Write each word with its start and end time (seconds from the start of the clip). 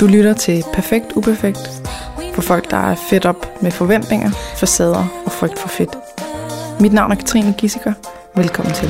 Du 0.00 0.06
lytter 0.06 0.34
til 0.34 0.64
Perfekt 0.72 1.06
Uperfekt 1.16 1.70
for 2.34 2.42
folk, 2.42 2.70
der 2.70 2.76
er 2.76 2.94
fedt 3.10 3.26
op 3.26 3.62
med 3.62 3.70
forventninger, 3.70 4.30
facader 4.30 5.22
og 5.26 5.32
frygt 5.32 5.58
for 5.58 5.68
fedt. 5.68 5.90
Mit 6.80 6.92
navn 6.92 7.12
er 7.12 7.16
Katrine 7.16 7.54
Gissiker. 7.58 7.92
Velkommen 8.36 8.74
til. 8.74 8.88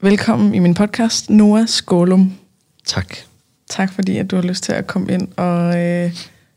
Velkommen 0.00 0.54
i 0.54 0.58
min 0.58 0.74
podcast, 0.74 1.30
Noah 1.30 1.68
Skålum. 1.68 2.32
Tak. 2.86 3.16
Tak 3.70 3.92
fordi, 3.92 4.18
at 4.18 4.30
du 4.30 4.36
har 4.36 4.42
lyst 4.42 4.64
til 4.64 4.72
at 4.72 4.86
komme 4.86 5.12
ind 5.12 5.28
og 5.36 5.82
øh, 5.82 6.12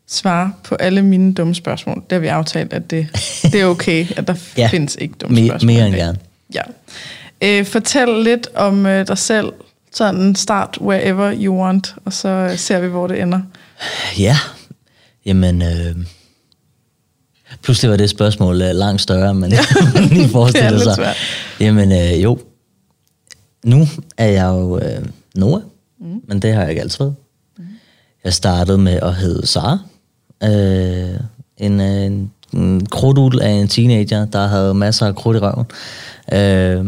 svare 0.07 0.53
på 0.63 0.75
alle 0.75 1.02
mine 1.02 1.34
dumme 1.34 1.55
spørgsmål. 1.55 1.95
Det 1.95 2.11
har 2.11 2.20
vi 2.20 2.27
aftalt, 2.27 2.73
at 2.73 2.91
det, 2.91 3.07
det 3.43 3.55
er 3.61 3.66
okay, 3.66 4.07
at 4.17 4.27
der 4.27 4.35
Ja. 4.57 4.67
findes 4.67 4.95
ikke 5.02 5.13
dumme 5.21 5.41
Me- 5.41 5.47
spørgsmål. 5.47 5.67
mere 5.73 5.88
end 5.88 5.95
gerne. 5.95 6.17
Ja. 6.53 6.61
Øh, 7.41 7.66
fortæl 7.66 8.07
lidt 8.23 8.47
om 8.55 8.85
øh, 8.85 9.07
dig 9.07 9.17
selv. 9.17 9.53
Sådan 9.93 10.35
start 10.35 10.77
wherever 10.81 11.33
you 11.38 11.61
want, 11.63 11.95
og 12.05 12.13
så 12.13 12.27
øh, 12.30 12.57
ser 12.57 12.80
vi, 12.80 12.88
hvor 12.88 13.07
det 13.07 13.21
ender. 13.21 13.41
Ja, 14.20 14.38
jamen... 15.25 15.61
Øh, 15.61 15.95
pludselig 17.63 17.91
var 17.91 17.97
det 17.97 18.09
spørgsmål 18.09 18.61
øh, 18.61 18.69
langt 18.75 19.02
større, 19.02 19.33
men 19.33 19.52
ja. 19.52 19.59
man 19.94 20.03
lige 20.09 20.19
Det 20.19 20.25
er 20.25 20.30
forestille 20.30 20.69
lidt 20.72 20.83
sig. 20.83 20.95
svært. 20.95 21.16
Jamen 21.59 21.91
øh, 21.91 22.23
jo, 22.23 22.39
nu 23.66 23.88
er 24.17 24.25
jeg 24.28 24.45
jo 24.45 24.80
øh, 24.80 25.05
Noah, 25.35 25.61
mm. 26.00 26.22
men 26.28 26.39
det 26.41 26.53
har 26.53 26.61
jeg 26.61 26.69
ikke 26.69 26.81
altid 26.81 26.97
været. 27.00 27.16
Mm. 27.58 27.63
Jeg 28.23 28.33
startede 28.33 28.78
med 28.78 28.94
at 28.94 29.16
hedde 29.16 29.47
Sara. 29.47 29.80
Øh, 30.43 31.19
en, 31.57 31.81
øh, 31.81 32.05
en, 32.05 32.31
en 32.53 32.85
krudtul 32.85 33.41
af 33.41 33.49
en 33.49 33.67
teenager, 33.67 34.25
der 34.25 34.47
havde 34.47 34.73
masser 34.73 35.07
af 35.07 35.16
krudt 35.16 35.38
i 35.38 35.39
røven. 35.39 35.66
Øh, 36.33 36.85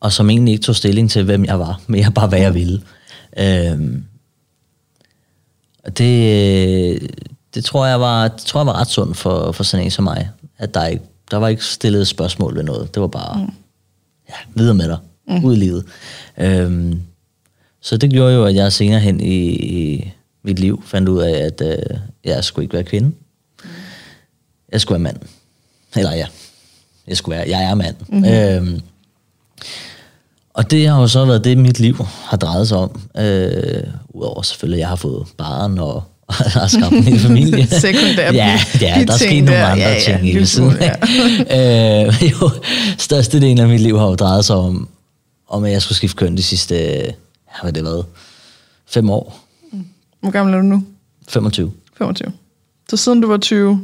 og 0.00 0.12
som 0.12 0.30
egentlig 0.30 0.52
ikke 0.52 0.64
tog 0.64 0.76
stilling 0.76 1.10
til, 1.10 1.24
hvem 1.24 1.44
jeg 1.44 1.58
var, 1.58 1.80
men 1.86 2.00
jeg 2.00 2.14
bare, 2.14 2.28
hvad 2.28 2.40
jeg 2.40 2.54
ville. 2.54 2.82
Øh, 3.38 3.78
det, 5.98 7.12
det 7.54 7.64
tror 7.64 7.86
jeg 7.86 8.00
var, 8.00 8.28
det 8.28 8.42
tror 8.42 8.60
jeg 8.60 8.66
var 8.66 8.80
ret 8.80 8.88
sundt 8.88 9.16
for, 9.16 9.52
for 9.52 9.64
sådan 9.64 9.84
en 9.84 9.90
som 9.90 10.04
mig. 10.04 10.30
At 10.58 10.74
der, 10.74 10.86
ikke, 10.86 11.04
der 11.30 11.36
var 11.36 11.48
ikke 11.48 11.64
stillet 11.64 12.08
spørgsmål 12.08 12.56
ved 12.56 12.62
noget. 12.62 12.94
Det 12.94 13.00
var 13.00 13.08
bare, 13.08 13.38
mm. 13.38 13.52
ja, 14.28 14.34
videre 14.54 14.74
med 14.74 14.88
dig. 14.88 14.98
Mm. 15.28 15.44
Ud 15.44 15.56
i 15.56 15.58
livet. 15.58 15.84
Øhm, 16.38 17.02
så 17.80 17.96
det 17.96 18.10
gjorde 18.10 18.34
jo, 18.34 18.44
at 18.44 18.54
jeg 18.54 18.72
senere 18.72 19.00
hen 19.00 19.20
i, 19.20 19.48
i 19.50 20.12
mit 20.42 20.58
liv 20.58 20.82
fandt 20.86 21.08
ud 21.08 21.22
af, 21.22 21.30
at 21.30 21.60
øh, 21.60 21.98
jeg 22.26 22.44
skulle 22.44 22.64
ikke 22.64 22.74
være 22.74 22.84
kvinde. 22.84 23.08
Mm. 23.08 23.70
Jeg 24.72 24.80
skulle 24.80 25.04
være 25.04 25.12
mand. 25.12 25.22
Eller 25.96 26.12
ja, 26.12 26.26
jeg 27.08 27.16
skulle 27.16 27.36
være, 27.38 27.48
jeg 27.48 27.62
er 27.64 27.74
mand. 27.74 27.96
Mm-hmm. 28.08 28.24
Øhm, 28.68 28.80
og 30.54 30.70
det 30.70 30.88
har 30.88 31.00
jo 31.00 31.08
så 31.08 31.24
været 31.24 31.44
det, 31.44 31.58
mit 31.58 31.78
liv 31.80 32.06
har 32.24 32.36
drejet 32.36 32.68
sig 32.68 32.76
om. 32.78 33.00
Øh, 33.18 33.82
Udover 34.08 34.42
selvfølgelig, 34.42 34.76
at 34.76 34.80
jeg 34.80 34.88
har 34.88 34.96
fået 34.96 35.26
barn 35.36 35.78
og, 35.78 35.94
og 36.26 36.34
har 36.34 36.66
skabt 36.68 36.92
en 36.92 37.02
hel 37.02 37.18
familie. 37.28 37.66
Sekundære 37.66 38.34
ja, 38.34 38.60
ja, 38.80 39.04
der 39.06 39.12
er 39.12 39.16
sket 39.16 39.28
ting 39.28 39.44
nogle 39.46 39.64
andre 39.64 39.84
Ja, 39.84 39.92
ja, 39.94 40.00
ting 40.00 40.18
en 40.18 40.24
i 40.24 40.26
lille 40.26 40.40
det 40.40 40.48
siden. 40.48 40.70
smule, 40.70 40.84
Ja. 41.50 42.06
øh, 42.06 42.22
jo, 42.30 42.50
størstedelen 42.98 43.58
af 43.58 43.68
mit 43.68 43.80
liv 43.80 43.98
har 43.98 44.06
jo 44.06 44.14
drejet 44.14 44.44
sig 44.44 44.56
om, 44.56 44.88
om 45.48 45.64
at 45.64 45.72
jeg 45.72 45.82
skulle 45.82 45.96
skifte 45.96 46.16
køn 46.16 46.36
de 46.36 46.42
sidste, 46.42 46.74
ja, 46.76 47.02
hvad 47.62 47.72
det 47.72 47.84
været, 47.84 48.04
fem 48.86 49.10
år, 49.10 49.38
Hvor 50.20 50.30
gammel 50.30 50.54
er 50.54 50.58
du 50.58 50.64
nu? 50.64 50.84
25. 51.28 51.72
25. 51.98 52.32
Så 52.90 52.96
siden 52.96 53.20
du 53.20 53.28
var 53.28 53.36
20, 53.38 53.80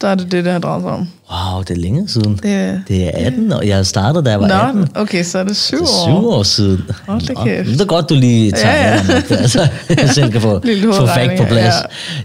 der 0.00 0.08
er 0.08 0.14
det 0.14 0.32
det, 0.32 0.44
det 0.44 0.52
har 0.52 0.58
drejet 0.60 0.82
sig 0.82 0.90
om. 0.90 1.08
Wow, 1.32 1.62
det 1.62 1.70
er 1.70 1.74
længe 1.80 2.08
siden. 2.08 2.36
Det- 2.42 2.82
det 2.88 3.04
er 3.06 3.10
18 3.26 3.52
år. 3.52 3.62
Jeg 3.62 3.86
startede, 3.86 4.24
da 4.24 4.30
jeg 4.30 4.40
var 4.40 4.48
18. 4.68 4.80
Nå, 4.80 4.86
okay, 5.00 5.24
så 5.24 5.38
er 5.38 5.44
det 5.44 5.56
syv 5.56 5.76
Det 5.78 5.88
år. 5.88 6.08
er 6.08 6.20
syv 6.20 6.26
år 6.28 6.42
siden. 6.42 6.82
Hold 7.06 7.20
da 7.20 7.34
kæft. 7.44 7.68
Det 7.68 7.80
er 7.80 7.84
godt, 7.84 8.08
du 8.08 8.14
lige 8.14 8.52
tager 8.52 8.74
Ja, 8.74 8.92
ja. 8.92 9.00
Det, 9.28 9.32
altså, 9.42 9.68
jeg 9.88 10.10
selv 10.10 10.32
kan 10.32 10.40
få, 10.40 10.48
få 10.48 10.66
hovedregning, 10.84 11.38
på 11.40 11.44
plads. 11.46 11.74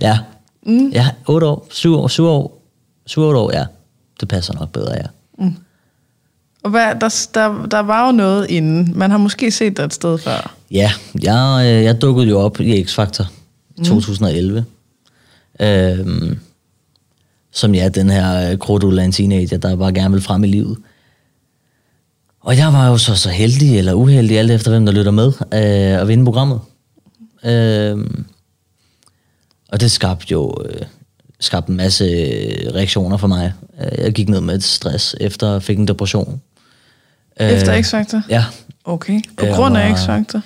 ja. 0.01 0.07
Ja. 0.07 0.17
Mm. 0.65 0.89
ja, 0.89 1.09
otte 1.27 1.47
år, 1.47 1.67
syv 1.71 1.95
år, 1.95 2.07
syv 2.07 2.25
år, 2.25 2.61
syv 3.05 3.21
otte 3.21 3.39
år, 3.39 3.51
ja. 3.53 3.65
Det 4.19 4.27
passer 4.27 4.53
nok 4.53 4.71
bedre, 4.71 4.93
ja. 4.93 5.05
Og 6.63 6.69
hvad, 6.69 6.85
der, 7.01 7.27
der, 7.33 7.65
der 7.71 7.79
var 7.79 8.05
jo 8.05 8.11
noget 8.11 8.49
inden. 8.49 8.91
Man 8.95 9.11
har 9.11 9.17
måske 9.17 9.51
set 9.51 9.77
dig 9.77 9.83
et 9.83 9.93
sted 9.93 10.17
før. 10.17 10.53
Ja, 10.71 10.91
jeg, 11.23 11.61
øh, 11.65 11.83
jeg 11.83 12.01
dukkede 12.01 12.27
jo 12.27 12.39
op 12.39 12.59
i 12.59 12.83
X-Factor 12.83 13.25
i 13.77 13.83
2011. 13.85 14.65
Øhm, 15.59 16.39
som 17.51 17.75
ja, 17.75 17.89
den 17.89 18.09
her 18.09 18.51
øh, 18.51 18.57
krudul 18.57 18.99
af 18.99 19.03
en 19.03 19.11
teenager, 19.11 19.57
der 19.57 19.75
bare 19.75 19.93
gerne 19.93 20.13
vil 20.13 20.21
frem 20.23 20.43
i 20.43 20.47
livet. 20.47 20.77
Og 22.41 22.57
jeg 22.57 22.73
var 22.73 22.87
jo 22.87 22.97
så, 22.97 23.15
så 23.15 23.29
heldig 23.29 23.77
eller 23.77 23.93
uheldig, 23.93 24.39
alt 24.39 24.51
efter 24.51 24.71
hvem 24.71 24.85
der 24.85 24.93
lytter 24.93 25.11
med, 25.11 25.27
øh, 25.53 26.01
at 26.01 26.07
vinde 26.07 26.25
programmet. 26.25 26.59
Øhm, 27.45 28.25
og 29.71 29.81
det 29.81 29.91
skabte 29.91 30.27
jo 30.31 30.53
øh, 30.65 30.81
skabte 31.39 31.69
en 31.69 31.77
masse 31.77 32.03
øh, 32.05 32.73
reaktioner 32.73 33.17
for 33.17 33.27
mig. 33.27 33.53
Øh, 33.81 34.03
Jeg 34.03 34.13
gik 34.13 34.29
ned 34.29 34.41
med 34.41 34.55
et 34.55 34.63
stress, 34.63 35.15
efter 35.21 35.51
jeg 35.51 35.63
fik 35.63 35.77
en 35.77 35.87
depression. 35.87 36.41
Efter 37.39 37.73
Øh, 37.73 37.79
X-Factor? 37.79 38.21
Ja, 38.29 38.45
Okay, 38.83 39.21
på 39.37 39.45
grund 39.45 39.77
af 39.77 39.93
X-Factor? 39.93 40.39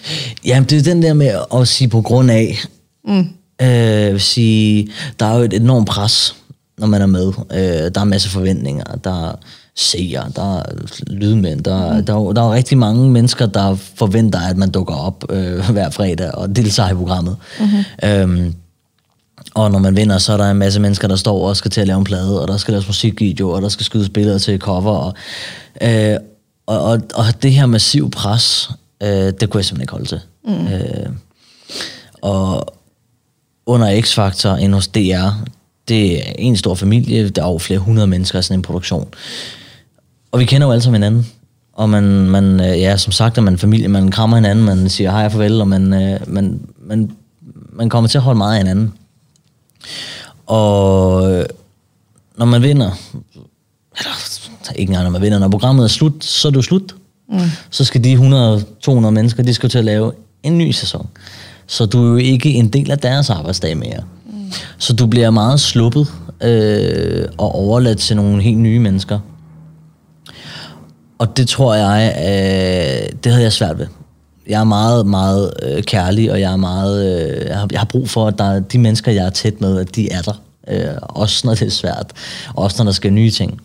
Jamen, 0.46 0.70
det 0.70 0.78
er 0.80 0.84
den 0.84 1.02
der 1.02 1.14
med 1.14 1.40
at 1.56 1.68
sige 1.68 1.88
på 1.88 2.02
grund 2.02 2.32
af. 2.32 2.58
Mm. 3.06 3.30
Øh, 3.62 4.12
vil 4.12 4.22
sige, 4.22 4.88
der 5.20 5.26
er 5.26 5.38
jo 5.38 5.44
et 5.44 5.54
enormt 5.54 5.88
pres, 5.88 6.36
når 6.78 6.88
man 6.88 7.02
er 7.02 7.06
med. 7.06 7.28
Øh, 7.28 7.60
der 7.60 7.92
er 7.96 8.02
en 8.02 8.10
masse 8.10 8.30
forventninger. 8.30 8.84
Der 9.04 9.30
er 9.30 9.36
seere, 9.76 10.32
der 10.36 10.58
er 10.58 10.64
lydmænd. 11.08 11.64
Der, 11.64 11.94
mm. 11.94 12.06
der, 12.06 12.16
er, 12.16 12.34
der 12.34 12.42
er 12.42 12.46
jo 12.46 12.54
rigtig 12.54 12.78
mange 12.78 13.10
mennesker, 13.10 13.46
der 13.46 13.76
forventer, 13.76 14.40
at 14.40 14.58
man 14.58 14.72
dukker 14.72 14.96
op 14.96 15.24
øh, 15.30 15.70
hver 15.72 15.90
fredag 15.90 16.32
og 16.36 16.56
deltager 16.56 16.90
i 16.90 16.94
programmet. 16.94 17.38
Mm-hmm. 17.60 18.10
Øhm, 18.10 18.56
og 19.54 19.72
når 19.72 19.80
man 19.80 19.96
vinder, 19.96 20.18
så 20.18 20.34
er 20.34 20.38
der 20.38 20.52
en 20.52 20.58
masse 20.58 20.80
mennesker, 20.80 21.08
der 21.08 21.16
står 21.16 21.48
og 21.48 21.58
skal 21.58 21.72
til 21.72 21.82
at 21.82 21.88
lave 21.88 21.98
en 21.98 22.04
plade, 22.04 22.42
og 22.42 22.48
der 22.48 22.58
skal 22.58 22.72
laves 22.72 22.88
musikvideo, 22.88 23.50
og 23.50 23.62
der 23.62 23.70
skal 23.70 23.86
skydes 23.86 24.10
billeder 24.10 24.38
til 24.38 24.60
cover. 24.60 24.92
Og, 24.92 25.14
øh, 25.82 26.18
og, 26.66 26.84
og, 26.84 27.02
og 27.14 27.26
det 27.42 27.54
her 27.54 27.66
massiv 27.66 28.12
pres, 28.12 28.70
øh, 29.04 29.10
det 29.10 29.50
kunne 29.50 29.60
jeg 29.60 29.66
simpelthen 29.66 29.82
ikke 29.82 29.92
holde 29.92 30.06
til. 30.06 30.20
Mm. 30.46 30.68
Øh, 30.68 31.10
og 32.22 32.74
under 33.72 34.02
X-Factor 34.02 34.56
inde 34.56 34.76
hos 34.76 34.88
DR, 34.88 35.30
det 35.88 36.30
er 36.30 36.34
en 36.38 36.58
stor 36.58 36.76
familie, 36.76 37.30
der 37.30 37.42
er 37.42 37.46
over 37.46 37.60
flere 37.60 37.80
hundrede 37.80 38.08
mennesker 38.08 38.40
i 38.40 38.44
sådan 38.44 38.60
en 38.60 38.62
produktion. 38.62 39.08
Og 40.32 40.40
vi 40.40 40.46
kender 40.46 40.68
jo 40.68 40.72
alle 40.72 40.82
sammen 40.82 41.04
hinanden. 41.04 41.28
Og 41.74 41.90
man, 41.90 42.04
man 42.30 42.60
øh, 42.60 42.80
ja, 42.80 42.98
som 42.98 43.12
sagt 43.12 43.38
er 43.38 43.42
man 43.42 43.58
familie, 43.58 43.88
man 43.88 44.12
krammer 44.12 44.38
hinanden, 44.38 44.66
man 44.66 44.90
siger 44.90 45.12
hej 45.12 45.26
og 45.26 45.32
farvel, 45.32 45.62
og 45.62 45.68
man, 45.68 45.94
øh, 45.94 46.20
man, 46.28 46.62
man, 46.88 47.12
man 47.74 47.90
kommer 47.90 48.08
til 48.08 48.18
at 48.18 48.22
holde 48.22 48.38
meget 48.38 48.54
af 48.54 48.58
hinanden. 48.58 48.94
Og 50.46 51.32
øh, 51.32 51.46
når 52.38 52.46
man 52.46 52.62
vinder, 52.62 52.92
eller 53.98 54.12
ikke 54.76 54.90
engang 54.90 55.04
når 55.04 55.12
man 55.12 55.22
vinder, 55.22 55.40
når 55.40 55.50
programmet 55.50 55.84
er 55.84 55.88
slut, 55.88 56.24
så 56.24 56.48
er 56.48 56.50
det 56.50 56.58
jo 56.58 56.62
slut. 56.62 56.96
Mm. 57.30 57.40
Så 57.70 57.86
skal 57.86 58.04
de 58.04 58.14
100-200 58.88 58.92
mennesker, 58.92 59.44
de 59.44 59.54
skal 59.54 59.70
til 59.70 59.78
at 59.78 59.86
lave 59.86 60.12
en 60.44 60.58
ny 60.58 60.72
sæson. 60.72 61.08
Så 61.72 61.86
du 61.86 62.06
er 62.06 62.10
jo 62.10 62.16
ikke 62.16 62.50
en 62.50 62.68
del 62.68 62.92
af 62.92 63.00
deres 63.00 63.30
arbejdsdag 63.30 63.78
mere. 63.78 64.00
Mm. 64.26 64.52
Så 64.78 64.94
du 64.94 65.06
bliver 65.06 65.30
meget 65.30 65.60
sluppet 65.60 66.08
øh, 66.44 67.26
og 67.38 67.56
overladt 67.56 68.00
til 68.00 68.16
nogle 68.16 68.42
helt 68.42 68.58
nye 68.58 68.80
mennesker. 68.80 69.20
Og 71.20 71.38
det 71.38 71.48
tror 71.48 71.76
jeg, 71.76 72.14
øh, 72.18 73.10
det 73.24 73.32
havde 73.32 73.44
jeg 73.44 73.54
svært 73.54 73.80
ved. 73.80 73.88
Jeg 74.48 74.60
er 74.60 74.64
meget, 74.64 75.08
meget 75.08 75.54
øh, 75.64 75.84
kærlig, 75.84 76.32
og 76.32 76.40
jeg 76.40 76.54
er 76.54 76.58
meget, 76.58 77.22
øh, 77.22 77.48
jeg, 77.48 77.58
har, 77.58 77.68
jeg 77.72 77.80
har 77.80 77.86
brug 77.86 78.10
for, 78.10 78.28
at 78.28 78.38
der 78.38 78.44
er 78.44 78.60
de 78.60 78.78
mennesker, 78.78 79.12
jeg 79.12 79.26
er 79.26 79.30
tæt 79.30 79.62
med, 79.62 79.80
at 79.80 79.96
de 79.96 80.12
er 80.12 80.22
der. 80.22 80.42
Øh, 80.68 80.98
også 81.02 81.48
når 81.48 81.56
det 81.56 81.68
er 81.68 81.72
svært. 81.72 82.12
Også 82.56 82.76
når 82.80 82.86
der 82.86 82.92
skal 82.92 83.14
nye 83.14 83.32
ting. 83.32 83.62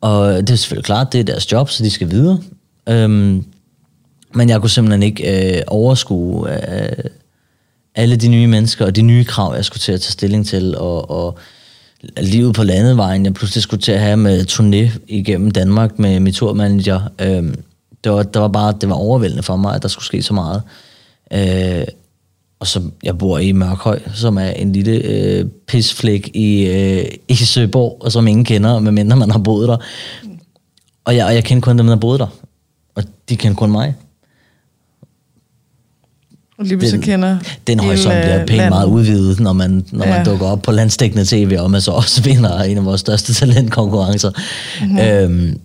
Og 0.00 0.32
det 0.34 0.50
er 0.50 0.56
selvfølgelig 0.56 0.84
klart, 0.84 1.12
det 1.12 1.20
er 1.20 1.24
deres 1.24 1.52
job, 1.52 1.70
så 1.70 1.84
de 1.84 1.90
skal 1.90 2.10
videre. 2.10 2.38
Øhm, 2.88 3.44
men 4.34 4.48
jeg 4.48 4.60
kunne 4.60 4.70
simpelthen 4.70 5.02
ikke 5.02 5.56
øh, 5.56 5.62
overskue 5.66 6.50
øh, 6.50 7.04
alle 7.94 8.16
de 8.16 8.28
nye 8.28 8.46
mennesker 8.46 8.86
og 8.86 8.96
de 8.96 9.02
nye 9.02 9.24
krav, 9.24 9.54
jeg 9.54 9.64
skulle 9.64 9.80
til 9.80 9.92
at 9.92 10.00
tage 10.00 10.12
stilling 10.12 10.46
til, 10.46 10.76
og, 10.76 11.10
og 11.10 11.38
livet 12.16 12.54
på 12.54 12.64
landevejen, 12.64 13.24
jeg 13.24 13.34
pludselig 13.34 13.62
skulle 13.62 13.82
til 13.82 13.92
at 13.92 14.00
have 14.00 14.16
med 14.16 14.46
turné 14.50 14.98
igennem 15.08 15.50
Danmark 15.50 15.98
med 15.98 16.20
mit 16.20 16.34
turmanager. 16.34 17.00
Øh, 17.20 17.54
det, 18.04 18.12
var, 18.12 18.22
det 18.22 18.42
var 18.42 18.48
bare, 18.48 18.74
det 18.80 18.88
var 18.88 18.94
overvældende 18.94 19.42
for 19.42 19.56
mig, 19.56 19.74
at 19.74 19.82
der 19.82 19.88
skulle 19.88 20.06
ske 20.06 20.22
så 20.22 20.34
meget. 20.34 20.62
Øh, 21.32 21.84
og 22.60 22.66
så 22.66 22.82
jeg 23.02 23.18
bor 23.18 23.38
i 23.38 23.52
Mørkhøj, 23.52 24.00
som 24.14 24.38
er 24.38 24.50
en 24.50 24.72
lille 24.72 24.92
øh, 24.92 25.44
pisflæk 25.66 26.30
i, 26.34 26.66
øh, 26.66 27.04
i 27.28 27.34
Søborg, 27.34 27.98
og 28.00 28.12
som 28.12 28.26
ingen 28.26 28.44
kender, 28.44 28.78
medmindre 28.78 29.16
man 29.16 29.30
har 29.30 29.38
boet 29.38 29.68
der. 29.68 29.76
Og 31.04 31.16
jeg, 31.16 31.26
og 31.26 31.34
jeg 31.34 31.44
kendte 31.44 31.64
kun 31.64 31.78
dem, 31.78 31.86
der 31.86 31.96
boede 31.96 32.18
der. 32.18 32.26
Og 32.94 33.02
de 33.28 33.36
kendte 33.36 33.58
kun 33.58 33.70
mig. 33.70 33.94
Lige 36.60 36.78
pludselig 36.78 37.04
kender 37.04 37.38
Den 37.66 37.80
horisont 37.80 38.14
bliver 38.14 38.40
øh, 38.40 38.46
pænt 38.46 38.56
landet. 38.56 38.70
meget 38.70 38.86
udvidet, 38.86 39.40
når 39.40 39.52
man, 39.52 39.84
når 39.92 40.06
Ja. 40.06 40.10
man 40.16 40.24
dukker 40.26 40.46
op 40.46 40.62
på 40.62 40.72
landstækkende 40.72 41.24
tv, 41.24 41.56
og 41.60 41.70
man 41.70 41.80
så 41.80 41.90
også 41.90 42.22
vinder 42.28 42.58
en 42.62 42.78
af 42.78 42.84
vores 42.84 43.00
største 43.00 43.34
talentkonkurrencer. 43.34 44.30
Mhm. 44.80 44.88
Mm-hmm. 44.90 44.98
Øhm, 45.08 45.60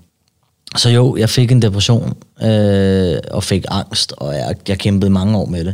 så 0.77 0.89
jo, 0.89 1.15
jeg 1.18 1.30
fik 1.30 1.51
en 1.51 1.62
depression, 1.62 2.13
øh, 2.44 3.18
og 3.31 3.44
fik 3.44 3.65
angst, 3.71 4.13
og 4.18 4.33
jeg, 4.36 4.56
jeg 4.68 4.77
kæmpede 4.77 5.12
mange 5.12 5.38
år 5.38 5.45
med 5.45 5.65
det. 5.65 5.74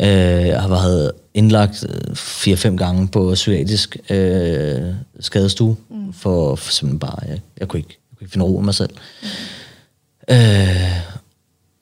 Øh, 0.00 0.08
jeg 0.48 0.60
har 0.60 0.68
været 0.68 1.12
indlagt 1.34 1.84
øh, 1.88 2.16
fire-fem 2.16 2.76
gange 2.76 3.08
på 3.08 3.30
psykiatrisk 3.34 3.96
øh, 4.10 4.80
skadestue, 5.20 5.76
mm. 5.90 6.12
for, 6.12 6.56
for 6.56 6.72
simpelthen 6.72 6.98
bare, 6.98 7.18
jeg, 7.28 7.40
jeg, 7.60 7.68
kunne 7.68 7.78
ikke, 7.80 7.98
jeg 8.12 8.18
kunne 8.18 8.24
ikke 8.24 8.32
finde 8.32 8.46
ro 8.46 8.60
i 8.60 8.64
mig 8.64 8.74
selv. 8.74 8.90
Mm. 9.22 10.34
Øh, 10.34 10.90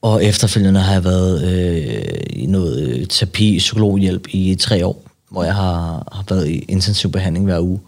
og 0.02 0.24
efterfølgende 0.24 0.80
har 0.80 0.92
jeg 0.92 1.04
været 1.04 1.44
øh, 1.44 2.20
i 2.30 2.46
noget 2.46 2.88
øh, 2.88 3.06
terapi, 3.06 3.58
psykologhjælp 3.58 4.26
i 4.30 4.54
tre 4.54 4.86
år, 4.86 5.02
hvor 5.30 5.44
jeg 5.44 5.54
har, 5.54 6.08
har 6.12 6.24
været 6.28 6.48
i 6.48 6.58
intensiv 6.58 7.12
behandling 7.12 7.44
hver 7.44 7.60
uge. 7.60 7.80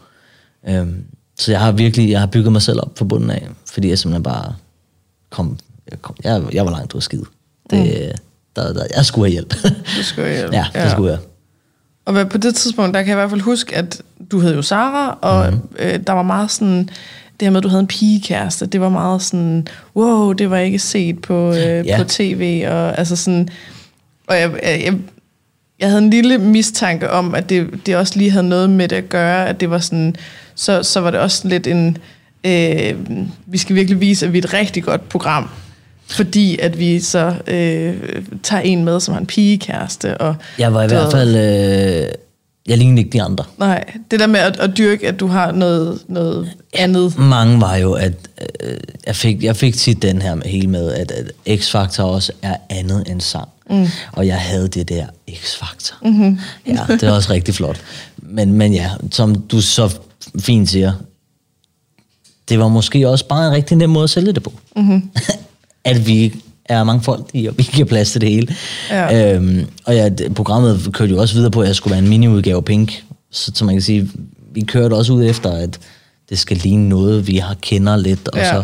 Øhm, 0.68 1.04
så 1.38 1.50
jeg 1.50 1.60
har 1.60 1.72
virkelig 1.72 2.10
jeg 2.10 2.20
har 2.20 2.26
bygget 2.26 2.52
mig 2.52 2.62
selv 2.62 2.80
op 2.80 2.94
på 2.94 3.04
bunden 3.04 3.30
af, 3.30 3.48
fordi 3.66 3.88
jeg 3.88 3.98
simpelthen 3.98 4.22
bare 4.22 4.54
kom... 5.30 5.58
Jeg, 5.90 6.02
kom, 6.02 6.16
jeg, 6.24 6.42
jeg 6.52 6.64
var 6.64 6.70
langt 6.70 6.94
ud 6.94 6.98
af 6.98 7.02
skide. 7.02 7.24
Det, 7.70 7.78
mm. 7.78 8.18
der, 8.56 8.72
der, 8.72 8.86
jeg 8.96 9.04
skulle 9.04 9.26
have 9.26 9.32
hjælp. 9.32 9.54
Du 9.96 10.02
skulle 10.02 10.30
hjælp. 10.30 10.52
ja, 10.58 10.66
det 10.74 10.90
skulle 10.90 11.10
jeg. 11.10 11.18
Og 12.04 12.28
på 12.28 12.38
det 12.38 12.54
tidspunkt, 12.54 12.94
der 12.94 13.02
kan 13.02 13.08
jeg 13.08 13.16
i 13.16 13.20
hvert 13.20 13.30
fald 13.30 13.40
huske, 13.40 13.76
at 13.76 14.02
du 14.30 14.40
hed 14.40 14.54
jo 14.54 14.62
Sara, 14.62 15.18
og 15.22 15.52
mm. 15.52 15.60
øh, 15.78 16.00
der 16.06 16.12
var 16.12 16.22
meget 16.22 16.50
sådan, 16.50 16.90
det 17.40 17.46
her 17.46 17.50
med, 17.50 17.56
at 17.58 17.64
du 17.64 17.68
havde 17.68 17.80
en 17.80 17.86
pigekæreste, 17.86 18.66
det 18.66 18.80
var 18.80 18.88
meget 18.88 19.22
sådan, 19.22 19.66
wow, 19.96 20.32
det 20.32 20.50
var 20.50 20.58
ikke 20.58 20.78
set 20.78 21.22
på, 21.22 21.48
øh, 21.48 21.86
Ja. 21.86 21.96
på 21.98 22.04
tv, 22.08 22.64
og 22.68 22.98
altså 22.98 23.16
sådan, 23.16 23.48
og 24.26 24.36
jeg, 24.36 24.50
jeg, 24.62 24.82
jeg, 24.84 24.94
jeg 25.80 25.88
havde 25.88 26.02
en 26.02 26.10
lille 26.10 26.38
mistanke 26.38 27.10
om, 27.10 27.34
at 27.34 27.48
det, 27.48 27.68
det 27.86 27.96
også 27.96 28.18
lige 28.18 28.30
havde 28.30 28.48
noget 28.48 28.70
med 28.70 28.88
det 28.88 28.96
at 28.96 29.08
gøre, 29.08 29.48
at 29.48 29.60
det 29.60 29.70
var 29.70 29.78
sådan, 29.78 30.16
så, 30.54 30.82
så 30.82 31.00
var 31.00 31.10
det 31.10 31.20
også 31.20 31.48
lidt 31.48 31.66
en, 31.66 31.98
øh, 32.44 32.94
vi 33.46 33.58
skal 33.58 33.76
virkelig 33.76 34.00
vise, 34.00 34.26
at 34.26 34.32
vi 34.32 34.38
er 34.38 34.42
et 34.42 34.54
rigtig 34.54 34.82
godt 34.82 35.08
program, 35.08 35.48
fordi 36.10 36.58
at 36.58 36.78
vi 36.78 37.00
så 37.00 37.34
øh, 37.46 37.96
tager 38.42 38.60
en 38.62 38.84
med, 38.84 39.00
som 39.00 39.14
har 39.14 39.20
en 39.20 39.26
pigekæreste, 39.26 40.18
og 40.18 40.34
Jeg 40.58 40.74
var 40.74 40.82
i 40.82 40.86
hvert 40.88 41.12
fald... 41.12 41.36
Øh, 41.36 42.08
jeg 42.68 42.78
lignede 42.78 42.98
ikke 42.98 43.10
de 43.10 43.22
andre. 43.22 43.44
Nej, 43.58 43.84
det 44.10 44.20
der 44.20 44.26
med 44.26 44.40
at, 44.40 44.56
at 44.56 44.78
dyrke, 44.78 45.08
at 45.08 45.20
du 45.20 45.26
har 45.26 45.52
noget, 45.52 46.02
noget 46.08 46.50
andet. 46.72 47.18
Mange 47.18 47.60
var 47.60 47.76
jo, 47.76 47.92
at 47.92 48.12
øh, 48.60 48.76
jeg, 49.06 49.16
fik, 49.16 49.42
jeg 49.42 49.56
fik 49.56 49.74
tit 49.74 50.02
den 50.02 50.22
her 50.22 50.34
med, 50.34 50.44
hele 50.44 50.66
med, 50.66 50.92
at, 50.92 51.10
at 51.10 51.58
X-Factor 51.60 52.02
også 52.02 52.32
er 52.42 52.56
andet 52.70 53.10
end 53.10 53.20
sang. 53.20 53.48
Mm. 53.70 53.86
Og 54.12 54.26
jeg 54.26 54.40
havde 54.40 54.68
det 54.68 54.88
der 54.88 55.06
X-Factor. 55.30 55.94
Mm-hmm. 56.02 56.38
Ja, 56.66 56.86
det 56.88 57.02
er 57.02 57.12
også 57.12 57.32
rigtig 57.32 57.54
flot. 57.54 57.80
Men, 58.16 58.52
men 58.52 58.74
ja, 58.74 58.90
som 59.10 59.34
du 59.34 59.60
så 59.60 59.98
fint 60.40 60.70
siger, 60.70 60.92
det 62.48 62.58
var 62.58 62.68
måske 62.68 63.08
også 63.08 63.26
bare 63.26 63.46
en 63.46 63.52
rigtig 63.52 63.76
nem 63.76 63.90
måde 63.90 64.04
at 64.04 64.10
sælge 64.10 64.32
det 64.32 64.42
på. 64.42 64.52
Mm-hmm. 64.76 65.10
at 65.84 66.06
vi 66.06 66.34
er 66.68 66.84
mange 66.84 67.02
folk 67.02 67.26
i, 67.34 67.46
og 67.46 67.54
vi 67.58 67.62
giver 67.72 67.86
plads 67.86 68.10
til 68.12 68.20
det 68.20 68.30
hele. 68.30 68.54
Ja. 68.90 69.34
Øhm, 69.34 69.66
og 69.84 69.94
ja, 69.94 70.10
programmet 70.34 70.88
kørte 70.92 71.12
jo 71.12 71.20
også 71.20 71.34
videre 71.34 71.50
på, 71.50 71.60
at 71.60 71.66
jeg 71.66 71.76
skulle 71.76 71.92
være 71.92 72.02
en 72.02 72.08
mini-udgave 72.08 72.62
Pink. 72.62 73.04
Så, 73.30 73.52
så 73.54 73.64
man 73.64 73.74
kan 73.74 73.82
sige, 73.82 74.10
vi 74.54 74.60
kørte 74.60 74.94
også 74.94 75.12
ud 75.12 75.24
efter, 75.24 75.50
at 75.52 75.78
det 76.30 76.38
skal 76.38 76.56
ligne 76.56 76.88
noget, 76.88 77.26
vi 77.26 77.36
har 77.36 77.56
kender 77.60 77.96
lidt. 77.96 78.28
Og 78.28 78.38
Ja. 78.38 78.50
så, 78.52 78.62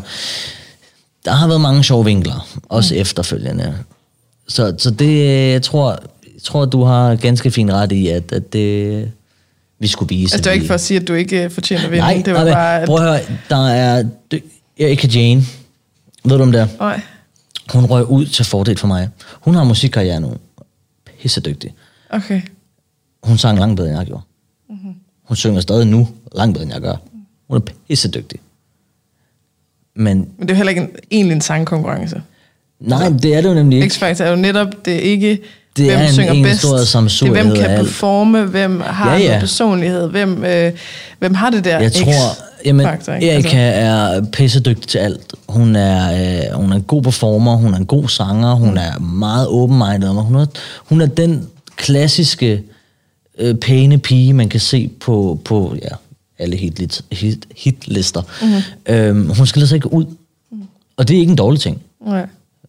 der 1.24 1.32
har 1.32 1.48
været 1.48 1.60
mange 1.60 1.84
sjove 1.84 2.04
vinkler, 2.04 2.48
også 2.68 2.94
mm. 2.94 3.00
efterfølgende. 3.00 3.74
Så, 4.48 4.74
så 4.78 4.90
det, 4.90 5.26
jeg 5.52 5.62
tror, 5.62 5.90
jeg 6.34 6.42
tror, 6.42 6.64
du 6.64 6.84
har 6.84 7.16
ganske 7.16 7.50
fint 7.50 7.70
ret 7.72 7.92
i, 7.92 8.08
at, 8.08 8.32
at 8.32 8.52
det, 8.52 9.10
vi 9.80 9.86
skulle 9.86 10.08
vise. 10.08 10.34
Altså, 10.34 10.36
det 10.36 10.44
var 10.44 10.50
at 10.50 10.54
ikke 10.54 10.66
for 10.66 10.74
at 10.74 10.80
sige, 10.80 11.00
at 11.00 11.08
du 11.08 11.14
ikke 11.14 11.44
øh, 11.44 11.50
fortjener 11.50 11.82
vinde. 11.88 11.98
Nej, 11.98 12.22
det 12.24 12.34
var 12.34 12.44
nej, 12.44 12.52
bare... 12.52 12.80
At, 12.80 12.86
prøv 12.86 12.96
at 12.96 13.02
høre, 13.02 13.20
der 13.50 13.68
er 13.68 14.04
Erika 14.80 15.08
Jane. 15.08 15.44
Ved 16.24 16.36
du 16.36 16.42
om 16.42 16.52
det 16.52 16.60
er? 16.60 16.66
Nej. 16.80 17.00
Hun 17.72 17.84
røg 17.84 18.04
ud 18.10 18.26
til 18.26 18.44
fordel 18.44 18.78
for 18.78 18.86
mig. 18.86 19.08
Hun 19.40 19.54
har 19.54 19.64
musikkarriere 19.64 20.20
nu. 20.20 20.32
Pissedygtig. 21.22 21.74
Okay. 22.10 22.40
Hun 23.22 23.38
sang 23.38 23.58
langt 23.58 23.76
bedre, 23.76 23.88
end 23.88 23.98
jeg 23.98 24.06
gjorde. 24.06 24.22
Mhm. 24.68 24.78
Mm-hmm. 24.78 24.94
Hun 25.24 25.36
synger 25.36 25.60
stadig 25.60 25.86
nu 25.86 26.08
langt 26.34 26.54
bedre, 26.54 26.62
end 26.64 26.72
jeg 26.72 26.80
gør. 26.82 26.96
Hun 27.48 27.56
er 27.56 27.60
pissedygtig. 27.88 28.40
Men 29.96 30.16
Men 30.18 30.28
det 30.40 30.50
er 30.50 30.54
jo 30.54 30.56
heller 30.56 30.70
ikke 30.70 30.82
en, 30.82 30.90
egentlig 31.10 31.34
en 31.34 31.40
sangkonkurrence. 31.40 32.22
nej, 32.80 33.08
det 33.08 33.34
er 33.34 33.40
det 33.40 33.48
jo 33.48 33.54
nemlig 33.54 33.82
ikke. 33.82 33.94
X-Factor 33.94 34.24
er 34.24 34.30
jo 34.30 34.36
netop, 34.36 34.68
det 34.84 34.94
er 34.94 34.98
ikke, 35.00 35.40
Det 35.76 35.84
hvem 35.86 35.98
er 35.98 36.06
en- 36.06 36.12
synger 36.12 36.32
en 36.32 36.42
bedst. 36.42 36.58
stor 36.58 36.76
det 36.76 36.94
er, 37.38 37.42
hvem 37.42 37.54
kan 37.56 37.78
performe, 37.84 38.44
hvem 38.44 38.80
har 38.80 39.10
Ja, 39.12 39.16
ja, 39.18 39.24
ja. 39.24 39.32
ja. 39.34 39.40
personlighed, 39.40 40.08
hvem, 40.10 40.44
øh, 40.44 40.72
hvem 41.18 41.34
har 41.34 41.50
det 41.50 41.64
der 41.64 41.80
Jeg 41.80 41.92
tror, 41.92 42.12
jamen, 42.64 42.86
X-Factor, 42.86 43.12
ikke? 43.12 43.30
Erika 43.30 43.58
er 43.58 44.24
pissedygtig 44.32 44.88
til 44.88 44.98
alt. 44.98 45.34
Hun 45.48 45.76
er, 45.76 46.12
øh, 46.12 46.60
hun 46.60 46.72
er 46.72 46.76
en 46.76 46.82
god 46.82 47.02
performer, 47.02 47.56
hun 47.56 47.74
er 47.74 47.78
en 47.78 47.86
god 47.86 48.08
sanger, 48.08 48.54
hun 48.54 48.78
er 48.78 48.98
meget 48.98 49.48
open-minded, 49.48 50.08
hun 50.08 50.34
er, 50.34 50.46
hun 50.76 51.00
er 51.00 51.06
den 51.06 51.48
klassiske 51.76 52.62
øh, 53.38 53.54
pæne 53.54 53.98
pige, 53.98 54.32
man 54.32 54.48
kan 54.48 54.60
se 54.60 54.90
på, 55.00 55.40
på 55.44 55.76
ja, 55.82 55.88
alle 56.38 56.56
hit, 56.56 57.02
hit, 57.12 57.46
hitlister. 57.56 58.22
Mm-hmm. 58.42 58.94
Øhm, 58.94 59.30
hun 59.36 59.46
skiller 59.46 59.66
sig 59.66 59.76
ikke 59.76 59.92
ud. 59.92 60.04
Og 60.96 61.08
det 61.08 61.16
er 61.16 61.20
ikke 61.20 61.30
en 61.30 61.36
dårlig 61.36 61.60
ting. 61.60 61.82
Nej. 62.06 62.26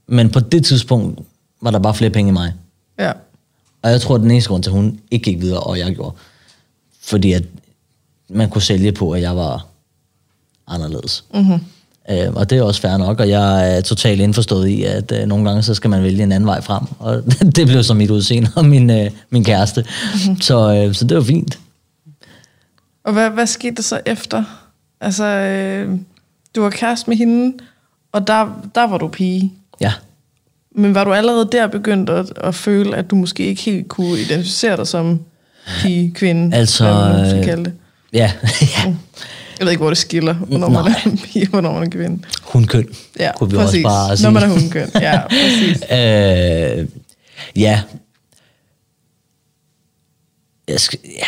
Men 0.08 0.30
på 0.30 0.40
det 0.40 0.66
tidspunkt 0.66 1.20
var 1.62 1.72
der 1.72 1.80
bare 1.80 1.94
flere 1.94 2.12
penge 2.12 2.30
i 2.30 2.34
mig. 2.34 2.54
Ja. 3.00 3.12
Og 3.82 3.92
jeg 3.92 4.02
tror, 4.02 4.16
at 4.16 4.22
den 4.22 4.32
eneste 4.32 4.50
grund 4.50 4.64
til, 4.64 4.70
at 4.70 4.76
hun 4.76 5.00
ikke 5.12 5.24
gik 5.24 5.42
videre, 5.42 5.60
og 5.60 5.80
jeg 5.80 5.96
gjorde. 5.96 6.16
Fordi 7.02 7.34
at 7.34 7.44
man 8.30 8.50
kunne 8.50 8.62
sælge 8.62 8.92
på, 8.92 9.12
at 9.12 9.22
jeg 9.22 9.36
var 9.36 9.66
anderledes. 10.68 11.24
Mm-hmm. 11.34 11.60
Øh, 12.10 12.34
og 12.34 12.50
det 12.50 12.58
er 12.58 12.64
også 12.64 12.82
fair 12.82 12.98
nok, 12.98 13.20
og 13.20 13.30
jeg 13.30 13.78
er 13.78 13.82
totalt 13.82 14.22
indforstået 14.22 14.68
i, 14.68 14.84
at 14.84 15.12
øh, 15.12 15.28
nogle 15.28 15.50
gange, 15.50 15.64
så 15.64 15.74
skal 15.74 15.90
man 15.90 16.04
vælge 16.04 16.24
en 16.24 16.32
anden 16.32 16.48
vej 16.48 16.62
frem. 16.62 16.84
Og 17.00 17.24
det 17.56 17.68
blev 17.68 17.84
så 17.84 17.94
mit 17.94 18.12
udseende 18.12 18.50
og 18.56 18.66
min, 18.66 18.90
øh, 18.90 19.12
min 19.30 19.44
kæreste. 19.44 19.82
Mm-hmm. 20.14 20.42
Så, 20.42 20.74
øh, 20.74 20.94
så 20.94 21.06
det 21.06 21.18
var 21.18 21.24
fint. 21.24 21.60
Og 23.04 23.14
hvad, 23.14 23.30
hvad 23.30 23.48
skete 23.48 23.76
der 23.76 23.82
så 23.82 24.02
efter? 24.06 24.44
Altså, 25.02 25.24
øh, 25.24 26.00
du 26.56 26.62
var 26.62 26.70
kæreste 26.70 27.10
med 27.10 27.18
hende, 27.18 27.58
og 28.12 28.28
der, 28.28 28.70
der 28.76 28.88
var 28.88 28.98
du 28.98 29.08
pige. 29.08 29.54
Ja. 29.82 29.94
Men 30.76 30.96
var 30.96 31.04
du 31.04 31.14
allerede 31.14 31.50
der 31.52 31.68
begyndt 31.68 32.10
at, 32.10 32.34
at 32.38 32.56
føle, 32.56 32.96
at 32.96 33.12
du 33.12 33.16
måske 33.16 33.46
ikke 33.46 33.62
helt 33.62 33.88
kunne 33.88 34.20
identificere 34.20 34.78
dig 34.78 34.88
som 34.88 35.20
pige, 35.82 36.12
kvinde, 36.12 36.56
Altså, 36.56 36.84
hvad 36.84 37.14
man 37.14 37.30
skal 37.30 37.40
øh, 37.40 37.46
kalde 37.46 37.66
det? 37.66 37.74
Ja, 38.14 38.32
ja. 38.78 38.94
Jeg 39.60 39.66
ved 39.66 39.72
ikke, 39.72 39.82
hvor 39.82 39.90
det 39.90 39.98
skiller, 39.98 40.34
hvornår 40.34 40.70
man 40.70 40.86
er 40.86 41.10
en 41.10 41.18
pige, 41.18 41.48
hvornår 41.48 41.72
man 41.72 41.82
er 41.82 41.86
en 41.86 41.92
kvinde. 41.92 42.24
Hun 42.42 42.68
køn. 42.68 42.88
Ja, 43.20 43.32
kunne 43.38 43.52
vi 43.52 43.56
præcis. 43.56 43.74
også 43.76 43.84
bare 43.84 44.18
sige. 44.18 44.26
Når 44.26 44.32
man 44.32 44.44
er 44.44 44.48
hundkøn. 44.60 44.90
Ja, 44.96 45.28
præcis. 45.28 45.82
Øh, 45.92 46.88
ja. 47.56 47.82
Jeg 50.68 50.80
skal, 50.80 51.00
ja. 51.04 51.28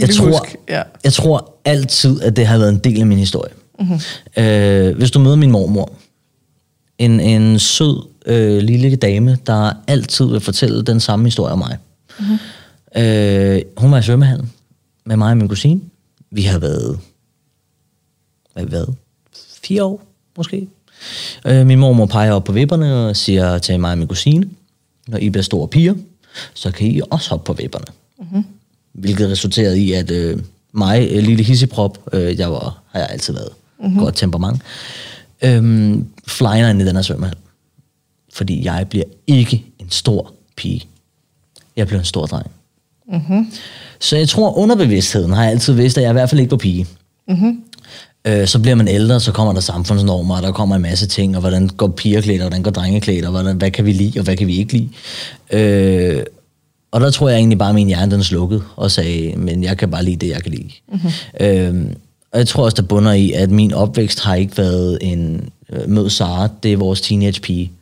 Jeg 0.00 0.14
tror, 0.14 0.26
huske? 0.26 0.56
Ja. 0.68 0.82
jeg 1.04 1.12
tror 1.12 1.54
altid, 1.64 2.22
at 2.22 2.36
det 2.36 2.46
har 2.46 2.58
været 2.58 2.68
en 2.68 2.78
del 2.78 3.00
af 3.00 3.06
min 3.06 3.18
historie. 3.18 3.52
Mm-hmm. 3.80 4.44
Øh, 4.44 4.96
hvis 4.96 5.10
du 5.10 5.18
møder 5.18 5.36
min 5.36 5.50
mormor, 5.50 5.92
en, 6.98 7.20
en 7.20 7.58
sød 7.58 8.08
øh, 8.26 8.58
lille 8.58 8.96
dame, 8.96 9.38
der 9.46 9.72
altid 9.86 10.26
vil 10.26 10.40
fortælle 10.40 10.82
den 10.82 11.00
samme 11.00 11.24
historie 11.24 11.52
om 11.52 11.58
mig. 11.58 11.78
Mm-hmm. 12.18 12.38
Øh, 13.02 13.62
hun 13.76 13.92
var 13.92 13.98
i 13.98 14.02
svømmehallen 14.02 14.52
med 15.06 15.16
mig 15.16 15.30
og 15.30 15.36
min 15.36 15.48
kusine. 15.48 15.80
Vi 16.30 16.42
har 16.42 16.58
været, 16.58 16.98
hvad? 18.54 18.86
Fire 19.62 19.84
år, 19.84 20.02
måske. 20.36 20.68
Øh, 21.44 21.66
min 21.66 21.78
mormor 21.78 22.06
peger 22.06 22.32
op 22.32 22.44
på 22.44 22.52
vipperne 22.52 22.94
og 22.94 23.16
siger 23.16 23.58
til 23.58 23.80
mig 23.80 23.92
og 23.92 23.98
min 23.98 24.08
kusine, 24.08 24.48
når 25.08 25.18
I 25.18 25.30
bliver 25.30 25.42
store 25.42 25.68
piger, 25.68 25.94
så 26.54 26.70
kan 26.70 26.86
I 26.86 27.00
også 27.10 27.30
hoppe 27.30 27.44
på 27.44 27.52
vipperne. 27.52 27.86
Mm-hmm. 28.18 28.44
Hvilket 28.92 29.30
resulterede 29.30 29.80
i, 29.80 29.92
at 29.92 30.10
øh, 30.10 30.38
mig, 30.72 31.08
øh, 31.10 31.22
lille 31.22 31.44
hisseprop, 31.44 31.98
øh, 32.12 32.38
jeg 32.38 32.52
var, 32.52 32.82
har 32.90 33.00
jeg 33.00 33.08
altid 33.10 33.34
været, 33.34 33.52
mm-hmm. 33.80 33.98
godt 33.98 34.16
temperament, 34.16 34.62
øh, 35.44 35.96
flyner 36.26 36.70
ind 36.70 36.82
i 36.82 36.84
den 36.84 36.96
her 36.96 37.02
svømmehal. 37.02 37.36
Fordi 38.32 38.64
jeg 38.64 38.86
bliver 38.90 39.04
ikke 39.26 39.64
en 39.78 39.90
stor 39.90 40.32
pige. 40.56 40.84
Jeg 41.76 41.86
bliver 41.86 41.98
en 42.00 42.04
stor 42.04 42.26
dreng. 42.26 42.50
Mm-hmm. 43.12 43.52
Så 44.00 44.16
jeg 44.16 44.28
tror, 44.28 44.58
underbevidstheden 44.58 45.32
har 45.32 45.42
jeg 45.42 45.52
altid 45.52 45.72
vidst, 45.72 45.98
at 45.98 46.02
jeg 46.02 46.10
i 46.10 46.12
hvert 46.12 46.30
fald 46.30 46.40
ikke 46.40 46.50
var 46.50 46.56
pige. 46.56 46.86
Mm-hmm. 47.28 47.62
Øh, 48.26 48.46
så 48.46 48.58
bliver 48.58 48.74
man 48.74 48.88
ældre, 48.88 49.20
så 49.20 49.32
kommer 49.32 49.52
der 49.52 49.60
samfundsnormer, 49.60 50.36
og 50.36 50.42
der 50.42 50.52
kommer 50.52 50.76
en 50.76 50.82
masse 50.82 51.06
ting, 51.06 51.36
og 51.36 51.40
hvordan 51.40 51.68
går 51.68 51.88
pigeklæder, 51.88 52.44
og 52.44 52.48
hvordan 52.48 52.62
går 52.62 52.70
drengeklæder, 52.70 53.26
og 53.26 53.30
hvordan, 53.30 53.56
hvad 53.56 53.70
kan 53.70 53.84
vi 53.84 53.92
lide, 53.92 54.20
og 54.20 54.24
hvad 54.24 54.36
kan 54.36 54.46
vi 54.46 54.56
ikke 54.56 54.72
lide. 54.72 54.88
Øh, 55.52 56.22
og 56.90 57.00
der 57.00 57.10
tror 57.10 57.28
jeg 57.28 57.38
egentlig 57.38 57.58
bare, 57.58 57.68
at 57.68 57.74
min 57.74 57.86
hjerne 57.86 58.10
den 58.10 58.22
slukkede, 58.22 58.62
og 58.76 58.90
sagde, 58.90 59.36
men 59.36 59.64
jeg 59.64 59.78
kan 59.78 59.90
bare 59.90 60.04
lide 60.04 60.16
det, 60.16 60.28
jeg 60.28 60.42
kan 60.42 60.52
lide. 60.52 60.70
Mm-hmm. 60.92 61.46
Øh, 61.46 61.94
og 62.32 62.38
jeg 62.38 62.46
tror 62.46 62.64
også, 62.64 62.74
der 62.74 62.82
bunder 62.82 63.12
i, 63.12 63.32
at 63.32 63.50
min 63.50 63.72
opvækst 63.72 64.20
har 64.20 64.34
ikke 64.34 64.58
været 64.58 64.98
en 65.00 65.50
øh, 65.72 65.88
mød 65.90 66.10
Sara, 66.10 66.48
det 66.62 66.72
er 66.72 66.76
vores 66.76 67.00
teenage 67.00 67.40
pige. 67.40 67.72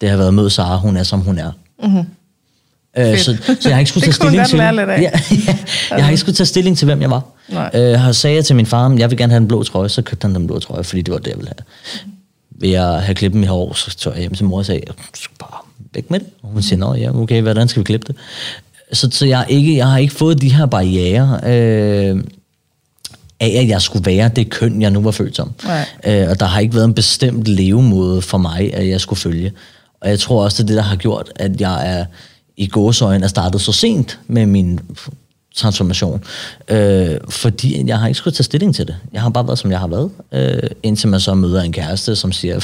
Det 0.00 0.08
har 0.08 0.16
været 0.16 0.34
mød 0.34 0.50
Sara, 0.50 0.76
hun 0.76 0.96
er 0.96 1.02
som 1.02 1.20
hun 1.20 1.38
er. 1.38 1.50
Mm-hmm. 1.82 2.04
Øh, 2.98 3.18
så, 3.18 3.36
så 3.60 3.68
jeg 3.68 3.74
har 3.74 3.78
ikke 3.78 3.88
skulle 3.90 4.04
tage 4.04 4.12
stilling 4.12 4.46
til, 4.46 4.58
lidt 4.58 4.78
af. 4.90 5.02
Ja, 5.02 5.10
ja, 5.46 5.56
jeg 5.96 6.04
har 6.04 6.10
ikke 6.10 6.20
skulle 6.20 6.36
tage 6.36 6.46
stilling 6.46 6.78
til, 6.78 6.84
hvem 6.84 7.00
jeg 7.00 7.10
var. 7.10 7.22
Nej. 7.48 7.70
Øh, 7.74 8.00
har 8.00 8.12
sagde 8.12 8.36
jeg 8.36 8.44
til 8.44 8.56
min 8.56 8.66
far, 8.66 8.88
at 8.88 8.98
jeg 8.98 9.10
vil 9.10 9.18
gerne 9.18 9.32
have 9.32 9.40
en 9.40 9.48
blå 9.48 9.62
trøje, 9.62 9.88
så 9.88 10.02
købte 10.02 10.24
han 10.24 10.34
den 10.34 10.46
blå 10.46 10.58
trøje, 10.58 10.84
fordi 10.84 11.02
det 11.02 11.12
var 11.14 11.18
det, 11.18 11.30
jeg 11.30 11.36
ville 11.36 11.52
have. 11.56 11.64
Vil 12.50 12.70
jeg 12.70 12.86
have 12.86 13.14
klippet 13.14 13.40
mit 13.40 13.48
hår, 13.48 13.72
så 13.74 13.96
tog 13.96 14.12
jeg 14.12 14.20
hjem 14.20 14.34
til 14.34 14.44
mor 14.44 14.58
og 14.58 14.66
sagde, 14.66 14.80
"Du 14.86 14.92
skal 15.14 15.36
bare 15.40 15.66
væk 15.96 16.10
med 16.10 16.20
det. 16.20 16.28
Og 16.42 16.48
hun 16.48 16.62
siger, 16.62 16.78
nå 16.78 16.94
ja, 16.94 17.16
okay, 17.16 17.42
hvordan 17.42 17.68
skal 17.68 17.80
vi 17.80 17.84
klippe 17.84 18.06
det? 18.06 18.16
Så, 18.92 19.08
så 19.12 19.26
jeg, 19.26 19.46
ikke, 19.48 19.76
jeg 19.76 19.88
har 19.88 19.98
ikke 19.98 20.14
fået 20.14 20.40
de 20.40 20.54
her 20.54 20.66
barriere 20.66 21.40
øh, 21.44 22.24
af, 23.40 23.58
at 23.60 23.68
jeg 23.68 23.82
skulle 23.82 24.06
være 24.06 24.28
det 24.28 24.50
køn, 24.50 24.82
jeg 24.82 24.90
nu 24.90 25.00
var 25.00 25.10
født 25.10 25.36
som. 25.36 25.52
Nej. 25.64 25.84
Øh, 26.06 26.30
og 26.30 26.40
der 26.40 26.46
har 26.46 26.60
ikke 26.60 26.74
været 26.74 26.84
en 26.84 26.94
bestemt 26.94 27.48
levemåde 27.48 28.22
for 28.22 28.38
mig, 28.38 28.74
at 28.74 28.88
jeg 28.88 29.00
skulle 29.00 29.20
følge. 29.20 29.52
Og 30.00 30.10
jeg 30.10 30.18
tror 30.18 30.44
også, 30.44 30.62
det 30.62 30.64
er 30.64 30.74
det, 30.74 30.76
der 30.76 30.88
har 30.88 30.96
gjort, 30.96 31.32
at 31.36 31.60
jeg 31.60 31.98
er 31.98 32.04
i 32.56 32.66
gåsøjne 32.66 33.24
er 33.24 33.28
startet 33.28 33.60
så 33.60 33.72
sent 33.72 34.18
med 34.28 34.46
min 34.46 34.80
transformation. 35.56 36.24
Øh, 36.68 37.16
fordi 37.28 37.86
jeg 37.86 37.98
har 37.98 38.06
ikke 38.06 38.18
skulle 38.18 38.34
tage 38.34 38.44
stilling 38.44 38.74
til 38.74 38.86
det. 38.86 38.96
Jeg 39.12 39.20
har 39.22 39.28
bare 39.28 39.46
været, 39.46 39.58
som 39.58 39.70
jeg 39.70 39.80
har 39.80 39.86
været. 39.86 40.10
Øh, 40.32 40.70
indtil 40.82 41.08
man 41.08 41.20
så 41.20 41.34
møder 41.34 41.62
en 41.62 41.72
kæreste, 41.72 42.16
som 42.16 42.32
siger, 42.32 42.60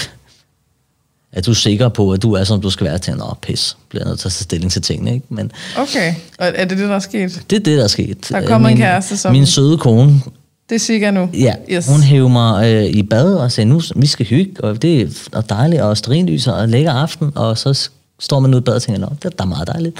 er 1.32 1.40
du 1.40 1.54
sikker 1.54 1.88
på, 1.88 2.12
at 2.12 2.22
du 2.22 2.32
er, 2.32 2.44
som 2.44 2.60
du 2.60 2.70
skal 2.70 2.84
være 2.86 2.98
til? 2.98 3.16
Nå, 3.16 3.34
pis. 3.42 3.76
Bliver 3.88 4.04
nødt 4.04 4.18
til 4.20 4.28
at 4.28 4.32
tage 4.32 4.42
stilling 4.44 4.72
til 4.72 4.82
tingene, 4.82 5.14
ikke? 5.14 5.26
Men 5.28 5.52
Okay, 5.76 6.14
og 6.38 6.46
er 6.54 6.64
det 6.64 6.78
det, 6.78 6.88
der 6.88 6.94
er 6.94 6.98
sket? 6.98 7.42
det 7.50 7.56
er 7.56 7.60
det, 7.60 7.78
der 7.78 7.84
er 7.84 7.88
sket. 7.88 8.28
Der 8.28 8.46
kommer 8.46 8.68
en 8.68 8.74
min, 8.74 8.82
kæreste, 8.82 9.16
som- 9.16 9.32
Min 9.32 9.46
søde 9.46 9.78
kone, 9.78 10.20
Det 10.68 10.74
er 10.74 10.78
sikkert 10.80 11.14
nu. 11.14 11.28
Ja, 11.34 11.54
Yes. 11.70 11.86
hun 11.88 12.00
hævde 12.02 12.28
mig 12.28 12.74
øh, 12.74 12.84
i 12.84 13.02
bad 13.02 13.34
og 13.34 13.52
sagde, 13.52 13.68
nu 13.70 13.80
vi 13.96 14.06
skal 14.06 14.26
hygge, 14.26 14.64
og 14.64 14.82
det 14.82 15.28
er 15.32 15.40
dejligt, 15.40 15.82
og 15.82 15.96
strinlyser 15.96 16.52
og 16.52 16.68
lækker 16.68 16.92
aften, 16.92 17.32
og 17.34 17.58
så 17.58 17.90
står 18.22 18.40
man 18.40 18.50
ude 18.54 18.58
i 18.58 18.64
bad 18.64 18.74
og 18.74 18.82
tænker, 18.82 19.08
det 19.08 19.24
er 19.24 19.28
da 19.30 19.44
meget 19.44 19.68
dejligt. 19.68 19.96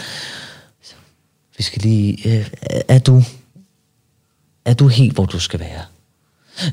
Så, 0.85 0.93
Vi 1.59 1.63
skal 1.63 1.83
lige, 1.83 2.29
øh, 2.39 2.47
er 2.89 2.99
du, 2.99 3.23
er 4.65 4.75
du 4.75 4.89
helt, 4.89 5.15
hvor 5.15 5.25
du 5.27 5.39
skal 5.39 5.61
være? 5.61 5.81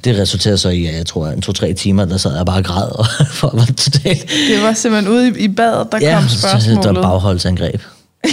Det 0.03 0.17
resulterede 0.17 0.57
så 0.57 0.69
i, 0.69 0.85
at 0.85 0.95
jeg 0.95 1.05
tror, 1.05 1.27
en 1.27 1.41
to-tre 1.41 1.73
timer, 1.73 2.05
der 2.05 2.17
sad 2.17 2.35
jeg 2.35 2.45
bare 2.45 2.57
og 2.57 2.63
græd, 2.63 2.99
og 2.99 3.05
for 3.39 3.49
var 3.53 3.65
totalt... 3.65 4.29
Det 4.49 4.61
var 4.61 4.73
simpelthen 4.73 5.13
ude 5.13 5.29
i, 5.29 5.43
i 5.43 5.47
badet, 5.47 5.87
der 5.91 6.13
kom 6.13 6.29
så- 6.29 6.39
spørgsmålet. 6.39 6.83
Så, 6.83 6.89
der 6.89 6.93
var 6.95 7.01
bagholdsangreb. 7.01 7.81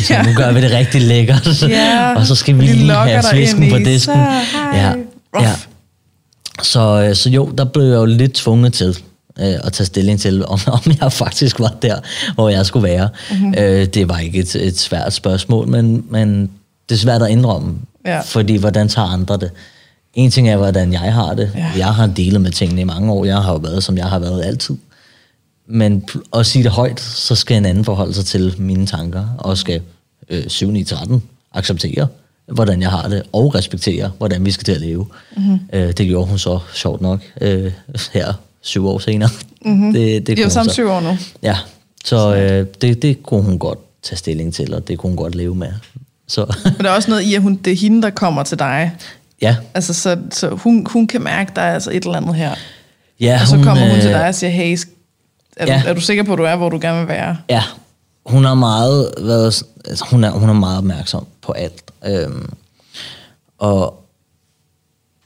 Så 0.03 0.15
Ja. 0.15 0.23
nu 0.23 0.33
gør 0.37 0.53
vi 0.53 0.61
det 0.61 0.71
rigtig 0.71 1.01
lækkert. 1.03 1.63
Ja, 1.69 2.15
og 2.17 2.27
så 2.27 2.35
skal 2.35 2.59
vi 2.59 2.63
lige 2.67 2.93
have 2.93 3.23
svisken 3.23 3.71
på 3.71 3.79
disken. 3.79 3.99
så. 3.99 4.67
Ja, 4.75 4.95
ja. 5.41 5.55
Så, 6.63 6.81
øh, 7.09 7.15
så 7.17 7.31
jo, 7.31 7.51
der 7.59 7.65
blev 7.65 7.85
jeg 7.85 7.95
jo 7.97 8.05
lidt 8.05 8.33
tvunget 8.35 8.73
til 8.73 8.99
øh, 9.40 9.55
at 9.64 9.73
tage 9.73 9.87
stilling 9.87 10.21
til, 10.21 10.47
om, 10.47 10.59
om 10.85 10.93
jeg 11.00 11.12
faktisk 11.12 11.61
var 11.61 11.75
der, 11.83 11.97
hvor 12.35 12.49
jeg 12.49 12.66
skulle 12.66 12.88
være. 12.88 13.09
Mhm. 13.31 13.40
Mm-hmm. 13.40 13.55
Øh, 13.59 13.87
det 13.87 14.09
var 14.09 14.19
ikke 14.19 14.38
et, 14.38 14.55
et 14.55 14.78
svært 14.78 15.12
spørgsmål, 15.12 15.69
men, 15.69 16.05
men 16.11 16.50
det 16.88 16.95
er 16.95 16.99
svært 16.99 17.23
at 17.23 17.31
indrømme, 17.31 17.75
Ja. 18.07 18.21
fordi 18.21 18.57
hvordan 18.57 18.88
tager 18.88 19.09
andre 19.09 19.37
det? 19.37 19.50
En 20.14 20.31
ting 20.31 20.49
er, 20.49 20.57
hvordan 20.57 20.93
jeg 20.93 21.14
har 21.14 21.35
det. 21.35 21.50
Ja. 21.57 21.66
Jeg 21.76 21.95
har 21.95 22.07
delet 22.07 22.40
med 22.40 22.50
tingene 22.50 22.81
i 22.81 22.85
mange 22.85 23.12
år. 23.12 23.25
Jeg 23.25 23.37
har 23.43 23.52
jo 23.52 23.59
været, 23.59 23.85
som 23.85 23.97
jeg 23.99 24.07
har 24.07 24.19
været 24.19 24.45
altid. 24.45 24.76
Men 25.69 26.05
at 26.37 26.47
sige 26.47 26.62
det 26.62 26.71
højt, 26.73 27.00
så 27.00 27.35
skal 27.35 27.57
en 27.57 27.64
anden 27.66 27.85
forholde 27.85 28.14
sig 28.14 28.25
til 28.25 28.55
mine 28.59 28.87
tanker, 28.87 29.25
og 29.38 29.59
skal 29.59 29.81
øh, 30.28 30.43
7-9-13 30.45 31.19
acceptere, 31.55 32.07
hvordan 32.52 32.83
jeg 32.83 32.90
har 32.90 33.09
det, 33.09 33.23
og 33.33 33.55
respektere, 33.55 34.12
hvordan 34.19 34.45
vi 34.45 34.50
skal 34.50 34.64
til 34.64 34.73
at 34.73 34.81
leve. 34.81 35.07
Mm-hmm. 35.37 35.59
Øh, 35.73 35.93
det 35.93 36.07
gjorde 36.07 36.26
hun 36.28 36.38
så 36.38 36.59
sjovt 36.75 37.00
nok 37.00 37.21
øh, 37.40 37.73
her 38.12 38.33
syv 38.61 38.87
år 38.89 38.99
senere. 38.99 39.29
Mm-hmm. 39.65 39.93
Det, 39.93 40.27
det 40.27 40.39
jo 40.39 40.45
hun 40.45 40.51
sammen 40.51 40.73
syv 40.73 40.89
år 40.89 41.01
nu. 41.01 41.19
Ja, 41.43 41.57
så 42.05 42.35
øh, 42.37 42.67
det, 42.81 43.03
det 43.03 43.23
kunne 43.23 43.43
hun 43.43 43.59
godt 43.59 43.79
tage 44.03 44.17
stilling 44.17 44.55
til, 44.55 44.75
og 44.75 44.89
det 44.89 44.99
kunne 44.99 45.11
hun 45.11 45.17
godt 45.17 45.35
leve 45.35 45.55
med. 45.55 45.73
Så 46.29 46.55
Men 46.65 46.75
der 46.79 46.91
er 46.91 46.95
også 46.95 47.11
noget 47.11 47.23
i, 47.23 47.35
at 47.35 47.43
hun, 47.43 47.57
det 47.57 47.73
er 47.73 47.77
hende, 47.77 48.03
der 48.03 48.11
kommer 48.11 48.43
til 48.43 48.59
dig. 48.59 48.93
ja, 49.43 49.57
Altså, 49.75 49.95
så, 49.95 50.17
så 50.31 50.49
hun, 50.49 50.87
hun 50.91 51.07
kan 51.07 51.23
mærke, 51.23 51.53
der 51.57 51.63
er 51.63 51.75
altså 51.75 51.91
et 51.91 51.97
eller 52.05 52.17
andet 52.17 52.35
her. 52.35 52.55
ja 53.21 53.39
Og 53.43 53.49
så 53.49 53.57
kommer 53.57 53.91
hun 53.91 54.01
til 54.01 54.11
øh, 54.11 54.15
dig 54.15 54.29
og 54.29 54.35
siger, 54.35 54.51
hey, 54.51 54.79
er, 55.57 55.67
Ja. 55.67 55.83
du, 55.85 55.89
er 55.89 55.95
du 55.95 56.01
sikker 56.01 56.23
på, 56.23 56.33
at 56.33 56.39
du 56.39 56.43
er, 56.43 56.57
hvor 56.57 56.69
du 56.69 56.79
gerne 56.83 56.99
vil 56.99 57.09
være? 57.09 57.37
Ja, 57.51 57.63
hun 58.27 58.45
har 58.45 58.55
meget 58.55 59.11
været, 59.21 59.63
altså, 59.85 60.05
hun 60.11 60.25
er, 60.25 60.31
hun 60.31 60.49
er 60.49 60.53
meget 60.53 60.79
opmærksom 60.79 61.27
på 61.43 61.53
alt. 61.53 61.83
Øhm, 62.07 62.51
og 63.59 64.06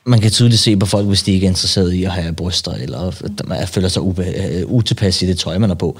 man 0.04 0.20
kan 0.20 0.30
tydeligt 0.30 0.60
se 0.60 0.76
på 0.76 0.86
folk, 0.86 1.06
hvis 1.06 1.22
de 1.22 1.32
ikke 1.32 1.46
er 1.46 1.50
interesseret 1.50 1.92
i 1.92 2.04
at 2.04 2.10
have 2.10 2.32
bryster, 2.32 2.72
eller 2.72 2.98
at 3.00 3.46
man 3.46 3.68
føler 3.68 3.88
sig 3.88 4.02
ube, 4.02 4.26
uh, 4.66 4.72
utilpas 4.72 5.22
i 5.22 5.26
det 5.26 5.38
tøj, 5.38 5.58
man 5.58 5.70
er 5.70 5.74
på. 5.74 5.98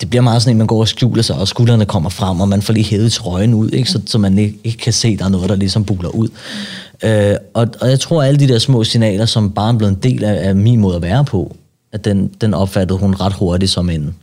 Det 0.00 0.10
bliver 0.10 0.22
meget 0.22 0.42
sådan, 0.42 0.54
at 0.54 0.58
man 0.58 0.66
går 0.66 0.80
og 0.80 0.88
skjuler 0.88 1.22
sig, 1.22 1.36
og 1.36 1.48
skuldrene 1.48 1.86
kommer 1.86 2.10
frem, 2.10 2.40
og 2.40 2.48
man 2.48 2.62
får 2.62 2.72
lige 2.72 2.84
hævet 2.84 3.12
trøjen 3.12 3.54
ud, 3.54 3.70
ikke? 3.70 3.90
Så, 3.90 4.00
så 4.06 4.18
man 4.18 4.38
ikke, 4.38 4.58
ikke 4.64 4.78
kan 4.78 4.92
se, 4.92 5.08
at 5.08 5.18
der 5.18 5.24
er 5.24 5.28
noget, 5.28 5.48
der 5.48 5.56
ligesom 5.56 5.84
buler 5.84 6.08
ud. 6.08 6.28
Øh, 7.04 7.36
og, 7.54 7.68
og 7.80 7.90
jeg 7.90 8.00
tror, 8.00 8.22
at 8.22 8.28
alle 8.28 8.40
de 8.40 8.48
der 8.48 8.58
små 8.58 8.84
signaler, 8.84 9.26
som 9.26 9.52
bare 9.52 9.72
er 9.72 9.78
blevet 9.78 9.92
en 9.92 10.02
del 10.02 10.24
af, 10.24 10.48
af 10.48 10.56
min 10.56 10.80
måde 10.80 10.96
at 10.96 11.02
være 11.02 11.24
på, 11.24 11.56
at 11.92 12.04
den, 12.04 12.28
den 12.40 12.54
opfattede 12.54 12.98
hun 12.98 13.14
ret 13.14 13.32
hurtigt 13.32 13.70
som 13.70 13.90
en, 13.90 14.14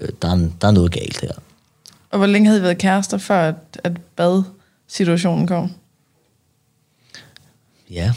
øh, 0.00 0.08
der, 0.22 0.28
er, 0.28 0.48
der 0.60 0.68
er 0.68 0.72
noget 0.72 0.92
galt 0.92 1.20
her. 1.20 1.32
Og 2.10 2.18
hvor 2.18 2.26
længe 2.26 2.46
havde 2.46 2.60
I 2.60 2.62
været 2.62 2.78
kærester, 2.78 3.18
før 3.18 3.48
at, 3.48 3.54
at 3.84 3.92
bad-situationen 4.16 5.46
kom? 5.46 5.70
Ja, 7.92 8.12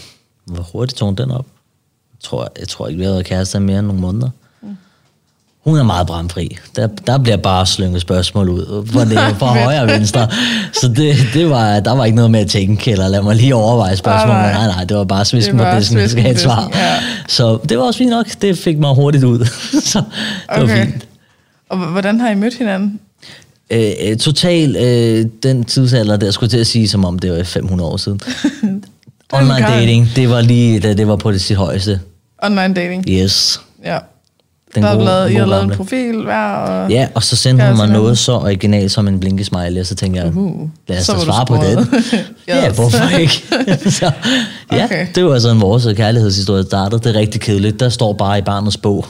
hvor 0.46 0.64
hurtigt 0.74 0.98
tog 0.98 1.08
hun 1.08 1.16
den 1.16 1.32
op? 1.32 1.46
Jeg 2.14 2.20
tror, 2.30 2.50
jeg 2.60 2.68
tror 2.68 2.88
ikke, 2.88 2.98
vi 2.98 3.04
har 3.06 3.12
været 3.12 3.26
kærester 3.26 3.60
mere 3.60 3.80
end 3.80 3.88
nogle 3.88 4.02
måneder. 4.02 4.30
Hun 5.64 5.78
er 5.78 5.84
meget 5.84 6.08
bramfri. 6.08 6.58
Der, 6.76 6.88
der 6.88 7.18
bliver 7.18 7.38
bare 7.38 7.66
slynget 7.66 8.02
spørgsmål 8.02 8.50
ud. 8.50 8.88
For 8.92 9.00
det 9.00 9.18
fra 9.40 9.46
højre 9.64 9.82
og 9.82 9.88
venstre. 9.88 10.30
Så 10.74 10.88
det, 10.88 11.16
det 11.34 11.50
var, 11.50 11.80
der 11.80 11.92
var 11.92 12.06
ikke 12.06 12.16
noget 12.16 12.32
med 12.32 12.40
at 12.40 12.48
tænke, 12.50 12.92
eller 12.92 13.08
lad 13.08 13.22
mig 13.22 13.36
lige 13.36 13.56
overveje 13.56 13.96
spørgsmål. 13.96 14.36
Ah, 14.36 14.42
nej. 14.42 14.54
Nej, 14.54 14.68
nej, 14.68 14.84
det 14.84 14.98
var 14.98 15.04
bare 15.04 15.26
svisken 15.26 15.58
på 15.58 15.64
var 15.64 15.80
disken, 15.80 15.98
jeg 15.98 16.10
skal 16.10 16.22
have 16.24 16.32
et 16.32 16.38
på 16.38 16.42
svar. 16.44 16.70
ja. 16.74 16.96
Så 17.28 17.60
det 17.70 17.78
var 17.78 17.84
også 17.84 17.98
fint 17.98 18.10
nok. 18.10 18.28
Det 18.42 18.58
fik 18.58 18.78
mig 18.80 18.96
hurtigt 18.96 19.24
ud. 19.24 19.46
Så 19.92 20.00
det 20.00 20.06
var 20.50 20.64
Okay. 20.64 20.86
fint. 20.92 21.08
Og 21.70 21.78
hvordan 21.78 22.20
har 22.20 22.30
I 22.30 22.36
mødt 22.36 22.54
hinanden? 22.58 23.00
Øh, 23.70 23.92
øh, 24.06 24.18
total 24.18 24.76
øh, 24.76 25.26
den 25.44 25.64
tidsalder, 25.64 26.18
der 26.18 26.32
skulle 26.32 26.50
til 26.50 26.58
at 26.58 26.68
sige, 26.68 26.88
som 26.90 27.06
om 27.06 27.20
det 27.20 27.32
var 27.32 27.44
500 27.44 27.90
år 27.90 27.98
siden. 27.98 28.20
Online 29.34 29.68
dating, 29.68 30.10
det 30.16 30.30
var 30.30 30.42
lige, 30.42 30.80
da 30.80 30.94
det 30.94 31.08
var 31.08 31.16
på 31.16 31.32
det 31.32 31.42
sit 31.42 31.58
højeste. 31.58 32.00
Online 32.44 32.74
dating? 32.74 33.10
Yes. 33.10 33.62
Ja. 33.86 33.98
Den 34.76 34.84
der 34.84 34.94
gode- 34.94 35.06
lavet, 35.06 35.32
I 35.32 35.36
har 35.36 35.46
lavet 35.46 35.64
en 35.64 35.70
profil 35.72 36.24
hver, 36.24 36.48
og 36.56 36.92
Ja, 36.92 37.08
og 37.16 37.24
så 37.24 37.36
sendte 37.36 37.68
hun 37.68 37.78
mig 37.78 37.88
noget 37.90 38.18
så 38.18 38.32
originalt 38.32 38.92
som 38.92 39.08
en 39.08 39.20
blinkesmiley, 39.20 39.80
og 39.80 39.86
så 39.86 39.96
tænkte 39.96 40.22
jeg, 40.22 40.28
Uhu. 40.30 40.70
lad 40.88 40.98
os 41.00 41.06
Så 41.06 41.14
da 41.14 41.20
svare 41.20 41.46
på 41.46 41.56
sporet. 41.56 41.78
den. 41.78 42.20
ja, 42.48 42.68
Yes. 42.70 42.76
hvorfor 42.76 43.08
ikke? 43.20 43.44
så, 43.92 44.12
ja, 44.72 44.84
Okay. 44.86 45.08
det 45.16 45.26
var 45.26 45.40
sådan 45.40 45.62
vores 45.62 45.88
kærlighedshistorie 45.98 46.64
startede. 46.64 47.02
Det 47.04 47.16
er 47.16 47.20
rigtig 47.20 47.42
kedeligt. 47.42 47.80
Der 47.80 47.90
står 47.90 48.14
bare 48.14 48.40
i 48.40 48.42
barnets 48.42 48.78
bog, 48.78 49.06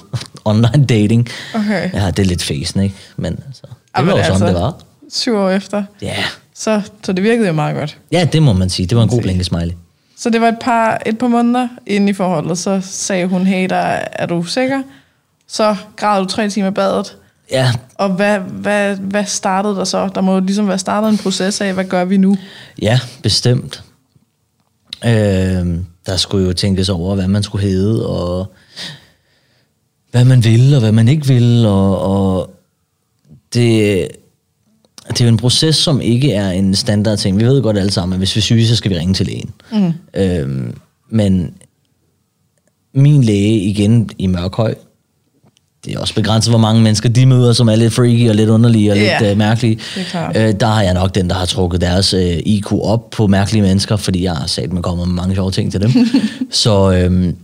online 0.45 0.85
dating. 0.89 1.27
Okay. 1.55 1.89
Ja, 1.93 2.07
det 2.11 2.19
er 2.19 2.23
lidt 2.27 2.43
fæsen, 2.43 2.81
ikke? 2.81 2.95
Men 3.17 3.39
så, 3.53 3.61
det 3.63 3.69
Ej, 3.95 4.01
var 4.03 4.11
jo 4.11 4.17
sådan, 4.17 4.31
altså- 4.31 4.45
det 4.47 4.55
var. 4.55 4.73
syv 5.11 5.35
år 5.35 5.49
efter. 5.49 5.83
Ja. 6.01 6.13
Så, 6.55 6.81
så 7.03 7.13
det 7.13 7.23
virkede 7.23 7.47
jo 7.47 7.53
meget 7.53 7.75
godt. 7.75 7.97
ja, 8.11 8.27
det 8.33 8.43
må 8.43 8.53
man 8.53 8.69
sige. 8.69 8.85
Det 8.85 8.97
var 8.97 9.03
en 9.03 9.09
god 9.09 9.17
Se. 9.17 9.21
blinkesmiley. 9.23 9.73
Så 10.17 10.29
det 10.29 10.41
var 10.41 10.47
et 10.47 10.57
par, 10.61 11.01
et 11.05 11.17
par 11.17 11.27
måneder 11.27 11.67
inde 11.85 12.09
i 12.09 12.13
forholdet, 12.13 12.57
så 12.57 12.79
sagde 12.83 13.27
hun, 13.27 13.45
hey, 13.45 13.69
der, 13.69 13.77
er 14.11 14.25
du 14.25 14.43
sikker? 14.43 14.81
Så 15.47 15.75
græd 15.95 16.19
du 16.21 16.25
tre 16.25 16.49
timer 16.49 16.67
i 16.67 16.71
badet. 16.71 17.17
Ja, 17.51 17.71
Og 17.95 18.09
hvad, 18.09 18.39
hvad, 18.39 18.95
hvad 18.95 19.25
startede 19.25 19.75
der 19.75 19.83
så? 19.83 20.09
Der 20.15 20.21
må 20.21 20.33
jo 20.33 20.39
ligesom 20.39 20.67
være 20.67 20.79
startet 20.79 21.09
en 21.09 21.17
proces 21.17 21.61
af, 21.61 21.73
hvad 21.73 21.85
gør 21.85 22.05
vi 22.05 22.17
nu? 22.17 22.37
Ja, 22.81 22.99
bestemt. 23.23 23.83
Øh, 25.05 25.11
der 26.05 26.17
skulle 26.17 26.47
jo 26.47 26.53
tænkes 26.53 26.89
over, 26.89 27.15
hvad 27.15 27.27
man 27.27 27.43
skulle 27.43 27.67
hedde, 27.67 28.07
og 28.09 28.53
hvad 30.11 30.25
man 30.25 30.43
ville, 30.43 30.75
og 30.77 30.79
hvad 30.79 30.91
man 30.91 31.07
ikke 31.07 31.27
ville, 31.27 31.69
og, 31.69 31.99
og 31.99 32.49
det, 33.53 34.07
det 35.09 35.21
er 35.21 35.25
jo 35.25 35.31
en 35.31 35.37
proces, 35.37 35.75
som 35.75 36.01
ikke 36.01 36.33
er 36.33 36.49
en 36.49 36.75
standard 36.75 37.17
ting. 37.17 37.39
Vi 37.39 37.45
ved 37.45 37.61
godt 37.61 37.77
alle 37.77 37.91
sammen, 37.91 38.13
at 38.13 38.19
hvis 38.19 38.35
vi 38.35 38.39
er 38.39 38.43
syge, 38.43 38.67
så 38.67 38.75
skal 38.75 38.91
vi 38.91 38.97
ringe 38.97 39.13
til 39.13 39.25
lægen. 39.25 39.51
Mm. 39.71 39.93
Øh, 40.13 40.73
men 41.09 41.53
min 42.93 43.23
læge, 43.23 43.59
igen 43.59 44.09
i 44.17 44.27
Mørkhøj, 44.27 44.75
det 45.85 45.95
er 45.95 45.99
også 45.99 46.15
begrænset, 46.15 46.51
hvor 46.51 46.59
mange 46.59 46.81
mennesker 46.81 47.09
de 47.09 47.25
møder, 47.25 47.53
som 47.53 47.67
er 47.67 47.75
lidt 47.75 47.93
freaky 47.93 48.29
og 48.29 48.35
lidt 48.35 48.49
underlige 48.49 48.91
og 48.91 48.97
Ja, 48.97 49.19
lidt 49.19 49.31
uh, 49.31 49.37
mærkelige. 49.37 49.79
Øh, 50.35 50.53
der 50.59 50.65
har 50.65 50.81
jeg 50.81 50.93
nok 50.93 51.15
den, 51.15 51.29
der 51.29 51.35
har 51.35 51.45
trukket 51.45 51.81
deres 51.81 52.13
øh, 52.13 52.37
IQ 52.45 52.71
op 52.71 53.09
på 53.09 53.27
mærkelige 53.27 53.61
mennesker, 53.61 53.95
fordi 53.95 54.23
jeg 54.23 54.33
har 54.33 54.47
sat 54.47 54.73
med 54.73 54.81
kommet 54.81 55.07
med 55.07 55.15
mange 55.15 55.35
sjove 55.35 55.51
ting 55.51 55.71
til 55.71 55.81
dem. 55.81 55.91
så 56.51 56.91
øhm, 56.91 57.35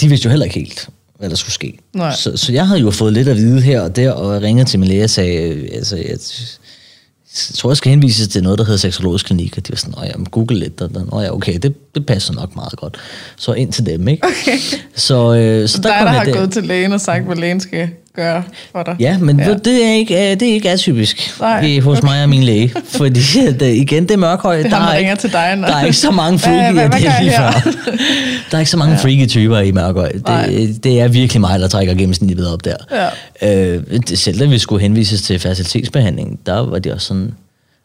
de 0.00 0.08
vidste 0.08 0.26
jo 0.26 0.30
heller 0.30 0.44
ikke 0.44 0.58
helt, 0.58 0.88
hvad 1.22 1.30
der 1.30 1.36
skulle 1.36 1.52
ske. 1.52 1.78
Nej. 1.94 2.14
Så, 2.16 2.36
så 2.36 2.52
jeg 2.52 2.66
havde 2.66 2.80
jo 2.80 2.90
fået 2.90 3.12
lidt 3.12 3.28
at 3.28 3.36
vide 3.36 3.60
her 3.60 3.80
og 3.80 3.96
der, 3.96 4.10
og 4.12 4.42
ringede 4.42 4.68
til 4.68 4.78
min 4.80 4.88
læge 4.88 5.04
og 5.04 5.10
sagde, 5.10 5.48
øh, 5.48 5.68
altså, 5.74 5.96
jeg, 5.96 6.06
jeg 6.08 7.54
tror, 7.54 7.70
jeg 7.70 7.76
skal 7.76 7.90
henvises 7.90 8.28
til 8.28 8.42
noget, 8.42 8.58
der 8.58 8.64
hedder 8.64 8.78
seksologisk 8.78 9.26
klinik, 9.26 9.56
og 9.58 9.66
de 9.66 9.72
var 9.72 9.76
sådan, 9.76 9.94
åh 9.98 10.04
ja, 10.06 10.16
men 10.16 10.26
google 10.26 10.58
lidt, 10.58 10.80
og 10.80 10.88
den, 10.88 11.08
åh 11.12 11.22
ja, 11.24 11.34
okay, 11.34 11.58
det, 11.62 11.74
det 11.94 12.06
passer 12.06 12.34
nok 12.34 12.56
meget 12.56 12.72
godt. 12.76 12.96
Så 13.36 13.52
ind 13.52 13.72
til 13.72 13.86
dem, 13.86 14.08
ikke? 14.08 14.26
Okay. 14.26 14.58
Så, 14.94 15.34
øh, 15.34 15.68
så 15.68 15.76
Så 15.76 15.82
der 15.82 15.88
dig, 15.88 15.98
kom 15.98 16.06
der 16.06 16.12
jeg 16.12 16.18
har 16.20 16.24
der. 16.24 16.32
gået 16.34 16.52
til 16.52 16.62
lægen 16.64 16.92
og 16.92 17.00
sagt, 17.00 17.24
hvad 17.24 17.36
lægen 17.36 17.60
skal 17.60 17.88
gøre 18.16 18.42
for 18.72 18.82
dig. 18.82 18.96
Ja, 19.00 19.18
men 19.18 19.40
ja. 19.40 19.54
det 19.54 19.84
er 19.86 19.92
ikke, 19.92 20.14
øh, 20.32 20.40
det 20.40 20.48
er 20.50 20.52
ikke 20.54 20.70
atypisk 20.70 21.40
Nej, 21.40 21.60
Nej, 21.62 21.80
hos 21.80 21.98
okay. 21.98 22.08
mig 22.08 22.22
og 22.22 22.28
min 22.28 22.42
læge. 22.42 22.72
Fordi 22.98 23.20
det, 23.60 23.62
igen, 23.76 24.02
det 24.02 24.10
er 24.10 24.16
mørkhøj. 24.16 24.56
Det 24.56 24.66
er 24.66 24.70
der, 24.70 24.76
er 24.76 24.96
ringer 24.96 25.12
ikke, 25.12 25.20
til 25.20 25.32
dig. 25.32 25.56
når- 25.56 25.68
der 25.68 25.74
er 25.76 25.84
ikke 25.84 25.96
så 25.96 26.10
mange 26.10 26.38
freaky, 26.38 26.72
hvad- 26.74 26.88
hvad 26.88 27.00
det 27.00 27.08
er 27.08 27.22
lige 27.22 27.32
før. 27.36 27.70
Der 28.50 28.56
er 28.56 28.58
ikke 28.58 28.70
så 28.70 28.76
mange 28.76 28.94
ja. 28.94 28.98
freaky 29.02 29.28
typer 29.28 29.58
i 29.58 29.70
mørkhøj. 29.72 30.12
Nej. 30.26 30.46
Det, 30.46 30.84
det 30.84 31.00
er 31.00 31.08
virkelig 31.08 31.40
mig, 31.40 31.60
der 31.60 31.68
trækker 31.68 31.94
gennemsnittet 31.94 32.52
op 32.52 32.64
der. 32.64 32.76
Ja. 33.42 33.74
Øh, 33.74 33.82
det- 34.08 34.18
selv 34.18 34.38
da 34.40 34.44
vi 34.44 34.58
skulle 34.58 34.82
henvises 34.82 35.22
til 35.22 35.38
facilitetsbehandling, 35.38 36.40
der 36.46 36.60
var 36.66 36.78
de 36.78 36.92
også 36.92 37.06
sådan... 37.06 37.34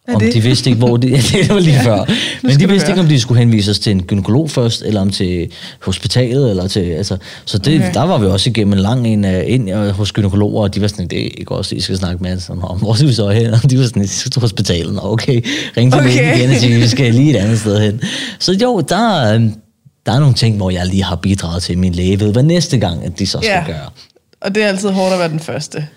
Er 0.08 0.14
Om 0.16 0.20
det? 0.22 0.34
de 0.34 0.42
vidste 0.42 0.70
ikke, 0.70 0.80
hvor 0.80 0.98
de... 0.98 1.08
Ja, 1.12 1.18
det 1.18 1.50
var 1.50 1.60
lige 1.60 1.74
Ja, 1.76 1.82
før. 1.86 2.06
Men 2.44 2.60
de 2.60 2.70
vidste 2.70 2.90
ikke, 2.92 3.02
om 3.02 3.08
de 3.08 3.20
skulle 3.20 3.40
henvises 3.40 3.80
til 3.80 3.92
en 3.92 4.04
gynekolog 4.04 4.50
først, 4.52 4.82
eller 4.82 5.02
om 5.02 5.10
til 5.10 5.52
hospitalet, 5.82 6.50
eller 6.50 6.68
til... 6.68 6.80
Altså, 6.80 7.18
så 7.46 7.58
det, 7.58 7.80
Okay. 7.80 7.94
der 7.94 8.02
var 8.04 8.18
vi 8.18 8.26
også 8.26 8.50
igennem 8.50 8.74
en 8.74 8.80
lang 8.80 9.08
en 9.08 9.26
øh, 9.26 9.44
ind 9.48 9.70
øh, 9.72 9.90
hos 9.90 10.12
gynekologer, 10.12 10.62
og 10.64 10.76
de 10.76 10.82
var 10.82 10.88
sådan, 10.88 11.08
det 11.08 11.20
er 11.22 11.30
ikke 11.38 11.52
også, 11.52 11.76
I 11.76 11.80
skal 11.80 11.98
snakke 11.98 12.24
med. 12.24 12.40
Sådan, 12.40 12.62
om, 12.64 12.78
hvor 12.84 12.94
skal 12.94 13.08
vi 13.08 13.14
så 13.14 13.30
hen? 13.30 13.54
Og 13.54 13.70
de 13.72 13.78
var 13.80 13.84
sådan, 13.86 14.04
I 14.04 14.08
skal 14.08 14.32
til 14.32 14.42
hospitalet. 14.42 15.00
Okay, 15.04 15.42
ring 15.78 15.92
til 15.92 16.02
Okay. 16.02 16.10
okay. 16.10 16.38
igen 16.38 16.50
og 16.50 16.56
sige, 16.56 16.76
vi 16.80 16.88
skal 16.88 17.14
lige 17.14 17.30
et 17.32 17.36
andet 17.36 17.60
sted 17.60 17.80
hen. 17.82 18.02
Så 18.40 18.52
jo, 18.54 18.80
der, 18.90 19.34
øh, 19.34 19.42
der 20.06 20.12
er 20.12 20.20
nogle 20.20 20.36
ting, 20.36 20.58
hvor 20.58 20.70
jeg 20.70 20.86
lige 20.86 21.04
har 21.04 21.16
bidraget 21.16 21.64
til, 21.64 21.78
min 21.78 21.94
læge 21.94 22.20
ved, 22.20 22.32
hvad 22.32 22.44
næste 22.44 22.78
gang, 22.78 23.06
at 23.06 23.20
de 23.20 23.28
så 23.28 23.38
skal 23.42 23.64
Ja. 23.68 23.72
gøre. 23.72 23.90
Og 24.42 24.56
det 24.56 24.64
er 24.64 24.68
altid 24.68 24.90
hårdt 24.90 25.14
at 25.14 25.20
være 25.20 25.30
den 25.30 25.40
første. 25.40 25.88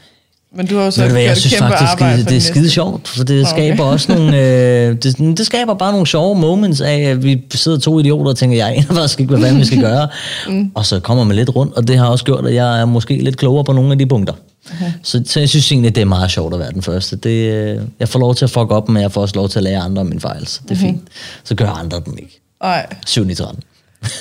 Men 0.56 0.66
du 0.66 0.76
har 0.76 0.84
jo 0.84 0.90
så 0.90 1.00
Ved 1.00 1.08
du 1.08 1.14
hvad, 1.14 1.22
jeg 1.22 1.36
synes 1.36 1.56
faktisk, 1.56 1.90
arbejde 1.90 2.18
det, 2.18 2.28
det 2.28 2.36
er 2.36 2.40
skide 2.40 2.70
sjovt, 2.70 3.08
for 3.08 3.24
det 3.24 3.40
okay. 3.40 3.50
skaber 3.50 3.84
også 3.84 4.12
nogle, 4.12 4.38
øh, 4.40 4.96
det, 5.02 5.18
det 5.18 5.46
skaber 5.46 5.74
bare 5.74 5.92
nogle 5.92 6.06
sjove 6.06 6.38
moments 6.38 6.80
af, 6.80 6.98
at 6.98 7.22
vi 7.22 7.42
sidder 7.54 7.78
to 7.78 8.00
idioter 8.00 8.30
og 8.30 8.36
tænker, 8.36 8.56
jeg 8.56 8.68
aner 8.76 8.94
faktisk 8.94 9.20
ikke, 9.20 9.30
hvad 9.30 9.42
fanden 9.42 9.60
vi 9.60 9.66
skal 9.66 9.80
gøre. 9.80 10.08
mm. 10.48 10.70
Og 10.74 10.86
så 10.86 11.00
kommer 11.00 11.24
man 11.24 11.36
lidt 11.36 11.56
rundt, 11.56 11.74
og 11.74 11.88
det 11.88 11.98
har 11.98 12.06
også 12.06 12.24
gjort, 12.24 12.46
at 12.46 12.54
jeg 12.54 12.80
er 12.80 12.84
måske 12.84 13.18
lidt 13.24 13.36
klogere 13.36 13.64
på 13.64 13.72
nogle 13.72 13.92
af 13.92 13.98
de 13.98 14.06
punkter. 14.06 14.34
Okay. 14.74 14.92
Så, 15.02 15.22
så 15.26 15.40
jeg 15.40 15.48
synes 15.48 15.72
egentlig, 15.72 15.94
det 15.94 16.00
er 16.00 16.04
meget 16.04 16.30
sjovt 16.30 16.54
at 16.54 16.60
være 16.60 16.72
den 16.72 16.82
første. 16.82 17.16
Det, 17.16 17.52
øh, 17.52 17.80
jeg 18.00 18.08
får 18.08 18.18
lov 18.18 18.34
til 18.34 18.44
at 18.44 18.50
fuck 18.50 18.70
op, 18.70 18.88
men 18.88 19.02
jeg 19.02 19.12
får 19.12 19.20
også 19.20 19.34
lov 19.34 19.48
til 19.48 19.58
at 19.58 19.62
lære 19.62 19.80
andre 19.80 20.00
om 20.00 20.06
min 20.06 20.20
fejl, 20.20 20.46
så 20.46 20.60
det 20.68 20.76
er 20.76 20.80
fint. 20.80 21.02
Så 21.44 21.54
gør 21.54 21.68
andre 21.68 22.00
dem 22.06 22.16
ikke. 22.18 22.40
Nej, 22.62 22.86
7 23.06 23.30
i 23.30 23.34
13. 23.34 23.62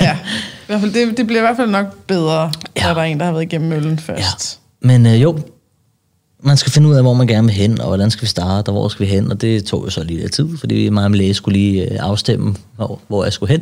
ja. 0.02 0.14
I 0.14 0.68
hvert 0.68 0.80
fald, 0.80 0.94
det, 0.94 1.18
det 1.18 1.28
bliver 1.28 1.40
i 1.40 1.46
hvert 1.46 1.58
fald 1.58 1.70
nok 1.70 1.86
bedre, 2.08 2.42
ja. 2.42 2.50
Ja. 2.78 2.88
når 2.88 2.94
der 2.94 3.02
er 3.02 3.06
en, 3.06 3.20
der 3.20 3.26
har 3.26 3.32
været 3.32 3.44
igennem 3.44 3.70
møllen 3.70 4.00
først. 4.00 4.60
Ja. 4.84 4.88
Men 4.88 5.06
øh, 5.06 5.22
jo, 5.22 5.40
man 6.44 6.58
skal 6.58 6.72
finde 6.72 6.90
ud 6.90 6.96
af, 6.96 7.02
hvor 7.02 7.14
man 7.14 7.28
gerne 7.28 7.48
vil 7.48 7.56
hen, 7.56 7.82
og 7.82 7.88
hvordan 7.88 8.12
skal 8.12 8.22
vi 8.22 8.28
starte, 8.28 8.70
og 8.70 8.74
hvor 8.74 8.88
skal 8.88 9.06
vi 9.06 9.12
hen, 9.12 9.32
og 9.32 9.42
det 9.42 9.66
tog 9.66 9.86
jo 9.86 9.90
så 9.90 10.04
lige 10.04 10.20
lidt 10.20 10.34
tid, 10.34 10.58
fordi 10.58 10.90
mig 10.90 11.06
og 11.06 11.12
læge 11.12 11.34
skulle 11.34 11.60
lige 11.60 11.92
øh, 11.92 11.98
afstemme, 12.00 12.56
hvor, 12.76 13.00
hvor 13.08 13.24
jeg 13.24 13.34
skulle 13.34 13.52
hen. 13.52 13.62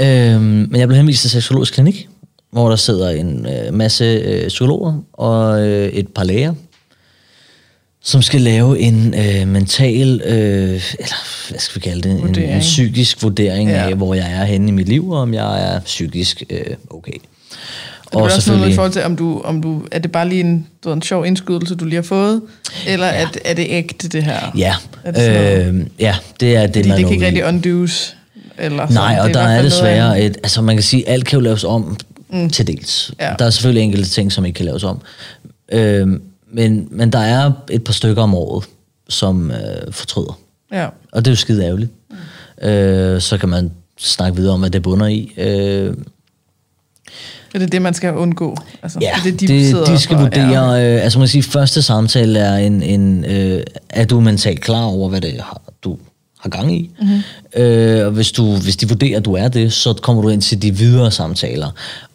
Øhm, 0.00 0.42
men 0.42 0.76
jeg 0.76 0.88
blev 0.88 0.96
henvist 0.96 1.20
til 1.20 1.30
seksologisk 1.30 1.74
klinik, 1.74 2.08
hvor 2.50 2.68
der 2.68 2.76
sidder 2.76 3.10
en 3.10 3.46
øh, 3.46 3.74
masse 3.74 4.04
øh, 4.04 4.48
psykologer 4.48 5.02
og 5.12 5.68
øh, 5.68 5.88
et 5.88 6.08
par 6.08 6.24
læger, 6.24 6.54
som 8.02 8.22
skal 8.22 8.40
lave 8.40 8.80
en 8.80 9.14
øh, 9.14 9.48
mental, 9.48 10.20
øh, 10.24 10.92
eller 10.98 11.48
hvad 11.50 11.58
skal 11.58 11.74
vi 11.74 11.80
kalde 11.80 12.08
det, 12.08 12.20
en, 12.20 12.38
en 12.38 12.60
psykisk 12.60 13.22
vurdering 13.22 13.70
ja. 13.70 13.88
af, 13.88 13.94
hvor 13.94 14.14
jeg 14.14 14.32
er 14.32 14.44
henne 14.44 14.68
i 14.68 14.72
mit 14.72 14.88
liv, 14.88 15.10
og 15.10 15.20
om 15.20 15.34
jeg 15.34 15.74
er 15.74 15.80
psykisk 15.80 16.42
øh, 16.50 16.76
okay. 16.90 17.18
Og 18.12 18.22
det 18.24 18.30
er 18.32 18.36
også 18.36 18.52
noget 18.56 18.70
i 18.70 18.74
forhold 18.74 18.92
til, 18.92 19.02
om 19.04 19.16
du, 19.16 19.40
om 19.44 19.62
du, 19.62 19.82
er 19.92 19.98
det 19.98 20.12
bare 20.12 20.28
lige 20.28 20.40
en, 20.40 20.66
du 20.84 20.88
ved, 20.88 20.96
en 20.96 21.02
sjov 21.02 21.26
indskydelse, 21.26 21.74
du 21.74 21.84
lige 21.84 21.94
har 21.96 22.02
fået, 22.02 22.42
eller 22.86 23.06
ja. 23.06 23.12
er, 23.12 23.26
det- 23.30 23.42
er 23.44 23.54
det 23.54 23.66
ægte, 23.68 24.08
det 24.08 24.22
her? 24.24 24.52
Ja, 24.56 24.74
Er 25.04 25.10
det 25.10 25.66
øh, 25.74 25.86
ja, 26.00 26.16
det 26.40 26.56
er 26.56 26.66
det, 26.66 26.74
Fordi 26.76 26.88
man 26.88 26.98
det 26.98 27.04
kan 27.06 27.12
ikke 27.14 27.24
er 27.24 27.26
rigtig 27.26 27.44
undoes. 27.44 28.16
Eller 28.58 28.82
sådan. 28.86 28.94
Nej, 28.94 29.18
og 29.20 29.30
i 29.30 29.32
der 29.32 29.42
hvert 29.46 29.58
er 29.58 29.62
desværre 29.62 30.20
et, 30.22 30.36
altså 30.36 30.62
man 30.62 30.76
kan 30.76 30.82
sige, 30.82 31.08
alt 31.08 31.24
kan 31.24 31.36
jo 31.36 31.40
laves 31.40 31.64
om 31.64 31.96
mm. 32.30 32.50
til 32.50 32.66
dels. 32.66 33.12
Ja. 33.20 33.34
Der 33.38 33.44
er 33.44 33.50
selvfølgelig 33.50 33.82
enkelte 33.82 34.08
ting, 34.10 34.32
som 34.32 34.44
ikke 34.44 34.56
kan 34.56 34.66
laves 34.66 34.84
om. 34.84 35.00
Øh, 35.72 36.08
men, 36.52 36.88
men 36.90 37.10
der 37.12 37.18
er 37.18 37.52
et 37.70 37.84
par 37.84 37.92
stykker 37.92 38.22
om 38.22 38.34
året, 38.34 38.64
som 39.08 39.50
øh, 39.50 39.92
fortryder. 39.92 40.38
Ja. 40.72 40.86
Og 41.12 41.24
det 41.24 41.26
er 41.26 41.32
jo 41.32 41.36
skide 41.36 41.64
ærgerligt. 41.64 41.90
Mm. 42.62 42.68
Øh, 42.68 43.20
så 43.20 43.38
kan 43.38 43.48
man 43.48 43.70
snakke 43.98 44.36
videre 44.36 44.54
om, 44.54 44.60
hvad 44.60 44.70
det 44.70 44.82
bunder 44.82 45.06
i. 45.06 45.32
Øh, 45.36 45.94
Er 47.54 47.58
det 47.58 47.72
det, 47.72 47.82
man 47.82 47.94
skal 47.94 48.14
undgå? 48.14 48.56
Altså, 48.82 48.98
Ja, 49.02 49.10
det, 49.24 49.32
er 49.32 49.36
det, 49.36 49.86
de 49.86 49.98
skal 49.98 50.16
for- 50.16 50.22
vurdere, 50.22 50.72
Ja. 50.72 50.94
øh, 50.96 51.04
altså 51.04 51.18
man 51.18 51.26
kan 51.26 51.30
sige, 51.30 51.42
første 51.42 51.82
samtale 51.82 52.38
er 52.38 52.56
en, 52.56 52.82
en 52.82 53.24
øh, 53.24 53.62
er 53.90 54.04
du 54.04 54.20
mentalt 54.20 54.60
klar 54.60 54.84
over, 54.84 55.08
hvad 55.08 55.20
det 55.20 55.32
har, 55.40 55.62
du 55.84 55.98
har 56.40 56.50
gang 56.50 56.76
i? 56.76 56.90
Mhm. 57.00 57.08
Mm-hmm. 57.08 57.62
Øh, 57.62 58.06
og 58.06 58.12
hvis, 58.12 58.32
du, 58.32 58.56
hvis 58.56 58.76
de 58.76 58.88
vurderer, 58.88 59.16
at 59.18 59.24
du 59.24 59.34
er 59.34 59.48
det, 59.48 59.72
så 59.72 59.92
kommer 60.02 60.22
du 60.22 60.28
ind 60.28 60.42
til 60.42 60.62
de 60.62 60.76
videre 60.76 61.10
samtaler, 61.10 61.68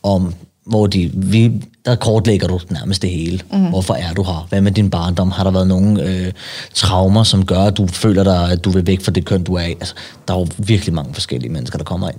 om 0.03 0.33
hvor 0.65 0.87
de, 0.87 1.11
vi, 1.13 1.51
der 1.85 1.95
kortlægger 1.95 2.47
du 2.47 2.59
nærmest 2.69 3.01
det 3.01 3.09
hele. 3.09 3.39
Mm. 3.53 3.65
Hvorfor 3.69 3.93
er 3.93 4.13
du 4.13 4.23
her? 4.23 4.45
Hvad 4.49 4.61
med 4.61 4.71
din 4.71 4.89
barndom? 4.89 5.31
Har 5.31 5.43
der 5.43 5.51
været 5.51 5.67
nogle 5.67 6.03
øh, 6.03 6.31
traumer, 6.73 7.23
som 7.23 7.45
gør, 7.45 7.59
at 7.59 7.77
du 7.77 7.87
føler 7.87 8.23
dig, 8.23 8.51
at 8.51 8.65
du 8.65 8.69
vil 8.69 8.87
væk 8.87 9.01
fra 9.03 9.11
det 9.11 9.25
køn, 9.25 9.43
du 9.43 9.53
er 9.53 9.65
i? 9.65 9.71
Altså, 9.71 9.93
der 10.27 10.33
er 10.33 10.37
jo 10.39 10.47
virkelig 10.57 10.93
mange 10.93 11.13
forskellige 11.13 11.51
mennesker, 11.51 11.77
der 11.77 11.85
kommer 11.85 12.09
ind. 12.09 12.17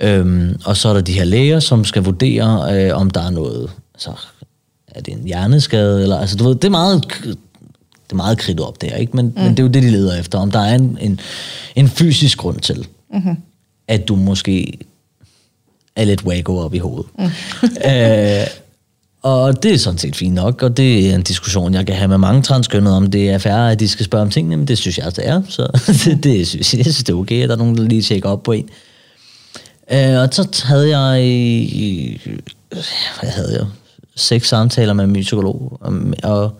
Øhm, 0.00 0.60
og 0.64 0.76
så 0.76 0.88
er 0.88 0.94
der 0.94 1.00
de 1.00 1.12
her 1.12 1.24
læger, 1.24 1.60
som 1.60 1.84
skal 1.84 2.02
vurdere, 2.02 2.74
øh, 2.74 2.96
om 2.96 3.10
der 3.10 3.20
er 3.20 3.30
noget, 3.30 3.70
altså, 3.94 4.12
er 4.88 5.00
det 5.00 5.14
en 5.14 5.26
hjerneskade, 5.26 6.02
eller, 6.02 6.18
altså, 6.18 6.36
du 6.36 6.44
ved, 6.44 6.54
det 6.54 6.64
er 6.64 6.70
meget, 6.70 7.04
det 7.22 8.12
er 8.12 8.16
meget 8.16 8.38
kridtet 8.38 8.66
op 8.66 8.80
der, 8.80 8.94
ikke? 8.94 9.16
Men, 9.16 9.26
mm. 9.26 9.42
men 9.42 9.50
det 9.50 9.58
er 9.58 9.62
jo 9.62 9.68
det, 9.68 9.82
de 9.82 9.90
leder 9.90 10.20
efter, 10.20 10.38
om 10.38 10.50
der 10.50 10.60
er 10.60 10.74
en, 10.74 10.98
en, 11.00 11.20
en 11.76 11.88
fysisk 11.88 12.38
grund 12.38 12.60
til, 12.60 12.86
mm-hmm. 13.12 13.36
at 13.88 14.08
du 14.08 14.16
måske 14.16 14.78
er 15.96 16.04
lidt 16.04 16.24
wacko 16.24 16.58
op 16.58 16.74
i 16.74 16.78
hovedet. 16.78 17.06
Mm. 17.18 17.24
øh, 17.90 18.46
og 19.22 19.62
det 19.62 19.74
er 19.74 19.78
sådan 19.78 19.98
set 19.98 20.16
fint 20.16 20.34
nok, 20.34 20.62
og 20.62 20.76
det 20.76 21.10
er 21.10 21.14
en 21.14 21.22
diskussion, 21.22 21.74
jeg 21.74 21.86
kan 21.86 21.96
have 21.96 22.08
med 22.08 22.18
mange 22.18 22.42
transkønnede, 22.42 22.96
om 22.96 23.10
det 23.10 23.30
er 23.30 23.38
færre, 23.38 23.72
at 23.72 23.80
de 23.80 23.88
skal 23.88 24.04
spørge 24.04 24.22
om 24.22 24.30
tingene, 24.30 24.56
men 24.56 24.68
det 24.68 24.78
synes 24.78 24.98
jeg, 24.98 25.16
det 25.16 25.28
er. 25.28 25.42
Så 25.48 25.68
det, 26.04 26.24
det 26.24 26.48
synes, 26.48 26.74
jeg 26.74 26.84
synes, 26.84 27.04
det 27.04 27.08
er 27.08 27.16
okay, 27.16 27.42
at 27.42 27.48
der 27.48 27.54
er 27.54 27.58
nogen, 27.58 27.76
der 27.76 27.82
lige 27.82 28.02
tjekker 28.02 28.28
op 28.28 28.42
på 28.42 28.52
en. 28.52 28.68
Øh, 29.92 30.20
og 30.20 30.28
så 30.32 30.64
havde 30.64 30.98
jeg, 30.98 31.20
hvad 33.20 33.30
havde 33.30 33.58
jeg, 33.58 33.66
seks 34.16 34.48
samtaler 34.48 34.92
med 34.92 35.06
min 35.06 35.22
psykolog, 35.22 35.78
og, 36.22 36.52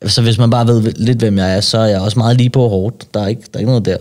og 0.00 0.10
så 0.10 0.22
hvis 0.22 0.38
man 0.38 0.50
bare 0.50 0.66
ved 0.66 0.92
lidt, 0.92 1.18
hvem 1.18 1.38
jeg 1.38 1.56
er, 1.56 1.60
så 1.60 1.78
er 1.78 1.86
jeg 1.86 2.00
også 2.00 2.18
meget 2.18 2.36
lige 2.36 2.50
på 2.50 2.64
og 2.64 2.70
hårdt. 2.70 3.14
Der 3.14 3.22
er 3.22 3.26
ikke, 3.26 3.42
der 3.42 3.48
er 3.54 3.58
ikke 3.58 3.70
noget 3.70 3.84
der. 3.84 3.96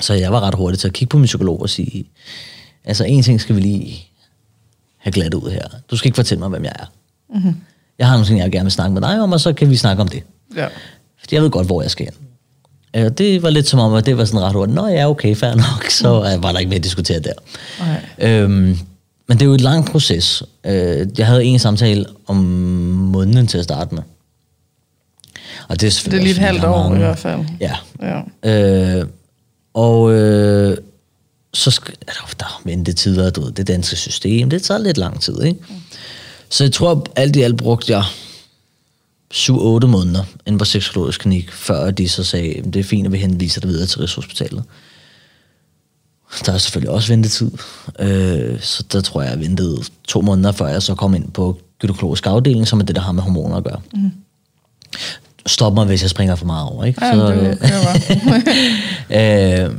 Så 0.00 0.14
jeg 0.14 0.32
var 0.32 0.40
ret 0.40 0.54
hurtig 0.54 0.78
til 0.78 0.88
at 0.88 0.94
kigge 0.94 1.10
på 1.10 1.18
min 1.18 1.26
psykolog 1.26 1.62
og 1.62 1.70
sige, 1.70 2.10
altså 2.84 3.04
en 3.04 3.22
ting 3.22 3.40
skal 3.40 3.56
vi 3.56 3.60
lige 3.60 4.08
have 4.96 5.12
glat 5.12 5.34
ud 5.34 5.50
her. 5.50 5.68
Du 5.90 5.96
skal 5.96 6.08
ikke 6.08 6.16
fortælle 6.16 6.38
mig, 6.38 6.48
hvem 6.48 6.64
jeg 6.64 6.72
er. 6.78 6.84
Mm-hmm. 7.34 7.56
Jeg 7.98 8.06
har 8.06 8.14
nogle 8.14 8.26
ting, 8.26 8.38
jeg 8.38 8.52
gerne 8.52 8.64
vil 8.64 8.72
snakke 8.72 8.94
med 8.94 9.02
dig 9.02 9.20
om, 9.20 9.32
og 9.32 9.40
så 9.40 9.52
kan 9.52 9.70
vi 9.70 9.76
snakke 9.76 10.02
om 10.02 10.08
det. 10.08 10.22
Ja. 10.56 10.68
Fordi 11.20 11.34
jeg 11.34 11.42
ved 11.42 11.50
godt, 11.50 11.66
hvor 11.66 11.82
jeg 11.82 11.90
skal 11.90 12.06
hen. 12.06 12.27
Øh, 12.96 13.10
Det 13.18 13.42
var 13.42 13.50
lidt 13.50 13.68
som 13.68 13.78
om, 13.80 13.94
at 13.94 14.06
det 14.06 14.18
var 14.18 14.24
sådan 14.24 14.40
ret 14.40 14.52
hurtigt. 14.52 14.74
Nå 14.74 14.86
ja, 14.86 15.10
okay, 15.10 15.36
fair 15.36 15.54
nok. 15.54 15.84
Så 16.00 16.08
øh, 16.08 16.42
var 16.42 16.52
der 16.52 16.58
ikke 16.58 16.68
mere 16.68 16.78
at 16.78 16.84
diskutere 16.84 17.20
der. 17.20 17.32
Nej. 17.80 18.30
Øhm, 18.32 18.78
men 19.28 19.38
det 19.38 19.42
er 19.42 19.46
jo 19.46 19.54
et 19.54 19.60
langt 19.60 19.90
proces. 19.90 20.42
Øh, 20.66 21.06
jeg 21.18 21.26
havde 21.26 21.44
en 21.44 21.58
samtale 21.58 22.04
om 22.26 22.36
måneden 22.36 23.46
til 23.46 23.58
at 23.58 23.64
starte 23.64 23.94
med. 23.94 24.02
Og 25.68 25.80
det 25.80 25.86
er 25.86 26.10
Det 26.10 26.14
er 26.18 26.22
lige 26.22 26.30
et 26.30 26.38
halvt 26.38 26.64
år 26.64 26.78
i 26.78 26.82
mange- 26.88 26.98
hvert 26.98 27.18
fald. 27.18 27.40
Ja. 27.60 27.74
Ja. 28.42 29.00
Øh, 29.00 29.06
og 29.74 30.12
øh, 30.12 30.76
så 31.54 31.70
skal, 31.70 31.94
altså, 32.08 32.22
der 32.40 32.44
er 32.44 32.60
ventetider, 32.64 33.30
du 33.30 33.40
ved, 33.40 33.52
det 33.52 33.66
danske 33.66 33.96
system, 33.96 34.50
det 34.50 34.62
tager 34.62 34.78
lidt 34.78 34.98
lang 34.98 35.20
tid, 35.20 35.42
ikke? 35.42 35.58
Så 36.50 36.64
jeg 36.64 36.72
tror, 36.72 37.06
alt 37.16 37.36
i 37.36 37.42
alt 37.42 37.56
brugte 37.56 37.92
jeg 37.92 38.04
7-8 39.34 39.86
måneder 39.86 40.24
inde 40.46 40.58
på 40.58 40.64
seksologisk 40.64 41.20
klinik, 41.20 41.52
før 41.52 41.90
de 41.90 42.08
så 42.08 42.24
sagde, 42.24 42.52
"Jamen, 42.56 42.72
det 42.72 42.80
er 42.80 42.84
fint, 42.84 43.06
at 43.06 43.12
vi 43.12 43.18
henviser 43.18 43.60
dig 43.60 43.70
videre 43.70 43.86
til 43.86 43.98
Rigshospitalet. 44.00 44.64
Der 46.46 46.52
er 46.52 46.58
selvfølgelig 46.58 46.90
også 46.90 47.08
ventetid, 47.12 47.50
øh, 47.98 48.60
så 48.60 48.84
der 48.92 49.00
tror 49.00 49.22
jeg, 49.22 49.30
jeg 49.30 49.40
ventede 49.40 49.78
to 50.08 50.20
måneder, 50.20 50.52
før 50.52 50.66
jeg 50.66 50.82
så 50.82 50.94
kom 50.94 51.14
ind 51.14 51.32
på 51.32 51.58
gynækologisk 51.78 52.26
afdeling, 52.26 52.68
som 52.68 52.80
er 52.80 52.84
det, 52.84 52.96
der 52.96 53.02
har 53.02 53.12
med 53.12 53.22
hormoner 53.22 53.56
at 53.56 53.64
gøre. 53.64 53.80
Mm. 53.94 54.10
Stop 55.46 55.74
mig, 55.74 55.86
hvis 55.86 56.02
jeg 56.02 56.10
springer 56.10 56.34
for 56.34 56.46
meget 56.46 56.68
over, 56.68 56.84
ikke? 56.84 57.04
Ja, 57.04 57.14
så, 57.14 57.26
det 57.26 57.36
øh, 57.36 57.56
kører 57.56 57.82
bare. 57.84 58.42
Øh, 59.64 59.74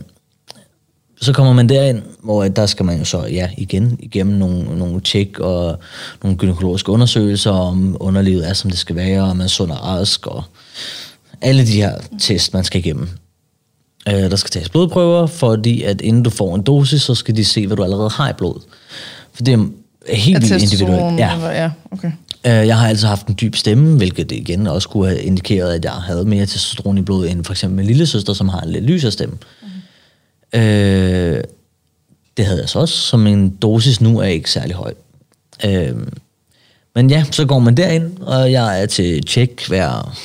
så 1.21 1.34
kommer 1.34 1.53
man 1.53 1.69
derind, 1.69 2.01
hvor 2.23 2.43
der 2.47 2.65
skal 2.65 2.86
man 2.86 2.97
jo 2.97 3.05
så 3.05 3.25
ja, 3.25 3.49
igen 3.58 3.97
igennem 3.99 4.36
nogle, 4.38 4.77
nogle 4.77 5.01
tjek 5.01 5.39
og 5.39 5.79
nogle 6.23 6.38
gynækologiske 6.38 6.91
undersøgelser, 6.91 7.51
om 7.51 7.97
underlivet 7.99 8.49
er, 8.49 8.53
som 8.53 8.69
det 8.69 8.79
skal 8.79 8.95
være, 8.95 9.23
og 9.23 9.38
man 9.38 9.43
er 9.43 9.47
sund 9.49 9.71
og 9.71 9.84
rask, 9.84 10.27
og 10.27 10.43
alle 11.41 11.65
de 11.65 11.71
her 11.71 11.93
test, 12.19 12.53
man 12.53 12.63
skal 12.63 12.79
igennem. 12.79 13.10
Øh, 14.10 14.13
der 14.13 14.36
skal 14.36 14.51
tages 14.51 14.69
blodprøver, 14.69 15.27
fordi 15.27 15.84
at 15.84 16.01
inden 16.01 16.23
du 16.23 16.29
får 16.29 16.55
en 16.55 16.62
dosis, 16.62 17.01
så 17.01 17.15
skal 17.15 17.36
de 17.36 17.45
se, 17.45 17.67
hvad 17.67 17.77
du 17.77 17.84
allerede 17.84 18.10
har 18.10 18.29
i 18.29 18.34
blodet. 18.38 18.62
For 19.34 19.43
det 19.43 19.53
er 19.53 20.15
helt 20.15 20.41
vildt 20.41 20.63
individuelt. 20.63 21.19
Ja. 21.19 21.34
eller- 21.36 21.51
ja, 21.51 21.71
okay. 21.91 22.12
Øh, 22.45 22.67
Jeg 22.67 22.77
har 22.77 22.88
altid 22.88 23.08
haft 23.08 23.27
en 23.27 23.36
dyb 23.41 23.55
stemme, 23.55 23.97
hvilket 23.97 24.32
igen 24.32 24.67
også 24.67 24.89
kunne 24.89 25.08
have 25.08 25.21
indikeret, 25.21 25.73
at 25.73 25.86
jeg 25.86 25.91
havde 25.93 26.25
mere 26.25 26.45
testosteron 26.45 26.97
i 26.97 27.01
blodet 27.01 27.32
end 27.32 27.43
for 27.43 27.53
eksempel 27.53 27.77
min 27.77 27.86
lille 27.86 28.05
søster, 28.08 28.34
som 28.34 28.49
har 28.49 28.62
en 28.62 28.69
lidt 28.71 28.84
lysere 28.84 29.12
stemme. 29.12 29.36
Mm. 29.59 29.59
Øh, 30.53 31.43
det 32.38 32.45
havde 32.45 32.62
jeg 32.62 32.69
så 32.69 32.79
også, 32.79 32.97
så 32.97 33.17
min 33.17 33.49
dosis 33.49 34.01
nu 34.01 34.19
er 34.19 34.25
ikke 34.25 34.51
særlig 34.51 34.75
høj. 34.75 34.93
Øh, 35.65 35.95
Men 36.95 37.09
ja, 37.09 37.25
så 37.31 37.45
går 37.45 37.59
man 37.59 37.77
derind, 37.77 38.17
og 38.17 38.51
jeg 38.51 38.81
er 38.81 38.85
til 38.85 39.23
tjek 39.23 39.67
hver, 39.67 40.17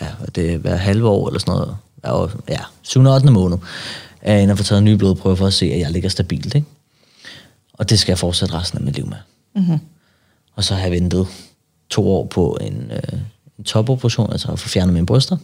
ja, 0.00 0.06
er 0.06 0.30
det, 0.34 0.58
hver 0.58 0.76
halve 0.76 1.08
år 1.08 1.28
eller 1.28 1.40
sådan 1.40 1.52
noget. 1.52 1.76
Hver, 1.94 2.28
ja, 2.48 2.60
7. 2.82 3.00
og 3.00 3.14
8. 3.14 3.30
måned 3.30 3.58
er 4.22 4.32
jeg 4.32 4.42
inde 4.42 4.52
og 4.52 4.58
få 4.58 4.64
taget 4.64 4.82
nye 4.82 4.96
blodprøver 4.96 5.36
for 5.36 5.46
at 5.46 5.52
se, 5.52 5.66
at 5.66 5.78
jeg 5.80 5.90
ligger 5.90 6.08
stabilt. 6.08 6.54
Ikke? 6.54 6.66
Og 7.72 7.90
det 7.90 7.98
skal 7.98 8.12
jeg 8.12 8.18
fortsætte 8.18 8.54
resten 8.54 8.78
af 8.78 8.84
mit 8.84 8.96
liv 8.96 9.06
med. 9.06 9.16
Mm-hmm. 9.54 9.78
Og 10.54 10.64
så 10.64 10.74
har 10.74 10.82
jeg 10.82 10.90
ventet 10.90 11.26
to 11.90 12.10
år 12.10 12.26
på 12.26 12.58
en, 12.60 12.90
øh, 12.90 13.20
en 13.58 13.64
topoperation, 13.64 14.32
altså 14.32 14.52
at 14.52 14.58
få 14.58 14.68
fjernet 14.68 14.94
mine 14.94 15.06
bryster. 15.06 15.36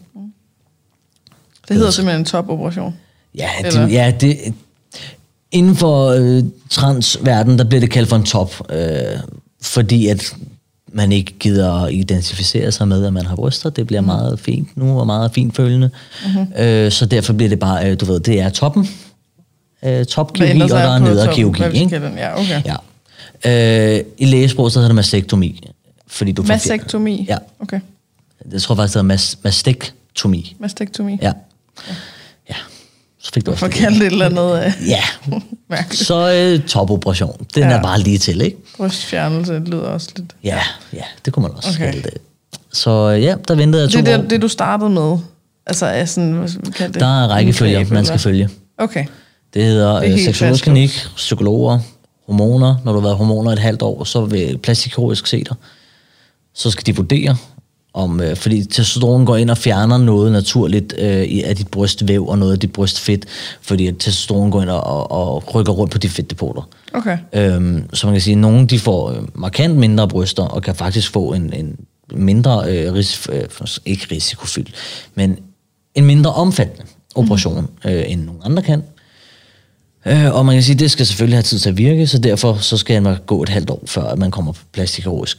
Det 1.69 1.77
hedder 1.77 1.91
simpelthen 1.91 2.21
en 2.21 2.25
topoperation. 2.25 2.99
Ja, 3.39 3.51
Eller? 3.65 3.87
det, 3.87 3.93
ja 3.93 4.13
det, 4.21 4.55
inden 5.53 5.77
for 5.77 6.09
øh, 6.09 6.43
transverden, 6.71 7.59
der 7.59 7.65
bliver 7.65 7.81
det 7.81 7.91
kaldt 7.91 8.09
for 8.09 8.17
en 8.17 8.25
top, 8.25 8.73
øh, 8.73 9.19
fordi 9.63 10.09
at 10.09 10.35
man 10.93 11.13
ikke 11.13 11.33
gider 11.39 11.73
at 11.73 11.93
identificere 11.93 12.73
sig 12.73 12.89
med, 12.89 13.07
at 13.07 13.13
man 13.13 13.27
har 13.27 13.37
bryster. 13.37 13.71
Det 13.71 13.87
bliver 13.87 14.01
meget 14.01 14.41
fint 14.41 14.77
nu, 14.77 15.01
og 15.01 15.07
meget 15.07 15.33
fint 15.35 15.57
følende. 15.57 15.91
Mm-hmm. 16.27 16.53
Øh, 16.63 16.93
så 16.93 17.07
derfor 17.07 17.33
bliver 17.33 17.49
det 17.49 17.59
bare, 17.59 17.91
øh, 17.91 18.01
du 18.01 18.05
ved, 18.05 18.21
det 18.21 18.41
er 18.41 18.49
toppen. 18.51 18.89
Øh, 19.83 20.05
topkirurgi, 20.07 20.61
og 20.61 20.69
der 20.69 20.77
er 20.77 20.99
nederkirurgi. 20.99 21.81
Ikke? 21.83 21.97
Ja, 22.17 22.41
okay. 22.41 22.63
Ja. 23.45 23.97
Øh, 23.99 24.05
I 24.19 24.25
lægesprog, 24.25 24.71
så 24.71 24.79
hedder 24.79 24.89
det 24.89 24.95
mastektomi. 24.97 25.61
Fordi 26.07 26.33
du 26.33 26.43
Mastektomi? 26.43 27.27
Ja. 27.29 27.37
Okay. 27.61 27.81
Jeg 28.53 28.63
tror 28.63 28.75
faktisk, 28.75 28.95
det 28.95 29.03
hedder 29.03 29.17
mas- 29.17 29.37
mastektomi. 29.45 30.57
Mastektomi. 30.59 31.19
Ja. 31.23 31.33
Ja. 32.51 32.55
Så 33.25 33.31
fik 33.35 33.47
du 33.47 33.51
også 33.51 33.59
For 33.61 33.67
det. 33.67 33.77
kalde 33.77 33.99
det 33.99 34.07
et 34.07 34.13
eller 34.13 34.27
andet 34.27 34.65
øh, 34.67 34.89
Ja. 34.89 35.03
Så 36.07 36.33
øh, 36.33 36.67
topoperation. 36.67 37.47
Den 37.55 37.63
ja. 37.63 37.69
Er 37.71 37.83
bare 37.83 38.01
lige 38.01 38.19
til, 38.19 38.41
ikke? 38.41 38.57
Brystfjernelse 38.77 39.55
det 39.55 39.69
lyder 39.69 39.83
også 39.83 40.09
lidt... 40.17 40.33
Ja, 40.45 40.61
ja, 40.93 41.03
det 41.25 41.33
kunne 41.33 41.43
man 41.43 41.57
også 41.57 41.69
Okay. 41.75 41.89
okay. 41.89 42.03
det. 42.03 42.11
Så 42.73 42.91
øh, 43.17 43.23
ja, 43.23 43.35
der 43.49 43.55
ventede 43.55 43.83
jeg 43.83 43.91
to 43.91 43.99
Det 44.01 44.09
er 44.09 44.19
år. 44.19 44.23
det, 44.23 44.31
det, 44.31 44.43
du 44.43 44.49
startede 44.49 44.91
med? 44.91 45.19
Altså 45.67 45.87
er 45.87 46.05
sådan, 46.05 46.33
hvad 46.33 46.73
kalde 46.73 46.93
det? 46.93 47.01
Der 47.01 47.25
er 47.25 47.29
rækkefølger, 47.29 47.85
man 47.91 48.07
skal 48.07 48.19
følge. 48.19 48.49
Okay. 48.79 49.05
Det 49.55 49.65
hedder 49.65 49.95
Det 49.95 50.05
øh, 50.05 50.11
helt 50.11 50.25
seksologklinik, 50.25 50.91
klinik, 50.91 51.17
psykologer, 51.17 51.79
hormoner. 52.27 52.77
Når 52.85 52.93
du 52.93 52.99
har 52.99 53.07
været 53.07 53.17
hormoner 53.17 53.51
et 53.53 53.59
halvt 53.59 53.83
år, 53.83 54.05
så 54.05 54.25
vil 54.25 54.59
plastikkirurgisk 54.59 55.27
se 55.27 55.45
dig. 55.45 55.57
Så 56.55 56.71
skal 56.71 56.87
de 56.87 56.97
vurdere, 56.97 57.37
om, 57.95 58.21
øh, 58.21 58.37
fordi 58.37 58.65
testosteron 58.65 59.27
går 59.27 59.37
ind 59.37 59.51
og 59.51 59.59
fjerner 59.59 59.99
noget 59.99 60.33
naturligt 60.33 60.95
øh, 60.99 61.27
af 61.45 61.57
dit 61.57 61.69
brystvæv 61.69 62.29
og 62.29 62.39
noget 62.39 62.53
af 62.53 62.59
dit 62.59 62.73
brystfedt, 62.73 63.27
fordi 63.63 63.87
at 63.87 63.95
testosteron 63.99 64.51
går 64.51 64.63
ind 64.63 64.71
og, 64.71 64.87
og, 64.87 65.11
og 65.11 65.55
rykker 65.55 65.73
rundt 65.73 65.93
på 65.93 65.99
de 65.99 66.09
fedtdepoter. 66.09 66.69
Okay. 66.95 67.19
Øhm, 67.33 67.83
så 67.93 68.07
man 68.07 68.15
kan 68.15 68.23
sige, 68.23 68.33
at 68.33 68.39
nogle 68.39 68.67
de 68.67 68.79
får 68.79 69.11
øh, 69.11 69.17
markant 69.35 69.77
mindre 69.77 70.09
bryster, 70.09 70.43
og 70.43 70.63
kan 70.63 70.75
faktisk 70.75 71.13
få 71.13 71.33
en, 71.33 71.53
en 71.53 71.77
mindre, 72.15 72.73
øh, 72.73 72.93
ris- 72.93 73.33
øh, 73.33 73.69
ikke 73.85 74.07
risikofyldt, 74.11 74.71
men 75.15 75.39
en 75.95 76.05
mindre 76.05 76.33
omfattende 76.33 76.85
operation, 77.15 77.61
mm. 77.85 77.91
øh, 77.91 78.05
end 78.07 78.25
nogle 78.25 78.41
andre 78.45 78.63
kan. 78.63 78.83
Øh, 80.07 80.35
og 80.35 80.47
man 80.47 80.57
kan 80.57 80.63
sige, 80.63 80.75
at 80.75 80.81
det 80.81 80.91
skal 80.91 81.07
selvfølgelig 81.07 81.37
have 81.37 81.43
tid 81.43 81.59
til 81.59 81.69
at 81.69 81.79
virke, 81.79 82.07
så 82.07 82.19
derfor 82.19 82.55
så 82.55 82.77
skal 82.77 83.03
man 83.03 83.17
gå 83.27 83.43
et 83.43 83.49
halvt 83.49 83.71
år, 83.71 83.83
før 83.87 84.15
man 84.15 84.31
kommer 84.31 84.53
på 84.53 84.61
plastikkirurgisk. 84.73 85.39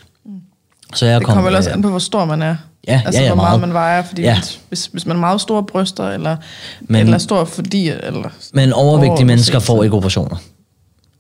Så 0.96 1.06
jeg 1.06 1.20
Det 1.20 1.28
kommer 1.28 1.44
vel 1.44 1.56
også 1.56 1.70
an 1.70 1.82
på, 1.82 1.90
hvor 1.90 2.00
stor 2.00 2.26
man 2.26 2.42
er. 2.42 2.56
Ja, 2.88 3.02
altså, 3.06 3.22
ja, 3.22 3.28
ja, 3.28 3.34
hvor 3.34 3.44
meget, 3.44 3.50
meget. 3.50 3.62
man 3.62 3.74
vejer. 3.74 4.04
Fordi 4.04 4.22
Ja. 4.22 4.28
ja. 4.28 4.42
hvis, 4.68 4.86
hvis 4.86 5.06
man 5.06 5.16
har 5.16 5.22
meget 5.22 5.42
store 5.42 5.64
bryster, 5.64 6.10
eller, 6.10 6.38
Men- 6.82 7.02
eller 7.02 7.18
stor 7.18 7.46
fordi... 7.46 7.90
Eller, 7.90 8.30
Men 8.54 8.74
overvægtige 8.74 9.26
mennesker 9.26 9.60
får 9.60 9.84
ikke 9.84 9.96
operationer. 9.96 10.36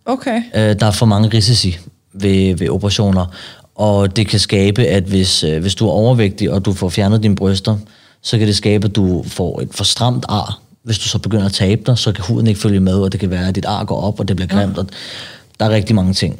Okay. 0.05 0.41
Øh, 0.55 0.75
der 0.79 0.85
er 0.85 0.91
for 0.91 1.05
mange 1.05 1.29
risici 1.33 1.77
ved, 2.13 2.55
ved 2.57 2.69
operationer, 2.69 3.25
og 3.75 4.15
det 4.15 4.27
kan 4.27 4.39
skabe, 4.39 4.83
at 4.85 5.03
hvis, 5.03 5.43
øh, 5.43 5.61
hvis 5.61 5.75
du 5.75 5.87
er 5.87 5.91
overvægtig, 5.91 6.51
og 6.51 6.65
du 6.65 6.73
får 6.73 6.89
fjernet 6.89 7.23
dine 7.23 7.35
bryster, 7.35 7.77
så 8.21 8.37
kan 8.37 8.47
det 8.47 8.55
skabe, 8.55 8.87
at 8.87 8.95
du 8.95 9.23
får 9.27 9.61
et 9.61 9.69
for 9.71 9.83
stramt 9.83 10.25
ar. 10.29 10.59
Hvis 10.83 10.97
du 10.99 11.03
så 11.07 11.17
begynder 11.19 11.45
at 11.45 11.53
tabe 11.53 11.81
dig, 11.85 11.97
så 11.97 12.11
kan 12.11 12.23
huden 12.25 12.47
ikke 12.47 12.59
følge 12.59 12.79
med, 12.79 12.93
og 12.93 13.11
det 13.11 13.19
kan 13.19 13.29
være, 13.29 13.47
at 13.47 13.55
dit 13.55 13.65
ar 13.65 13.83
går 13.83 14.01
op, 14.01 14.19
og 14.19 14.27
det 14.27 14.35
bliver 14.35 14.47
grimt. 14.49 14.77
Og 14.77 14.85
der 15.59 15.65
er 15.65 15.69
rigtig 15.69 15.95
mange 15.95 16.13
ting. 16.13 16.39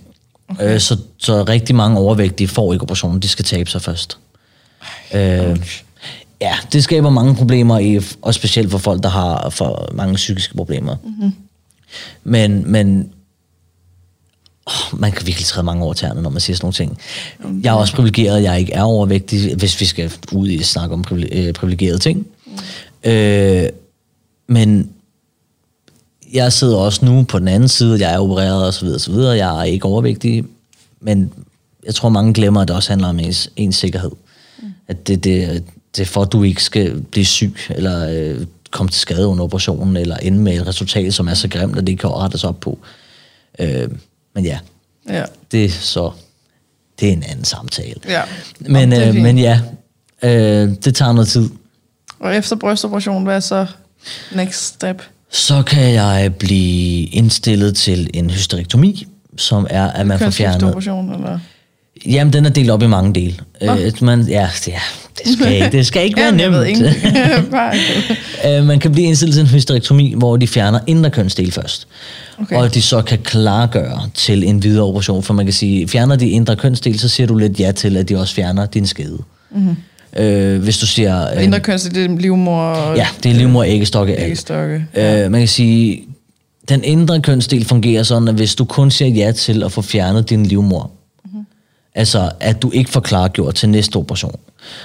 Okay. 0.50 0.74
Øh, 0.74 0.80
så, 0.80 0.98
så 1.18 1.44
rigtig 1.44 1.76
mange 1.76 2.00
overvægtige 2.00 2.48
får 2.48 2.74
ikke 2.74 2.84
operationen, 2.84 3.20
de 3.20 3.28
skal 3.28 3.46
tabe 3.46 3.70
sig 3.70 3.82
først. 3.82 4.18
Øh, 5.14 5.60
ja, 6.42 6.56
det 6.72 6.84
skaber 6.84 7.10
mange 7.10 7.36
problemer, 7.36 7.80
i, 7.80 8.00
og 8.22 8.34
specielt 8.34 8.72
for 8.72 8.78
folk, 8.78 9.04
der 9.04 9.10
har 9.10 9.50
for 9.50 9.90
mange 9.94 10.16
psykiske 10.16 10.56
problemer. 10.56 10.96
Mm-hmm. 11.04 11.34
Men, 12.24 12.72
men 12.72 13.10
oh, 14.66 15.00
man 15.00 15.12
kan 15.12 15.28
virkelig 15.28 15.46
træde 15.46 15.66
mange 15.66 15.84
over 15.84 15.94
tæerne, 15.94 16.22
når 16.22 16.30
man 16.30 16.42
siger 16.42 16.58
sådan 16.58 16.66
nogle 16.66 16.74
ting. 16.74 17.00
Jeg 17.64 17.70
er 17.70 17.76
også 17.78 17.96
privilegeret, 17.96 18.44
jeg 18.44 18.60
ikke 18.60 18.74
er 18.74 18.84
overvægtig, 18.84 19.56
hvis 19.56 19.82
vi 19.82 19.86
skal 19.86 20.12
ud 20.32 20.48
i 20.48 20.60
at 20.60 20.66
snakke 20.66 20.94
om 20.94 21.06
øh, 21.32 21.54
privilegerede 21.54 22.00
ting. 22.00 22.28
Mm. 22.46 23.12
Øh, 23.12 23.70
men 24.48 24.90
jeg 26.36 26.54
sidder 26.54 26.78
også 26.78 27.06
nu 27.06 27.24
på 27.24 27.39
den 27.39 27.48
anden 27.48 27.69
side, 27.69 28.00
jeg 28.08 28.13
er 28.13 28.19
opereret 28.19 28.67
og 28.67 28.74
så 28.74 28.86
videre, 28.86 29.00
så 29.00 29.12
videre. 29.12 29.38
Jeg 29.38 29.60
er 29.60 29.63
ikke 29.63 29.86
overvægtig, 29.86 30.43
men 31.02 31.34
jeg 31.86 31.95
tror, 31.95 32.10
mange 32.10 32.34
glemmer, 32.34 32.62
at 32.62 32.67
det 32.67 32.76
også 32.76 32.89
handler 32.91 33.08
om 33.08 33.19
ens, 33.19 33.50
ens 33.56 33.76
sikkerhed. 33.76 34.12
Mm. 34.62 34.67
At 34.88 35.08
det, 35.08 35.24
det, 35.24 35.63
det 35.95 36.02
er 36.02 36.06
for, 36.06 36.21
at 36.21 36.32
du 36.32 36.43
ikke 36.43 36.63
skal 36.63 37.02
blive 37.02 37.26
syg, 37.26 37.56
eller 37.69 38.10
øh, 38.10 38.45
komme 38.71 38.89
til 38.89 39.02
skade 39.02 39.28
under 39.28 39.43
operationen, 39.43 39.98
eller 39.98 40.17
ende 40.17 40.39
med 40.39 40.54
et 40.62 40.67
resultat, 40.67 41.13
som 41.13 41.28
er 41.28 41.34
så 41.34 41.48
grimt, 41.48 41.78
at 41.78 41.82
det 41.82 41.89
ikke 41.89 42.02
kan 42.02 42.10
rettes 42.10 42.43
op 42.43 42.60
på. 42.60 42.80
Øh, 43.60 43.89
men 44.36 44.45
ja, 44.45 44.60
Ja. 45.10 45.24
det 45.52 45.65
er 45.65 45.69
så... 45.69 46.12
Det 47.00 47.10
er 47.10 47.13
en 47.13 47.24
anden 47.24 47.45
samtale. 47.45 47.95
Ja. 48.08 48.21
Men, 48.60 48.93
øh, 48.93 49.00
fint. 49.12 49.21
men 49.24 49.38
ja, 49.39 49.62
øh, 50.24 50.69
det 50.86 50.95
tager 50.95 51.12
noget 51.13 51.28
tid. 51.28 51.50
Og 52.19 52.36
efter 52.36 52.56
brystoperation, 52.56 53.24
hvad 53.24 53.36
er 53.36 53.39
så 53.39 53.65
next 54.36 54.65
step? 54.76 55.02
Så 55.32 55.64
kan 55.64 55.94
jeg 55.94 56.36
blive 56.40 57.06
indstillet 57.06 57.76
til 57.76 58.10
en 58.14 58.30
hysterektomi, 58.30 59.08
som 59.38 59.68
er, 59.70 59.88
at 59.88 60.08
man 60.08 60.20
får 60.20 60.30
fjernet... 60.30 60.62
Kønsskifteoperation, 60.62 61.14
eller? 61.14 61.40
Jamen, 62.06 62.34
den 62.34 62.46
er 62.46 62.50
delt 62.50 62.70
op 62.70 62.82
i 62.82 62.88
mange 62.88 63.14
dele. 63.14 63.36
Nå. 63.62 63.76
Øh, 63.76 63.92
man, 64.02 64.22
ja, 64.22 64.50
det, 64.66 64.68
ja, 64.68 64.80
det 65.24 65.34
skal 65.34 65.54
ikke, 65.54 65.78
det 65.78 65.88
skal 65.88 66.04
ikke 66.04 66.22
være 66.22 66.32
nemt. 66.32 66.78
Øh, 68.48 68.64
man 68.64 68.80
kan 68.80 68.92
blive 68.92 69.08
indstillet 69.08 69.34
til 69.34 69.42
en 69.42 69.48
hysterektomi, 69.48 70.14
hvor 70.18 70.38
de 70.38 70.48
fjerner 70.48 70.80
indre 70.88 71.10
kønsdel 71.10 71.52
først. 71.52 71.88
Okay. 72.42 72.56
Og 72.56 72.74
de 72.74 72.82
så 72.82 73.02
kan 73.02 73.20
klargøre 73.24 74.10
til 74.14 74.44
en 74.44 74.64
videre 74.64 74.86
operation. 74.86 75.24
For 75.24 75.34
man 75.34 75.46
kan 75.46 75.54
sige, 75.54 75.88
fjerner 75.88 76.16
de 76.16 76.30
indre 76.30 76.56
kønsdel, 76.56 77.00
så 77.00 77.10
siger 77.10 77.28
du 77.28 77.36
lidt 77.36 77.60
ja 77.60 77.72
til, 77.72 77.98
at 77.98 78.10
de 78.10 78.20
også 78.20 78.36
fjerner 78.36 78.66
din 78.66 78.88
skede. 78.88 79.18
Mm-hmm. 79.52 79.76
Øh, 80.15 80.63
hvis 80.63 80.78
du 80.78 80.86
siger... 80.86 81.15
Og 81.25 81.43
Indre 81.43 81.60
kønsdel, 81.60 81.95
det 81.95 82.06
er 82.06 82.17
livmor 82.17 82.93
Ja, 82.95 83.08
det 83.23 83.32
er 83.32 83.36
livmor, 83.36 83.63
æggestokke, 83.63 84.15
æggestokke. 84.19 84.86
Øh, 84.93 85.32
man 85.32 85.41
kan 85.41 85.47
sige, 85.47 86.04
den 86.69 86.84
indre 86.84 87.21
kønsdel 87.21 87.65
fungerer 87.65 88.04
sådan, 88.04 88.28
at 88.28 88.36
hvis 88.36 88.56
du 88.56 88.65
kun 88.65 88.91
siger 88.91 89.10
ja 89.10 89.32
til 89.32 89.63
at 89.63 89.71
få 89.71 89.82
fjernet 89.82 90.30
din 90.30 90.45
livmor, 90.45 90.91
mm-hmm. 91.25 91.45
altså 91.95 92.32
at 92.39 92.62
du 92.62 92.71
ikke 92.71 92.91
får 92.91 92.99
klargjort 92.99 93.56
til 93.56 93.69
næste 93.69 93.97
operation, 93.97 94.36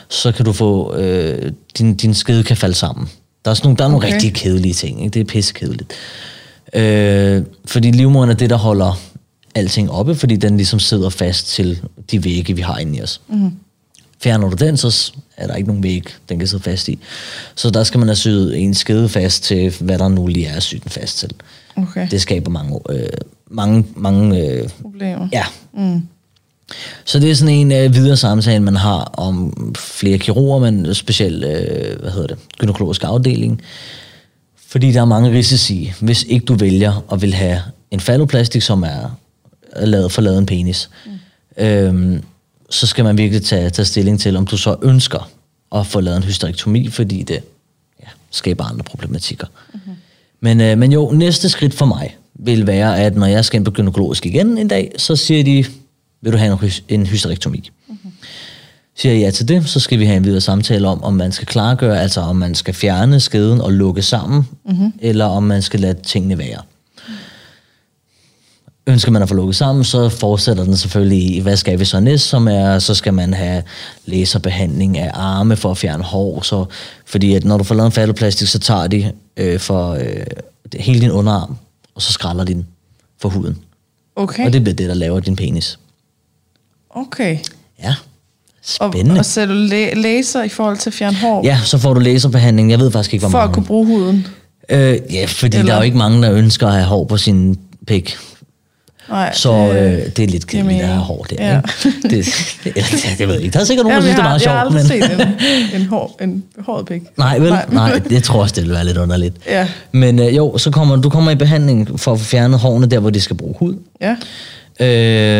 så 0.08 0.32
kan 0.32 0.44
du 0.44 0.52
få, 0.52 0.96
øh, 0.96 1.52
din, 1.78 1.94
din 1.94 2.14
skede 2.14 2.44
kan 2.44 2.56
falde 2.56 2.74
sammen. 2.74 3.08
Der 3.44 3.50
er, 3.50 3.54
sådan 3.54 3.66
nogle, 3.66 3.76
der 3.78 3.84
er 3.84 3.88
nogle 3.88 4.06
Okay. 4.06 4.14
rigtig 4.14 4.34
kedelige 4.34 4.74
ting, 4.74 5.04
ikke? 5.04 5.14
det 5.14 5.20
er 5.20 5.24
pissekedeligt. 5.24 5.92
Øh, 6.74 7.42
fordi 7.64 7.90
livmoderen 7.90 8.30
er 8.30 8.34
det, 8.34 8.50
der 8.50 8.56
holder 8.56 9.00
alting 9.54 9.90
oppe, 9.90 10.14
fordi 10.14 10.36
den 10.36 10.56
ligesom 10.56 10.78
sidder 10.78 11.08
fast 11.08 11.48
til 11.48 11.80
de 12.10 12.24
vægge, 12.24 12.56
vi 12.56 12.62
har 12.62 12.78
inde 12.78 12.98
i 12.98 13.02
os. 13.02 13.20
Mm-hmm. 13.28 13.50
Fjerner 14.22 14.48
du 14.48 14.56
den, 14.56 14.76
så 14.76 15.12
er 15.36 15.46
der 15.46 15.54
ikke 15.54 15.68
nogen 15.68 15.82
væg, 15.82 16.04
den 16.28 16.38
kan 16.38 16.48
sidde 16.48 16.62
fast 16.62 16.88
i. 16.88 16.98
Så 17.54 17.70
der 17.70 17.84
skal 17.84 17.98
man 17.98 18.08
have 18.08 18.16
syet 18.16 18.58
en 18.58 18.74
skede 18.74 19.08
fast 19.08 19.42
til, 19.44 19.74
hvad 19.80 19.98
der 19.98 20.08
nu 20.08 20.26
lige 20.26 20.46
er 20.46 20.56
at 20.56 20.62
sy 20.62 20.74
den 20.74 20.90
fast 20.90 21.18
til. 21.18 21.30
Okay. 21.76 22.08
Det 22.10 22.20
skaber 22.20 22.50
mange, 22.50 22.80
øh, 22.90 23.08
mange, 23.50 23.86
mange 23.96 24.40
øh, 24.40 24.68
Problemer. 24.82 25.28
ja. 25.32 25.44
Mm. 25.74 26.02
Så 27.04 27.20
det 27.20 27.30
er 27.30 27.34
sådan 27.34 27.54
en 27.54 27.72
øh, 27.72 27.94
videre 27.94 28.16
samtale, 28.16 28.62
man 28.62 28.76
har 28.76 29.02
om 29.02 29.54
flere 29.76 30.18
kirurger, 30.18 30.70
men 30.70 30.94
specielt, 30.94 31.44
øh, 31.44 32.00
hvad 32.00 32.10
hedder 32.10 32.26
det, 32.26 32.38
gynækologisk 32.58 33.04
afdeling. 33.04 33.62
Fordi 34.66 34.92
der 34.92 35.00
er 35.00 35.04
mange 35.04 35.30
risici, 35.30 35.92
hvis 36.00 36.22
ikke 36.22 36.44
du 36.44 36.54
vælger 36.54 37.04
at 37.12 37.22
vil 37.22 37.34
have 37.34 37.58
en 37.90 38.00
falloplastik, 38.00 38.62
som 38.62 38.82
er 38.82 39.18
lavet 39.76 40.12
for 40.12 40.22
lavet 40.22 40.38
en 40.38 40.46
penis. 40.46 40.90
Mm. 41.06 41.64
Øhm, 41.64 42.22
så 42.70 42.86
skal 42.86 43.04
man 43.04 43.18
virkelig 43.18 43.44
tage, 43.44 43.70
tage 43.70 43.86
stilling 43.86 44.20
til, 44.20 44.36
om 44.36 44.46
du 44.46 44.56
så 44.56 44.76
ønsker 44.82 45.30
at 45.74 45.86
få 45.86 46.00
lavet 46.00 46.16
en 46.16 46.22
hysterektomi, 46.22 46.88
fordi 46.88 47.22
det 47.22 47.40
ja, 48.00 48.06
skaber 48.30 48.64
andre 48.64 48.84
problematikker. 48.84 49.46
Mm-hmm. 49.74 49.92
Men, 50.40 50.60
øh, 50.60 50.78
men 50.78 50.92
jo, 50.92 51.10
næste 51.10 51.48
skridt 51.48 51.74
for 51.74 51.86
mig 51.86 52.16
vil 52.34 52.66
være, 52.66 53.00
at 53.00 53.16
når 53.16 53.26
jeg 53.26 53.44
skal 53.44 53.58
ind 53.58 53.64
på 53.64 53.70
gynækologisk 53.70 54.26
igen 54.26 54.58
en 54.58 54.68
dag, 54.68 54.92
så 54.96 55.16
siger 55.16 55.44
de, 55.44 55.64
vil 56.20 56.32
du 56.32 56.38
have 56.38 56.58
en, 56.62 56.70
en 56.88 57.06
hysterektomi? 57.06 57.70
Mm-hmm. 57.88 58.12
Siger 58.96 59.12
jeg 59.12 59.20
ja 59.20 59.30
til 59.30 59.48
det, 59.48 59.68
så 59.68 59.80
skal 59.80 59.98
vi 59.98 60.04
have 60.04 60.16
en 60.16 60.24
videre 60.24 60.40
samtale 60.40 60.88
om, 60.88 61.04
om 61.04 61.14
man 61.14 61.32
skal 61.32 61.46
klargøre, 61.46 62.00
altså 62.00 62.20
om 62.20 62.36
man 62.36 62.54
skal 62.54 62.74
fjerne 62.74 63.20
skeden 63.20 63.60
og 63.60 63.72
lukke 63.72 64.02
sammen, 64.02 64.48
mm-hmm. 64.66 64.92
eller 64.98 65.24
om 65.24 65.42
man 65.42 65.62
skal 65.62 65.80
lade 65.80 66.02
tingene 66.02 66.38
være. 66.38 66.62
Ønsker 68.90 69.10
man 69.10 69.22
at 69.22 69.28
få 69.28 69.34
lukket 69.34 69.56
sammen, 69.56 69.84
så 69.84 70.08
fortsætter 70.08 70.64
den 70.64 70.76
selvfølgelig 70.76 71.36
i, 71.36 71.40
hvad 71.40 71.56
skal 71.56 71.78
vi 71.80 71.84
så 71.84 72.00
næst, 72.00 72.24
som 72.28 72.48
er, 72.48 72.78
så 72.78 72.94
skal 72.94 73.14
man 73.14 73.34
have 73.34 73.62
laserbehandling 74.06 74.98
af 74.98 75.10
arme 75.14 75.56
for 75.56 75.70
at 75.70 75.78
fjerne 75.78 76.02
hår, 76.04 76.42
så, 76.42 76.64
fordi 77.06 77.34
at 77.34 77.44
når 77.44 77.58
du 77.58 77.64
får 77.64 77.74
lavet 77.74 77.86
en 77.86 77.92
falloplastik, 77.92 78.48
så 78.48 78.58
tager 78.58 78.86
de 78.86 79.12
øh, 79.36 79.60
for 79.60 79.90
øh, 79.90 80.26
hele 80.74 81.00
din 81.00 81.10
underarm, 81.10 81.56
og 81.94 82.02
så 82.02 82.12
skræller 82.12 82.44
de 82.44 82.54
den 82.54 82.66
for 83.20 83.28
huden. 83.28 83.58
Okay. 84.16 84.46
Og 84.46 84.52
det 84.52 84.62
bliver 84.62 84.76
det, 84.76 84.88
der 84.88 84.94
laver 84.94 85.20
din 85.20 85.36
penis. 85.36 85.78
Okay. 86.90 87.38
Ja, 87.82 87.94
Og, 88.80 88.90
spændende. 88.92 89.18
og 89.20 89.24
så 89.24 89.46
du 89.46 89.52
læ- 89.52 89.94
laser 89.94 90.42
i 90.42 90.48
forhold 90.48 90.76
til 90.78 90.90
at 90.90 90.94
fjerne 90.94 91.16
hår? 91.16 91.44
Ja, 91.44 91.60
så 91.64 91.78
får 91.78 91.94
du 91.94 92.00
laserbehandling. 92.00 92.70
Jeg 92.70 92.78
ved 92.78 92.90
faktisk 92.90 93.14
ikke, 93.14 93.22
hvor 93.22 93.30
For 93.30 93.38
mange. 93.38 93.50
at 93.50 93.54
kunne 93.54 93.66
bruge 93.66 93.86
huden? 93.86 94.26
Øh, 94.68 94.98
ja, 95.12 95.24
fordi 95.28 95.56
Eller- 95.56 95.66
der 95.66 95.72
er 95.74 95.78
jo 95.78 95.84
ikke 95.84 95.96
mange, 95.98 96.22
der 96.22 96.32
ønsker 96.32 96.66
at 96.66 96.72
have 96.72 96.84
hår 96.86 97.04
på 97.04 97.16
sin 97.16 97.58
pik. 97.86 98.16
Nej, 99.10 99.34
Så 99.34 99.52
øh, 99.52 100.06
det 100.16 100.18
er 100.18 100.26
lidt 100.26 100.46
kedeligt 100.46 100.82
at 100.82 100.88
have 100.88 101.00
hår 101.00 101.26
der. 101.30 101.50
Ja. 101.50 101.56
Ikke? 101.56 101.98
Det, 102.02 102.12
eller, 102.64 102.88
det, 102.90 103.18
det 103.18 103.28
ved 103.28 103.34
jeg 103.34 103.42
ikke. 103.42 103.52
Der 103.52 103.60
er 103.60 103.64
sikkert 103.64 103.86
nogen, 103.86 103.96
der 103.96 104.02
synes, 104.02 104.16
det 104.16 104.22
er 104.22 104.24
jeg, 104.24 104.30
meget 104.30 104.42
sjovt. 104.42 104.52
jeg 104.52 104.58
har 104.58 104.66
aldrig 104.66 104.74
men... 104.74 104.86
set 104.86 105.74
en, 105.74 105.80
en, 105.80 105.86
hår, 105.86 106.16
en 106.20 106.44
håret 106.58 106.86
pik. 106.86 107.02
Nej, 107.16 107.38
vel? 107.38 107.50
Nej. 107.50 107.66
Nej. 107.70 108.00
Jeg 108.10 108.22
tror 108.22 108.40
også, 108.40 108.54
det 108.54 108.64
vil 108.64 108.72
være 108.72 108.84
lidt 108.84 108.96
underligt. 108.96 109.36
Ja. 109.46 109.68
Men 109.92 110.18
øh, 110.18 110.36
jo, 110.36 110.58
så 110.58 110.70
kommer 110.70 110.96
du 110.96 111.10
kommer 111.10 111.30
i 111.30 111.34
behandling 111.34 112.00
for 112.00 112.12
at 112.12 112.18
få 112.18 112.24
fjernet 112.24 112.58
hårene 112.58 112.86
der, 112.86 112.98
hvor 112.98 113.10
de 113.10 113.20
skal 113.20 113.36
bruge 113.36 113.54
hud. 113.58 113.74
Ja. 114.00 114.16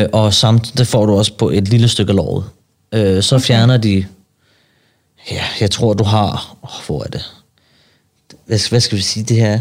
Øh, 0.03 0.09
og 0.13 0.35
samtidig 0.35 0.87
får 0.87 1.07
du 1.07 1.15
også 1.15 1.33
på 1.33 1.51
et 1.51 1.69
lille 1.69 1.89
stykke 1.89 2.13
låret. 2.13 2.45
Øh, 2.95 3.23
så 3.23 3.35
okay. 3.37 3.45
fjerner 3.45 3.77
de... 3.77 4.05
Ja, 5.31 5.43
jeg 5.61 5.71
tror, 5.71 5.93
du 5.93 6.05
har... 6.05 6.57
Oh, 6.63 6.87
hvor 6.87 7.05
er 7.05 7.09
det? 7.09 7.25
Hvad, 8.47 8.71
hvad 8.71 8.81
skal 8.81 8.99
vi 8.99 9.03
sige, 9.03 9.25
det 9.25 9.37
her? 9.37 9.61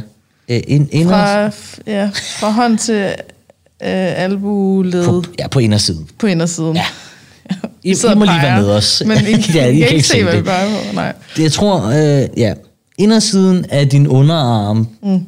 Øh, 0.50 0.62
ind, 0.68 0.90
ind 0.92 1.10
Fra, 1.10 1.52
ja, 1.88 2.10
fra 2.14 2.52
hånd 2.52 2.78
til 2.78 3.14
øh, 3.84 4.22
albuled 4.24 5.06
på, 5.06 5.22
på, 5.22 5.24
ja, 5.40 5.48
på 5.48 5.60
indersiden. 5.60 6.08
på 6.20 6.28
indersiden. 6.28 6.76
Ja. 6.76 6.86
I, 7.84 7.92
I 7.92 8.16
må 8.16 8.24
lige 8.26 8.42
være 8.42 8.62
med 8.62 8.70
os. 8.72 9.04
Men 9.06 9.18
I, 9.28 9.36
ja, 9.54 9.66
I, 9.68 9.76
I 9.78 9.80
kan 9.80 9.90
ikke 9.90 10.08
se, 10.08 10.24
hvad 10.24 10.36
vi 10.36 10.42
peger 10.42 10.70
på. 10.70 10.96
Nej. 10.96 11.14
Det, 11.36 11.44
Jeg 11.44 11.52
tror, 11.52 11.84
øh, 11.86 12.28
ja, 12.38 12.54
indersiden 12.98 13.66
af 13.70 13.90
din 13.90 14.08
underarm 14.08 14.88
mm. 15.04 15.26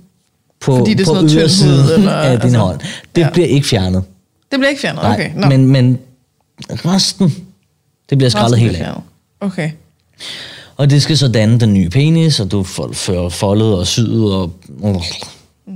på, 0.59 0.77
Fordi 0.77 0.93
det 0.93 1.01
er 1.01 1.05
på 1.05 1.15
sådan 1.15 1.23
noget 1.23 1.29
tynd 1.31 1.39
hud, 1.39 1.77
ydersiden 1.77 1.99
eller- 1.99 2.11
af 2.11 2.31
din 2.39 2.41
altså, 2.45 2.59
hånd, 2.59 2.79
det 3.15 3.21
ja. 3.21 3.29
bliver 3.29 3.47
ikke 3.47 3.67
fjernet. 3.67 4.03
Det 4.51 4.59
bliver 4.59 4.69
ikke 4.69 4.81
fjernet? 4.81 5.03
Nej, 5.03 5.13
Okay. 5.13 5.31
Nå. 5.35 5.47
men, 5.47 5.65
men 5.67 5.99
resten, 6.85 7.35
det 8.09 8.17
bliver 8.17 8.29
skrællet 8.29 8.59
helt 8.59 8.77
af. 8.77 8.91
Okay. 9.39 9.71
Og 10.77 10.89
det 10.89 11.01
skal 11.01 11.17
så 11.17 11.27
danne 11.27 11.59
den 11.59 11.73
nye 11.73 11.89
penis, 11.89 12.39
og 12.39 12.51
du 12.51 12.63
får 12.63 13.29
foldet 13.29 13.73
og 13.73 13.87
syet, 13.87 14.33
og 14.33 14.53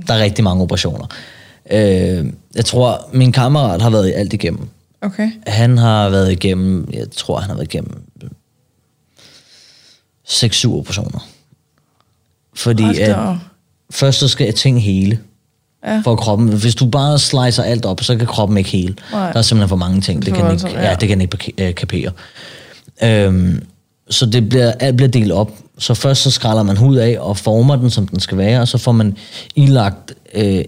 der 0.06 0.14
er 0.14 0.18
rigtig 0.22 0.44
mange 0.44 0.62
operationer. 0.62 1.06
Øh, 1.70 2.26
jeg 2.54 2.64
tror, 2.64 3.08
min 3.12 3.32
kammerat 3.32 3.82
har 3.82 3.90
været 3.90 4.08
i 4.08 4.12
alt 4.12 4.32
igennem. 4.32 4.68
Okay. 5.02 5.30
Han 5.46 5.78
har 5.78 6.08
været 6.08 6.32
igennem, 6.32 6.88
jeg 6.92 7.06
tror, 7.16 7.38
han 7.40 7.48
har 7.50 7.56
været 7.56 7.74
igennem 7.74 8.02
6-7 10.28 10.68
operationer. 10.72 11.28
Fordi 12.54 12.82
Hold 12.82 12.98
at 12.98 13.36
først 13.90 14.18
så 14.18 14.28
skal 14.28 14.52
ting 14.54 14.82
hele 14.82 15.18
Ja. 15.86 16.00
for 16.04 16.16
kroppen. 16.16 16.48
Hvis 16.48 16.74
du 16.74 16.86
bare 16.86 17.18
slicer 17.18 17.62
alt 17.62 17.84
op, 17.84 18.02
så 18.02 18.16
kan 18.16 18.26
kroppen 18.26 18.58
ikke 18.58 18.70
hele. 18.70 18.94
Nej. 19.12 19.32
Der 19.32 19.38
er 19.38 19.42
simpelthen 19.42 19.68
for 19.68 19.76
mange 19.76 20.00
ting. 20.00 20.18
Det 20.26 20.26
Det, 20.26 20.34
kan 20.34 20.52
ikke, 20.52 20.68
ja. 20.68 20.88
ja. 20.88 20.94
det 20.94 21.08
kan 21.08 21.20
ikke 21.20 21.52
øh, 21.58 21.74
kapere. 21.74 22.12
Øhm, 23.02 23.62
så 24.10 24.26
det 24.26 24.48
bliver, 24.48 24.72
alt 24.72 24.96
bliver 24.96 25.08
delt 25.08 25.32
op. 25.32 25.52
Så 25.78 25.94
først 25.94 26.22
så 26.22 26.30
skræller 26.30 26.62
man 26.62 26.76
hud 26.76 26.96
af 26.96 27.16
og 27.20 27.36
former 27.36 27.76
den, 27.76 27.90
som 27.90 28.08
den 28.08 28.20
skal 28.20 28.38
være, 28.38 28.60
og 28.60 28.68
så 28.68 28.78
får 28.78 28.92
man 28.92 29.16
ilagt 29.56 30.14
øh, 30.34 30.64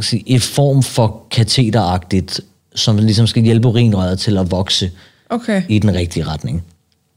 sige, 0.00 0.22
et 0.26 0.42
form 0.42 0.82
for 0.82 1.22
kateteragtigt, 1.30 2.40
som 2.74 2.96
ligesom 2.96 3.26
skal 3.26 3.42
hjælpe 3.42 3.68
urinrøret 3.68 4.18
til 4.18 4.38
at 4.38 4.50
vokse 4.50 4.90
Okay. 5.30 5.62
i 5.68 5.78
den 5.78 5.94
rigtige 5.94 6.26
retning. 6.26 6.62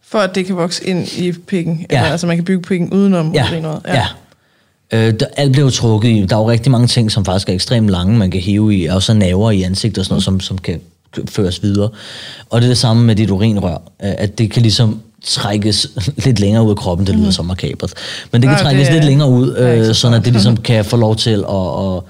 For 0.07 0.19
at 0.19 0.35
det 0.35 0.45
kan 0.45 0.55
vokse 0.55 0.85
ind 0.87 1.07
i 1.17 1.31
pikken. 1.31 1.85
Ja. 1.91 1.97
Eller, 1.97 2.11
altså 2.11 2.27
man 2.27 2.37
kan 2.37 2.45
bygge 2.45 2.61
pikken 2.61 2.93
udenom 2.93 3.33
Ja, 3.33 3.45
urinrøret. 3.51 3.81
ja. 3.87 4.05
Øh, 4.93 5.13
der, 5.19 5.25
alt 5.37 5.51
bliver 5.51 5.65
jo 5.65 5.69
trukket 5.71 6.09
i. 6.09 6.25
Der 6.29 6.35
er 6.35 6.39
jo 6.39 6.49
rigtig 6.49 6.71
mange 6.71 6.87
ting, 6.87 7.11
som 7.11 7.25
faktisk 7.25 7.49
er 7.49 7.53
ekstremt 7.53 7.89
lange, 7.89 8.17
man 8.17 8.31
kan 8.31 8.41
hive 8.41 8.75
i, 8.75 8.85
og 8.85 9.03
så 9.03 9.13
naver 9.13 9.51
i 9.51 9.61
ansigtet 9.63 9.97
og 9.97 10.05
sådan 10.05 10.13
noget, 10.13 10.23
som, 10.23 10.39
som 10.39 10.57
kan 10.57 10.81
føres 11.29 11.63
videre. 11.63 11.89
Og 12.49 12.61
det 12.61 12.65
er 12.67 12.69
det 12.69 12.77
samme 12.77 13.03
med 13.03 13.15
dit 13.15 13.29
urinrør, 13.29 13.73
øh, 13.73 13.79
at 14.17 14.37
det 14.37 14.51
kan 14.51 14.61
ligesom 14.61 15.01
trækkes 15.25 15.87
lidt 16.25 16.39
længere 16.39 16.63
ud 16.63 16.69
af 16.69 16.77
kroppen, 16.77 17.07
det 17.07 17.15
lyder 17.15 17.31
som 17.31 17.45
makabert. 17.45 17.93
Men 18.31 18.41
det 18.41 18.47
kan 18.47 18.55
Nej, 18.55 18.63
trækkes 18.63 18.87
det 18.87 18.93
lidt 18.95 19.05
længere 19.05 19.29
ud, 19.29 19.55
så 19.55 19.61
øh, 19.89 19.95
sådan 19.95 20.17
at 20.19 20.25
det 20.25 20.33
ligesom 20.33 20.57
kan 20.71 20.85
få 20.85 20.97
lov 20.97 21.15
til 21.15 21.43
at... 21.49 21.95
at 21.95 22.01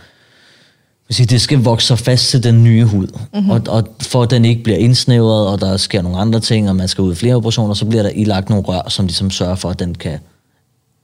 sige, 1.10 1.26
det 1.26 1.42
skal 1.42 1.60
vokse 1.60 1.88
sig 1.88 2.00
fast 2.00 2.30
til 2.30 2.44
den 2.44 2.64
nye 2.64 2.86
hud. 2.86 3.08
Mhm. 3.08 3.20
Mm-hmm. 3.34 3.50
Og, 3.50 3.62
og 3.68 3.88
for 4.02 4.24
at 4.24 4.32
den 4.32 4.46
ikke 4.46 4.64
bliver 4.64 4.78
indsnævret, 4.78 5.48
og 5.48 5.62
der 5.62 5.78
sker 5.78 6.02
nogle 6.02 6.18
andre 6.18 6.40
ting, 6.40 6.70
og 6.70 6.76
man 6.76 6.88
skal 6.88 7.02
ud 7.02 7.12
i 7.12 7.16
flere 7.16 7.36
operationer, 7.36 7.74
så 7.74 7.86
bliver 7.86 8.04
der 8.04 8.10
ilagt 8.10 8.50
nogle 8.50 8.66
rør, 8.66 8.90
som 8.90 9.06
ligesom 9.06 9.32
sørger 9.32 9.56
for, 9.56 9.70
at 9.70 9.80
den 9.80 9.96
kan 9.96 10.20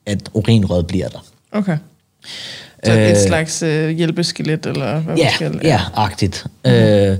at 0.06 0.30
urinrøret 0.34 0.88
bliver 0.88 1.08
der. 1.08 1.26
Okay. 1.52 1.78
Så 2.84 2.92
øh, 2.92 3.10
et 3.10 3.18
slags 3.18 3.64
øh, 3.64 3.90
hjælpeskelet, 3.90 4.66
eller 4.66 5.00
hvad 5.00 5.16
Ja, 5.16 5.24
man 5.24 5.34
skal 5.34 5.60
ja, 5.64 5.82
agtigt. 5.96 6.46
Mm. 6.66 6.72
Øh, 6.72 7.18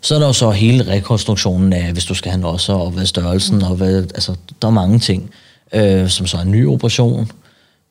så 0.00 0.14
er 0.14 0.18
der 0.18 0.26
jo 0.26 0.32
så 0.32 0.50
hele 0.50 0.92
rekonstruktionen 0.92 1.72
af, 1.72 1.92
hvis 1.92 2.04
du 2.04 2.14
skal 2.14 2.30
have 2.30 2.40
nosser, 2.40 2.74
og 2.74 2.90
hvad 2.90 3.06
størrelsen, 3.06 3.58
mm. 3.58 3.62
og 3.62 3.76
hvad, 3.76 3.96
altså, 3.96 4.34
der 4.62 4.68
er 4.68 4.72
mange 4.72 4.98
ting, 4.98 5.30
øh, 5.72 6.08
som 6.08 6.26
så 6.26 6.36
er 6.36 6.40
en 6.40 6.50
ny 6.50 6.66
operation. 6.66 7.30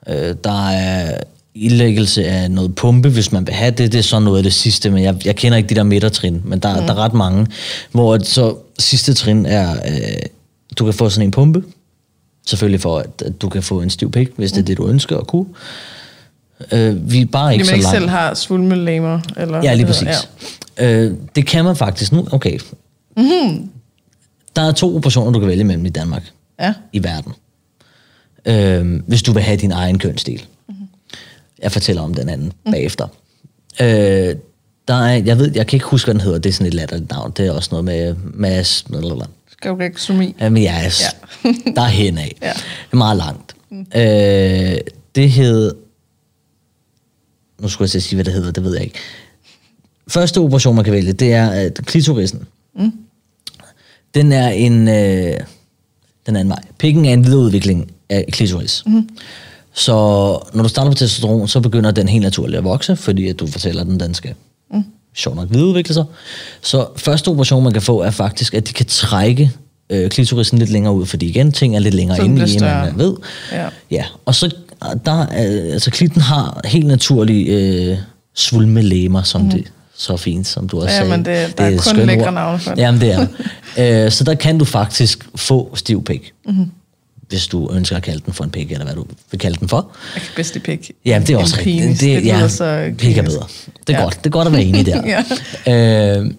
Øh, 0.07 0.35
der 0.43 0.69
er 0.69 1.17
indlæggelse 1.55 2.25
af 2.25 2.51
noget 2.51 2.75
pumpe, 2.75 3.09
hvis 3.09 3.31
man 3.31 3.47
vil 3.47 3.55
have 3.55 3.71
det. 3.71 3.91
Det 3.91 3.97
er 3.97 4.03
så 4.03 4.19
noget 4.19 4.37
af 4.37 4.43
det 4.43 4.53
sidste, 4.53 4.89
men 4.91 5.03
jeg, 5.03 5.25
jeg 5.25 5.35
kender 5.35 5.57
ikke 5.57 5.69
de 5.69 5.75
der 5.75 5.83
midtertrin, 5.83 6.41
men 6.45 6.59
der, 6.59 6.79
mm. 6.79 6.85
der 6.87 6.93
er 6.93 6.97
ret 6.97 7.13
mange, 7.13 7.47
hvor 7.91 8.23
så 8.23 8.55
sidste 8.79 9.13
trin 9.13 9.45
er, 9.45 9.71
øh, 9.71 10.21
du 10.77 10.85
kan 10.85 10.93
få 10.93 11.09
sådan 11.09 11.27
en 11.27 11.31
pumpe, 11.31 11.63
selvfølgelig 12.47 12.81
for, 12.81 12.97
at, 12.97 13.21
at 13.25 13.41
du 13.41 13.49
kan 13.49 13.63
få 13.63 13.81
en 13.81 13.89
stiv 13.89 14.11
pik, 14.11 14.29
hvis 14.35 14.51
det 14.51 14.61
er 14.61 14.65
det, 14.65 14.77
du 14.77 14.87
ønsker 14.87 15.17
at 15.17 15.27
kunne. 15.27 15.45
Øh, 16.71 17.11
vi 17.11 17.21
er 17.21 17.25
bare 17.25 17.45
Fordi 17.45 17.53
ikke 17.53 17.61
man 17.63 17.65
så 17.65 17.73
ikke 17.73 17.83
langt. 17.83 17.95
selv 17.95 18.09
har 18.09 18.33
svulmelamer? 18.33 19.19
Eller, 19.37 19.63
Ja, 19.63 19.73
lige 19.73 19.85
præcis. 19.85 20.07
Ja. 20.77 20.95
Øh, 20.97 21.13
det 21.35 21.45
kan 21.45 21.65
man 21.65 21.75
faktisk 21.75 22.11
nu. 22.11 22.27
Okay. 22.31 22.59
Mm-hmm. 23.17 23.69
Der 24.55 24.61
er 24.61 24.71
to 24.71 24.95
operationer, 24.95 25.31
du 25.31 25.39
kan 25.39 25.47
vælge 25.47 25.63
mellem 25.63 25.85
i 25.85 25.89
Danmark. 25.89 26.23
Ja. 26.59 26.73
I 26.93 27.03
verden. 27.03 27.33
Øh, 28.45 29.01
hvis 29.07 29.23
du 29.23 29.31
vil 29.33 29.43
have 29.43 29.57
din 29.57 29.71
egen 29.71 29.99
kønsstil. 29.99 30.45
Jeg 31.61 31.71
fortæller 31.71 32.01
om 32.01 32.13
den 32.13 32.29
anden 32.29 32.53
mm. 32.65 32.71
bagefter. 32.71 33.07
Øh, 33.81 34.35
der 34.87 34.93
er, 34.93 35.23
jeg 35.25 35.39
ved, 35.39 35.51
jeg 35.55 35.67
kan 35.67 35.77
ikke 35.77 35.85
huske, 35.85 36.05
hvad 36.05 36.13
den 36.13 36.21
hedder. 36.21 36.39
Det 36.39 36.49
er 36.49 36.53
sådan 36.53 36.67
et 36.67 36.73
latterligt 36.73 37.11
navn. 37.11 37.31
Det 37.37 37.47
er 37.47 37.51
også 37.51 37.69
noget 37.71 37.85
med 37.85 38.15
mass... 38.33 38.83
Blablabla. 38.83 39.25
Skavreksomi. 39.51 40.35
Jamen, 40.39 40.63
ja, 40.63 40.81
yes. 40.85 41.01
Ja. 41.43 41.49
der 41.75 41.81
er 41.81 41.87
hen 41.87 42.17
af. 42.17 42.35
Ja. 42.41 42.53
Det 42.53 42.91
er 42.91 42.97
meget 42.97 43.17
langt. 43.17 43.55
Mm. 43.69 43.85
Øh, 43.95 44.77
det 45.15 45.31
hed... 45.31 45.75
Nu 47.59 47.69
skulle 47.69 47.85
jeg 47.85 47.89
til 47.89 47.97
at 47.97 48.03
sige, 48.03 48.17
hvad 48.17 48.25
det 48.25 48.33
hedder, 48.33 48.51
det 48.51 48.63
ved 48.63 48.73
jeg 48.73 48.83
ikke. 48.83 48.99
Første 50.07 50.37
operation, 50.37 50.75
man 50.75 50.83
kan 50.83 50.93
vælge, 50.93 51.13
det 51.13 51.33
er 51.33 51.49
at 51.49 51.79
klitorisen. 51.85 52.47
Mm. 52.75 52.91
Den 54.13 54.31
er 54.31 54.49
en... 54.49 54.87
Øh, 54.87 55.39
den 56.25 56.35
anden 56.35 56.49
vej. 56.49 56.63
Pikken 56.77 57.05
er 57.05 57.13
en 57.13 57.25
videreudvikling 57.25 57.91
af 58.09 58.25
klitoris. 58.31 58.83
Mm. 58.85 59.09
Så 59.79 59.93
når 60.53 60.63
du 60.63 60.69
starter 60.69 60.91
på 60.91 60.95
testosteron, 60.97 61.47
så 61.47 61.59
begynder 61.59 61.91
den 61.91 62.07
helt 62.09 62.23
naturligt 62.23 62.57
at 62.57 62.63
vokse, 62.63 62.95
fordi 62.95 63.27
at 63.27 63.39
du 63.39 63.47
fortæller 63.47 63.83
den, 63.83 64.13
skal 64.13 64.33
mm. 64.73 64.83
sjovt 65.15 65.35
nok 65.35 65.47
videreudvikle 65.51 65.93
sig. 65.93 66.03
Så 66.61 66.87
første 66.97 67.27
operation, 67.29 67.63
man 67.63 67.73
kan 67.73 67.81
få, 67.81 67.99
er 68.01 68.11
faktisk, 68.11 68.53
at 68.53 68.67
de 68.67 68.73
kan 68.73 68.85
trække 68.85 69.51
øh, 69.89 70.09
klitorisen 70.09 70.57
lidt 70.59 70.69
længere 70.69 70.93
ud, 70.93 71.05
fordi 71.05 71.25
igen, 71.25 71.51
ting 71.51 71.75
er 71.75 71.79
lidt 71.79 71.93
længere 71.95 72.17
Så 72.17 72.23
den 72.23 72.31
inde 72.37 72.49
i, 72.51 72.53
end 72.53 72.61
man 72.61 72.93
ved. 72.97 73.13
Ja. 73.51 73.67
ja. 73.91 74.05
Og 74.25 74.35
så 74.35 74.55
der, 75.05 75.21
er- 75.25 75.73
altså 75.73 75.91
klitten 75.91 76.21
har 76.21 76.61
helt 76.65 76.87
naturlige 76.87 77.45
øh, 77.91 77.97
svulmelæmer, 78.35 79.23
som 79.23 79.41
mm. 79.41 79.49
det 79.49 79.71
så 79.97 80.17
fint, 80.17 80.47
som 80.47 80.67
du 80.69 80.77
også 80.81 80.89
Ja, 80.89 80.95
sagde. 80.97 81.09
men 81.09 81.25
det- 81.25 81.57
der 81.57 81.63
er 81.63 81.69
et 81.69 81.81
kun 81.87 81.95
lækre 81.95 82.31
navne 82.31 82.59
for 82.59 82.69
det. 82.71 82.81
Jamen, 82.81 83.01
det 83.01 83.11
er 83.13 83.25
øh, 84.05 84.11
Så 84.11 84.23
der 84.23 84.33
kan 84.35 84.57
du 84.57 84.65
faktisk 84.65 85.29
få 85.35 85.71
stiv 85.75 86.03
pik. 86.03 86.33
Mm-hmm. 86.45 86.71
Hvis 87.29 87.47
du 87.47 87.71
ønsker 87.73 87.95
at 87.97 88.03
kalde 88.03 88.21
den 88.25 88.33
for 88.33 88.43
en 88.43 88.49
pik, 88.51 88.71
eller 88.71 88.85
hvad 88.85 88.95
du 88.95 89.05
vil 89.31 89.39
kalde 89.39 89.57
den 89.59 89.69
for. 89.69 89.91
Jeg 90.15 90.21
kan 90.21 90.31
bedst 90.35 90.53
lide 90.53 90.63
pik. 90.63 90.91
Ja, 91.05 91.19
det 91.27 91.29
er 91.29 91.37
også 91.37 91.57
rigtigt. 91.57 91.81
penis. 91.83 91.99
Det, 91.99 92.23
det 92.23 92.25
ja, 92.29 92.47
så 92.47 92.91
pik 92.97 93.17
er 93.17 93.21
bedre. 93.23 93.47
Det 93.87 93.93
er 93.95 93.97
Ja. 93.99 94.03
godt. 94.03 94.17
Det 94.17 94.25
er 94.25 94.29
godt 94.29 94.47
at 94.47 94.53
være 94.53 94.63
enig 94.63 94.85
der. 94.85 95.03
Ja. 95.65 96.17
øh, 96.19 96.31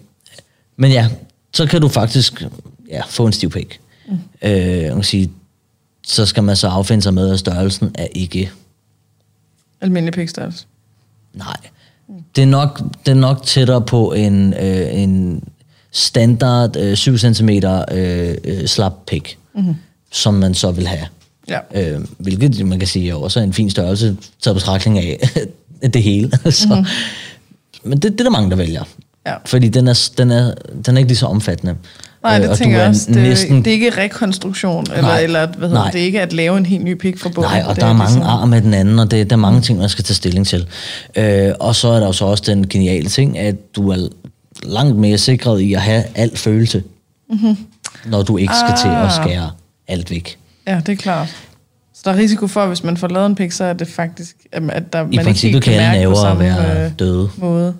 men 0.76 0.92
ja, 0.92 1.08
så 1.52 1.66
kan 1.66 1.80
du 1.80 1.88
faktisk 1.88 2.44
ja, 2.88 3.00
få 3.08 3.26
en 3.26 3.32
stiv 3.32 3.50
pik. 3.50 3.80
Mm. 4.08 4.18
Øh, 4.42 4.82
man 4.82 4.94
kan 4.94 5.02
sige, 5.04 5.30
så 6.06 6.26
skal 6.26 6.42
man 6.42 6.56
så 6.56 6.68
affinde 6.68 7.02
sig 7.02 7.14
med, 7.14 7.32
at 7.32 7.38
størrelsen 7.38 7.90
er 7.94 8.06
ikke 8.14 8.50
Almindelig 9.80 10.12
pikstørrelse. 10.14 10.64
Nej. 11.34 11.56
Det 12.36 12.42
er 12.42 12.46
nok, 12.46 12.80
det 13.06 13.10
er 13.12 13.16
nok 13.16 13.42
tættere 13.46 13.80
på 13.82 14.12
en, 14.12 14.54
øh, 14.54 15.02
en 15.02 15.42
standard 15.90 16.76
øh, 16.76 16.96
7 16.96 17.18
cm 17.18 17.48
øh, 17.48 18.34
øh, 18.44 18.66
slap 18.66 18.92
pik, 19.06 19.38
mm-hmm. 19.54 19.74
Som 20.12 20.34
man 20.34 20.54
så 20.54 20.70
vil 20.70 20.86
have. 20.86 21.06
Ja. 21.48 21.58
Øh, 21.74 22.00
hvilket 22.18 22.66
man 22.66 22.78
kan 22.78 22.88
sige 22.88 23.10
er 23.10 23.14
også 23.14 23.40
en 23.40 23.52
fin 23.52 23.70
størrelse, 23.70 24.16
taget 24.42 24.54
betragtning 24.56 24.98
af 24.98 25.30
det 25.94 26.02
hele. 26.02 26.30
så, 26.50 26.68
mm-hmm. 26.68 26.86
Men 27.84 27.98
det, 27.98 28.12
det 28.12 28.20
er 28.20 28.24
der 28.24 28.30
mange, 28.30 28.50
der 28.50 28.56
vælger. 28.56 28.84
Ja. 29.26 29.34
Fordi 29.46 29.68
den 29.68 29.88
er, 29.88 30.08
den, 30.18 30.30
er, 30.30 30.54
den 30.86 30.94
er 30.96 30.98
ikke 30.98 31.08
lige 31.08 31.18
så 31.18 31.26
omfattende. 31.26 31.74
Nej, 32.22 32.36
Øh, 32.36 32.42
det 32.42 32.50
og 32.50 32.58
tænker 32.58 32.76
jeg 32.76 32.84
er 32.84 32.88
også. 32.88 33.06
Det, 33.06 33.16
næsten- 33.22 33.58
det 33.58 33.66
er 33.66 33.72
ikke 33.72 33.90
rekonstruktion, 34.02 34.86
eller, 34.90 35.02
Nej. 35.02 35.20
eller 35.22 35.46
hvad 35.46 35.68
hedder 35.68 35.82
Nej. 35.82 35.90
det, 35.90 36.00
er 36.00 36.04
ikke 36.04 36.20
at 36.20 36.32
lave 36.32 36.58
en 36.58 36.66
helt 36.66 36.84
ny 36.84 36.94
pik 36.94 37.18
fra 37.18 37.28
bunden. 37.28 37.52
Nej, 37.52 37.62
og 37.66 37.76
der 37.76 37.86
er 37.86 37.92
mange 37.92 38.14
ligesom- 38.14 38.40
ar 38.40 38.44
med 38.44 38.60
den 38.62 38.74
anden, 38.74 38.98
og 38.98 39.10
det, 39.10 39.30
der 39.30 39.36
er 39.36 39.40
mange 39.40 39.60
ting, 39.60 39.78
man 39.78 39.88
skal 39.88 40.04
tage 40.04 40.14
stilling 40.14 40.46
til. 40.46 40.66
Øh, 41.16 41.52
og 41.60 41.76
så 41.76 41.88
er 41.88 42.00
der 42.00 42.06
jo 42.06 42.12
så 42.12 42.24
også 42.24 42.42
den 42.46 42.68
geniale 42.68 43.08
ting, 43.08 43.38
at 43.38 43.76
du 43.76 43.88
er 43.90 44.08
langt 44.62 44.96
mere 44.96 45.18
sikret 45.18 45.60
i 45.60 45.72
at 45.74 45.80
have 45.80 46.04
alt 46.14 46.38
følelse, 46.38 46.82
mm-hmm. 47.30 47.56
når 48.06 48.22
du 48.22 48.36
ikke 48.36 48.54
skal 48.66 48.74
til 48.82 48.88
at 48.88 49.04
Ah. 49.04 49.10
skære 49.12 49.50
alt 49.90 50.10
væk. 50.10 50.38
Ja, 50.66 50.80
det 50.86 50.92
er 50.92 50.96
klart. 50.96 51.28
Så 51.94 52.00
der 52.04 52.10
er 52.12 52.16
risiko 52.16 52.46
for, 52.46 52.60
at 52.60 52.68
hvis 52.68 52.84
man 52.84 52.96
får 52.96 53.08
lavet 53.08 53.26
en 53.26 53.34
pik, 53.34 53.52
så 53.52 53.64
er 53.64 53.72
det 53.72 53.88
faktisk, 53.88 54.36
at 54.52 54.92
der, 54.92 55.06
I 55.12 55.16
man 55.16 55.28
ikke 55.28 55.40
helt 55.40 55.64
kan 55.64 55.72
kan 55.72 55.82
mærke 55.82 56.06
på 56.08 56.14
samme 56.14 56.44
være 56.44 56.84
øh, 56.86 56.90
døde. 56.98 57.30
måde. 57.36 57.74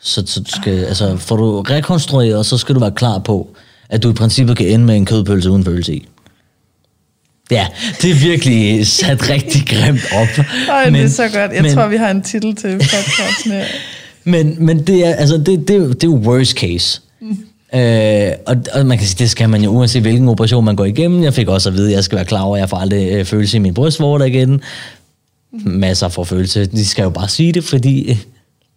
Så, 0.00 0.22
så 0.26 0.40
du 0.40 0.50
skal, 0.60 0.84
altså, 0.84 1.16
får 1.16 1.36
du 1.36 1.60
rekonstrueret, 1.60 2.46
så 2.46 2.58
skal 2.58 2.74
du 2.74 2.80
være 2.80 2.90
klar 2.92 3.18
på, 3.18 3.48
at 3.88 4.02
du 4.02 4.10
i 4.10 4.12
princippet 4.12 4.56
kan 4.56 4.66
ende 4.66 4.84
med 4.84 4.96
en 4.96 5.06
kødpølse 5.06 5.50
uden 5.50 5.64
følelse 5.64 5.94
i. 5.94 6.08
Ja, 7.50 7.66
det 8.02 8.10
er 8.10 8.14
virkelig 8.14 8.86
sat 8.86 9.28
rigtig 9.30 9.66
grimt 9.68 10.00
op. 10.12 10.44
Ej, 10.68 10.84
men, 10.84 10.94
det 10.94 11.02
er 11.04 11.08
så 11.08 11.22
godt. 11.22 11.52
Jeg 11.52 11.62
men, 11.62 11.74
tror, 11.74 11.86
vi 11.88 11.96
har 11.96 12.10
en 12.10 12.22
titel 12.22 12.56
til 12.56 12.72
podcasten 12.78 13.52
her. 13.52 13.64
Men, 14.26 14.66
men 14.66 14.86
det 14.86 15.06
er, 15.06 15.14
altså, 15.14 15.36
det, 15.38 15.68
det, 15.68 15.70
er 15.70 15.80
jo- 15.80 15.92
det 15.92 16.04
er 16.04 16.08
worst 16.08 16.56
case. 16.58 17.00
Mm. 17.20 17.38
Øh, 17.74 18.32
og, 18.46 18.56
og 18.72 18.86
man 18.86 18.98
kan 18.98 19.06
sige, 19.06 19.18
det 19.18 19.30
skal 19.30 19.48
man 19.48 19.62
jo, 19.62 19.70
uanset 19.70 20.02
hvilken 20.02 20.28
operation 20.28 20.64
man 20.64 20.76
går 20.76 20.84
igennem. 20.84 21.22
Jeg 21.22 21.34
fik 21.34 21.48
også 21.48 21.68
at 21.68 21.74
vide, 21.74 21.88
at 21.88 21.94
jeg 21.94 22.04
skal 22.04 22.16
være 22.16 22.24
klar 22.24 22.42
over, 22.42 22.56
at 22.56 22.60
jeg 22.60 22.68
får 22.68 22.76
aldrig 22.76 23.12
øh, 23.12 23.24
følelse 23.24 23.56
i 23.56 23.60
min 23.60 23.74
brystvorter 23.74 24.24
igen. 24.26 24.60
Masser 25.52 26.08
får 26.08 26.24
følelse. 26.24 26.66
De 26.66 26.86
skal 26.86 27.02
jo 27.02 27.10
bare 27.10 27.28
sige 27.28 27.52
det, 27.52 27.64
fordi 27.64 28.10
øh, 28.10 28.16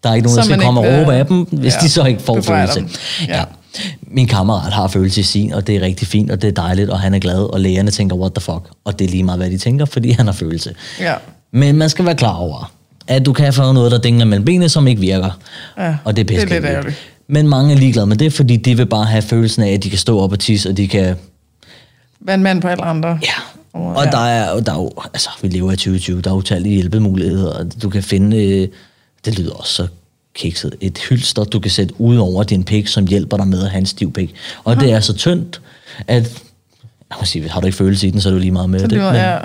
der 0.03 0.09
er 0.09 0.13
ikke 0.13 0.27
nogen, 0.27 0.43
Så 0.43 0.49
der 0.49 0.55
skal 0.55 0.65
komme 0.65 0.79
og 0.79 0.85
råbe 0.85 1.11
øh, 1.13 1.19
af 1.19 1.25
dem, 1.25 1.43
hvis 1.43 1.73
ja, 1.73 1.79
de 1.79 1.89
så 1.89 2.05
ikke 2.05 2.21
får 2.21 2.41
følelse. 2.41 2.79
dem. 2.79 2.89
Ja. 3.27 3.37
Ja. 3.37 3.43
Min 4.01 4.27
kammerat 4.27 4.73
har 4.73 4.87
følelse 4.87 5.19
i 5.21 5.23
sin, 5.23 5.53
og 5.53 5.67
det 5.67 5.75
er 5.75 5.81
rigtig 5.81 6.07
fint, 6.07 6.31
og 6.31 6.41
det 6.41 6.47
er 6.47 6.51
dejligt, 6.51 6.89
og 6.89 6.99
han 6.99 7.13
er 7.13 7.19
glad, 7.19 7.53
og 7.53 7.59
lægerne 7.61 7.91
tænker, 7.91 8.15
what 8.15 8.33
the 8.33 8.41
fuck? 8.41 8.61
Og 8.85 8.99
det 8.99 9.05
er 9.05 9.11
lige 9.11 9.23
meget, 9.23 9.39
hvad 9.39 9.49
de 9.49 9.57
tænker, 9.57 9.85
fordi 9.85 10.11
han 10.11 10.25
har 10.25 10.33
følelse. 10.33 10.75
Ja. 10.99 11.13
Men 11.51 11.75
man 11.77 11.89
skal 11.89 12.05
være 12.05 12.15
klar 12.15 12.35
over, 12.35 12.71
at 13.07 13.25
du 13.25 13.33
kan 13.33 13.53
få 13.53 13.71
noget, 13.71 13.91
der 13.91 13.97
dingler 13.97 14.25
mellem 14.25 14.45
benene, 14.45 14.69
som 14.69 14.87
ikke 14.87 15.01
virker. 15.01 15.39
Ja, 15.77 15.95
og 16.03 16.15
det 16.15 16.21
er 16.21 16.25
det 16.27 16.35
er 16.35 16.41
pisse 16.41 16.55
lidt 16.55 16.65
ærgerligt. 16.65 16.95
Men 17.27 17.47
mange 17.47 17.73
er 17.73 17.77
ligeglade 17.77 18.07
med 18.07 18.17
det, 18.17 18.33
fordi 18.33 18.57
de 18.57 18.77
vil 18.77 18.85
bare 18.85 19.05
have 19.05 19.21
følelsen 19.21 19.63
af, 19.63 19.71
at 19.71 19.83
de 19.83 19.89
kan 19.89 19.99
stå 19.99 20.19
op 20.19 20.31
og 20.31 20.39
tisse, 20.39 20.69
og 20.69 20.77
de 20.77 20.87
kan... 20.87 21.15
Vær 22.19 22.33
en 22.33 22.43
mand 22.43 22.61
på 22.61 22.67
alle 22.67 22.83
andre. 22.83 23.19
Ja. 23.23 23.33
Og, 23.73 24.05
ja. 24.05 24.11
der 24.11 24.25
er, 24.25 24.59
der 24.59 24.71
er 24.71 24.75
jo, 24.75 24.91
altså 25.13 25.29
vi 25.41 25.47
lever 25.47 25.71
i 25.71 25.75
2020, 25.75 26.21
der 26.21 26.29
er 26.29 26.35
utallige 26.35 26.75
hjælpemuligheder, 26.75 27.53
og 27.53 27.81
du 27.81 27.89
kan 27.89 28.03
finde, 28.03 28.37
øh, 28.45 28.67
det 29.25 29.39
lyder 29.39 29.53
også 29.53 29.73
så 29.73 29.87
kikset, 30.35 30.75
et 30.81 30.97
hylster, 31.09 31.43
du 31.43 31.59
kan 31.59 31.71
sætte 31.71 32.01
ud 32.01 32.17
over 32.17 32.43
din 32.43 32.63
pik, 32.63 32.87
som 32.87 33.07
hjælper 33.07 33.37
dig 33.37 33.47
med 33.47 33.63
at 33.63 33.69
have 33.69 33.79
en 33.79 33.85
stiv 33.85 34.13
pik. 34.13 34.35
Og 34.63 34.79
det 34.79 34.91
er 34.91 34.99
så 34.99 35.13
tyndt, 35.13 35.61
at, 36.07 36.43
jeg 37.09 37.17
må 37.19 37.25
sige, 37.25 37.49
har 37.49 37.61
du 37.61 37.65
ikke 37.67 37.77
følelse 37.77 38.07
i 38.07 38.11
den, 38.11 38.21
så 38.21 38.29
er 38.29 38.33
du 38.33 38.39
lige 38.39 38.51
meget 38.51 38.69
med 38.69 38.79
Så 38.79 38.87
det. 38.87 38.91
det 38.91 39.01
men, 39.01 39.15
ja. 39.15 39.37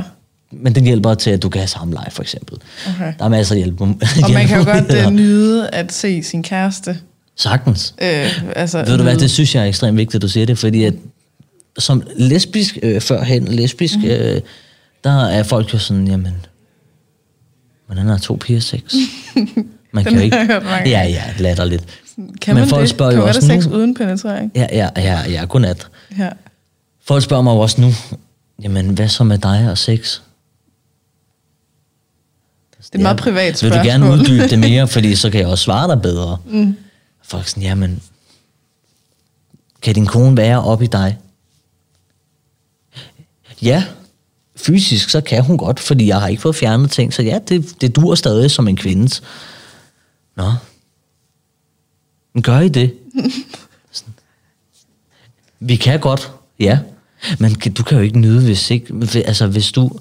men 0.50 0.74
den 0.74 0.84
hjælper 0.84 1.14
til, 1.14 1.30
at 1.30 1.42
du 1.42 1.48
kan 1.48 1.58
have 1.58 1.68
samleje, 1.68 2.10
for 2.10 2.22
eksempel. 2.22 2.58
Okay. 2.94 3.12
Der 3.18 3.24
er 3.24 3.28
masser 3.28 3.54
af 3.54 3.58
hjælp. 3.58 3.80
Og 3.80 3.88
man 4.32 4.46
kan 4.46 4.58
jo 4.58 4.64
godt 4.64 4.92
uh, 5.06 5.12
nyde 5.12 5.68
at 5.68 5.92
se 5.92 6.22
sin 6.22 6.42
kæreste. 6.42 6.98
Sagtens. 7.36 7.94
Øh, 8.02 8.42
altså, 8.56 8.78
Ved 8.84 8.96
du 8.96 9.02
hvad, 9.02 9.16
det 9.16 9.30
synes 9.30 9.54
jeg 9.54 9.62
er 9.62 9.66
ekstremt 9.68 9.98
vigtigt, 9.98 10.14
at 10.14 10.22
du 10.22 10.28
siger 10.28 10.46
det, 10.46 10.58
fordi 10.58 10.84
at 10.84 10.94
som 11.78 12.02
lesbisk, 12.16 12.78
øh, 12.82 13.00
førhen 13.00 13.44
lesbisk, 13.48 13.96
mm. 13.98 14.04
øh, 14.04 14.40
der 15.04 15.24
er 15.26 15.42
folk 15.42 15.72
jo 15.74 15.78
sådan, 15.78 16.08
jamen, 16.08 16.34
hvordan 17.86 18.08
er 18.08 18.18
to 18.18 18.36
piger 18.40 18.60
sex? 18.60 18.80
Man 19.94 20.04
kan 20.04 20.14
jo 20.14 20.20
ikke... 20.20 20.36
har 20.36 20.82
Ja, 20.86 21.02
ja, 21.08 21.24
latterligt. 21.38 21.84
Kan 22.40 22.54
Men 22.54 22.60
man 22.60 22.68
folk 22.68 22.80
det? 22.82 22.90
spørger 22.90 23.10
kan 23.12 23.18
jo 23.20 23.26
man 23.26 23.36
også 23.36 23.46
sex 23.46 23.66
nu- 23.66 23.74
uden 23.76 23.94
penetrering? 23.94 24.52
Ja, 24.54 24.66
ja, 24.72 24.88
ja, 24.96 25.30
ja, 25.30 25.44
godnat. 25.44 25.86
Ja. 26.18 26.28
Folk 27.04 27.22
spørger 27.24 27.42
mig 27.42 27.52
også 27.52 27.80
nu, 27.80 27.92
jamen, 28.62 28.88
hvad 28.88 29.08
så 29.08 29.24
med 29.24 29.38
dig 29.38 29.70
og 29.70 29.78
sex? 29.78 30.20
Det 32.78 32.94
er 32.94 32.98
et 32.98 33.02
meget 33.02 33.16
privat 33.16 33.46
Vil 33.46 33.56
spørgsmål. 33.56 33.84
du 33.84 33.88
gerne 33.88 34.10
uddybe 34.12 34.48
det 34.48 34.58
mere, 34.58 34.88
fordi 34.94 35.14
så 35.14 35.30
kan 35.30 35.40
jeg 35.40 35.48
også 35.48 35.64
svare 35.64 35.88
dig 35.94 36.02
bedre. 36.02 36.38
Mm. 36.50 36.76
Folk 37.32 37.48
sådan, 37.48 37.62
jamen, 37.62 38.02
kan 39.82 39.94
din 39.94 40.06
kone 40.06 40.36
være 40.36 40.62
op 40.62 40.82
i 40.82 40.86
dig? 40.86 41.18
Ja, 43.62 43.84
fysisk 44.56 45.10
så 45.10 45.20
kan 45.20 45.44
hun 45.44 45.58
godt, 45.58 45.80
fordi 45.80 46.06
jeg 46.06 46.20
har 46.20 46.28
ikke 46.28 46.42
fået 46.42 46.56
fjernet 46.56 46.90
ting, 46.90 47.14
så 47.14 47.22
ja, 47.22 47.38
det, 47.48 47.80
det 47.80 47.96
dur 47.96 48.14
stadig 48.14 48.50
som 48.50 48.68
en 48.68 48.76
kvindes. 48.76 49.22
Nå, 50.36 50.52
men 52.32 52.42
gør 52.42 52.60
I 52.60 52.68
det? 52.68 52.94
Sådan. 53.92 54.14
Vi 55.68 55.76
kan 55.76 56.00
godt, 56.00 56.32
ja. 56.58 56.78
Men 57.38 57.54
du 57.54 57.82
kan 57.82 57.98
jo 57.98 58.04
ikke 58.04 58.18
nyde, 58.18 58.44
hvis 58.44 58.70
ikke... 58.70 58.94
Altså, 59.14 59.46
hvis 59.46 59.72
du... 59.72 60.00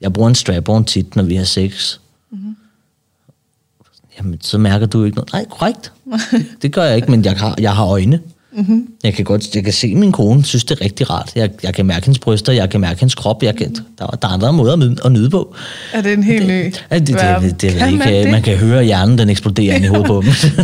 Jeg 0.00 0.12
bruger 0.12 0.28
en 0.28 0.34
strap-on 0.34 0.84
tit, 0.84 1.16
når 1.16 1.22
vi 1.22 1.34
har 1.34 1.44
sex. 1.44 1.98
Mm-hmm. 2.30 2.56
Jamen, 4.22 4.38
så 4.42 4.58
mærker 4.58 4.86
du 4.86 5.04
ikke 5.04 5.16
noget. 5.16 5.32
Nej, 5.32 5.44
korrekt. 5.50 5.92
det 6.62 6.72
gør 6.72 6.84
jeg 6.84 6.96
ikke, 6.96 7.10
men 7.10 7.24
jeg 7.24 7.32
har, 7.32 7.54
jeg 7.60 7.72
har 7.72 7.86
øjne. 7.86 8.20
Mm-hmm. 8.56 8.88
Jeg 9.04 9.14
kan 9.14 9.24
godt 9.24 9.54
jeg 9.54 9.64
kan 9.64 9.72
se 9.72 9.94
min 9.94 10.12
kone, 10.12 10.44
synes 10.44 10.64
det 10.64 10.80
er 10.80 10.84
rigtig 10.84 11.10
rart. 11.10 11.32
Jeg, 11.34 11.50
jeg 11.62 11.74
kan 11.74 11.86
mærke 11.86 12.06
hendes 12.06 12.18
bryster, 12.18 12.52
jeg 12.52 12.70
kan 12.70 12.80
mærke 12.80 13.00
hendes 13.00 13.14
krop. 13.14 13.42
Jeg 13.42 13.56
kan, 13.56 13.76
der, 13.98 14.06
der 14.06 14.28
er 14.28 14.32
andre 14.32 14.52
måder 14.52 14.72
at 14.72 14.78
nyde, 14.78 14.96
at 15.04 15.12
nyde 15.12 15.30
på. 15.30 15.54
Er 15.92 16.00
det 16.00 16.12
en 16.12 16.22
helt 16.22 16.46
ny 16.46 16.64
det, 16.64 16.74
det, 16.90 17.08
det, 17.08 17.16
det, 17.42 17.60
det 17.62 17.72
Kan 17.72 17.86
ikke, 17.86 17.98
man 17.98 18.08
det? 18.08 18.30
man 18.30 18.42
kan 18.42 18.56
høre 18.56 18.84
hjernen, 18.84 19.18
den 19.18 19.30
eksploderer 19.30 19.74
ind 19.76 19.84
i 19.84 19.88
hovedet 19.88 20.06
på 20.06 20.22
dem. 20.24 20.32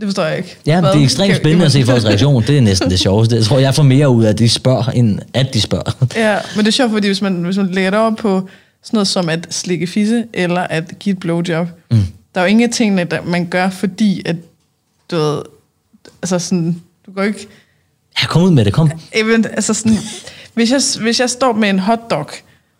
Det 0.00 0.06
forstår 0.06 0.24
jeg 0.24 0.36
ikke. 0.36 0.56
ja, 0.66 0.80
Hvad? 0.80 0.92
det 0.92 0.98
er 0.98 1.04
ekstremt 1.04 1.36
spændende 1.36 1.66
at 1.66 1.72
se 1.72 1.84
folks 1.84 2.04
reaktion. 2.04 2.42
Det 2.42 2.58
er 2.58 2.60
næsten 2.60 2.90
det 2.90 2.98
sjoveste. 3.00 3.36
Jeg 3.36 3.44
tror, 3.44 3.58
jeg 3.58 3.74
får 3.74 3.82
mere 3.82 4.08
ud 4.08 4.24
af, 4.24 4.28
at 4.28 4.38
de 4.38 4.48
spørger, 4.48 4.90
end 4.90 5.18
at 5.34 5.54
de 5.54 5.60
spørger. 5.60 6.06
Ja, 6.16 6.36
men 6.56 6.64
det 6.64 6.68
er 6.70 6.72
sjovt, 6.72 6.92
fordi 6.92 7.06
hvis 7.06 7.22
man, 7.22 7.34
hvis 7.34 7.56
man 7.56 7.70
lægger 7.70 7.90
det 7.90 8.00
over 8.00 8.14
på 8.14 8.48
sådan 8.82 8.96
noget 8.96 9.08
som 9.08 9.28
at 9.28 9.46
slikke 9.50 9.86
fisse, 9.86 10.24
eller 10.32 10.60
at 10.60 10.98
give 10.98 11.12
et 11.12 11.20
blowjob, 11.20 11.68
mm. 11.90 11.96
der 12.34 12.40
er 12.40 12.44
jo 12.44 12.50
ingen 12.50 12.72
tingene, 12.72 13.04
der 13.04 13.22
man 13.22 13.46
gør, 13.46 13.70
fordi 13.70 14.22
at, 14.24 14.36
du 15.10 15.16
ved, 15.16 15.42
altså 16.22 16.38
sådan, 16.38 16.80
du 17.06 17.12
går 17.12 17.22
ikke, 17.22 17.48
Ja, 18.22 18.26
kom 18.26 18.42
ud 18.42 18.50
med 18.50 18.64
det, 18.64 18.72
kom. 18.72 18.90
even, 19.12 19.44
altså 19.44 19.74
sådan, 19.74 19.98
hvis 20.54 20.70
jeg, 20.70 20.80
hvis 21.00 21.20
jeg 21.20 21.30
står 21.30 21.52
med 21.52 21.70
en 21.70 21.78
hotdog, 21.78 22.30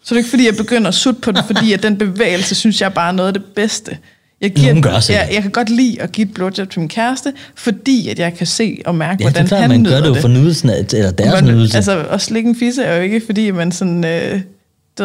så 0.02 0.14
er 0.14 0.16
det 0.16 0.18
ikke 0.18 0.30
fordi, 0.30 0.46
jeg 0.46 0.56
begynder 0.56 0.88
at 0.88 0.94
sutte 0.94 1.20
på 1.20 1.32
den, 1.32 1.44
fordi 1.46 1.72
at 1.72 1.82
den 1.82 1.98
bevægelse, 1.98 2.54
synes 2.54 2.80
jeg 2.80 2.94
bare 2.94 3.08
er 3.08 3.12
noget 3.12 3.26
af 3.28 3.34
det 3.34 3.44
bedste. 3.44 3.98
Jeg, 4.40 4.52
Nogen 4.56 4.82
gør 4.82 4.90
jeg, 5.08 5.28
jeg 5.32 5.42
kan 5.42 5.50
godt 5.50 5.70
lide 5.70 6.02
at 6.02 6.12
give 6.12 6.26
et 6.28 6.34
blowjob 6.34 6.70
til 6.70 6.80
min 6.80 6.88
kæreste, 6.88 7.32
fordi 7.54 8.08
at 8.08 8.18
jeg 8.18 8.34
kan 8.34 8.46
se 8.46 8.82
og 8.84 8.94
mærke, 8.94 9.22
Ja, 9.22 9.28
det 9.28 9.34
hvordan 9.34 9.44
er 9.44 9.48
klart, 9.48 9.60
han 9.60 9.70
man 9.70 9.84
gør 9.84 10.00
det 10.00 10.08
jo 10.08 10.14
for 10.14 10.28
nydelsen 10.28 10.70
af, 10.70 10.86
eller 10.92 11.10
deres 11.10 11.42
man, 11.42 11.54
nydelse. 11.54 11.76
Altså, 11.76 12.06
at 12.10 12.20
slikke 12.20 12.48
en 12.48 12.56
fisse 12.56 12.82
er 12.82 12.96
jo 12.96 13.02
ikke, 13.02 13.22
fordi 13.26 13.50
man 13.50 13.72
sådan, 13.72 14.04
øh, 14.04 14.40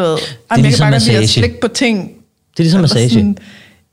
ved, 0.00 0.16
det 0.54 0.58
ligesom 0.58 0.64
jeg 0.64 0.72
kan 0.72 0.80
bare 0.80 0.86
at 0.86 0.92
massage. 0.92 1.28
slikke 1.28 1.60
på 1.60 1.68
ting. 1.68 1.98
Det 2.08 2.58
er 2.58 2.62
ligesom 2.62 2.80
massage. 2.80 3.08
Sådan, 3.10 3.38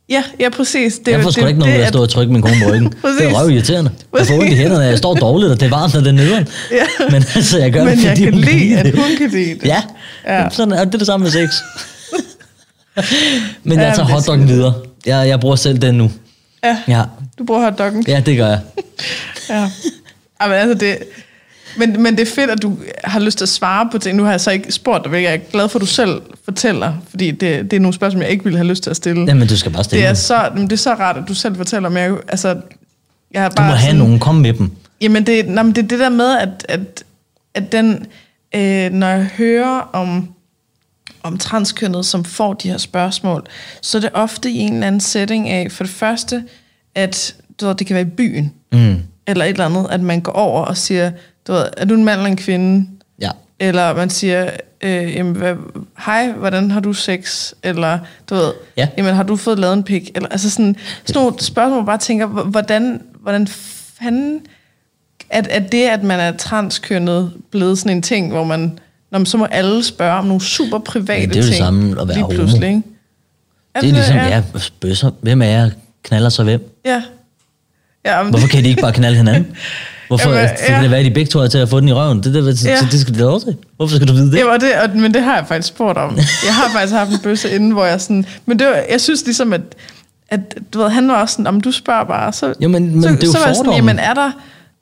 ja, 0.09 0.23
ja, 0.39 0.49
præcis. 0.49 0.93
Det, 0.99 1.07
er 1.07 1.11
jeg 1.11 1.23
får 1.23 1.31
sgu 1.31 1.41
da 1.41 1.47
ikke 1.47 1.59
noget 1.59 1.73
ved 1.75 1.81
at 1.81 1.87
stå 1.89 2.01
og 2.01 2.09
trykke 2.09 2.33
min 2.33 2.41
kone 2.41 2.55
på 2.63 2.71
ryggen. 2.71 2.93
det 3.19 3.25
er 3.27 3.39
røv 3.41 3.49
irriterende. 3.49 3.91
Jeg 4.17 4.27
får 4.27 4.33
ondt 4.39 4.51
i 4.51 4.55
hænderne, 4.55 4.83
jeg 4.85 4.97
står 4.97 5.13
dårligt, 5.15 5.51
og 5.51 5.59
det 5.59 5.65
er 5.65 5.69
varmt, 5.69 5.95
og 5.95 6.01
det 6.01 6.07
er 6.07 6.11
nederen. 6.11 6.47
Ja. 6.71 7.05
Men 7.11 7.23
altså, 7.35 7.59
jeg 7.59 7.71
gør 7.71 7.83
Men 7.83 7.97
det, 7.97 8.03
jeg 8.03 8.09
fordi 8.11 8.23
kan 8.23 8.33
hun 8.33 8.41
lide, 8.41 8.77
at 8.79 8.95
hun 8.95 9.03
kan 9.17 9.29
lide 9.29 9.53
det. 9.59 9.65
Ja, 9.65 9.81
Ja. 10.27 10.49
Sådan, 10.49 10.71
er 10.73 10.85
det 10.85 10.93
er 10.93 10.97
det 10.97 11.07
samme 11.07 11.23
med 11.23 11.31
sex. 11.31 11.49
Men 13.63 13.79
jeg 13.79 13.93
tager 13.95 14.07
er 14.09 14.11
hotdoggen 14.13 14.47
videre. 14.47 14.73
Jeg, 15.05 15.27
jeg 15.27 15.39
bruger 15.39 15.55
selv 15.55 15.77
den 15.77 15.95
nu. 15.95 16.11
Ja, 16.63 16.77
Ja, 16.87 17.03
du 17.39 17.43
bruger 17.45 17.61
hotdoggen. 17.63 18.05
ja 18.07 18.21
det 18.25 18.37
gør 18.37 18.47
jeg. 18.47 18.59
Ja. 19.49 19.69
Ej, 20.41 20.47
men 20.47 20.57
altså 20.57 20.73
det, 20.85 20.97
men, 21.77 22.03
men 22.03 22.17
det 22.17 22.27
er 22.27 22.31
fedt, 22.35 22.49
at 22.49 22.61
du 22.61 22.77
har 23.03 23.19
lyst 23.19 23.37
til 23.37 23.45
at 23.45 23.49
svare 23.49 23.89
på 23.91 23.97
ting. 23.97 24.17
Nu 24.17 24.23
har 24.23 24.31
jeg 24.31 24.41
så 24.41 24.51
ikke 24.51 24.71
spurgt 24.71 25.03
dig, 25.03 25.09
hvilket 25.09 25.29
jeg 25.29 25.33
er 25.33 25.39
glad 25.51 25.69
for, 25.69 25.79
at 25.79 25.81
du 25.81 25.85
selv 25.85 26.21
fortæller, 26.45 26.93
fordi 27.09 27.31
det, 27.31 27.71
det 27.71 27.73
er 27.73 27.79
nogle 27.79 27.93
spørgsmål, 27.93 28.21
jeg 28.23 28.31
ikke 28.31 28.43
ville 28.43 28.57
have 28.57 28.67
lyst 28.67 28.83
til 28.83 28.89
at 28.89 28.95
stille. 28.95 29.25
Jamen, 29.27 29.47
du 29.47 29.57
skal 29.57 29.71
bare 29.71 29.83
stille 29.83 30.01
det, 30.01 30.09
er 30.09 30.13
så, 30.13 30.51
det 30.57 30.71
er 30.71 30.75
så 30.75 30.93
rart, 30.93 31.17
at 31.17 31.23
du 31.27 31.33
selv 31.33 31.55
fortæller, 31.55 31.89
men 31.89 31.97
jeg, 31.97 32.15
altså, 32.27 32.61
jeg 33.31 33.41
har 33.41 33.49
Du 33.49 33.55
bare 33.55 33.67
må 33.67 33.73
have 33.73 33.81
sådan, 33.89 33.95
nogen, 33.95 34.19
kom 34.19 34.35
med 34.35 34.53
dem. 34.53 34.71
Jamen, 35.01 35.25
det, 35.27 35.47
nej, 35.47 35.63
men 35.63 35.75
det 35.75 35.83
er 35.83 35.87
det 35.87 35.99
der 35.99 36.09
med, 36.09 36.37
at, 36.37 36.65
at, 36.69 37.03
at 37.53 37.71
den, 37.71 38.05
øh, 38.55 38.91
når 38.91 39.07
jeg 39.07 39.29
hører 39.37 39.89
om, 39.93 40.29
om 41.23 41.37
transkønnet, 41.37 42.05
som 42.05 42.25
får 42.25 42.53
de 42.53 42.69
her 42.69 42.77
spørgsmål, 42.77 43.45
så 43.81 43.97
er 43.97 44.01
det 44.01 44.09
ofte 44.13 44.49
i 44.51 44.57
en 44.57 44.73
eller 44.73 44.87
anden 44.87 45.01
setting 45.01 45.49
af, 45.49 45.71
for 45.71 45.83
det 45.83 45.93
første, 45.93 46.43
at 46.95 47.35
du 47.61 47.67
ved, 47.67 47.75
det 47.75 47.87
kan 47.87 47.93
være 47.93 48.03
i 48.05 48.09
byen, 48.17 48.53
Mm. 48.71 48.95
eller 49.27 49.45
et 49.45 49.49
eller 49.49 49.65
andet, 49.65 49.87
at 49.89 50.01
man 50.01 50.21
går 50.21 50.31
over 50.31 50.61
og 50.65 50.77
siger, 50.77 51.11
du 51.47 51.51
ved, 51.53 51.65
er 51.77 51.85
du 51.85 51.93
en 51.93 52.03
mand 52.03 52.19
eller 52.19 52.29
en 52.31 52.37
kvinde? 52.37 52.87
Ja. 53.21 53.29
Eller 53.59 53.95
man 53.95 54.09
siger, 54.09 54.49
øh, 54.81 55.15
jamen, 55.15 55.35
hvad, 55.35 55.55
hej, 56.05 56.31
hvordan 56.31 56.71
har 56.71 56.79
du 56.79 56.93
sex? 56.93 57.53
Eller, 57.63 57.99
du 58.29 58.35
ved, 58.35 58.51
Ja. 58.77 58.87
jamen, 58.97 59.15
har 59.15 59.23
du 59.23 59.35
fået 59.35 59.59
lavet 59.59 59.73
en 59.73 59.83
pik? 59.83 60.11
Eller, 60.15 60.29
altså 60.29 60.49
sådan, 60.49 60.75
sådan 61.05 61.21
nogle 61.21 61.39
spørgsmål, 61.39 61.77
man 61.77 61.85
bare 61.85 61.97
tænker, 61.97 62.25
hvordan, 62.27 63.01
hvordan 63.21 63.47
fanden, 64.01 64.39
at, 65.29 65.47
at 65.47 65.71
det, 65.71 65.83
at 65.87 66.03
man 66.03 66.19
er 66.19 66.31
transkønnet, 66.37 67.31
blevet 67.51 67.77
sådan 67.79 67.91
en 67.97 68.01
ting, 68.01 68.31
hvor 68.31 68.43
man, 68.43 68.79
når 69.11 69.19
man, 69.19 69.25
så 69.25 69.37
må 69.37 69.45
alle 69.45 69.83
spørge 69.83 70.13
om 70.19 70.25
nogle 70.25 70.41
super 70.41 70.79
private 70.79 71.19
Men 71.27 71.29
det 71.29 71.35
er 71.35 71.41
jo 71.41 71.45
det 71.45 71.53
ting. 71.53 71.57
samme 71.65 72.01
at 72.01 72.07
være 72.07 72.17
homo. 72.21 72.35
pludselig, 72.35 72.67
ikke? 72.69 72.81
Er 73.75 73.81
Det 73.81 73.89
er 73.89 73.93
ligesom, 73.93 74.15
ja, 74.15 74.43
bøsser. 74.81 75.11
Hvem 75.21 75.41
er 75.41 75.45
jeg? 75.45 75.71
knaller 76.03 76.29
så 76.29 76.43
hvem? 76.43 76.79
Ja. 76.85 77.03
ja 78.05 78.23
men 78.23 78.29
Hvorfor 78.31 78.47
kan 78.47 78.63
de 78.63 78.69
ikke 78.69 78.81
bare 78.81 78.93
knalde 78.93 79.17
hinanden? 79.17 79.55
Hvorfor 80.17 80.29
Jamen, 80.29 80.43
Jamen, 80.45 80.57
ja. 80.67 80.73
kan 80.73 80.83
det 80.83 80.91
være, 80.91 80.99
at 80.99 81.05
de 81.05 81.11
begge 81.11 81.29
to 81.29 81.39
er 81.39 81.47
til 81.47 81.57
at 81.57 81.69
få 81.69 81.79
den 81.79 81.87
i 81.89 81.93
røven? 81.93 82.17
Det, 82.23 82.33
det, 82.33 82.43
det, 82.45 82.65
Ja. 82.65 82.77
det 82.91 82.99
skal 82.99 83.13
de 83.13 83.19
lov 83.19 83.39
til. 83.39 83.55
Hvorfor 83.77 83.95
skal 83.95 84.07
du 84.07 84.13
vide 84.13 84.31
det? 84.31 84.45
Var 84.45 84.57
det, 84.57 84.69
og, 84.83 84.89
men 84.99 85.13
det 85.13 85.23
har 85.23 85.35
jeg 85.35 85.45
faktisk 85.47 85.67
spurgt 85.67 85.97
om. 85.97 86.15
Jeg 86.47 86.53
har 86.53 86.69
faktisk 86.73 86.93
haft 86.93 87.11
en 87.11 87.19
bøsse 87.19 87.55
inden, 87.55 87.71
hvor 87.71 87.85
jeg 87.85 88.01
sådan... 88.01 88.25
Men 88.45 88.59
det 88.59 88.67
var, 88.67 88.79
jeg 88.91 89.01
synes 89.01 89.25
ligesom, 89.25 89.53
at, 89.53 89.61
at 90.29 90.39
du 90.73 90.79
ved, 90.79 90.89
han 90.89 91.07
var 91.07 91.21
også 91.21 91.33
sådan, 91.33 91.47
om 91.47 91.61
du 91.61 91.71
spørger 91.71 92.03
bare, 92.03 92.33
så... 92.33 92.53
Jo, 92.59 92.67
men- 92.69 92.91
men 92.93 93.03
så, 93.03 93.09
det 93.09 93.23
er 93.23 93.27
jo 93.27 93.31
så 93.31 93.39
var 93.39 93.47
jeg 93.47 93.55
sådan, 93.55 93.73
jamen 93.73 93.99
er 93.99 94.13
der... 94.13 94.31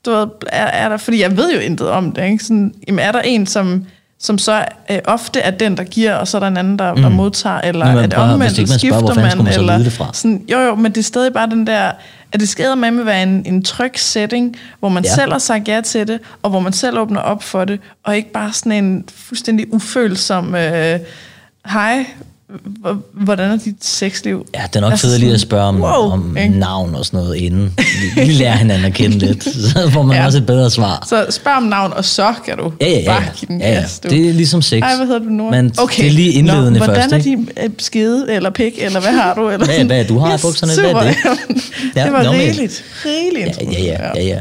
Du 0.06 0.12
ved, 0.12 0.28
er, 0.48 0.66
er 0.66 0.90
der... 0.90 0.98
Fordi 0.98 1.22
jeg 1.22 1.38
ved 1.38 1.54
jo 1.54 1.60
intet 1.60 1.90
om 1.90 2.12
det, 2.12 2.26
ikke? 2.26 2.44
Sådan, 2.44 2.74
jamen 2.88 3.00
er 3.00 3.12
der 3.12 3.22
en, 3.22 3.48
som 3.48 3.86
som 4.24 4.38
så 4.38 4.66
øh, 4.92 4.98
ofte 5.06 5.40
er 5.40 5.52
den, 5.52 5.78
der 5.78 5.84
giver, 5.84 6.14
og 6.16 6.28
så 6.28 6.38
er 6.38 6.40
der 6.40 6.48
en 6.48 6.58
anden, 6.58 6.80
der, 6.80 6.94
der 6.96 7.10
modtager, 7.10 7.62
eller 7.62 7.94
Nå, 7.94 8.02
det 8.02 8.10
bare, 8.14 8.34
omvendt, 8.34 8.58
man 8.58 8.68
skifter 8.80 9.16
man 9.16 9.52
så 9.54 9.60
eller 9.60 9.90
fra? 9.90 10.10
Sådan, 10.14 10.42
jo, 10.52 10.60
jo, 10.60 10.76
men 10.76 10.92
det 10.92 10.98
er 10.98 11.04
stadig 11.04 11.34
bare 11.34 11.50
den 11.50 11.68
der, 11.68 11.92
at 12.32 12.40
det 12.40 12.50
skal 12.50 12.78
med 12.78 12.92
med 12.92 13.04
være 13.04 13.24
en, 13.24 13.46
en 13.46 13.64
tryg 13.64 14.00
setting, 14.00 14.58
hvor 14.80 14.90
man 14.90 15.04
ja. 15.04 15.16
Selv 15.16 15.32
har 15.32 15.40
sagt 15.40 15.68
ja 15.68 15.82
til 15.82 16.08
det, 16.08 16.20
og 16.42 16.50
hvor 16.50 16.60
man 16.60 16.74
selv 16.74 17.00
åbner 17.00 17.22
op 17.22 17.44
for 17.44 17.66
det, 17.66 17.80
og 18.04 18.18
ikke 18.18 18.32
bare 18.32 18.54
sådan 18.54 18.72
en 18.72 19.06
fuldstændig 19.16 19.74
ufølsom, 19.74 20.56
øh, 20.56 21.00
hej, 21.66 22.06
hvordan 23.14 23.52
er 23.52 23.58
dit 23.58 23.76
sexliv? 23.86 24.46
Ja, 24.56 24.62
det 24.68 24.76
er 24.76 24.80
nok 24.80 24.92
Altså 24.92 25.12
sådan, 25.12 25.30
at 25.32 25.40
spørge 25.42 25.64
om, 25.64 25.82
wow, 25.82 25.92
om 25.92 26.38
ikke? 26.38 26.60
navn 26.60 26.96
og 26.96 27.06
sådan 27.06 27.20
noget 27.20 27.36
inden. 27.36 27.74
Vi, 28.16 28.22
vi 28.22 28.32
lærer 28.32 28.56
hinanden 28.56 28.86
at 28.86 28.94
kende 28.94 29.18
lidt, 29.26 29.44
så 29.44 29.90
får 29.94 30.04
man 30.04 30.18
Ja. 30.18 30.26
også 30.26 30.38
et 30.38 30.46
bedre 30.46 30.70
svar. 30.72 31.06
Så 31.10 31.26
spørg 31.30 31.54
om 31.54 31.64
navn, 31.64 31.94
og 31.94 32.06
så 32.06 32.34
kan 32.46 32.58
du 32.58 32.74
Ja, 32.82 32.90
ja, 32.90 33.00
ja. 33.00 33.06
bare 33.06 33.24
give 33.36 33.48
den 33.48 33.62
ja, 33.62 33.74
ja. 33.74 33.80
gas, 33.80 34.00
du. 34.00 34.10
Det 34.10 34.30
er 34.30 34.34
ligesom 34.34 34.62
sex. 34.62 34.82
Ej, 34.82 34.96
hvad 34.96 35.06
hedder 35.06 35.20
du 35.20 35.26
nu? 35.30 35.50
Men 35.50 35.70
det 35.70 35.80
er 36.08 36.12
lige 36.12 36.32
indledende 36.32 36.80
Nå, 36.80 36.86
hvordan 36.86 37.02
først, 37.02 37.14
er 37.14 37.18
ikke? 37.18 37.30
din 37.30 37.50
øh, 37.64 37.70
skede, 37.80 38.34
eller 38.34 38.50
pik, 38.50 38.74
eller 38.82 39.00
hvad 39.02 39.12
har 39.12 39.34
du? 39.34 39.50
Eller 39.50 39.66
Hvad- 39.66 39.86
hvad 39.86 40.00
er 40.00 40.08
du 40.08 40.18
har 40.20 40.38
i 40.38 40.40
bukserne? 40.42 40.74
Hvad 40.74 40.84
er 40.84 40.90
super. 40.90 41.02
det? 41.04 41.62
Ja, 41.96 42.04
det 42.06 42.14
var 42.14 42.24
men- 42.24 42.32
rigeligt. 42.32 42.84
Rigeligt. 43.06 43.58
Ja, 43.62 43.82
ja, 43.84 43.84
ja. 43.84 44.10
ja, 44.16 44.24
ja. 44.24 44.40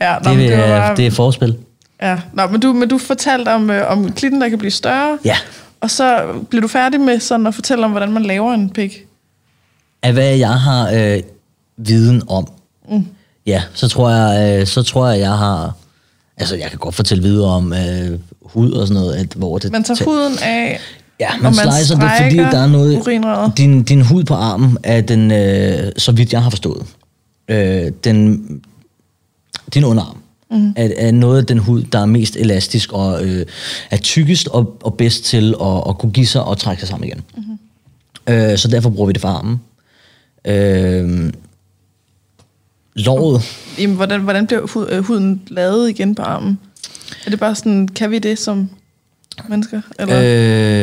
ja 0.00 0.14
nå, 0.24 0.30
Det, 0.30 0.38
det, 0.48 0.58
var 0.58 0.64
er, 0.64 0.94
det 0.94 1.06
er 1.06 1.10
forspil. 1.10 1.56
ja. 2.02 2.16
Nå, 2.32 2.46
men 2.46 2.60
du, 2.60 2.72
men 2.72 2.88
du 2.88 2.98
fortalte 2.98 3.48
om, 3.48 3.70
øh, 3.70 3.90
om 3.92 4.12
klitten, 4.12 4.40
der 4.40 4.48
kan 4.48 4.58
blive 4.58 4.70
større. 4.70 5.18
Ja. 5.24 5.36
Og 5.82 5.90
så 5.90 6.24
blev 6.50 6.62
du 6.62 6.68
færdig 6.68 7.00
med 7.00 7.20
sådan 7.20 7.46
at 7.46 7.54
fortælle 7.54 7.84
om, 7.84 7.90
hvordan 7.90 8.12
man 8.12 8.22
laver 8.22 8.54
en 8.54 8.70
pik. 8.70 9.06
Af 10.02 10.12
hvad 10.12 10.36
jeg 10.36 10.60
har 10.60 10.90
øh, 10.90 11.22
viden 11.76 12.22
om, 12.28 12.46
mm. 12.90 13.06
ja, 13.46 13.62
så 13.74 13.88
tror 13.88 14.10
jeg, 14.10 14.60
øh, 14.60 14.66
så 14.66 14.82
tror 14.82 15.08
jeg, 15.08 15.20
jeg 15.20 15.38
har... 15.38 15.72
Altså, 16.36 16.56
jeg 16.56 16.70
kan 16.70 16.78
godt 16.78 16.94
fortælle 16.94 17.22
videre 17.22 17.50
om 17.50 17.72
øh, 17.72 18.18
hud 18.42 18.72
og 18.72 18.86
sådan 18.86 19.02
noget, 19.02 19.14
at, 19.14 19.32
hvor 19.32 19.58
det... 19.58 19.72
Man 19.72 19.84
tager 19.84 20.04
huden 20.04 20.38
af, 20.42 20.80
Ja, 21.20 21.28
man, 21.36 21.42
man 21.42 21.54
slicer 21.54 21.98
det, 21.98 22.10
fordi 22.20 22.36
der 22.36 22.58
er 22.58 22.66
noget... 22.66 22.98
urinrøret. 22.98 23.52
Din, 23.56 23.82
din 23.82 24.02
hud 24.02 24.24
på 24.24 24.34
armen 24.34 24.78
er 24.82 25.00
den, 25.00 25.30
øh, 25.30 25.92
så 25.96 26.12
vidt 26.12 26.32
jeg 26.32 26.42
har 26.42 26.50
forstået, 26.50 26.86
øh, 27.48 27.92
den, 28.04 28.42
din 29.74 29.84
underarm 29.84 30.22
mm. 30.52 30.72
er, 30.76 30.88
er 30.96 31.10
noget 31.10 31.38
af 31.38 31.46
den 31.46 31.58
hud, 31.58 31.82
der 31.82 31.98
er 31.98 32.06
mest 32.06 32.36
elastisk 32.36 32.92
og 32.92 33.24
øh, 33.24 33.46
er 33.90 33.96
tykkest 33.96 34.48
og, 34.48 34.76
og 34.82 34.94
bedst 34.94 35.24
til 35.24 35.54
at, 35.62 35.82
at 35.88 35.98
kunne 35.98 36.12
give 36.12 36.26
sig 36.26 36.44
og 36.44 36.58
trække 36.58 36.80
sig 36.80 36.88
sammen 36.88 37.08
igen. 37.08 37.22
Mm. 37.36 38.32
Øh, 38.34 38.58
så 38.58 38.68
derfor 38.68 38.90
bruger 38.90 39.06
vi 39.06 39.12
det 39.12 39.20
for 39.20 39.28
armen. 39.28 39.60
Øh, 40.44 41.32
låret, 42.94 43.42
Jamen, 43.78 43.96
hvordan, 43.96 44.20
hvordan 44.20 44.46
bliver 44.46 44.86
øh, 44.90 45.04
huden 45.04 45.42
lavet 45.48 45.90
igen 45.90 46.14
på 46.14 46.22
armen? 46.22 46.58
Er 47.26 47.30
det 47.30 47.40
bare 47.40 47.54
sådan, 47.54 47.88
kan 47.88 48.10
vi 48.10 48.18
det 48.18 48.38
som 48.38 48.70
mennesker? 49.48 49.80
Eller? 49.98 50.18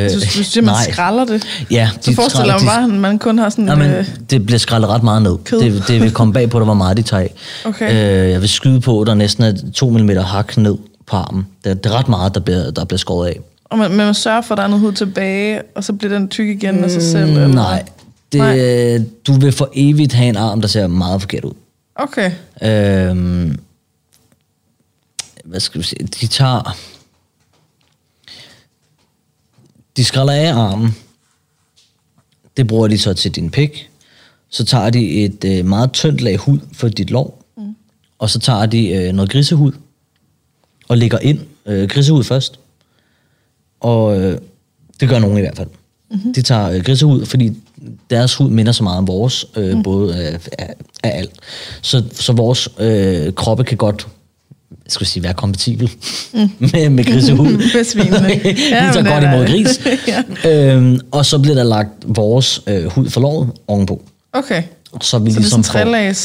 Øh, 0.06 0.10
du, 0.10 0.16
du 0.16 0.43
siger, 0.43 0.62
man 0.62 0.74
nej. 0.74 0.91
skralder 0.91 1.26
det. 1.26 1.47
Ja, 1.72 1.89
Så 2.02 2.16
forestiller 2.16 2.54
mig 2.54 2.66
bare, 2.66 2.84
at 2.84 2.89
man 2.89 3.20
kun 3.20 3.38
har 3.38 3.50
sådan... 3.50 3.68
Ja, 3.68 3.76
men 3.76 3.91
øh, 3.91 4.08
det 4.30 4.45
bliver 4.45 4.60
skrællet 4.60 4.89
ret 4.89 5.04
meget 5.04 5.22
ned. 5.22 5.38
Kød. 5.45 5.60
Det, 5.60 5.84
det 5.88 6.02
vil 6.02 6.12
komme 6.12 6.34
bag 6.34 6.50
på 6.50 6.60
dig, 6.60 6.66
hvor 6.66 6.74
meget 6.74 6.97
de 6.97 7.02
tager. 7.02 7.28
Okay. 7.66 7.91
Øh, 8.26 8.32
jeg 8.32 8.41
vil 8.41 8.50
skyde 8.50 8.82
på, 8.82 9.02
at 9.02 9.08
der 9.08 9.14
næsten 9.14 9.43
er 9.43 9.54
2 9.76 9.89
mm 9.89 10.10
hak 10.10 10.58
ned 10.58 10.78
på 11.08 11.16
armen. 11.16 11.47
Det 11.64 11.70
er, 11.70 11.74
det 11.74 11.86
er 11.86 11.97
ret 12.00 12.10
meget, 12.10 12.36
der 12.36 12.41
bliver, 12.41 12.72
der 12.72 12.86
bliver 12.86 12.97
skåret 12.97 13.28
af. 13.28 13.39
Og 13.66 13.78
man, 13.78 13.91
man 13.91 14.14
sørger 14.14 14.41
for, 14.41 14.54
at 14.54 14.58
der 14.58 14.64
er 14.64 14.68
noget 14.68 14.82
hud 14.82 14.91
tilbage, 14.91 15.62
og 15.76 15.84
så 15.84 15.93
bliver 15.93 16.14
den 16.14 16.28
tyk 16.28 16.47
igen 16.47 16.84
af 16.84 16.91
sig 16.91 17.02
selv? 17.02 17.30
Eller? 17.30 17.47
Mm, 17.47 17.54
Nej. 17.54 17.84
Det, 18.32 18.39
Nej. 18.39 19.00
Du 19.28 19.34
vil 19.39 19.52
for 19.52 19.70
evigt 19.74 20.14
have 20.14 20.30
en 20.30 20.38
arm, 20.38 20.62
der 20.62 20.68
ser 20.68 20.88
meget 20.88 21.22
forkert 21.22 21.43
ud. 21.45 21.54
Okay. 21.95 22.32
Øhm, 22.64 23.60
hvad 25.45 25.60
skal 25.60 25.82
vi 25.82 25.86
sige? 25.86 26.08
De 26.22 26.28
tager... 26.28 26.76
De 30.00 30.04
skræller 30.04 30.34
af 30.34 30.54
armen. 30.54 30.95
Det 32.58 32.68
bruger 32.68 32.88
de 32.88 32.97
så 32.97 33.14
til 33.14 33.32
din 33.32 33.50
pik. 33.50 33.89
Så 34.50 34.66
tager 34.66 34.89
de 34.89 35.24
et 35.24 35.45
øh, 35.45 35.66
meget 35.66 35.91
tyndt 35.91 36.22
lag 36.22 36.38
hud 36.38 36.60
for 36.74 36.88
dit 36.88 37.10
lår. 37.10 37.43
Mm. 37.58 37.76
Og 38.20 38.30
så 38.30 38.39
tager 38.39 38.66
de 38.66 38.88
øh, 38.88 39.14
noget 39.14 39.32
grisehud. 39.32 39.72
Og 40.88 40.97
lægger 40.97 41.20
ind 41.20 41.39
øh, 41.66 41.89
grisehud 41.89 42.24
først. 42.24 42.60
Og 43.80 44.22
øh, 44.22 44.38
det 45.00 45.10
gør 45.10 45.20
nogen 45.20 45.38
i 45.38 45.41
hvert 45.41 45.58
fald. 45.58 45.70
Mm-hmm. 46.12 46.34
De 46.34 46.41
tager 46.41 46.70
øh, 46.70 46.84
grisehud, 46.84 47.26
fordi 47.26 47.54
deres 48.10 48.36
hud 48.36 48.50
minder 48.50 48.72
så 48.72 48.84
meget 48.84 48.97
om 48.97 49.08
vores, 49.08 49.45
øh, 49.56 49.76
mm. 49.78 49.84
både 49.84 50.16
af, 50.16 50.47
af, 50.58 50.74
af 51.04 51.18
alt. 51.18 51.32
Så, 51.82 52.04
så 52.12 52.34
vores 52.34 52.70
øh, 52.80 53.34
kroppe 53.34 53.64
kan 53.64 53.78
godt 53.78 54.08
skal 54.88 55.05
vi 55.05 55.09
sige, 55.09 55.24
være 55.24 55.34
kompatibel 55.34 55.91
mm. 56.34 56.39
med, 56.74 56.89
med 56.89 57.03
grisehud. 57.03 57.51
Med 57.76 57.84
svinene. 57.84 58.28
ja, 58.72 58.91
det 58.93 59.05
godt 59.05 59.24
imod 59.24 59.47
gris. 59.47 59.82
Ja. 60.43 60.74
øhm, 60.76 60.99
og 61.11 61.26
så 61.26 61.39
bliver 61.39 61.55
der 61.55 61.63
lagt 61.63 61.91
vores 62.05 62.61
øh, 62.67 62.86
hud 62.86 63.09
for 63.09 63.22
låret 63.22 63.51
ovenpå. 63.67 64.01
Okay. 64.34 64.63
Så 65.01 65.20
vi 65.20 65.32
Så 65.32 65.32
det 65.32 65.36
er 65.36 65.39
ligesom 65.39 65.63
sådan 65.63 65.88
får... 65.88 65.95
en 65.95 66.15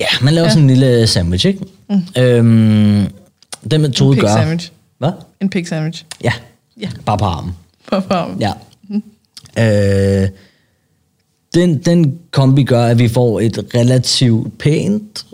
Ja, 0.00 0.06
man 0.20 0.34
laver 0.34 0.46
ja. 0.46 0.50
sådan 0.50 0.70
en 0.70 0.76
lille 0.76 1.06
sandwich, 1.06 1.46
ikke? 1.46 1.60
Mm. 1.90 2.22
Øhm, 2.22 3.06
den 3.70 3.80
metode 3.80 4.14
pig 4.14 4.22
gør... 4.22 4.28
sandwich. 4.28 4.72
Hvad? 4.98 5.10
En 5.40 5.50
pig 5.50 5.68
sandwich. 5.68 6.04
Ja. 6.24 6.32
Ja. 6.80 6.88
Bare 7.04 7.18
på 7.18 7.24
armen. 7.24 7.52
På 7.92 8.00
farven. 8.00 8.40
Ja. 8.40 8.52
Øh, 9.58 10.28
den, 11.54 11.78
den 11.78 12.18
kombi 12.30 12.64
gør, 12.64 12.84
at 12.84 12.98
vi 12.98 13.08
får 13.08 13.40
et 13.40 13.66
relativt 13.74 14.58
pænt, 14.58 15.26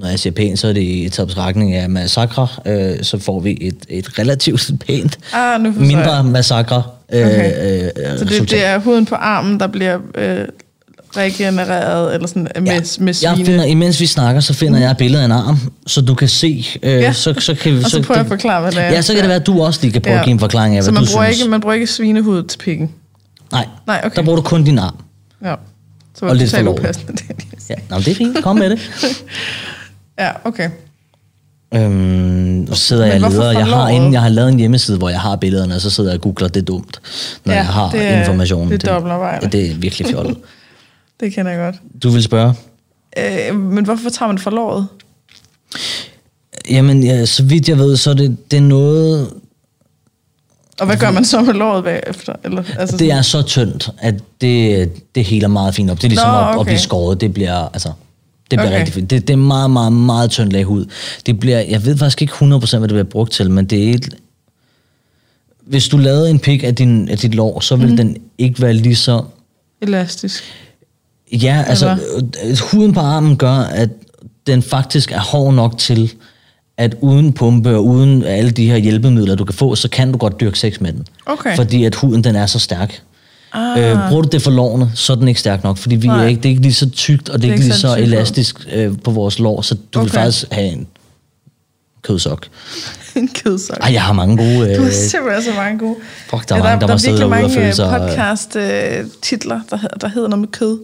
når 0.00 0.08
jeg 0.08 0.18
siger 0.18 0.32
pænt, 0.32 0.58
så 0.58 0.68
er 0.68 0.72
det 0.72 0.80
i 0.82 1.08
taget 1.08 1.38
af 1.74 1.90
massakre, 1.90 2.48
øh, 2.66 3.02
så 3.02 3.18
får 3.18 3.40
vi 3.40 3.58
et, 3.60 3.76
et 3.88 4.18
relativt 4.18 4.70
pænt, 4.86 5.18
Ah, 5.32 5.60
nu 5.60 5.70
mindre 5.76 6.12
jeg. 6.12 6.24
massakre 6.24 6.82
øh, 7.12 7.26
Okay. 7.26 7.84
øh, 7.84 8.18
Så 8.18 8.24
det, 8.24 8.50
det 8.50 8.64
er 8.64 8.78
huden 8.78 9.06
på 9.06 9.14
armen, 9.14 9.60
der 9.60 9.66
bliver 9.66 9.98
øh, 10.14 10.38
regenereret, 11.16 12.14
eller 12.14 12.28
sådan 12.28 12.42
med, 12.42 12.50
Ja. 12.54 12.80
med 13.00 13.06
Jeg 13.06 13.14
svine. 13.16 13.34
Mm. 13.36 13.44
finder, 13.46 13.64
imens 13.64 14.00
vi 14.00 14.06
snakker, 14.06 14.40
så 14.40 14.54
finder 14.54 14.78
jeg 14.80 14.90
et 14.90 14.96
billede 14.96 15.20
af 15.22 15.24
en 15.24 15.32
arm, 15.32 15.58
så 15.86 16.00
du 16.00 16.14
kan 16.14 16.28
se. 16.28 16.66
Øh, 16.82 16.90
Ja. 16.92 17.12
så, 17.12 17.34
så 17.38 17.54
kan, 17.54 17.72
vi- 17.78 17.84
Og 17.84 17.90
så 17.90 18.02
prøver 18.02 18.18
jeg 18.18 18.24
at 18.24 18.28
forklare, 18.28 18.60
hvad 18.60 18.72
det 18.72 18.80
er. 18.80 18.88
Ja, 18.92 19.02
så 19.02 19.12
kan 19.12 19.20
det 19.22 19.28
være, 19.28 19.40
at 19.40 19.46
du 19.46 19.62
også 19.62 19.80
lige 19.82 19.92
kan 19.92 20.02
prøve 20.02 20.14
ja. 20.14 20.18
at 20.20 20.24
give 20.24 20.32
en 20.32 20.38
forklaring 20.40 20.76
af, 20.76 20.84
Så 20.84 20.90
hvad 20.90 21.00
man 21.00 21.06
du 21.06 21.12
bruger, 21.12 21.24
synes. 21.26 21.38
ikke, 21.40 21.50
man 21.50 21.60
bruger 21.60 21.74
ikke 21.74 21.86
svinehud 21.86 22.42
til 22.42 22.58
pikken? 22.58 22.90
Nej, 23.52 23.66
Nej, 23.86 24.00
okay. 24.04 24.16
der 24.16 24.22
bruger 24.22 24.36
du 24.36 24.42
kun 24.42 24.64
din 24.64 24.78
arm. 24.78 24.94
Ja. 25.44 25.54
Så 26.14 26.20
var 26.24 26.28
Og 26.28 26.34
det 26.34 26.40
lidt 26.40 26.50
totalt 26.50 26.68
upassende. 26.68 27.12
det, 27.12 27.22
jeg 27.28 27.36
Ja. 27.70 27.74
Nå, 27.90 27.98
det 27.98 28.08
er 28.08 28.14
fint. 28.14 28.42
Kom 28.42 28.56
med 28.56 28.70
det. 28.70 28.78
Ja, 30.18 30.30
okay. 30.44 30.70
Øhm, 31.74 32.66
og 32.70 32.76
så 32.76 32.82
sidder 32.82 33.06
Men 33.06 33.14
jeg 33.14 33.24
og 33.24 33.30
leder. 33.30 33.52
Jeg 33.52 33.66
har, 33.66 33.88
inden, 33.88 34.12
jeg 34.12 34.22
har 34.22 34.28
lavet 34.28 34.48
en 34.52 34.58
hjemmeside, 34.58 34.98
hvor 34.98 35.08
jeg 35.08 35.20
har 35.20 35.36
billederne, 35.36 35.74
og 35.74 35.80
så 35.80 35.90
sidder 35.90 36.10
jeg 36.10 36.16
og 36.18 36.22
googler, 36.22 36.48
det 36.48 36.60
er 36.60 36.64
dumt, 36.64 37.00
når 37.44 37.52
Ja, 37.52 37.58
jeg 37.58 37.66
har 37.66 37.90
det 37.90 38.02
er- 38.02 38.20
informationen. 38.20 38.70
det 38.72 38.84
er 38.84 38.92
dobbeltarbejde. 38.92 39.44
Det, 39.44 39.52
det 39.52 39.70
er 39.70 39.74
virkelig 39.74 40.06
fjollet. 40.08 40.36
Det 41.20 41.32
kender 41.34 41.52
jeg 41.52 41.60
godt. 41.60 42.02
Du 42.02 42.10
vil 42.10 42.22
spørge? 42.22 42.54
Øh, 43.18 43.56
men 43.60 43.84
hvorfor 43.84 44.10
tager 44.10 44.26
man 44.26 44.38
forlovet? 44.38 44.86
Jamen, 46.70 47.02
ja, 47.02 47.26
så 47.26 47.42
vidt 47.42 47.68
jeg 47.68 47.78
ved, 47.78 47.96
så 47.96 48.10
er 48.10 48.14
det, 48.14 48.50
det 48.50 48.56
er 48.56 48.60
noget... 48.60 49.30
Og 50.80 50.86
hvad 50.86 50.96
gør 50.96 51.10
man 51.10 51.24
så 51.24 51.40
med 51.42 51.54
låret 51.54 51.84
bagefter? 51.84 52.32
Eller, 52.44 52.62
altså 52.78 52.96
Det 52.96 53.10
er 53.12 53.22
så 53.22 53.42
tyndt, 53.42 53.90
at 53.98 54.14
det, 54.40 54.92
det 55.14 55.24
heler 55.24 55.48
meget 55.48 55.74
fint 55.74 55.90
op. 55.90 55.96
Det 55.96 56.04
er 56.04 56.08
ligesom 56.08 56.30
Nå, 56.30 56.38
at, 56.38 56.48
at 56.48 56.56
okay. 56.56 56.64
blive 56.68 56.78
skåret. 56.78 57.20
Det 57.20 57.34
bliver, 57.34 57.68
altså, 57.72 57.92
det 58.50 58.58
bliver 58.58 58.66
Okay. 58.66 58.78
rigtig 58.78 58.94
fint. 58.94 59.10
Det, 59.10 59.28
det 59.28 59.32
er 59.32 59.38
meget, 59.38 59.70
meget, 59.70 59.92
meget 59.92 60.30
tyndt 60.30 60.52
lag 60.52 60.64
hud. 60.64 60.84
Det 61.26 61.40
bliver, 61.40 61.60
jeg 61.60 61.84
ved 61.84 61.96
faktisk 61.96 62.22
ikke 62.22 62.34
100% 62.34 62.38
hvad 62.78 62.80
det 62.80 62.88
bliver 62.88 63.04
brugt 63.04 63.32
til, 63.32 63.50
men 63.50 63.64
det 63.64 63.88
er 63.88 63.94
et, 63.94 64.14
hvis 65.66 65.88
du 65.88 65.96
lavede 65.96 66.30
en 66.30 66.38
pik 66.38 66.64
af, 66.64 66.74
din, 66.74 67.08
af 67.08 67.18
dit 67.18 67.34
lår, 67.34 67.60
så 67.60 67.76
vil 67.76 67.90
mm. 67.90 67.96
den 67.96 68.16
ikke 68.38 68.62
være 68.62 68.72
lige 68.72 68.96
så 68.96 69.22
elastisk. 69.82 70.44
Ja, 71.32 71.64
altså 71.66 71.98
øh, 72.44 72.58
huden 72.72 72.92
på 72.92 73.00
armen 73.00 73.36
gør, 73.36 73.52
at 73.52 73.90
den 74.46 74.62
faktisk 74.62 75.12
er 75.12 75.20
hård 75.20 75.54
nok 75.54 75.78
til, 75.78 76.12
at 76.76 76.96
uden 77.00 77.32
pumpe 77.32 77.74
og 77.74 77.84
uden 77.84 78.24
alle 78.24 78.50
de 78.50 78.70
her 78.70 78.76
hjælpemidler, 78.76 79.34
du 79.34 79.44
kan 79.44 79.54
få, 79.54 79.74
så 79.74 79.88
kan 79.88 80.12
du 80.12 80.18
godt 80.18 80.40
dyrke 80.40 80.58
sex 80.58 80.80
med 80.80 80.92
den. 80.92 81.06
Okay. 81.26 81.56
Fordi 81.56 81.84
at 81.84 81.94
huden, 81.94 82.24
den 82.24 82.36
er 82.36 82.46
så 82.46 82.58
stærk. 82.58 83.02
Ah. 83.52 83.78
Øh, 83.92 84.08
bruger 84.08 84.22
du 84.22 84.28
det 84.32 84.42
for 84.42 84.50
lårene, 84.50 84.90
så 84.94 85.12
er 85.12 85.16
den 85.16 85.28
ikke 85.28 85.40
stærk 85.40 85.64
nok, 85.64 85.78
fordi 85.78 85.96
vi 85.96 86.08
er 86.08 86.22
ikke, 86.24 86.38
det 86.42 86.48
er 86.48 86.50
ikke 86.50 86.62
lige 86.62 86.74
så 86.74 86.90
tykt, 86.90 87.28
og 87.28 87.42
det 87.42 87.48
er, 87.48 87.52
ikke 87.52 87.64
lige 87.64 87.74
så 87.76 87.96
elastisk 87.96 88.56
øh, 88.72 88.92
på 89.04 89.10
vores 89.10 89.38
lår, 89.38 89.60
så 89.62 89.74
du 89.74 89.98
okay. 89.98 90.04
vil 90.04 90.12
faktisk 90.12 90.44
have 90.52 90.66
en 90.68 90.86
kødsok. 92.02 92.46
en 93.16 93.28
kødsok. 93.44 93.76
Ej, 93.80 93.92
jeg 93.92 94.02
har 94.02 94.12
mange 94.12 94.36
gode... 94.36 94.74
Du 94.76 94.80
har 94.82 94.88
Øh, 94.88 94.92
simpelthen 94.94 95.42
så 95.42 95.50
mange 95.56 95.78
gode. 95.78 95.96
Fuck, 96.30 96.48
der 96.48 96.54
er 96.54 96.62
mange, 96.62 96.80
der 96.80 96.86
der 96.86 96.94
er 96.94 97.06
virkelig 97.06 97.28
mange 97.28 97.50
føle 97.50 97.66
øh, 97.66 97.94
øh, 97.94 98.00
podcast-titler, 98.00 99.60
der, 99.70 99.78
der 100.00 100.08
hedder 100.08 100.28
noget 100.28 100.40
med 100.40 100.48
kød. 100.48 100.78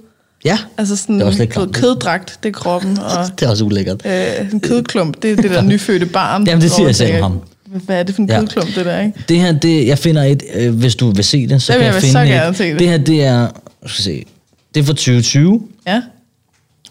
Ja, 0.45 0.59
Altså 0.79 0.97
sådan 0.97 1.15
Det 1.15 1.23
er 1.23 1.27
også 1.27 1.39
lidt 1.39 1.51
klamt. 1.53 1.75
køddragt, 1.77 2.39
det 2.43 2.49
er 2.49 2.53
kroppen, 2.53 2.99
og 3.19 3.41
det 3.41 3.47
er 3.47 3.51
også 3.51 3.65
ulækkert. 3.65 4.03
øh, 4.07 4.53
en 4.53 4.61
kødklump, 4.61 5.23
det 5.23 5.31
er 5.33 5.37
det 5.37 5.51
der 5.51 5.63
nyfødte 5.73 6.07
barn. 6.07 6.47
Jamen, 6.47 6.63
det 6.63 6.71
siger 6.71 6.87
jeg 6.87 6.97
selv 6.97 7.23
ham. 7.23 7.41
Hvad 7.75 7.99
er 7.99 8.03
det 8.03 8.15
for 8.15 8.23
en 8.23 8.29
Ja. 8.29 8.39
kødklump, 8.39 8.75
det 8.75 8.85
der, 8.87 9.01
ikke? 9.01 9.25
Det 9.29 9.41
her, 9.41 9.53
det, 9.53 9.87
jeg 9.87 9.99
finder 9.99 10.23
et, 10.23 10.43
øh, 10.55 10.75
hvis 10.79 10.95
du 10.97 11.11
vil 11.11 11.25
se 11.25 11.47
det, 11.49 11.63
så 11.63 11.73
Det 11.73 11.79
kan 11.79 11.87
jeg 11.87 11.95
jeg 11.95 12.03
så 12.03 12.07
finde 12.09 12.21
gerne 12.27 12.51
et. 12.51 12.57
se 12.57 12.71
det. 12.71 12.79
Det 12.79 12.89
her, 12.89 12.99
det 12.99 13.25
er, 13.25 13.49
skal 13.87 14.05
se, 14.05 14.27
det 14.75 14.81
er 14.81 14.85
fra 14.85 14.93
2020. 14.93 15.69
Ja, 15.87 16.03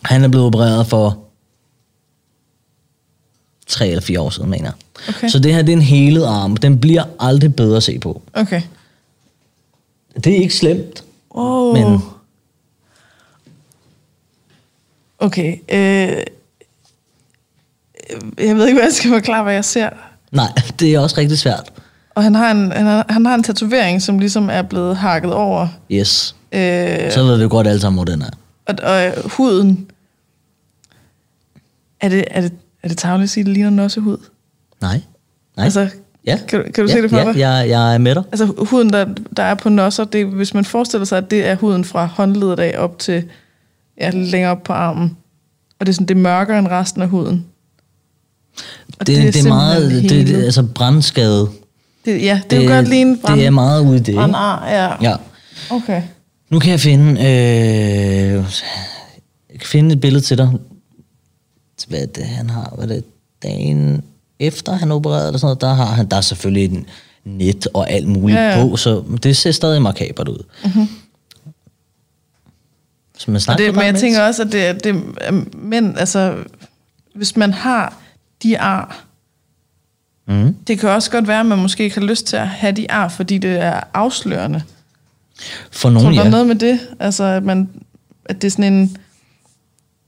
Han 0.02 0.24
er 0.24 0.28
blevet 0.28 0.48
opereret 0.48 0.88
for 0.88 1.20
tre 3.68 3.88
eller 3.88 4.02
fire 4.02 4.20
år 4.22 4.30
siden, 4.30 4.50
mener 4.50 4.66
jeg. 4.66 4.74
Okay. 5.16 5.30
Så 5.30 5.40
det 5.40 5.54
her, 5.54 5.62
det 5.62 5.70
er 5.74 5.78
en 5.78 5.82
helet 5.82 6.24
arm. 6.26 6.58
Den 6.58 6.80
bliver 6.80 7.04
aldrig 7.20 7.56
bedre 7.56 7.78
at 7.78 7.84
se 7.84 8.00
på. 8.00 8.22
okay. 8.34 8.62
Det 10.24 10.28
er 10.34 10.38
ikke 10.38 10.56
slemt. 10.56 11.04
Oh. 11.30 11.74
Men- 11.80 12.00
Okay. 15.20 15.58
Øh, 15.72 16.24
jeg 18.48 18.56
ved 18.56 18.68
ikke, 18.68 18.74
hvad 18.80 18.84
jeg 18.84 18.94
skal 18.94 19.10
forklare, 19.10 19.44
hvad 19.44 19.54
jeg 19.54 19.66
ser. 19.66 19.90
Nej, 20.34 20.48
det 20.80 20.96
er 20.96 21.00
også 21.00 21.16
rigtig 21.18 21.38
svært. 21.40 21.72
Og 22.16 22.24
han 22.24 22.36
har 22.36 22.52
en, 22.52 22.72
han 22.72 22.86
har, 22.86 23.06
han 23.10 23.26
har 23.26 23.36
en 23.36 23.44
tatovering, 23.44 24.02
som 24.02 24.20
ligesom 24.20 24.50
er 24.50 24.62
blevet 24.62 24.98
hakket 24.98 25.34
over. 25.34 25.68
Yes. 25.92 26.36
Øh, 26.52 27.12
Så 27.12 27.24
ved 27.24 27.38
vi 27.38 27.48
godt 27.48 27.68
alle 27.68 27.80
sammen, 27.82 27.98
hvor 27.98 28.04
den 28.06 28.22
er. 28.22 28.30
og, 28.66 28.76
og 28.84 29.06
øh, 29.06 29.14
huden... 29.30 29.88
Er 32.02 32.10
det, 32.10 32.24
er 32.32 32.42
det, 32.42 32.52
er 32.84 32.88
det 32.88 32.98
tageligt 32.98 33.24
at 33.24 33.30
sige, 33.30 33.42
at 33.42 33.46
det 33.46 33.54
ligner 33.54 33.70
nossehud? 33.70 34.18
Nej. 34.82 35.02
Nej. 35.58 35.64
Altså, 35.66 35.90
ja. 36.26 36.40
kan 36.48 36.60
du- 36.60 36.72
kan 36.72 36.86
du 36.86 36.90
ja, 36.92 36.96
se 36.98 37.02
det 37.02 37.10
for 37.10 37.18
ja, 37.18 37.24
dig? 37.32 37.40
Jeg, 37.40 37.70
jeg 37.70 37.94
er 37.94 37.98
med 37.98 38.16
dig. 38.16 38.24
Altså 38.32 38.46
huden, 38.46 38.90
der, 38.94 39.06
der 39.38 39.44
er 39.44 39.54
på 39.56 39.70
nosser, 39.70 40.04
det, 40.04 40.26
hvis 40.26 40.54
man 40.54 40.66
forestiller 40.66 41.06
sig, 41.06 41.18
at 41.18 41.32
det 41.32 41.48
er 41.48 41.56
huden 41.56 41.84
fra 41.86 42.06
håndledet 42.06 42.60
af 42.60 42.76
op 42.78 43.00
til 43.00 43.24
ja, 44.02 44.10
længere 44.10 44.52
op 44.52 44.64
på 44.64 44.74
armen. 44.74 45.18
Og 45.80 45.86
det 45.86 45.92
er 45.92 45.94
sådan, 45.94 46.08
det 46.08 46.18
er 46.18 46.22
mørkere 46.22 46.60
end 46.60 46.68
resten 46.68 47.02
af 47.02 47.08
huden. 47.08 47.46
Og 49.00 49.08
Det, 49.08 49.18
det, 49.24 49.34
det 49.34 49.46
er 49.46 49.50
meget, 49.50 49.92
det, 49.92 50.28
det, 50.28 50.44
altså 50.44 50.64
brandskade. 50.64 51.50
det, 52.06 52.22
ja, 52.22 52.40
det, 52.44 52.52
det 52.52 52.60
er 52.60 52.64
jo 52.64 52.70
godt 52.76 52.88
lige 52.90 53.02
en 53.02 53.20
brand, 53.20 53.40
Det 53.40 53.46
er 53.46 53.50
meget 53.52 53.82
ude 53.86 53.96
i 53.98 54.00
det. 54.00 54.16
brandar. 54.16 54.68
Ja. 54.70 55.10
Ja. 55.10 55.16
Okay. 55.70 56.02
Nu 56.50 56.60
kan 56.60 56.72
jeg 56.72 56.80
finde, 56.80 57.12
øh, 57.12 58.34
jeg 59.52 59.60
kan 59.60 59.68
finde 59.68 59.94
et 59.94 60.00
billede 60.02 60.24
til 60.24 60.38
dig. 60.38 60.50
Hvad 61.88 62.00
er 62.02 62.06
det, 62.06 62.24
han 62.26 62.50
har? 62.50 62.74
Hvad 62.78 62.90
er 62.90 62.94
det, 62.94 63.04
dagen 63.44 64.04
efter 64.40 64.72
han 64.74 64.92
opererede 64.92 65.28
eller 65.28 65.38
sådan 65.40 65.46
noget, 65.48 65.62
der 65.62 65.74
har 65.74 65.86
han, 65.86 66.08
der 66.10 66.18
er 66.18 66.22
selvfølgelig 66.22 66.72
en 66.78 66.86
net 67.26 67.68
og 67.74 67.90
alt 67.92 68.08
muligt 68.08 68.40
Ja, 68.40 68.60
ja, 68.60 68.68
på, 68.68 68.76
så 68.78 69.04
det 69.24 69.38
ser 69.38 69.52
stadig 69.52 69.82
makabert 69.82 70.28
ud. 70.28 70.44
Mm-hmm. 70.66 70.88
Så 73.18 73.32
man 73.32 73.36
Og 73.36 73.42
snakker 73.42 73.66
det, 73.66 73.76
men 73.76 73.86
jeg 73.86 73.96
tænker 73.96 74.22
også, 74.22 74.42
at 74.44 74.52
det, 74.52 74.66
er- 74.68 74.74
det 74.74 75.04
er 75.22 75.42
mænd, 75.58 75.98
altså, 75.98 76.36
hvis 77.16 77.36
man 77.38 77.54
har 77.54 77.98
de 78.44 78.60
ar, 78.60 79.06
mm. 80.28 80.56
det 80.68 80.80
kan 80.80 80.90
også 80.90 81.12
godt 81.12 81.28
være, 81.28 81.40
at 81.40 81.46
man 81.46 81.60
måske 81.60 81.84
ikke 81.84 82.00
har 82.00 82.06
lyst 82.06 82.28
til 82.28 82.36
at 82.36 82.48
have 82.48 82.72
de 82.72 82.92
ar, 82.92 83.08
fordi 83.08 83.38
det 83.38 83.62
er 83.62 83.80
afslørende. 83.94 84.64
For 85.72 85.90
Tror 85.90 85.90
nogen, 85.90 86.08
du, 86.10 86.14
der 86.14 86.20
er 86.20 86.26
ja. 86.26 86.32
noget 86.32 86.48
med 86.48 86.56
det? 86.56 86.80
Altså, 87.00 87.24
at, 87.24 87.44
man, 87.44 87.70
at 88.26 88.42
det 88.42 88.48
er 88.48 88.52
sådan 88.52 88.74
en... 88.74 88.98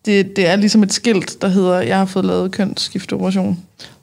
Det, 0.06 0.36
det 0.36 0.48
er 0.48 0.56
ligesom 0.56 0.84
et 0.84 0.94
skilt, 0.94 1.42
der 1.42 1.48
hedder, 1.48 1.80
jeg 1.80 1.98
har 1.98 2.06
fået 2.06 2.26
lavet 2.26 2.52
kønsskifteoperation. 2.52 3.60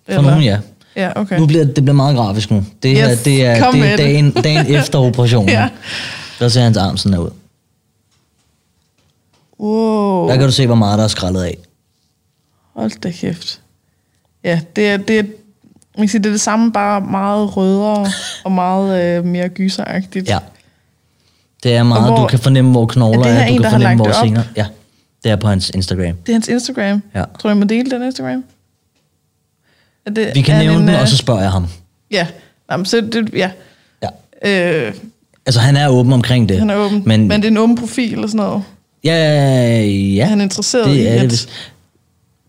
For 0.09 0.23
nogen, 0.23 0.43
ja. 0.43 0.59
Ja, 0.97 1.13
okay. 1.17 1.39
Nu 1.39 1.47
bliver 1.47 1.65
det 1.65 1.75
bliver 1.75 1.93
meget 1.93 2.17
grafisk 2.17 2.51
nu. 2.51 2.65
Det 2.83 2.97
her, 2.97 3.11
Yes, 3.11 3.23
det 3.23 3.45
er, 3.45 3.71
det 3.71 3.83
er 3.83 3.97
dagen, 3.97 4.31
dagen 4.31 4.67
efter 4.79 4.99
operationen. 4.99 5.49
Ja. 5.49 5.69
Der 6.39 6.49
ser 6.49 6.63
hans 6.63 6.77
arm 6.77 6.97
sådan 6.97 7.19
her 7.19 7.21
ud. 7.21 7.31
Wow. 9.61 10.29
Der 10.29 10.37
kan 10.37 10.47
du 10.47 10.53
se, 10.53 10.67
hvor 10.67 10.75
meget 10.75 10.99
der 10.99 11.05
er 11.05 11.09
skrællet 11.09 11.43
af. 11.43 11.59
Hold 12.75 13.01
da 13.01 13.11
kæft. 13.11 13.62
Ja, 14.45 14.61
det 14.77 14.89
er, 14.89 14.97
det 14.97 15.19
er, 15.19 15.23
man 15.23 15.33
kan 15.99 16.09
sige, 16.09 16.19
det 16.23 16.27
er 16.27 16.31
det 16.33 16.41
samme, 16.41 16.73
bare 16.73 17.01
meget 17.01 17.57
rødere 17.57 18.07
og 18.45 18.53
meget 18.53 19.03
øh, 19.19 19.25
mere 19.25 19.49
gyseragtigt. 19.49 20.29
Ja. 20.29 20.39
Det 21.63 21.75
er 21.75 21.83
meget, 21.83 22.07
Og 22.07 22.13
hvor- 22.15 22.23
du 22.23 22.29
kan 22.29 22.39
fornemme, 22.39 22.71
hvor 22.71 22.87
knogler 22.87 23.25
Er 23.27 23.33
er, 23.33 23.47
du 23.49 23.53
en, 23.55 23.63
kan 23.63 23.71
fornemme, 23.71 23.97
hvor 23.97 24.13
sener. 24.25 24.43
Ja, 24.57 24.67
det 25.25 25.31
er 25.33 25.37
på 25.37 25.49
hans 25.49 25.71
Instagram. 25.71 26.17
Det 26.17 26.29
er 26.29 26.33
hans 26.33 26.49
Instagram. 26.49 27.03
Ja. 27.15 27.19
Tror 27.21 27.29
du, 27.43 27.49
jeg 27.49 27.57
må 27.57 27.65
dele 27.65 27.91
den 27.91 28.03
Instagram? 28.03 28.45
Er 30.07 30.11
det, 30.11 30.31
Vi 30.35 30.41
kan 30.43 30.55
er 30.55 30.59
nævne 30.59 30.77
en, 30.81 30.87
den, 30.89 30.95
øh, 30.95 31.01
og 31.01 31.09
så 31.09 31.17
spørger 31.17 31.41
jeg 31.41 31.51
ham. 31.51 31.67
Ja, 32.11 32.27
Jamen, 32.71 32.87
så 32.87 33.01
det, 33.01 33.31
ja. 33.35 33.51
Ja. 34.03 34.09
Øh, 34.87 34.95
Altså, 35.47 35.61
han 35.61 35.77
er 35.77 35.89
åben 35.89 36.13
omkring 36.13 36.49
det. 36.49 36.59
han 36.59 36.71
er 36.71 36.77
åben. 36.77 37.03
Men, 37.07 37.29
Men 37.29 37.41
det 37.43 37.47
er 37.47 37.51
en 37.51 37.57
åben 37.59 37.77
profil 37.77 38.13
eller 38.13 38.27
sådan 38.27 38.37
noget. 38.47 38.63
ja, 39.05 39.81
ja, 40.17 40.25
Han 40.25 40.39
er 40.41 40.43
interesseret 40.45 40.89
i, 40.89 40.99
det 40.99 41.09
er 41.11 41.15
at- 41.15 41.21
det. 41.21 41.29
Hvis, 41.29 41.49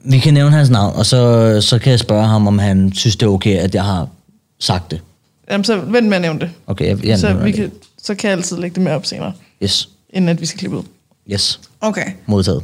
vi 0.03 0.19
kan 0.19 0.33
nævne 0.33 0.55
hans 0.55 0.69
navn, 0.69 0.95
og 0.95 1.05
så, 1.05 1.61
så 1.61 1.79
kan 1.79 1.91
jeg 1.91 1.99
spørge 1.99 2.27
ham, 2.27 2.47
om 2.47 2.59
han 2.59 2.93
synes, 2.93 3.15
det 3.15 3.25
er 3.25 3.29
okay, 3.29 3.57
at 3.57 3.75
jeg 3.75 3.83
har 3.83 4.07
sagt 4.59 4.91
det. 4.91 5.01
Jamen, 5.51 5.63
så 5.65 5.77
vent 5.77 6.07
med 6.07 6.15
at 6.15 6.21
nævne 6.21 6.39
det. 6.39 6.49
Okay, 6.67 6.87
jeg, 6.87 7.05
jeg 7.05 7.19
så, 7.19 7.33
vi 7.33 7.47
det. 7.47 7.55
kan, 7.55 7.71
så 8.03 8.15
kan 8.15 8.29
jeg 8.29 8.37
altid 8.37 8.57
lægge 8.57 8.75
det 8.75 8.83
med 8.83 8.91
op 8.91 9.05
senere, 9.05 9.33
Yes, 9.63 9.89
inden 10.09 10.29
at 10.29 10.41
vi 10.41 10.45
skal 10.45 10.59
klippe 10.59 10.77
ud. 10.77 10.83
yes. 11.31 11.59
Okay. 11.81 12.05
Modtaget. 12.25 12.63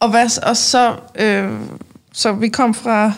Og, 0.00 0.10
hvad, 0.10 0.38
og 0.42 0.56
så, 0.56 0.94
øh, 1.18 1.50
så 2.12 2.32
vi 2.32 2.48
kom 2.48 2.74
fra, 2.74 3.12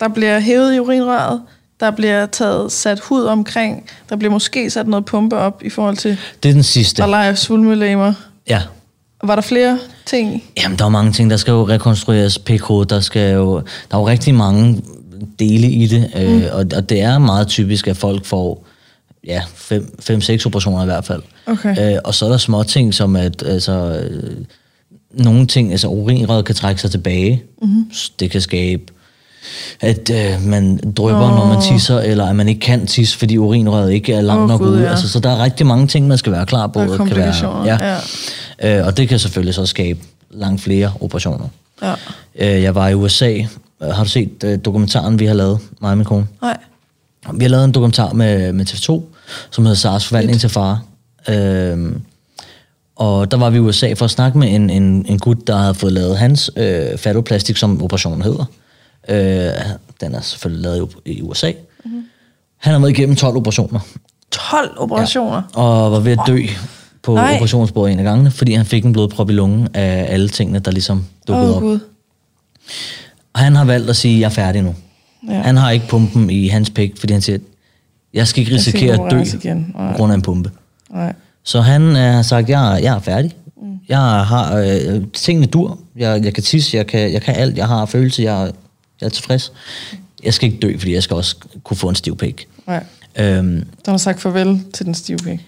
der 0.00 0.08
bliver 0.08 0.40
hævet 0.40 0.74
i 0.74 0.78
urinrøret, 0.80 1.42
der 1.80 1.90
bliver 1.90 2.26
taget 2.26 2.72
sat 2.72 3.00
hud 3.00 3.22
omkring, 3.24 3.86
der 4.08 4.16
bliver 4.16 4.30
måske 4.32 4.70
sat 4.70 4.88
noget 4.88 5.04
pumpe 5.04 5.36
op 5.36 5.62
i 5.64 5.70
forhold 5.70 5.96
til 5.96 6.18
Det 6.42 6.48
er 6.48 6.52
den 6.52 6.62
sidste. 6.62 7.02
at 7.02 7.08
lege 7.08 7.36
svulmelæmer. 7.36 8.12
Ja. 8.48 8.62
Var 9.26 9.34
der 9.34 9.42
flere 9.42 9.78
ting? 10.06 10.42
Jamen, 10.62 10.78
der 10.78 10.84
er 10.84 10.88
mange 10.88 11.12
ting, 11.12 11.30
der 11.30 11.36
skal 11.36 11.52
jo 11.52 11.68
rekonstrueres. 11.68 12.38
PK, 12.38 12.68
der 12.90 13.00
skal 13.00 13.34
jo... 13.34 13.54
Der 13.90 13.96
er 13.96 14.00
jo 14.00 14.06
rigtig 14.06 14.34
mange 14.34 14.82
dele 15.38 15.70
i 15.70 15.86
det, 15.86 16.10
mm. 16.14 16.20
øh, 16.20 16.42
og, 16.52 16.66
og 16.76 16.88
det 16.88 17.00
er 17.00 17.18
meget 17.18 17.48
typisk, 17.48 17.88
at 17.88 17.96
folk 17.96 18.24
får 18.24 18.66
ja, 19.26 19.40
5-6 19.40 20.46
operationer 20.46 20.82
i 20.82 20.86
hvert 20.86 21.04
fald. 21.04 21.22
Okay. 21.46 21.94
Øh, 21.94 22.00
og 22.04 22.14
så 22.14 22.24
er 22.24 22.30
der 22.30 22.36
små 22.36 22.62
ting, 22.62 22.94
som 22.94 23.16
at 23.16 23.42
altså, 23.46 24.06
øh, 24.10 24.36
nogle 25.10 25.46
ting, 25.46 25.70
altså 25.70 25.88
urinrøret 25.88 26.44
kan 26.44 26.54
trække 26.54 26.80
sig 26.80 26.90
tilbage. 26.90 27.42
Mm-hmm. 27.62 27.90
Det 28.20 28.30
kan 28.30 28.40
skabe, 28.40 28.82
at 29.80 30.10
øh, 30.10 30.42
man 30.42 30.92
drøber, 30.96 31.30
oh. 31.30 31.36
når 31.36 31.46
man 31.46 31.62
tisser, 31.62 31.98
eller 31.98 32.26
at 32.26 32.36
man 32.36 32.48
ikke 32.48 32.60
kan 32.60 32.86
tisse, 32.86 33.18
fordi 33.18 33.38
urinrøret 33.38 33.92
ikke 33.92 34.12
er 34.12 34.20
langt 34.20 34.42
oh, 34.42 34.48
nok 34.48 34.60
ude. 34.60 34.82
ja. 34.82 34.90
Altså, 34.90 35.08
så 35.08 35.20
der 35.20 35.30
er 35.30 35.42
rigtig 35.42 35.66
mange 35.66 35.86
ting, 35.86 36.08
man 36.08 36.18
skal 36.18 36.32
være 36.32 36.46
klar 36.46 36.66
på. 36.66 36.80
Der 36.80 36.92
er 36.92 36.96
kan 36.96 37.16
være, 37.16 37.64
ja. 37.64 37.98
Ja. 38.60 38.78
Øh, 38.80 38.86
og 38.86 38.96
det 38.96 39.08
kan 39.08 39.18
selvfølgelig 39.18 39.54
så 39.54 39.66
skabe 39.66 39.98
langt 40.30 40.62
flere 40.62 40.92
operationer. 41.00 41.48
Ja. 41.82 41.94
Øh, 42.38 42.62
jeg 42.62 42.74
var 42.74 42.88
i 42.88 42.94
USA. 42.94 43.32
Øh, 43.82 43.88
Har 43.88 44.04
du 44.04 44.10
set 44.10 44.44
øh, 44.44 44.58
dokumentaren, 44.64 45.18
vi 45.18 45.26
har 45.26 45.34
lavet, 45.34 45.58
mig 45.80 45.90
og 45.90 45.96
min 45.96 46.06
kone? 46.06 46.26
Nej. 46.42 46.56
Vi 47.34 47.44
har 47.44 47.50
lavet 47.50 47.64
en 47.64 47.72
dokumentar 47.72 48.12
med, 48.12 48.52
med 48.52 48.66
TV2, 48.70 49.02
som 49.50 49.64
hedder 49.64 49.76
Sars 49.76 50.06
Forvandling 50.06 50.40
til 50.40 50.48
far. 50.48 50.82
Øhm, 51.28 52.02
og 52.96 53.30
der 53.30 53.36
var 53.36 53.50
vi 53.50 53.56
i 53.56 53.60
USA 53.60 53.92
for 53.92 54.04
at 54.04 54.10
snakke 54.10 54.38
med 54.38 54.54
en, 54.54 54.70
en, 54.70 55.06
en 55.08 55.18
gut, 55.18 55.46
der 55.46 55.56
havde 55.56 55.74
fået 55.74 55.92
lavet 55.92 56.18
hans 56.18 56.50
øh, 56.56 56.98
fatoplastik, 56.98 57.56
som 57.56 57.82
operationen 57.82 58.22
hedder. 58.22 58.44
Øh, 59.08 59.50
den 60.00 60.14
er 60.14 60.20
selvfølgelig 60.20 60.62
lavet 60.62 60.94
i, 61.04 61.22
USA. 61.22 61.52
Mm-hmm. 61.84 62.02
Han 62.56 62.72
har 62.72 62.80
været 62.80 62.90
igennem 62.90 63.16
12 63.16 63.36
operationer. 63.36 63.80
12 64.30 64.74
operationer? 64.76 65.42
Ja. 65.56 65.60
Og 65.60 65.92
var 65.92 66.00
ved 66.00 66.12
at 66.12 66.18
dø 66.26 66.42
på 67.02 67.14
Nej. 67.14 67.34
operationsbordet 67.34 67.92
en 67.92 67.98
af 67.98 68.04
gangene, 68.04 68.30
fordi 68.30 68.52
han 68.52 68.66
fik 68.66 68.84
en 68.84 68.92
blodprop 68.92 69.30
i 69.30 69.32
lungen 69.32 69.68
af 69.74 70.06
alle 70.08 70.28
tingene, 70.28 70.58
der 70.58 70.70
ligesom 70.70 71.04
dukkede 71.28 71.50
Åh, 71.50 71.56
op. 71.56 71.62
Gud. 71.62 71.78
Og 73.32 73.40
han 73.40 73.56
har 73.56 73.64
valgt 73.64 73.90
at 73.90 73.96
sige, 73.96 74.20
jeg 74.20 74.26
er 74.26 74.30
færdig 74.30 74.62
nu. 74.62 74.74
Ja. 75.28 75.40
Han 75.40 75.56
har 75.56 75.70
ikke 75.70 75.88
pumpen 75.88 76.30
i 76.30 76.48
hans 76.48 76.70
pæk, 76.70 76.92
fordi 76.98 77.12
han 77.12 77.22
siger, 77.22 77.38
jeg 78.14 78.26
skal 78.26 78.40
ikke 78.40 78.54
risikere 78.54 79.06
at 79.06 79.10
dø 79.10 79.20
igen. 79.38 79.74
På 79.76 79.96
grund 79.96 80.12
af 80.12 80.16
en 80.16 80.22
pumpe. 80.22 80.50
Nej. 80.90 81.12
Så 81.44 81.60
han 81.60 81.94
har 81.94 82.22
sagt, 82.22 82.48
jeg, 82.48 82.80
jeg 82.82 82.94
er 82.96 83.00
færdig. 83.00 83.32
Mm. 83.56 83.78
Jeg 83.88 83.98
har 84.00 84.56
øh, 84.56 85.02
tingene 85.12 85.46
dur. 85.46 85.78
Jeg, 85.96 86.24
jeg 86.24 86.34
kan 86.34 86.42
tisse, 86.42 86.76
jeg 86.76 86.86
kan, 86.86 87.12
jeg 87.12 87.22
kan 87.22 87.34
alt. 87.34 87.56
Jeg 87.56 87.66
har 87.66 87.86
følelse, 87.86 88.22
jeg, 88.22 88.52
jeg 89.04 89.08
er 89.10 89.14
tilfreds. 89.14 89.52
Jeg 90.24 90.34
skal 90.34 90.46
ikke 90.52 90.60
dø, 90.66 90.78
fordi 90.78 90.94
jeg 90.94 91.02
skal 91.02 91.16
også 91.16 91.36
kunne 91.64 91.76
få 91.76 91.88
en 91.88 91.94
stiv 91.94 92.16
pæk. 92.16 92.48
Nej. 92.66 92.84
Øhm, 93.18 93.64
Der 93.84 93.90
har 93.90 93.98
sagt 93.98 94.20
farvel 94.20 94.60
til 94.74 94.86
den 94.86 94.94
stive 94.94 95.18
pik. 95.18 95.40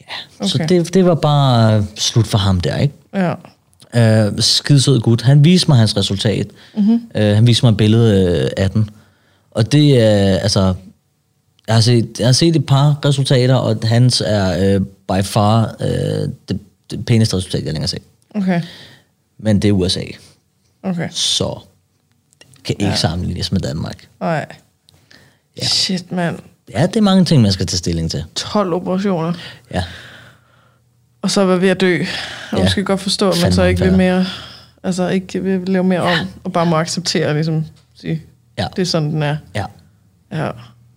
ja. 0.00 0.46
Så 0.46 0.56
Okay. 0.58 0.68
det, 0.68 0.94
det 0.94 1.04
var 1.04 1.14
bare 1.14 1.86
slut 1.96 2.26
for 2.26 2.38
ham 2.38 2.60
der, 2.60 2.76
ikke? 2.78 2.94
Ja. 3.14 3.34
Øh, 4.26 4.32
skidesød 4.38 5.00
gut. 5.00 5.22
Han 5.22 5.44
viste 5.44 5.68
mig 5.68 5.78
hans 5.78 5.96
resultat. 5.96 6.46
Mm-hmm. 6.76 7.00
Øh, 7.14 7.34
han 7.34 7.46
viste 7.46 7.64
mig 7.66 7.70
et 7.70 7.76
billede 7.76 8.40
øh, 8.44 8.50
af 8.56 8.70
den. 8.70 8.90
Og 9.50 9.72
det 9.72 10.00
er, 10.02 10.38
altså... 10.38 10.74
Jeg 11.66 11.74
har, 11.76 11.80
set, 11.80 12.16
jeg 12.18 12.26
har 12.28 12.32
set 12.32 12.56
et 12.56 12.66
par 12.66 12.98
resultater, 13.04 13.54
og 13.54 13.76
hans 13.84 14.22
er 14.26 14.74
øh, 14.74 14.80
by 15.08 15.24
far 15.24 15.76
øh, 15.80 15.88
det, 16.48 16.58
det 16.90 17.06
pæneste 17.06 17.36
resultat, 17.36 17.58
jeg 17.64 17.72
længere 17.72 17.82
har 17.82 17.86
set. 17.86 18.02
Okay. 18.34 18.62
Men 19.38 19.62
det 19.62 19.68
er 19.68 19.72
USA, 19.72 20.00
Okay. 20.82 21.08
så 21.10 21.58
kan 22.64 22.76
ikke 22.78 22.90
ja. 22.90 22.96
sammenlignes 22.96 23.52
med 23.52 23.60
Danmark. 23.60 24.08
Nej. 24.20 24.46
Ja. 25.62 25.66
Shit, 25.66 26.12
mand. 26.12 26.38
Ja, 26.72 26.86
det 26.86 26.96
er 26.96 27.00
mange 27.00 27.24
ting, 27.24 27.42
man 27.42 27.52
skal 27.52 27.66
tage 27.66 27.78
stilling 27.78 28.10
til. 28.10 28.24
12 28.34 28.72
operationer. 28.74 29.32
Ja. 29.74 29.84
og 31.22 31.30
så 31.30 31.46
være 31.46 31.60
ved 31.60 31.68
at 31.68 31.80
dø. 31.80 32.04
Og 32.52 32.58
Ja. 32.58 32.64
måske 32.64 32.84
godt 32.84 33.00
forstå, 33.00 33.30
at 33.30 33.38
man 33.42 33.52
så 33.52 33.62
ikke 33.62 33.84
vil 33.84 33.92
mere, 33.96 34.26
altså 34.82 35.08
ikke 35.08 35.42
vil 35.42 35.60
lave 35.66 35.84
mere 35.84 36.00
om, 36.00 36.16
og 36.44 36.52
bare 36.52 36.66
må 36.66 36.76
acceptere, 36.76 37.34
ligesom, 37.34 37.64
sige, 37.94 38.22
Ja. 38.58 38.66
det 38.76 38.82
er 38.82 38.86
sådan, 38.86 39.10
den 39.10 39.22
er. 39.22 39.36
Ja. 39.54 39.64
Ja. 40.32 40.50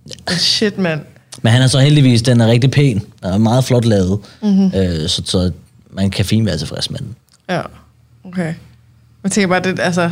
Men 0.05 0.37
shit, 0.37 0.77
mand. 0.77 1.01
Men 1.41 1.51
han 1.53 1.61
er 1.61 1.67
så 1.67 1.79
heldigvis, 1.79 2.21
den 2.21 2.41
er 2.41 2.47
rigtig 2.47 2.71
pæn, 2.71 3.01
og 3.21 3.31
er 3.31 3.37
meget 3.37 3.63
flot 3.63 3.85
lavet, 3.85 4.19
mm-hmm. 4.41 4.71
øh, 4.75 5.09
så, 5.09 5.21
så 5.25 5.51
man 5.91 6.09
kan 6.09 6.25
fint 6.25 6.45
være 6.45 6.57
tilfreds 6.57 6.89
med 6.89 6.99
den. 6.99 7.15
Ja, 7.49 7.61
okay. 8.23 8.53
Jeg 9.23 9.31
tænker 9.31 9.47
bare, 9.47 9.59
det, 9.71 9.79
altså, 9.79 10.11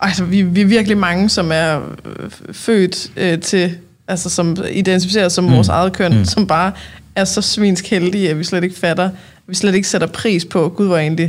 altså 0.00 0.24
vi, 0.24 0.42
vi 0.42 0.60
er 0.60 0.66
virkelig 0.66 0.98
mange, 0.98 1.28
som 1.28 1.50
er 1.52 1.76
øh, 1.76 2.30
født 2.52 3.10
øh, 3.16 3.40
til, 3.40 3.76
altså 4.08 4.30
som 4.30 4.56
identificerer 4.72 5.28
som 5.28 5.44
mm. 5.44 5.52
vores 5.52 5.68
eget 5.68 5.92
køn, 5.92 6.18
mm. 6.18 6.24
som 6.24 6.46
bare 6.46 6.72
er 7.14 7.24
så 7.24 7.42
svinsk 7.42 7.86
heldige, 7.90 8.30
at 8.30 8.38
vi 8.38 8.44
slet 8.44 8.64
ikke 8.64 8.76
fatter, 8.76 9.04
at 9.04 9.12
vi 9.46 9.54
slet 9.54 9.74
ikke 9.74 9.88
sætter 9.88 10.06
pris 10.06 10.44
på, 10.44 10.68
gud 10.68 10.86
hvor 10.86 10.96
egentlig, 10.96 11.26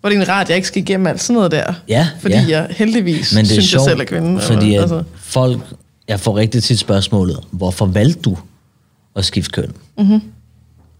hvor 0.00 0.08
er 0.08 0.10
det 0.10 0.16
egentlig 0.16 0.34
rart, 0.34 0.42
at 0.46 0.48
jeg 0.48 0.56
ikke 0.56 0.68
skal 0.68 0.82
igennem 0.82 1.06
alt 1.06 1.20
sådan 1.20 1.34
noget 1.34 1.50
der. 1.50 1.72
Ja, 1.88 2.08
Fordi 2.20 2.34
ja. 2.34 2.44
jeg 2.48 2.66
heldigvis 2.70 3.34
Men 3.34 3.44
det 3.44 3.50
er 3.50 3.54
synes, 3.54 3.68
sjovt, 3.68 3.82
jeg 3.82 3.90
selv 3.90 4.00
er 4.00 4.04
kvinde. 4.04 4.40
fordi 4.40 4.74
at 4.74 4.80
altså, 4.80 5.02
folk, 5.16 5.60
jeg 6.08 6.20
får 6.20 6.36
rigtig 6.36 6.62
tit 6.62 6.78
spørgsmålet, 6.78 7.40
hvorfor 7.50 7.86
valgte 7.86 8.20
du 8.20 8.38
at 9.16 9.24
skifte 9.24 9.50
køn? 9.50 9.72
Mm-hmm. 9.98 10.20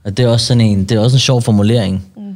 Og 0.05 0.17
det 0.17 0.25
er 0.25 0.29
også 0.29 0.47
sådan 0.47 0.61
en, 0.61 0.85
det 0.85 0.93
er 0.97 1.01
også 1.01 1.17
en 1.17 1.21
sjov 1.21 1.43
formulering. 1.43 2.05
Mm. 2.17 2.28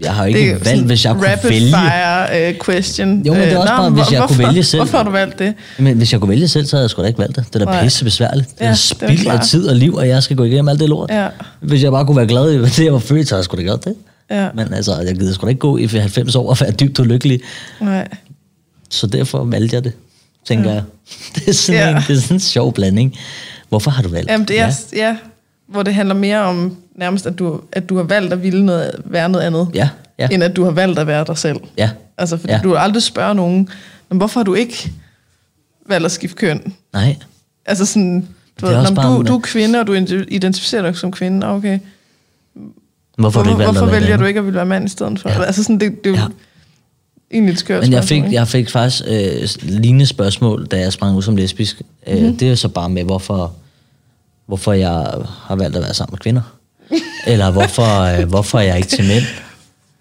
Jeg 0.00 0.14
har 0.14 0.26
jo 0.26 0.28
ikke 0.36 0.50
er 0.52 0.58
valgt, 0.58 0.86
hvis 0.86 1.04
jeg 1.04 1.14
kunne 1.14 1.32
rapid 1.32 1.48
vælge. 1.48 1.68
fire 1.70 2.50
uh, 2.50 2.56
question. 2.64 3.26
Jo, 3.26 3.32
men 3.32 3.42
det 3.42 3.48
er 3.52 3.54
Øh, 3.54 3.60
også 3.60 3.72
nå, 3.72 3.76
bare, 3.78 3.90
hvis 3.90 4.02
hvor- 4.04 4.12
jeg 4.12 4.22
kunne 4.28 4.36
hvorfor, 4.36 4.50
vælge 4.52 4.62
selv. 4.64 4.80
Hvorfor 4.82 4.96
har 4.98 5.04
du 5.04 5.10
valgt 5.10 5.38
det? 5.38 5.54
Men 5.78 5.96
hvis 5.96 6.12
jeg 6.12 6.20
kunne 6.20 6.28
vælge 6.30 6.48
selv, 6.48 6.66
så 6.66 6.76
havde 6.76 6.82
jeg 6.84 6.90
sgu 6.90 7.02
da 7.02 7.06
ikke 7.06 7.18
valgt 7.18 7.36
det. 7.36 7.44
Det 7.52 7.62
er 7.62 7.72
da 7.72 7.82
pisse 7.82 8.04
besværligt. 8.04 8.48
Det 8.50 8.60
er 8.60 8.64
Ja, 8.64 8.70
det 8.70 8.78
spild 8.78 9.26
af 9.26 9.40
tid 9.40 9.68
og 9.68 9.76
liv, 9.76 9.94
og 9.94 10.08
jeg 10.08 10.22
skal 10.22 10.36
gå 10.36 10.44
igennem 10.44 10.68
alt 10.68 10.80
det 10.80 10.88
lort. 10.88 11.10
Ja. 11.10 11.28
Hvis 11.60 11.82
jeg 11.82 11.92
bare 11.92 12.06
kunne 12.06 12.16
være 12.16 12.26
glad 12.26 12.50
i 12.50 12.58
det, 12.58 12.78
jeg 12.84 12.92
var 12.92 12.98
født, 12.98 13.28
så 13.28 13.34
havde 13.34 13.38
jeg 13.40 13.44
sgu 13.44 13.56
da 13.56 13.62
gjort 13.62 13.84
det. 13.84 13.94
Ja. 14.30 14.48
Men 14.54 14.74
altså, 14.74 14.96
jeg 15.06 15.14
gider 15.14 15.34
sgu 15.34 15.44
da 15.44 15.48
ikke 15.48 15.58
gå 15.58 15.76
i 15.76 15.86
90 15.86 16.34
år 16.36 16.48
og 16.50 16.56
være 16.60 16.70
dybt 16.70 16.98
ulykkelig. 16.98 17.40
Nej. 17.80 18.08
Så 18.90 19.06
derfor 19.06 19.44
valgte 19.44 19.74
jeg 19.76 19.84
det, 19.84 19.92
tænker 20.48 20.68
Ja. 20.70 20.74
jeg. 20.74 20.82
Det 21.34 21.48
er, 21.48 21.52
sådan 21.52 21.80
Ja. 21.80 21.96
en, 21.96 22.02
det 22.08 22.16
er 22.16 22.20
sådan 22.20 22.36
en 22.36 22.40
sjov 22.40 22.72
blanding. 22.72 23.16
Hvorfor 23.68 23.90
har 23.90 24.02
du 24.02 24.08
valgt? 24.08 24.30
Jamen, 24.30 24.48
det 24.48 24.60
er, 24.60 24.70
ja. 24.96 25.06
ja. 25.08 25.16
Hvor 25.72 25.82
det 25.82 25.94
handler 25.94 26.14
mere 26.14 26.38
om 26.40 26.76
nærmest, 26.96 27.26
at 27.26 27.38
du, 27.38 27.60
at 27.72 27.88
du 27.88 27.96
har 27.96 28.02
valgt 28.02 28.32
at 28.32 28.42
ville 28.42 28.66
noget, 28.66 28.90
være 29.04 29.28
noget 29.28 29.44
andet, 29.46 29.68
Ja, 29.74 29.88
ja. 30.18 30.28
end 30.30 30.44
at 30.44 30.56
du 30.56 30.64
har 30.64 30.70
valgt 30.70 30.98
at 30.98 31.06
være 31.06 31.24
dig 31.26 31.38
selv. 31.38 31.56
Ja. 31.78 31.90
Altså, 32.18 32.36
fordi 32.36 32.52
Ja. 32.52 32.60
du 32.64 32.68
har 32.74 32.76
aldrig 32.78 33.02
spørger 33.02 33.32
nogen, 33.32 33.68
men 34.08 34.18
hvorfor 34.18 34.40
har 34.40 34.44
du 34.44 34.54
ikke 34.54 34.92
valgt 35.88 36.04
at 36.04 36.12
skifte 36.12 36.36
køn? 36.36 36.72
Nej. 36.92 37.16
Altså 37.66 37.86
sådan, 37.86 38.20
du, 38.20 38.26
Det 38.60 38.62
er 38.62 38.68
ved, 38.68 38.76
også 38.76 38.94
når 38.94 39.16
du, 39.16 39.22
du 39.22 39.36
er 39.36 39.40
kvinde, 39.40 39.80
og 39.80 39.86
du 39.86 39.92
identificerer 40.28 40.82
dig 40.82 40.96
som 40.96 41.12
kvinde, 41.12 41.46
okay. 41.46 41.78
Hvorfor, 43.18 43.42
Hvorfor, 43.42 43.62
hvorfor 43.72 43.86
vælger 43.86 44.16
du 44.16 44.24
ikke 44.24 44.38
at 44.38 44.44
ville 44.44 44.56
være 44.56 44.66
mand 44.66 44.84
i 44.86 44.88
stedet 44.88 45.20
for? 45.20 45.28
Ja. 45.28 45.42
Altså 45.44 45.62
sådan, 45.62 45.80
det, 45.80 46.04
det 46.04 46.14
er 46.14 46.20
Ja. 46.20 46.26
egentlig 47.32 47.52
et 47.52 47.58
skørt 47.58 47.82
Men 47.82 47.92
jeg 47.92 48.04
fik, 48.04 48.22
jeg 48.32 48.48
fik 48.48 48.70
faktisk 48.70 49.02
øh, 49.08 49.48
lignende 49.62 50.06
spørgsmål, 50.06 50.66
da 50.66 50.78
jeg 50.78 50.92
sprang 50.92 51.16
ud 51.16 51.22
som 51.22 51.36
lesbisk. 51.36 51.80
Mhm. 51.80 52.14
Mm-hmm. 52.16 52.32
Øh, 52.32 52.40
det 52.40 52.50
er 52.50 52.54
så 52.54 52.68
bare 52.68 52.88
med, 52.88 53.04
hvorfor, 53.04 53.54
hvorfor 54.46 54.72
jeg 54.72 54.90
har 55.46 55.56
valgt 55.56 55.76
at 55.76 55.82
være 55.82 55.94
sammen 55.94 56.12
med 56.12 56.18
kvinder. 56.18 56.42
Eller 57.26 57.50
hvorfor, 57.50 58.00
øh, 58.20 58.28
hvorfor 58.28 58.58
er 58.58 58.62
jeg 58.62 58.76
ikke 58.76 58.88
til 58.88 59.04
mænd. 59.08 59.22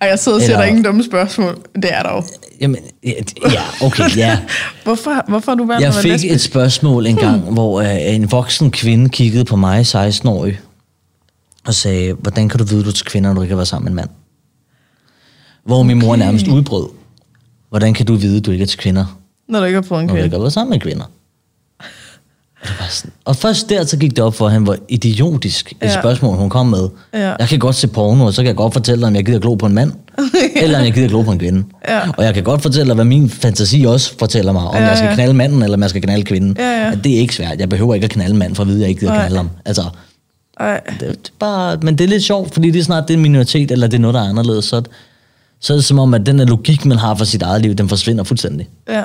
Ej, 0.02 0.08
jeg 0.08 0.20
sidder 0.20 0.36
og 0.38 0.42
siger, 0.42 0.52
Eller- 0.54 0.64
er 0.64 0.68
ingen 0.70 0.84
dumme 0.84 1.04
spørgsmål. 1.04 1.58
Det 1.76 1.94
er 1.94 2.04
der 2.04 2.12
jo. 2.12 2.24
Jamen, 2.62 2.78
ja, 3.04 3.62
okay, 3.86 4.18
ja. 4.18 4.40
Hvorfor, 4.84 5.30
hvorfor 5.30 5.52
har 5.52 5.56
du 5.58 5.66
valgt 5.66 5.82
Jeg 5.82 5.88
at 5.90 5.94
være 5.96 6.02
fik 6.02 6.12
lesbisk? 6.12 6.34
et 6.34 6.42
spørgsmål 6.42 7.06
en 7.08 7.16
gang, 7.16 7.54
hvor 7.54 7.82
øh, 7.82 8.14
en 8.16 8.32
voksen 8.32 8.72
kvinde 8.72 9.10
kiggede 9.10 9.46
på 9.46 9.56
mig, 9.56 9.82
16-årig, 9.96 10.60
og 11.66 11.74
sagde, 11.74 12.14
hvordan 12.14 12.50
kan 12.50 12.58
du 12.60 12.64
vide, 12.66 12.84
du 12.84 12.90
er 12.90 12.94
til 12.94 13.06
kvinder, 13.06 13.30
når 13.30 13.36
du 13.36 13.42
ikke 13.42 13.52
har 13.52 13.58
været 13.58 13.68
sammen 13.68 13.86
med 13.86 13.92
en 13.92 13.96
mand? 13.96 14.10
Hvor 15.66 15.84
min 15.84 16.00
mor 16.00 16.10
Okay. 16.14 16.20
nærmest 16.24 16.48
udbrød. 16.48 16.90
Hvordan 17.70 17.94
kan 17.94 18.06
du 18.06 18.16
vide, 18.16 18.42
du 18.42 18.52
ikke 18.52 18.62
er 18.64 18.68
til 18.68 18.80
kvinder, 18.80 19.20
Når 19.48 19.60
du 19.60 19.66
ikke 19.66 19.76
har 19.76 19.82
fået 19.88 20.00
en 20.00 20.06
når 20.06 20.14
du 20.14 20.16
kvinde. 20.16 20.26
ikke 20.26 20.36
har 20.36 20.42
været 20.42 20.54
sammen 20.54 20.70
med 20.70 20.80
kvinder? 20.80 21.06
Og, 23.26 23.36
sådan, 23.36 23.42
først 23.42 23.70
der, 23.70 23.86
så 23.86 23.98
gik 23.98 24.16
det 24.16 24.20
op 24.20 24.34
for, 24.34 24.46
at 24.46 24.52
han 24.52 24.68
var 24.68 24.78
idiotisk, 24.90 25.72
et 25.72 25.76
Ja. 25.82 26.00
spørgsmål, 26.02 26.36
hun 26.38 26.50
kom 26.50 26.66
med. 26.68 26.90
Ja. 27.14 27.34
Jeg 27.40 27.48
kan 27.48 27.60
godt 27.60 27.76
se 27.76 27.88
porno, 27.88 28.26
og 28.26 28.34
så 28.34 28.42
kan 28.42 28.48
jeg 28.48 28.56
godt 28.56 28.74
fortælle 28.74 29.02
dig, 29.02 29.08
om 29.08 29.16
jeg 29.16 29.26
gider 29.26 29.40
glo 29.40 29.56
på 29.56 29.66
en 29.66 29.74
mand, 29.74 29.92
eller 30.62 30.80
om 30.80 30.86
jeg 30.86 30.94
gider 30.94 31.08
glo 31.08 31.22
på 31.22 31.32
en 31.32 31.40
kvinde. 31.40 31.64
Ja. 31.88 32.00
Og 32.18 32.24
jeg 32.24 32.34
kan 32.34 32.44
godt 32.44 32.62
fortælle 32.62 32.88
dig, 32.88 32.96
hvad 32.96 33.06
min 33.06 33.30
fantasi 33.30 33.84
også 33.88 34.14
fortæller 34.20 34.52
mig, 34.52 34.62
om 34.64 34.76
Ja, 34.76 34.84
jeg 34.88 34.98
skal 34.98 35.08
ja. 35.08 35.14
knalde 35.14 35.34
manden, 35.34 35.64
eller 35.64 35.78
om 35.78 35.82
jeg 35.82 35.90
skal 35.90 36.02
knalde 36.02 36.24
kvinden. 36.24 36.56
Ja, 36.60 36.70
ja. 36.86 36.92
At 36.92 37.04
det 37.04 37.16
er 37.16 37.20
ikke 37.20 37.36
svært. 37.36 37.60
Jeg 37.60 37.70
behøver 37.70 37.94
ikke 37.94 38.06
at 38.06 38.12
knalde 38.12 38.32
en 38.32 38.40
mand, 38.40 38.56
for 38.56 38.64
at 38.64 38.68
vide, 38.68 38.78
at 38.78 38.82
jeg 38.82 38.90
ikke 38.90 39.00
gider 39.00 39.14
Nej. 39.14 39.22
knalde 39.22 39.38
ham. 39.38 39.50
Altså, 39.66 39.82
det, 40.62 41.00
det 41.00 41.08
er 41.10 41.14
bare, 41.40 41.78
men 41.82 41.98
det 41.98 42.04
er 42.04 42.08
lidt 42.08 42.24
sjovt, 42.24 42.54
fordi 42.54 42.72
det 42.72 42.80
er 42.80 42.84
snart 42.84 43.08
det 43.08 43.14
er 43.14 43.18
en 43.18 43.22
minoritet, 43.22 43.72
eller 43.72 43.88
det 43.88 43.98
er 43.98 44.02
noget, 44.02 44.14
der 44.16 44.22
er 44.22 44.30
anderledes. 44.30 44.66
Så, 44.66 44.82
så 45.60 45.74
er 45.74 45.78
det 45.78 45.86
som 45.86 46.00
om, 46.00 46.14
at 46.14 46.26
den 46.26 46.40
der 46.40 46.46
logik, 46.46 46.86
man 46.86 46.98
har 46.98 47.16
for 47.16 47.26
sit 47.26 47.42
eget 47.42 47.62
liv, 47.62 47.76
den 47.76 47.90
forsvinder 47.90 48.24
fuldstændig. 48.24 48.68
Ja. 48.90 49.04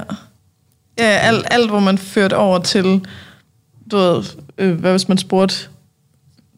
Ja, 0.99 1.05
alt, 1.05 1.47
alt 1.51 1.71
hvor 1.71 1.81
man 1.81 1.99
førte 1.99 2.37
over 2.37 2.59
til, 2.59 3.01
du 3.91 3.97
ved, 3.97 4.23
øh, 4.59 4.79
hvad 4.81 4.91
hvis 4.91 5.09
man 5.09 5.19
spurgte 5.19 5.55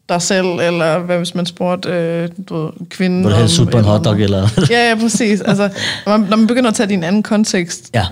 dig 0.09 0.21
selv, 0.21 0.45
eller 0.47 0.99
hvad 0.99 1.17
hvis 1.17 1.35
man 1.35 1.45
spurgte, 1.45 1.89
øh, 1.89 2.29
du 2.49 2.63
ved, 2.63 2.71
kvinden... 2.89 3.23
Vil 3.23 3.31
du 3.31 3.37
helst 3.37 3.55
sutte 3.55 3.71
på 3.71 3.77
en 3.77 3.83
hotdog, 3.83 4.19
eller? 4.21 4.47
Ja, 4.69 4.89
ja, 4.89 4.95
præcis. 4.95 5.41
Altså, 5.41 5.69
når 6.05 6.17
man, 6.17 6.29
når 6.29 6.37
man 6.37 6.47
begynder 6.47 6.69
at 6.69 6.75
tage 6.75 6.87
det 6.87 6.91
i 6.93 6.95
en 6.97 7.03
anden 7.03 7.23
kontekst, 7.23 7.89
ja, 7.93 8.05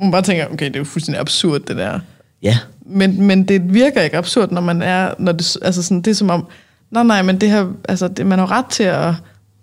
man 0.00 0.10
bare 0.10 0.22
tænker, 0.22 0.46
okay, 0.52 0.66
det 0.66 0.76
er 0.76 0.80
jo 0.80 0.84
fuldstændig 0.84 1.20
absurd, 1.20 1.60
det 1.60 1.76
der. 1.76 1.98
ja, 2.42 2.58
Men, 2.86 3.22
men 3.22 3.44
det 3.48 3.74
virker 3.74 4.02
ikke 4.02 4.16
absurd, 4.16 4.50
når 4.52 4.60
man 4.60 4.82
er, 4.82 5.14
når 5.18 5.32
det, 5.32 5.56
altså 5.62 5.82
sådan, 5.82 6.00
det 6.02 6.10
er 6.10 6.14
som 6.14 6.30
om, 6.30 6.46
nej, 6.90 7.02
nej, 7.02 7.22
men 7.22 7.40
det 7.40 7.50
her, 7.50 7.66
altså, 7.88 8.08
det, 8.08 8.26
man 8.26 8.38
har 8.38 8.50
ret 8.50 8.66
til 8.70 8.82
at 8.82 9.14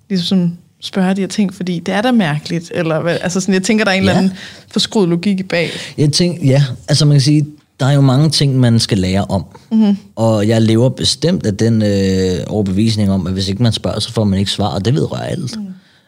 ligesom 0.10 0.58
spørge 0.82 1.14
de 1.16 1.22
her 1.22 1.28
ting, 1.28 1.54
fordi 1.54 1.80
det 1.80 1.94
er 1.94 2.02
da 2.02 2.12
mærkeligt, 2.12 2.72
eller 2.76 3.00
hvad, 3.00 3.18
altså 3.22 3.40
sådan, 3.40 3.54
jeg 3.54 3.64
tænker, 3.64 3.86
der 3.86 3.92
er 3.92 3.96
en 3.96 4.04
Ja. 4.04 4.10
eller 4.10 4.22
anden 4.22 4.38
forskruet 4.72 5.10
logik 5.10 5.40
i 5.40 5.44
bag. 5.44 5.70
Jeg 5.98 6.12
tænker, 6.14 6.46
ja, 6.46 6.64
altså 6.88 7.06
man 7.06 7.14
kan 7.14 7.22
sige, 7.22 7.46
der 7.82 7.88
er 7.88 7.92
jo 7.92 8.02
mange 8.02 8.30
ting, 8.30 8.60
man 8.60 8.80
skal 8.80 8.98
lære 8.98 9.26
om. 9.26 9.46
Mm-hmm. 9.72 9.98
Og 10.16 10.48
jeg 10.48 10.62
lever 10.62 10.90
bestemt 10.90 11.46
af 11.46 11.58
den 11.58 11.82
øh, 11.82 12.44
overbevisning 12.48 13.12
om, 13.12 13.28
at 13.28 13.34
hvis 13.34 13.48
ikke 13.50 13.64
man 13.64 13.72
spørger, 13.74 14.00
så 14.00 14.12
får 14.14 14.24
man 14.24 14.40
ikke 14.40 14.52
svar, 14.52 14.68
og 14.68 14.86
det 14.86 14.94
vedrører 14.94 15.24
alt. 15.24 15.58
Mm. 15.58 15.66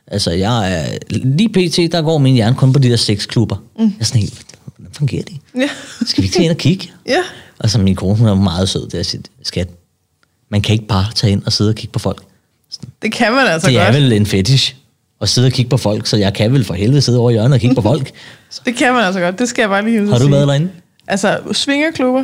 Altså 0.08 0.32
jeg 0.32 0.74
er, 0.74 0.86
lige 1.10 1.50
pt, 1.50 1.92
der 1.92 2.02
går 2.02 2.18
min 2.18 2.34
hjerne 2.34 2.56
kun 2.56 2.74
på 2.74 2.80
de 2.80 2.90
der 2.90 2.96
sexklubber. 2.96 3.56
Mm. 3.80 3.84
Jeg 3.84 3.92
er 4.00 4.04
sådan 4.06 4.22
helt, 4.22 4.46
hvordan 4.78 4.94
fungerer 4.94 5.24
det? 5.24 5.36
Ja. 5.58 5.70
Skal 6.06 6.22
vi 6.22 6.26
ikke 6.26 6.34
tage 6.36 6.44
ind 6.44 6.52
og 6.52 6.58
kigge? 6.58 6.92
Ja. 7.08 7.20
Og 7.60 7.70
så 7.70 7.80
min 7.80 7.96
kone, 7.96 8.16
hun 8.18 8.28
er 8.28 8.36
meget 8.36 8.70
sød, 8.70 8.90
der 8.90 9.04
siger, 9.04 9.22
skat, 9.44 9.70
man 10.50 10.62
kan 10.62 10.74
ikke 10.74 10.88
bare 10.88 11.06
tage 11.16 11.32
ind 11.32 11.44
og 11.46 11.54
sidde 11.54 11.70
og 11.70 11.76
kigge 11.76 11.92
på 11.92 12.00
folk. 12.00 12.24
Det 13.02 13.12
kan 13.12 13.32
man 13.34 13.48
altså 13.48 13.68
det 13.70 13.78
er 13.80 13.86
godt. 13.86 13.96
vel 13.96 14.14
en 14.14 14.26
fetish 14.26 14.76
at 15.22 15.30
sidde 15.30 15.46
og 15.46 15.52
kigge 15.52 15.70
på 15.70 15.78
folk, 15.78 16.08
så 16.08 16.18
jeg 16.18 16.34
kan 16.34 16.54
vel 16.54 16.64
for 16.64 16.74
helvede 16.74 17.02
sidde 17.02 17.20
over 17.20 17.32
hjørnet 17.32 17.54
og 17.54 17.60
kigge 17.60 17.76
på 17.76 17.82
folk. 17.92 18.12
Det 18.66 18.76
kan 18.76 18.94
man 18.94 19.04
altså 19.04 19.20
godt. 19.20 19.40
Det 19.40 19.50
skal 19.50 19.62
jeg 19.62 19.70
bare 19.70 19.86
lige 19.86 20.08
Har 20.08 20.14
du 20.14 20.20
sige. 20.20 20.32
været 20.32 20.48
derinde? 20.48 20.70
Altså, 21.08 21.40
svingerklubber, 21.52 22.24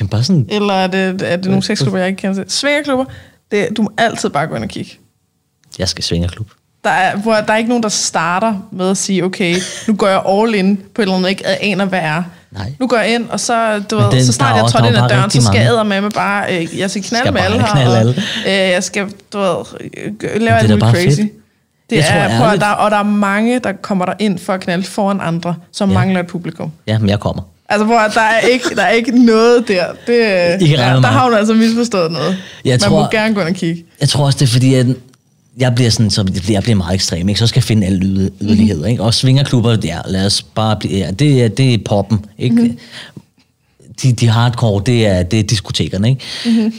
Jamen 0.00 0.08
bare 0.08 0.22
sådan, 0.24 0.46
eller 0.48 0.74
er 0.74 0.86
det, 0.86 1.22
er 1.32 1.36
det 1.36 1.46
nogle 1.46 1.62
sexklubber, 1.62 1.98
jeg 1.98 2.08
ikke 2.08 2.20
kender 2.20 2.34
til? 2.44 2.44
Svingerklubber, 2.52 3.04
det, 3.50 3.68
du 3.76 3.82
må 3.82 3.90
altid 3.98 4.28
bare 4.30 4.46
gå 4.46 4.54
ind 4.54 4.64
og 4.64 4.70
kigge. 4.70 4.98
jeg 5.78 5.88
skal 5.88 6.04
svinge 6.04 6.28
klub. 6.28 6.46
Der 6.84 6.90
er, 6.90 7.16
hvor 7.16 7.34
der 7.34 7.52
er 7.52 7.56
ikke 7.56 7.68
nogen, 7.68 7.82
der 7.82 7.88
starter 7.88 8.54
med 8.72 8.90
at 8.90 8.96
sige, 8.96 9.24
okay, 9.24 9.56
nu 9.88 9.94
går 9.94 10.08
jeg 10.08 10.22
all 10.28 10.54
in 10.54 10.76
på 10.94 11.02
et 11.02 11.06
eller 11.06 11.16
andet, 11.16 11.28
ikke 11.30 11.46
aner, 11.46 11.84
hvad 11.84 11.98
er. 12.00 12.22
Nej. 12.50 12.72
Nu 12.80 12.86
går 12.86 12.96
jeg 12.96 13.14
ind, 13.14 13.28
og 13.30 13.40
så, 13.40 13.78
du 13.90 13.96
ved, 13.96 14.10
den- 14.10 14.24
så 14.26 14.32
snart 14.32 14.56
jeg 14.56 14.64
trådte 14.70 14.88
ind 14.88 14.96
ad 14.96 15.08
døren, 15.08 15.30
så 15.30 15.42
skal 15.42 15.60
jeg 15.60 15.86
med 15.86 16.00
med 16.00 16.10
bare, 16.10 16.56
øh, 16.62 16.78
jeg 16.78 16.90
skal 16.90 17.02
knalde 17.02 17.22
Skal 17.24 17.32
med 17.32 17.40
alle 17.40 17.58
her, 17.60 17.66
knalde 17.72 17.90
og, 17.92 17.98
alle. 17.98 18.14
øh, 18.46 18.52
jeg 18.72 18.84
skal, 18.84 19.06
du 19.32 19.38
ved, 19.38 19.56
øh, 20.22 20.40
lave 20.40 20.56
alt 20.58 20.70
muligt 20.70 20.84
crazy. 20.86 21.06
fedt. 21.20 21.32
Det 21.90 21.96
Jeg 21.96 22.04
tror 22.04 22.14
er, 22.14 22.28
prøv, 22.38 22.46
at 22.46 22.50
ærligt- 22.52 22.60
der, 22.62 22.70
og 22.70 22.90
der 22.90 22.96
er 22.96 23.02
mange, 23.02 23.58
der 23.58 23.72
kommer 23.72 24.04
der 24.06 24.12
ind 24.18 24.38
for 24.38 24.52
at 24.52 24.60
knalde 24.60 24.84
foran 24.84 25.20
andre, 25.20 25.54
som 25.72 25.88
Ja. 25.90 25.94
mangler 25.94 26.20
et 26.20 26.26
publikum. 26.26 26.72
Ja, 26.86 26.98
men 26.98 27.08
jeg 27.08 27.20
kommer. 27.20 27.42
Altså, 27.68 27.84
hvor 27.84 27.98
der 28.14 28.20
er 28.20 28.40
ikke, 28.40 28.64
der 28.76 28.82
er 28.82 28.90
ikke 28.90 29.24
noget 29.24 29.68
der. 29.68 29.84
Det, 30.06 30.62
I 30.62 30.68
kan 30.68 30.78
regne 30.78 31.02
der, 31.02 31.08
har 31.08 31.24
hun 31.24 31.34
altså 31.34 31.54
misforstået 31.54 32.12
noget. 32.12 32.36
Jeg 32.64 32.72
Man 32.72 32.80
tror- 32.80 33.02
må 33.02 33.08
gerne 33.10 33.34
gå 33.34 33.40
ind 33.40 33.48
og 33.48 33.54
kigge. 33.54 33.84
Jeg 34.00 34.08
tror 34.08 34.24
også, 34.26 34.36
det 34.38 34.44
er 34.48 34.52
fordi, 34.52 34.74
at 34.74 34.86
jeg 35.58 35.74
bliver, 35.74 35.90
sådan, 35.90 36.10
så 36.10 36.24
jeg 36.50 36.62
bliver 36.62 36.76
meget 36.76 36.94
ekstrem, 36.94 37.28
ikke? 37.28 37.38
så 37.38 37.46
skal 37.46 37.58
jeg 37.58 37.64
finde 37.64 37.86
alle 37.86 38.00
yder, 38.06 38.28
yderligheder. 38.40 38.86
Ikke? 38.86 39.02
Og 39.02 39.14
svingerklubber, 39.14 39.76
ja, 39.84 39.98
lad 40.06 40.26
os 40.26 40.42
bare 40.42 40.76
blive, 40.76 40.98
ja, 40.98 41.10
det, 41.10 41.42
er, 41.44 41.48
det 41.48 41.74
er 41.74 41.78
poppen. 41.84 42.24
Ikke? 42.38 42.54
Mm-hmm. 42.56 42.78
De, 44.02 44.12
de 44.12 44.28
hardcore, 44.28 44.82
det 44.86 45.06
er, 45.06 45.22
det 45.22 45.38
er 45.38 45.42
diskotekerne. 45.42 46.08
Ikke? 46.08 46.22
Mm-hmm. 46.46 46.72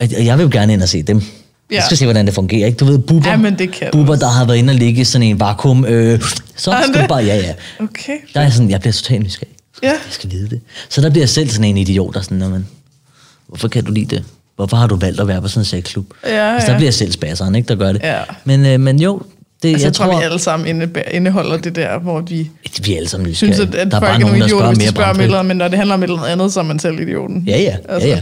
Og 0.00 0.24
jeg 0.24 0.38
vil 0.38 0.44
jo 0.44 0.50
gerne 0.52 0.72
ind 0.72 0.82
og 0.82 0.88
se 0.88 1.02
dem. 1.02 1.18
Ja. 1.18 1.24
Ja. 1.70 1.76
Jeg 1.76 1.84
skal 1.84 1.96
se, 1.96 2.04
hvordan 2.04 2.26
det 2.26 2.34
fungerer. 2.34 2.66
Ikke? 2.66 2.76
Du 2.76 2.84
ved, 2.84 2.98
buber, 2.98 3.30
Ja, 3.30 3.36
men 3.36 3.58
det 3.58 3.72
kan 3.72 3.88
buber 3.92 4.12
også. 4.12 4.20
der 4.26 4.30
har 4.32 4.44
været 4.44 4.56
inde 4.58 4.70
og 4.70 4.74
ligge 4.74 5.00
i 5.00 5.04
sådan 5.04 5.26
en 5.26 5.40
vakuum. 5.40 5.84
Øh, 5.84 6.20
så 6.56 6.76
skal 6.88 7.02
du 7.02 7.06
bare, 7.08 7.24
ja, 7.24 7.36
ja. 7.36 7.52
Okay. 7.80 8.12
Der 8.34 8.40
er 8.40 8.50
sådan, 8.50 8.70
jeg 8.70 8.80
bliver 8.80 8.92
totalt 8.92 9.22
nysgerrig. 9.24 9.53
Ja. 9.82 9.88
Jeg 9.88 9.98
skal 10.10 10.30
vide 10.30 10.48
det. 10.50 10.60
Så 10.88 11.00
der 11.00 11.10
bliver 11.10 11.22
jeg 11.22 11.28
selv 11.28 11.48
sådan 11.48 11.64
en 11.64 11.76
idiot, 11.76 12.14
der 12.14 12.20
sådan, 12.20 12.38
"Nå, 12.38 12.48
men, 12.48 12.66
hvorfor 13.48 13.68
kan 13.68 13.84
du 13.84 13.92
lide 13.92 14.16
det? 14.16 14.24
Hvorfor 14.56 14.76
har 14.76 14.86
du 14.86 14.96
valgt 14.96 15.20
at 15.20 15.28
være 15.28 15.42
på 15.42 15.48
sådan 15.48 15.60
en 15.60 15.64
sexklub? 15.64 16.06
Ja, 16.26 16.54
altså, 16.54 16.70
der 16.70 16.76
bliver 16.76 16.86
jeg 16.86 16.94
selv 16.94 17.12
spasseren, 17.12 17.54
ikke, 17.54 17.68
der 17.68 17.74
gør 17.74 17.92
det. 17.92 18.00
Ja. 18.02 18.20
Men, 18.44 18.66
øh, 18.66 18.80
men 18.80 19.00
jo, 19.00 19.22
det, 19.62 19.68
Altså, 19.72 19.86
jeg, 19.86 19.94
tror, 19.94 20.18
vi 20.18 20.24
alle 20.24 20.38
sammen 20.38 20.68
inde- 20.68 21.02
indeholder 21.12 21.56
det 21.56 21.76
der, 21.76 21.98
hvor 21.98 22.20
vi 22.20 22.50
vi 22.84 22.96
alle 22.96 23.08
sammen 23.08 23.28
nysgerrige. 23.30 23.54
synes, 23.54 23.68
at, 23.68 23.74
at 23.74 23.90
der 23.90 23.96
er 23.96 24.00
folk 24.00 24.10
bare 24.12 24.20
nogen, 24.20 24.40
der 24.40 24.46
idioter, 24.46 24.58
spørger 24.60 24.74
hvis 24.74 24.84
de 24.84 24.90
spørger 24.90 25.10
om 25.10 25.10
et 25.10 25.16
bramfrit. 25.16 25.24
eller 25.24 25.38
andet, 25.38 25.48
men 25.48 25.56
når 25.56 25.68
det 25.68 25.76
handler 25.78 25.94
om 25.94 26.02
et 26.02 26.10
eller 26.10 26.22
andet, 26.22 26.52
så 26.52 26.60
er 26.60 26.64
man 26.64 26.78
selv 26.78 27.00
idioten. 27.00 27.44
Ja, 27.46 27.58
ja, 27.60 27.76
Altså. 27.88 28.08
ja, 28.08 28.14
ja. 28.14 28.20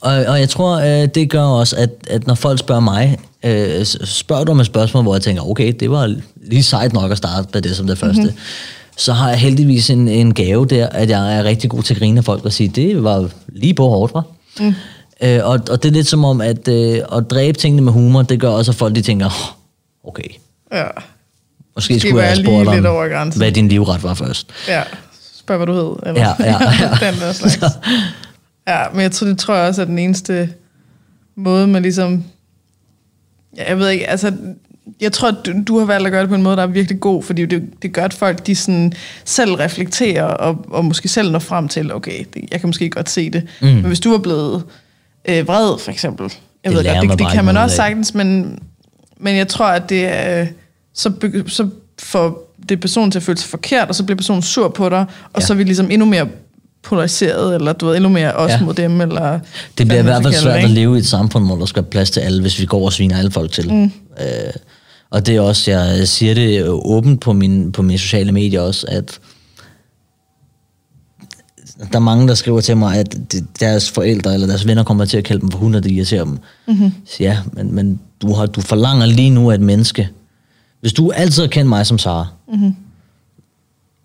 Og, 0.00 0.24
og 0.26 0.40
jeg 0.40 0.48
tror, 0.48 0.76
øh, 1.02 1.08
det 1.14 1.30
gør 1.30 1.42
også, 1.42 1.76
at, 1.76 1.90
at 2.10 2.26
når 2.26 2.34
folk 2.34 2.58
spørger 2.58 2.80
mig, 2.80 3.18
øh, 3.44 3.84
spørger 4.04 4.44
du 4.44 4.52
om 4.52 4.60
et 4.60 4.66
spørgsmål, 4.66 5.02
hvor 5.02 5.14
jeg 5.14 5.22
tænker, 5.22 5.50
okay, 5.50 5.72
det 5.80 5.90
var 5.90 6.14
lige 6.46 6.62
sejt 6.62 6.92
nok 6.92 7.10
at 7.10 7.16
starte 7.18 7.48
med 7.54 7.62
det 7.62 7.76
som 7.76 7.86
det 7.86 7.98
første, 7.98 8.22
mm-hmm. 8.22 8.36
Så 8.96 9.12
har 9.12 9.28
jeg 9.28 9.38
heldigvis 9.38 9.90
en, 9.90 10.08
en 10.08 10.34
gave 10.34 10.66
der, 10.66 10.88
at 10.88 11.10
jeg 11.10 11.36
er 11.38 11.44
rigtig 11.44 11.70
god 11.70 11.82
til 11.82 11.94
at 11.94 11.98
grine 12.00 12.18
af 12.18 12.24
folk 12.24 12.44
og 12.44 12.52
sige, 12.52 12.68
det 12.68 13.04
var 13.04 13.28
lige 13.48 13.74
på 13.74 13.88
hårdt, 13.88 14.14
var. 14.14 14.24
Mm. 14.60 14.74
Øh, 15.22 15.40
og, 15.44 15.60
og 15.70 15.82
det 15.82 15.84
er 15.88 15.92
lidt 15.92 16.06
som 16.06 16.24
om, 16.24 16.40
at 16.40 16.68
øh, 16.68 16.98
at 17.16 17.30
dræbe 17.30 17.58
tingene 17.58 17.82
med 17.82 17.92
humor, 17.92 18.22
det 18.22 18.40
gør 18.40 18.48
også, 18.48 18.70
at 18.72 18.76
folk 18.76 18.94
de 18.94 19.02
tænker, 19.02 19.26
"Åh, 19.26 20.08
okay, 20.08 20.28
Ja. 20.72 20.84
måske 20.84 21.94
Måske 21.94 22.00
skulle 22.00 22.22
jeg 22.22 22.32
have 22.32 22.44
spurgt 22.44 22.74
lidt 22.74 22.86
over 22.86 23.08
grænsen. 23.08 23.40
hvad 23.40 23.52
din 23.52 23.68
livret 23.68 24.02
var 24.02 24.14
først. 24.14 24.50
Ja. 24.68 24.82
Spørg, 25.34 25.56
hvad 25.56 25.66
du 25.66 25.72
hed. 25.72 26.08
Eller? 26.08 26.20
Ja, 26.20 26.34
ja, 26.50 26.52
ja. 27.00 27.10
den 27.10 27.20
der 27.20 27.32
slags. 27.32 27.64
Ja, 28.68 28.80
men 28.92 29.00
jeg 29.00 29.12
tror, 29.12 29.26
det 29.26 29.38
tror 29.38 29.54
jeg 29.54 29.68
også 29.68 29.80
er 29.82 29.86
den 29.86 29.98
eneste 29.98 30.48
måde, 31.36 31.66
man 31.66 31.82
ligesom... 31.82 32.24
Ja, 33.56 33.68
jeg 33.68 33.78
ved 33.78 33.88
ikke, 33.88 34.10
altså... 34.10 34.32
Jeg 35.00 35.12
tror, 35.12 35.30
du, 35.30 35.52
du 35.66 35.78
har 35.78 35.84
valgt 35.86 36.06
at 36.06 36.12
gøre 36.12 36.20
det 36.20 36.28
på 36.28 36.34
en 36.34 36.42
måde, 36.42 36.56
der 36.56 36.62
er 36.62 36.66
virkelig 36.66 37.00
god, 37.00 37.22
fordi 37.22 37.46
det, 37.46 37.62
det 37.82 37.92
gør, 37.92 38.04
at 38.04 38.14
folk 38.14 38.46
de 38.46 38.54
sådan 38.54 38.92
selv 39.24 39.54
reflekterer 39.54 40.24
og, 40.24 40.64
og 40.68 40.84
måske 40.84 41.08
selv 41.08 41.30
når 41.30 41.38
frem 41.38 41.68
til, 41.68 41.92
okay, 41.94 42.24
det, 42.34 42.42
jeg 42.52 42.60
kan 42.60 42.68
måske 42.68 42.90
godt 42.90 43.10
se 43.10 43.30
det. 43.30 43.42
Mm. 43.60 43.66
Men 43.66 43.84
hvis 43.84 44.00
du 44.00 44.10
var 44.10 44.18
blevet 44.18 44.62
øh, 45.28 45.48
vred, 45.48 45.78
for 45.80 45.90
eksempel, 45.90 46.24
jeg 46.64 46.72
Det 46.72 46.78
ved 46.78 46.84
godt, 46.84 47.02
det, 47.02 47.18
det 47.18 47.26
kan 47.26 47.34
ikke 47.36 47.42
man 47.42 47.56
også 47.56 47.72
af. 47.74 47.76
sagtens, 47.76 48.14
men, 48.14 48.58
men 49.20 49.36
jeg 49.36 49.48
tror, 49.48 49.66
at 49.66 49.88
det 49.88 50.04
er, 50.06 50.46
så, 50.94 51.08
begy- 51.24 51.48
så 51.48 51.68
får 52.02 52.54
det 52.68 52.80
personen 52.80 53.10
til 53.10 53.18
at 53.18 53.22
føle 53.22 53.38
sig 53.38 53.48
forkert, 53.50 53.88
og 53.88 53.94
så 53.94 54.04
bliver 54.04 54.16
personen 54.16 54.42
sur 54.42 54.68
på 54.68 54.88
dig, 54.88 54.98
og 55.32 55.40
Ja. 55.40 55.46
så 55.46 55.52
er 55.52 55.56
vi 55.56 55.64
ligesom 55.64 55.90
endnu 55.90 56.06
mere 56.06 56.26
polariseret, 56.82 57.54
eller 57.54 57.72
du 57.72 57.86
ved, 57.86 57.96
endnu 57.96 58.08
mere 58.08 58.32
os 58.32 58.50
Ja. 58.50 58.60
mod 58.62 58.74
dem, 58.74 59.00
eller... 59.00 59.38
Det 59.78 59.86
bliver 59.86 60.00
i 60.00 60.02
hvert 60.02 60.22
fald 60.22 60.34
svært 60.34 60.52
det, 60.54 60.58
at 60.58 60.62
ikke? 60.70 60.74
leve 60.74 60.96
i 60.96 60.98
et 60.98 61.06
samfund, 61.06 61.46
hvor 61.46 61.56
der 61.56 61.66
skal 61.66 61.82
være 61.82 61.90
plads 61.90 62.10
til 62.10 62.20
alle, 62.20 62.40
hvis 62.40 62.60
vi 62.60 62.66
går 62.66 62.84
og 62.84 62.92
sviner 62.92 63.18
alle 63.18 63.30
folk 63.30 63.52
til. 63.52 63.72
Mm. 63.74 63.82
Øh, 63.84 63.90
og 65.14 65.26
det 65.26 65.36
er 65.36 65.40
også, 65.40 65.70
jeg 65.70 66.08
siger 66.08 66.34
det 66.34 66.68
åbent 66.68 67.20
på, 67.20 67.32
min, 67.32 67.72
på 67.72 67.82
mine 67.82 67.98
sociale 67.98 68.32
medier 68.32 68.60
også, 68.60 68.86
at 68.88 69.20
der 71.92 71.96
er 71.98 71.98
mange, 71.98 72.28
der 72.28 72.34
skriver 72.34 72.60
til 72.60 72.76
mig, 72.76 72.98
at 72.98 73.32
de- 73.32 73.46
deres 73.60 73.90
forældre 73.90 74.34
eller 74.34 74.46
deres 74.46 74.66
venner 74.66 74.84
kommer 74.84 75.04
til 75.04 75.18
at 75.18 75.24
kalde 75.24 75.40
dem 75.40 75.50
for 75.50 75.58
hunde, 75.58 75.80
det 75.80 75.90
irriterer 75.90 76.24
dem. 76.24 76.38
Mm-hmm. 76.68 76.92
Så 77.06 77.16
ja, 77.20 77.38
men, 77.52 77.74
men 77.74 78.00
du, 78.22 78.32
har, 78.32 78.46
du 78.46 78.60
forlanger 78.60 79.06
lige 79.06 79.30
nu 79.30 79.50
af 79.50 79.54
et 79.54 79.60
menneske. 79.60 80.08
Hvis 80.80 80.92
du 80.92 81.10
altid 81.10 81.42
har 81.42 81.48
kendt 81.48 81.68
mig 81.68 81.86
som 81.86 81.98
Sara, 81.98 82.26
mm-hmm. 82.48 82.74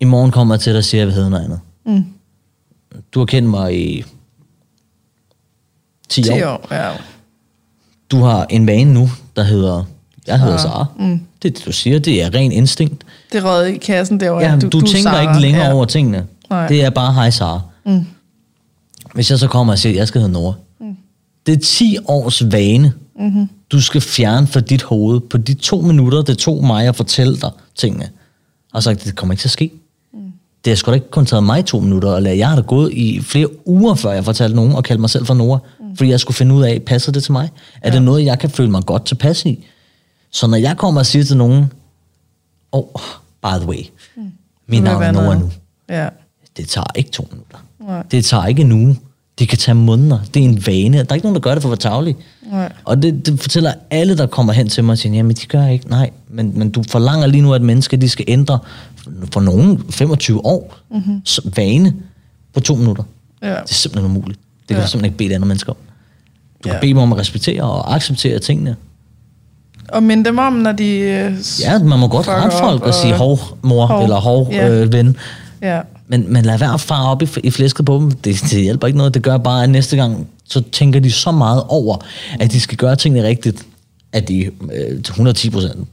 i 0.00 0.04
morgen 0.04 0.30
kommer 0.30 0.54
jeg 0.54 0.60
til 0.60 0.72
dig 0.72 0.78
og 0.78 0.84
siger, 0.84 0.98
at 0.98 1.00
jeg 1.00 1.06
vil 1.06 1.14
hedde 1.14 1.30
noget 1.30 1.44
andet. 1.44 1.60
Mm. 1.86 2.04
Du 3.14 3.18
har 3.18 3.26
kendt 3.26 3.50
mig 3.50 3.80
i 3.80 4.04
10, 6.08 6.22
10 6.22 6.30
år. 6.30 6.46
år, 6.46 6.74
ja. 6.74 6.92
Du 8.10 8.16
har 8.16 8.46
en 8.50 8.66
vane 8.66 8.94
nu, 8.94 9.08
der 9.36 9.42
hedder, 9.42 9.84
jeg 10.26 10.40
hedder 10.40 10.56
Sara. 10.56 10.72
Sara. 10.72 10.86
Mm. 10.98 11.20
Det 11.42 11.50
er 11.50 11.54
det, 11.54 11.66
du 11.66 11.72
siger, 11.72 11.98
det 11.98 12.22
er 12.22 12.34
ren 12.34 12.52
instinkt. 12.52 13.04
Det 13.32 13.44
rød 13.44 13.66
i 13.66 13.76
kassen 13.76 14.20
derovre. 14.20 14.44
Ja, 14.44 14.56
du, 14.56 14.68
du, 14.68 14.80
du 14.80 14.86
tænker 14.86 15.10
Sara. 15.10 15.20
ikke 15.20 15.40
længere 15.40 15.64
ja. 15.64 15.74
over 15.74 15.84
tingene. 15.84 16.26
Nej. 16.50 16.68
Det 16.68 16.84
er 16.84 16.90
bare, 16.90 17.14
hej 17.14 17.30
Sara. 17.30 17.60
Mm. 17.86 18.06
Hvis 19.14 19.30
jeg 19.30 19.38
så 19.38 19.48
kommer 19.48 19.72
og 19.72 19.78
siger, 19.78 19.92
at 19.92 19.96
jeg 19.98 20.08
skal 20.08 20.20
hedde 20.20 20.32
Nora. 20.32 20.54
Mm. 20.80 20.96
Det 21.46 21.54
er 21.54 21.60
10 21.60 21.98
års 22.04 22.52
vane, 22.52 22.92
mm-hmm. 23.18 23.48
du 23.72 23.80
skal 23.80 24.00
fjerne 24.00 24.46
fra 24.46 24.60
dit 24.60 24.82
hoved. 24.82 25.20
På 25.20 25.38
de 25.38 25.54
to 25.54 25.80
minutter, 25.80 26.22
det 26.22 26.38
tog 26.38 26.64
mig 26.64 26.88
at 26.88 26.96
fortælle 26.96 27.36
dig 27.36 27.50
tingene. 27.76 28.08
Og 28.72 28.82
sagt, 28.82 29.04
det 29.04 29.16
kommer 29.16 29.32
ikke 29.32 29.40
til 29.40 29.48
at 29.48 29.52
ske. 29.52 29.70
Mm. 30.12 30.18
Det 30.64 30.70
har 30.70 30.76
sgu 30.76 30.90
da 30.90 30.94
ikke 30.94 31.10
kun 31.10 31.26
taget 31.26 31.44
mig 31.44 31.64
to 31.64 31.80
minutter 31.80 32.12
at 32.12 32.22
lære. 32.22 32.36
Jeg 32.36 32.48
har 32.48 32.56
da 32.56 32.62
gået 32.62 32.92
i 32.92 33.20
flere 33.20 33.66
uger, 33.66 33.94
før 33.94 34.12
jeg 34.12 34.24
fortalte 34.24 34.56
nogen 34.56 34.72
og 34.72 34.84
kaldte 34.84 35.00
mig 35.00 35.10
selv 35.10 35.26
for 35.26 35.34
Nora. 35.34 35.58
Mm. 35.80 35.96
Fordi 35.96 36.10
jeg 36.10 36.20
skulle 36.20 36.36
finde 36.36 36.54
ud 36.54 36.62
af, 36.62 36.82
passer 36.82 37.12
det 37.12 37.22
til 37.22 37.32
mig? 37.32 37.50
Er 37.82 37.88
ja. 37.88 37.94
det 37.94 38.02
noget, 38.02 38.24
jeg 38.24 38.38
kan 38.38 38.50
føle 38.50 38.70
mig 38.70 38.82
godt 38.86 39.04
tilpas 39.04 39.44
i? 39.46 39.64
Så 40.30 40.46
når 40.46 40.56
jeg 40.56 40.76
kommer 40.76 41.00
og 41.00 41.06
siger 41.06 41.24
til 41.24 41.36
nogen, 41.36 41.72
oh, 42.72 42.84
by 43.42 43.46
the 43.60 43.68
way, 43.68 43.82
mm. 44.16 44.32
vil 44.66 44.82
navn 44.82 45.02
er 45.02 45.12
Nora 45.12 45.38
nu. 45.38 45.50
Ja. 45.88 46.08
Det 46.56 46.68
tager 46.68 46.86
ikke 46.94 47.10
to 47.10 47.28
minutter. 47.32 47.58
Nej. 47.80 48.02
Det 48.10 48.24
tager 48.24 48.46
ikke 48.46 48.62
en 48.62 48.72
uge. 48.72 48.98
Det 49.38 49.48
kan 49.48 49.58
tage 49.58 49.74
måneder. 49.74 50.18
Det 50.34 50.40
er 50.40 50.48
en 50.48 50.66
vane. 50.66 50.98
Der 50.98 51.06
er 51.10 51.14
ikke 51.14 51.26
nogen, 51.26 51.34
der 51.34 51.40
gør 51.40 51.54
det 51.54 51.62
for 51.62 51.68
at 51.68 51.70
være 51.70 51.90
tavlig. 51.90 52.16
Nej. 52.50 52.72
Og 52.84 53.02
det, 53.02 53.26
det 53.26 53.40
fortæller 53.40 53.72
alle, 53.90 54.16
der 54.16 54.26
kommer 54.26 54.52
hen 54.52 54.68
til 54.68 54.84
mig 54.84 54.92
og 54.92 54.98
siger, 54.98 55.14
jamen 55.14 55.36
de 55.36 55.46
gør 55.46 55.66
ikke. 55.66 55.88
Nej, 55.88 56.10
men, 56.28 56.58
men 56.58 56.70
du 56.70 56.82
forlanger 56.88 57.26
lige 57.26 57.42
nu, 57.42 57.54
at 57.54 57.62
mennesker 57.62 57.96
de 57.96 58.08
skal 58.08 58.24
ændre 58.28 58.58
for 59.32 59.40
nogen 59.40 59.84
25 59.90 60.46
år 60.46 60.76
mm-hmm. 60.90 61.22
vane 61.56 61.94
på 62.54 62.60
to 62.60 62.74
minutter. 62.74 63.02
Ja. 63.42 63.48
Det 63.48 63.70
er 63.70 63.74
simpelthen 63.74 64.10
umuligt. 64.16 64.40
Det 64.60 64.66
kan 64.68 64.76
Ja. 64.76 64.82
du 64.82 64.88
simpelthen 64.90 65.04
ikke 65.14 65.18
bede 65.18 65.34
andre 65.34 65.48
mennesker 65.48 65.72
om. 65.72 65.76
Du 66.64 66.68
Ja. 66.68 66.72
kan 66.74 66.80
bede 66.80 66.88
dem 66.90 66.98
om 66.98 67.12
at 67.12 67.18
respektere 67.18 67.62
og 67.62 67.94
acceptere 67.94 68.38
tingene. 68.38 68.76
Og 69.92 70.02
minde 70.02 70.24
dem 70.24 70.38
om, 70.38 70.52
når 70.52 70.72
de... 70.72 70.88
øh, 70.98 71.32
Ja, 71.60 71.78
man 71.78 71.98
må 71.98 72.08
godt 72.08 72.28
rette 72.28 72.56
folk 72.58 72.80
op 72.82 72.86
og 72.86 72.94
sige, 72.94 73.14
hov 73.14 73.38
mor, 73.62 73.86
Hov. 73.86 74.02
eller 74.02 74.16
hov 74.16 74.48
Ja. 74.52 74.68
øh, 74.68 74.92
ven. 74.92 75.16
Ja. 75.62 75.80
Men, 76.08 76.32
men 76.32 76.44
lad 76.44 76.58
være 76.58 76.74
at 76.74 76.80
fare 76.80 77.10
op 77.10 77.22
i, 77.22 77.28
i 77.44 77.50
flæsket 77.50 77.86
på 77.86 77.94
dem. 77.94 78.10
Det, 78.10 78.40
det 78.50 78.62
hjælper 78.62 78.86
ikke 78.86 78.96
noget. 78.98 79.14
Det 79.14 79.22
gør 79.22 79.36
bare, 79.38 79.62
at 79.62 79.70
næste 79.70 79.96
gang, 79.96 80.28
så 80.48 80.62
tænker 80.72 81.00
de 81.00 81.10
så 81.12 81.30
meget 81.30 81.62
over, 81.68 81.96
at 82.40 82.52
de 82.52 82.60
skal 82.60 82.76
gøre 82.78 82.96
tingene 82.96 83.26
rigtigt, 83.28 83.62
at 84.12 84.28
de 84.28 84.38
øh, 84.44 85.02
til 85.02 85.10
110 85.10 85.50
procent, 85.50 85.88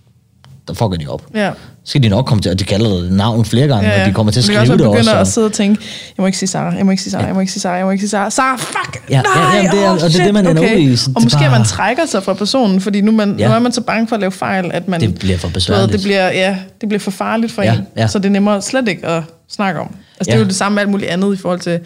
der 0.68 0.74
fucker 0.74 0.98
de 0.98 1.08
op. 1.08 1.22
Ja. 1.34 1.52
Så 1.88 1.92
skal 1.92 2.04
de 2.04 2.10
nok 2.10 2.26
komme 2.26 2.42
til, 2.42 2.50
at 2.50 2.60
de 2.60 2.64
kalder 2.64 2.90
det 2.90 3.12
navn 3.12 3.46
flere 3.46 3.68
gange, 3.68 3.90
Ja, 3.90 4.02
og 4.02 4.08
de 4.10 4.14
kommer 4.14 4.32
til 4.32 4.40
at 4.40 4.44
Men 4.48 4.56
skrive 4.56 4.60
det 4.62 4.72
også 4.72 4.84
også. 4.84 4.98
begynder 5.00 5.14
og- 5.14 5.22
at 5.22 5.28
sidde 5.28 5.46
og 5.48 5.54
tænke, 5.54 5.82
jeg 6.18 6.24
må 6.24 6.26
ikke 6.26 6.38
sige 6.38 6.50
Sara, 6.50 6.76
jeg 6.76 6.86
må 6.86 6.92
ikke 6.92 7.04
sige 7.04 7.12
Sara, 7.12 7.24
jeg 7.26 7.34
må 7.36 7.40
ikke 7.42 7.52
sige 7.54 7.62
Sara, 7.62 7.74
jeg 7.74 7.86
må 7.86 7.92
ikke 7.92 8.02
sige 8.02 8.10
Sara. 8.10 8.30
Sara, 8.30 8.56
fuck! 8.58 9.04
Ja, 9.10 9.16
ja, 9.16 9.22
nej, 9.22 9.56
jamen, 9.56 9.72
det 9.72 9.80
er- 9.86 9.90
åh, 9.90 9.94
og 9.94 10.00
det 10.02 10.20
er 10.20 10.24
det, 10.24 10.34
man 10.34 10.48
ender 10.48 10.62
ud 10.62 10.68
i, 10.80 10.98
Og 11.16 11.24
måske 11.24 11.40
bare- 11.40 11.50
man 11.52 11.66
trækker 11.66 12.06
sig 12.06 12.24
fra 12.24 12.34
personen, 12.34 12.82
fordi 12.82 13.02
nu, 13.02 13.12
man, 13.12 13.36
Ja. 13.40 13.48
nu 13.48 13.54
er 13.54 13.60
man 13.60 13.72
så 13.72 13.82
bange 13.82 14.08
for 14.08 14.16
at 14.16 14.20
lave 14.20 14.32
fejl, 14.32 14.72
at 14.74 14.88
man... 14.88 15.02
Det 15.02 15.20
bliver 15.20 15.38
for 15.38 15.48
du 15.48 15.50
ved, 15.50 15.54
besværligt. 15.54 15.92
det 15.94 16.02
bliver, 16.02 16.28
ja, 16.32 16.58
det 16.82 16.90
bliver 16.90 17.00
for 17.00 17.12
farligt 17.12 17.52
for 17.52 17.62
Ja, 17.62 17.74
en, 17.74 17.80
ja. 17.98 18.08
så 18.08 18.20
det 18.20 18.26
er 18.26 18.30
nemmere 18.30 18.62
slet 18.62 18.88
ikke 18.88 19.08
at 19.08 19.24
snakke 19.52 19.80
om. 19.80 19.88
Altså, 19.88 19.98
det 20.26 20.28
er 20.28 20.34
Ja. 20.34 20.40
jo 20.40 20.46
det 20.48 20.56
samme 20.56 20.76
med 20.76 20.82
alt 20.82 20.92
muligt 20.92 21.10
andet 21.12 21.34
i 21.34 21.38
forhold 21.38 21.60
til, 21.60 21.80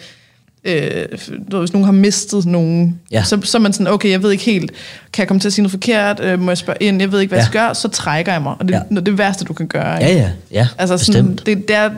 øh, 0.64 1.06
du 1.50 1.56
ved, 1.56 1.58
hvis 1.58 1.72
nogen 1.72 1.84
har 1.84 1.92
mistet 1.92 2.46
nogen, 2.46 3.00
Ja. 3.10 3.22
så, 3.24 3.40
så 3.42 3.58
er 3.58 3.62
man 3.62 3.72
sådan, 3.72 3.86
okay, 3.92 4.10
jeg 4.10 4.22
ved 4.22 4.30
ikke 4.32 4.44
helt, 4.44 4.72
kan 5.12 5.20
jeg 5.22 5.28
komme 5.28 5.40
til 5.40 5.48
at 5.48 5.52
sige 5.52 5.62
noget 5.62 5.70
forkert, 5.70 6.20
øh, 6.20 6.40
må 6.40 6.50
jeg 6.50 6.58
spørge 6.58 6.76
ind, 6.82 7.00
jeg 7.00 7.12
ved 7.12 7.20
ikke, 7.20 7.30
hvad 7.30 7.38
jeg 7.38 7.42
Ja. 7.44 7.48
skal 7.48 7.60
gøre, 7.60 7.74
så 7.74 7.88
trækker 7.88 8.32
jeg 8.32 8.42
mig, 8.42 8.54
og 8.58 8.68
det, 8.68 8.74
Ja. 8.74 8.80
det 8.88 8.96
er 8.98 9.00
det 9.00 9.18
værste, 9.18 9.44
du 9.44 9.52
kan 9.52 9.66
gøre. 9.68 9.92
Ja, 9.94 10.12
ja, 10.14 10.30
ja, 10.50 10.68
Altså 10.78 10.98
sådan, 10.98 11.26
bestemt. 11.26 11.46
det, 11.46 11.68
det, 11.68 11.76
er, 11.76 11.90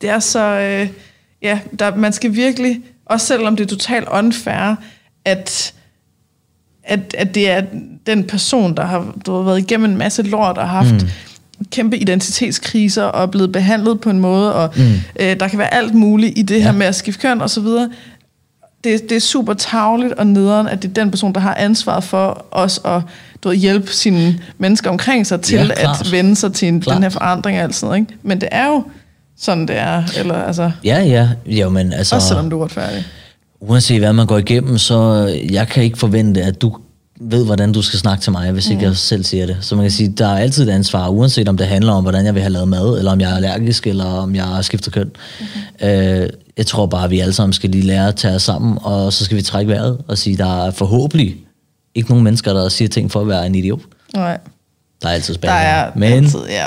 det 0.00 0.10
er 0.10 0.18
så... 0.18 0.44
Øh, 0.60 0.88
ja, 1.42 1.58
der, 1.78 1.94
man 1.96 2.12
skal 2.12 2.34
virkelig, 2.34 2.80
også 3.06 3.26
selvom 3.26 3.56
det 3.56 3.64
er 3.64 3.68
totalt 3.68 4.08
unfair, 4.12 4.74
at, 5.24 5.74
at, 6.84 7.14
at 7.18 7.34
det 7.34 7.50
er 7.50 7.62
den 8.06 8.24
person, 8.24 8.76
der 8.76 8.84
har 8.84 9.14
du 9.26 9.36
har 9.36 9.42
været 9.42 9.58
igennem 9.58 9.90
en 9.90 9.96
masse 9.96 10.22
lort 10.22 10.58
og 10.58 10.68
haft 10.68 10.92
mm. 10.94 11.08
Kæmpe 11.70 11.98
identitetskriser 11.98 13.02
og 13.04 13.22
er 13.22 13.26
blevet 13.26 13.52
behandlet 13.52 14.00
på 14.00 14.10
en 14.10 14.18
måde, 14.18 14.54
og 14.54 14.70
mm. 14.76 14.82
øh, 15.20 15.40
der 15.40 15.48
kan 15.48 15.58
være 15.58 15.74
alt 15.74 15.94
muligt 15.94 16.38
i 16.38 16.42
det 16.42 16.54
ja. 16.58 16.62
her 16.62 16.72
med 16.72 16.86
at 16.86 16.94
skifte 16.94 17.20
køn 17.20 17.40
og 17.40 17.50
så 17.50 17.60
videre. 17.60 17.90
Det, 18.84 19.02
det 19.10 19.16
er 19.16 19.20
super 19.20 19.54
tavligt 19.54 20.12
og 20.12 20.26
nederen, 20.26 20.68
at 20.68 20.82
det 20.82 20.88
er 20.88 20.92
den 20.94 21.10
person, 21.10 21.32
der 21.34 21.40
har 21.40 21.54
ansvaret 21.54 22.04
for 22.04 22.46
os 22.50 22.80
at 22.84 23.00
du 23.44 23.48
ved, 23.48 23.56
hjælpe 23.56 23.92
sine 23.92 24.38
mennesker 24.58 24.90
omkring 24.90 25.26
sig 25.26 25.40
til 25.40 25.54
Ja, 25.58 25.64
ja, 25.64 25.74
klart. 25.74 26.00
at 26.00 26.12
vende 26.12 26.36
sig 26.36 26.52
til 26.52 26.68
en, 26.68 26.80
Klart. 26.80 26.94
den 26.94 27.02
her 27.02 27.10
forandring 27.10 27.58
og 27.58 27.64
alt 27.64 27.74
sådan 27.74 27.86
noget, 27.88 28.00
ikke? 28.00 28.14
Men 28.22 28.40
det 28.40 28.48
er 28.52 28.66
jo 28.66 28.82
sådan, 29.38 29.68
det 29.68 29.76
er. 29.78 30.02
Eller, 30.18 30.34
altså, 30.34 30.70
Ja, 30.84 31.02
ja, 31.02 31.28
jo, 31.46 31.68
men 31.68 31.92
altså... 31.92 32.14
også 32.14 32.28
selvom 32.28 32.50
du 32.50 32.56
er 32.56 32.60
uretfærdig. 32.60 33.04
uanset 33.60 33.98
hvad 33.98 34.12
man 34.12 34.26
går 34.26 34.38
igennem, 34.38 34.78
så 34.78 35.26
jeg 35.50 35.68
kan 35.68 35.82
ikke 35.82 35.98
forvente, 35.98 36.42
at 36.42 36.62
du 36.62 36.76
ved, 37.20 37.44
hvordan 37.44 37.72
du 37.72 37.82
skal 37.82 37.98
snakke 37.98 38.22
til 38.22 38.32
mig, 38.32 38.52
hvis 38.52 38.70
ikke 38.70 38.82
jeg 38.82 38.96
selv 38.96 39.24
siger 39.24 39.46
det. 39.46 39.56
Så 39.60 39.74
man 39.76 39.84
kan 39.84 39.90
sige, 39.90 40.08
der 40.08 40.26
er 40.28 40.38
altid 40.38 40.68
et 40.68 40.72
ansvar, 40.72 41.08
uanset 41.08 41.48
om 41.48 41.56
det 41.56 41.66
handler 41.66 41.92
om, 41.92 42.02
hvordan 42.02 42.24
jeg 42.26 42.34
vil 42.34 42.42
have 42.42 42.52
lavet 42.52 42.68
mad, 42.68 42.98
eller 42.98 43.12
om 43.12 43.20
jeg 43.20 43.30
er 43.30 43.36
allergisk, 43.36 43.86
eller 43.86 44.04
om 44.04 44.34
jeg 44.34 44.44
har 44.44 44.62
skiftet 44.62 44.92
køn. 44.92 45.10
Mm-hmm. 45.40 45.88
Øh, 45.88 46.28
jeg 46.56 46.66
tror 46.66 46.86
bare, 46.86 47.04
at 47.04 47.10
vi 47.10 47.20
alle 47.20 47.32
sammen 47.34 47.52
skal 47.52 47.70
lige 47.70 47.84
lære 47.86 48.08
at 48.08 48.16
tage 48.16 48.34
os 48.34 48.42
sammen, 48.42 48.78
og 48.82 49.12
så 49.12 49.24
skal 49.24 49.36
vi 49.36 49.42
trække 49.42 49.70
vejret 49.72 49.98
og 50.08 50.18
sige, 50.18 50.36
der 50.36 50.64
er 50.66 50.70
forhåbentlig 50.70 51.36
ikke 51.94 52.08
nogen 52.10 52.24
mennesker, 52.24 52.52
der 52.52 52.68
siger 52.68 52.88
ting 52.88 53.10
for 53.10 53.20
at 53.20 53.28
være 53.28 53.46
en 53.46 53.54
idiot. 53.54 53.80
Nej, 54.14 54.38
Der 55.02 55.08
er 55.08 55.12
altid 55.12 55.34
der 55.34 55.38
spændende. 55.38 55.62
er 55.62 55.90
Men 55.94 56.12
altid, 56.24 56.40
ja. 56.48 56.66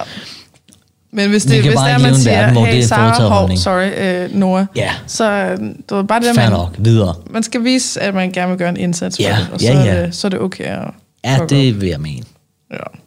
Men 1.14 1.30
hvis 1.30 1.46
Vi 1.50 1.52
det, 1.56 1.64
hvis 1.64 1.74
det 1.74 1.92
er, 1.92 1.98
man 1.98 2.16
siger, 2.16 2.38
verden, 2.38 2.56
det 2.66 2.74
hey 2.74 2.82
Sarah, 2.82 3.22
hov, 3.22 3.30
holdning." 3.30 3.60
sorry, 3.60 3.90
øh, 3.98 4.36
Nora, 4.36 4.66
Ja. 4.76 4.92
så 5.08 5.30
øh, 5.32 5.58
du 5.90 5.96
ved, 5.96 6.04
bare 6.04 6.20
det, 6.20 6.36
fair 6.36 6.44
man, 6.50 6.52
nok, 6.60 6.76
videre. 6.78 7.16
man 7.30 7.44
skal 7.44 7.64
vise, 7.64 8.02
at 8.02 8.14
man 8.14 8.32
gerne 8.32 8.50
vil 8.50 8.58
gøre 8.58 8.70
en 8.70 8.78
indsats 8.78 9.18
for 9.18 9.24
Ja, 9.24 9.38
det, 9.40 9.48
og 9.54 9.62
ja, 9.62 9.74
så, 9.74 9.80
ja. 9.80 9.96
Er 9.96 10.06
det, 10.06 10.16
så 10.16 10.28
er 10.28 10.30
det 10.30 10.40
okay 10.40 10.64
at 10.64 10.88
Ja, 11.24 11.40
det 11.50 11.82
vil 11.82 11.90
jeg 11.90 12.00
mene. 12.00 12.24
op. 12.72 12.78
Ja. 12.78 13.00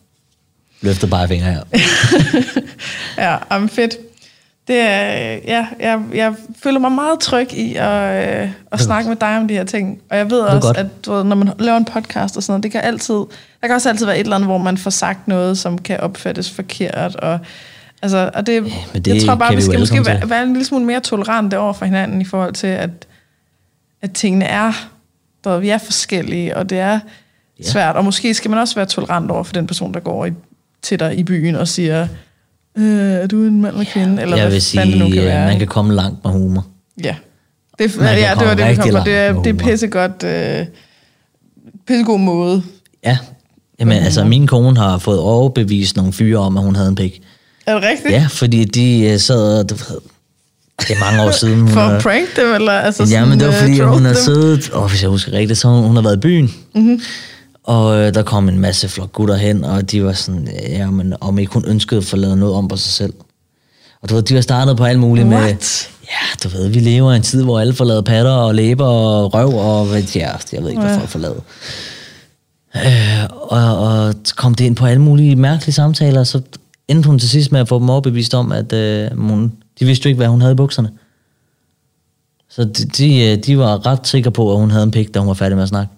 Løfter 0.81 1.07
bare 1.07 1.29
fingre 1.29 1.53
her. 1.53 1.61
Ja, 3.19 3.37
om 3.51 3.69
fedt. 3.69 3.97
Det 4.69 4.81
er, 4.81 5.39
ja, 5.47 5.67
jeg, 5.81 6.01
jeg 6.15 6.35
føler 6.63 6.79
mig 6.79 6.93
meget 6.93 7.21
tryg 7.21 7.53
i 7.53 7.75
at, 7.75 8.43
øh, 8.43 8.49
at 8.73 8.81
snakke 8.81 9.09
med 9.09 9.17
dig 9.17 9.39
om 9.39 9.49
de 9.49 9.55
her 9.55 9.65
ting. 9.65 9.99
Og 10.11 10.17
jeg 10.19 10.31
ved 10.31 10.41
også, 10.41 10.61
godt. 10.69 10.77
at 10.77 10.87
du 11.07 11.13
ved, 11.13 11.25
når 11.25 11.37
man 11.37 11.51
laver 11.59 11.77
en 11.77 11.85
podcast 11.85 12.37
og 12.37 12.43
sådan 12.43 12.53
noget, 12.53 12.63
det 12.63 12.73
kan 12.73 12.81
altid, 12.81 13.15
der 13.61 13.67
kan 13.67 13.71
også 13.75 13.89
altid 13.89 14.07
være 14.07 14.17
et 14.19 14.21
eller 14.25 14.37
andet, 14.37 14.49
hvor 14.49 14.59
man 14.59 14.79
får 14.79 14.91
sagt 14.91 15.29
noget, 15.29 15.59
som 15.59 15.79
kan 15.79 16.01
opfattes 16.01 16.51
forkert. 16.51 17.17
Og, 17.17 17.39
altså, 18.05 18.31
og 18.35 18.47
det, 18.47 18.63
men 18.63 19.03
det 19.03 19.15
jeg 19.15 19.23
tror 19.23 19.35
bare, 19.35 19.55
vi 19.57 19.63
skal 19.63 19.79
måske 19.79 20.07
være, 20.07 20.31
være 20.31 20.43
en 20.43 20.49
lille 20.53 20.65
smule 20.65 20.85
mere 20.85 21.01
tolerante 21.01 21.59
over 21.59 21.73
for 21.73 21.85
hinanden 21.85 22.21
i 22.21 22.25
forhold 22.25 22.53
til, 22.55 22.67
at, 22.67 22.91
at 24.03 24.13
tingene 24.13 24.45
er 24.45 24.73
ved, 25.45 25.61
vi 25.61 25.69
er 25.69 25.79
forskellige, 25.79 26.57
og 26.57 26.71
det 26.71 26.79
er 26.79 27.01
Ja. 27.61 27.65
svært. 27.65 27.97
Og 27.97 28.05
måske 28.05 28.35
skal 28.35 28.51
man 28.51 28.61
også 28.61 28.75
være 28.75 28.87
tolerant 28.87 29.31
over 29.31 29.43
for 29.45 29.53
den 29.53 29.67
person, 29.67 29.95
der 29.95 30.01
går 30.01 30.27
i, 30.27 30.31
til 30.83 30.99
dig 31.01 31.19
i 31.19 31.23
byen 31.25 31.57
og 31.57 31.69
siger, 31.69 32.09
øh, 32.79 32.85
er 33.13 33.27
du 33.27 33.37
en 33.45 33.61
mand 33.63 33.75
eller 33.75 33.85
kvinde? 33.91 34.23
Eller 34.23 34.37
jeg 34.37 34.47
hvad 34.49 34.61
vil 34.61 34.91
det 34.93 34.99
nu 34.99 35.05
sige, 35.05 35.13
kan 35.13 35.23
øh, 35.23 35.27
være. 35.29 35.47
man 35.47 35.59
kan 35.59 35.69
komme 35.69 35.95
langt 35.95 36.25
med 36.25 36.33
humor. 36.33 36.67
Ja. 37.05 37.15
Det, 37.79 37.97
Man 37.99 38.19
ja, 38.19 38.35
det 38.39 38.47
var 38.49 38.55
det, 38.55 38.69
vi 38.71 38.75
kom 38.75 38.91
på. 38.91 39.05
Det 39.05 39.17
er, 39.17 39.43
det 39.43 39.61
er 39.61 39.65
pissegodt. 39.65 40.23
Øh, 40.23 40.67
pissegod 41.87 42.19
måde. 42.19 42.63
Ja. 43.05 43.19
Jamen, 43.81 43.99
altså, 43.99 44.25
min 44.25 44.47
kone 44.47 44.77
har 44.77 44.99
fået 44.99 45.19
overbevist 45.19 45.97
nogle 45.97 46.13
fyre 46.13 46.39
om, 46.39 46.57
at 46.57 46.63
hun 46.65 46.77
havde 46.77 46.89
en 46.89 46.95
pik. 46.95 47.23
Er 47.67 47.75
det 47.75 47.83
rigtigt? 47.83 48.11
Ja, 48.15 48.27
fordi 48.31 48.65
de 48.65 49.01
øh, 49.01 49.19
sad, 49.19 49.65
du 49.65 49.75
ved, 49.75 50.01
det 50.81 50.91
er 50.91 51.01
mange 51.01 51.23
år 51.23 51.31
siden. 51.41 51.69
For 51.69 51.81
at 51.81 52.03
prank 52.03 52.37
dem, 52.37 52.55
eller? 52.55 52.73
Altså 52.73 53.05
Ja, 53.05 53.25
men 53.25 53.41
det 53.41 53.49
var 53.49 53.55
fordi, 53.55 53.81
øh, 53.81 53.87
hun 53.89 54.05
har 54.05 54.15
siddet, 54.15 54.71
og 54.71 54.89
hvis 54.89 55.03
jeg 55.03 55.11
husker 55.11 55.33
rigtigt, 55.33 55.59
så 55.59 55.69
hun, 55.69 55.85
hun 55.87 55.97
har 55.97 56.03
været 56.03 56.17
i 56.17 56.21
byen. 56.21 56.55
Mm-hmm. 56.75 57.01
Og 57.65 57.97
øh, 57.99 58.15
der 58.15 58.23
kom 58.23 58.49
en 58.49 58.59
masse 58.59 58.89
flok 58.89 59.13
gutter 59.13 59.37
hen, 59.37 59.65
og 59.65 59.91
de 59.91 60.05
var 60.05 60.13
sådan, 60.13 60.49
ja, 60.69 60.91
men 60.91 61.15
om 61.21 61.39
ikke 61.39 61.53
hun 61.53 61.65
ønskede 61.67 61.99
at 62.01 62.05
få 62.07 62.17
lavet 62.17 62.39
noget 62.39 62.55
om 62.55 62.69
på 62.69 62.77
sig 62.77 62.93
selv. 62.93 63.13
Og 64.03 64.09
du 64.11 64.15
ved, 64.15 64.23
de 64.23 64.35
var 64.35 64.41
startet 64.41 64.77
på 64.77 64.85
alt 64.85 64.99
muligt 64.99 65.27
med, 65.27 65.37
What? 65.37 65.89
ja, 66.05 66.27
du 66.45 66.49
ved, 66.49 66.69
vi 66.69 66.81
lever 66.81 67.13
i 67.13 67.17
en 67.17 67.23
tid, 67.23 67.43
hvor 67.43 67.61
alle 67.61 67.75
får 67.75 67.85
lavet 67.85 68.05
patter 68.05 68.31
og 68.33 68.55
læber 68.55 68.87
og 68.87 69.35
røv 69.35 69.55
og 69.55 69.87
ja, 70.15 70.31
jeg 70.53 70.63
ved 70.63 70.69
ikke, 70.71 70.81
hvad 70.83 70.91
Ja. 70.93 70.99
folk 70.99 71.09
får 71.09 71.19
lavet. 71.19 71.41
Øh, 72.77 73.25
og, 73.31 73.79
og 73.79 74.15
kom 74.37 74.55
det 74.55 74.65
ind 74.65 74.77
på 74.77 74.87
alle 74.87 75.03
mulige 75.03 75.37
mærkelige 75.37 75.75
samtaler, 75.75 76.21
og 76.21 76.27
så 76.27 76.41
endte 76.89 77.07
hun 77.07 77.19
til 77.19 77.29
sidst 77.29 77.53
med 77.53 77.61
at 77.61 77.69
få 77.69 77.79
dem 77.79 77.91
overbevist 77.91 78.35
om, 78.35 78.53
at 78.53 78.73
øh, 78.73 79.19
hun, 79.19 79.53
de 79.81 79.85
vidste 79.85 80.05
jo 80.07 80.09
ikke, 80.09 80.17
hvad 80.17 80.29
hun 80.29 80.41
havde 80.41 80.53
i 80.53 80.57
bukserne. 80.57 80.91
Så 82.51 82.65
de, 82.65 82.85
de, 82.85 83.25
øh, 83.25 83.39
de 83.47 83.59
var 83.59 83.87
ret 83.87 84.07
sikre 84.07 84.31
på, 84.31 84.53
at 84.53 84.59
hun 84.59 84.71
havde 84.71 84.85
en 84.85 84.91
pik, 84.91 85.15
da 85.15 85.19
hun 85.19 85.29
var 85.29 85.35
færdig 85.35 85.57
med 85.57 85.63
at 85.63 85.69
snakke. 85.69 85.93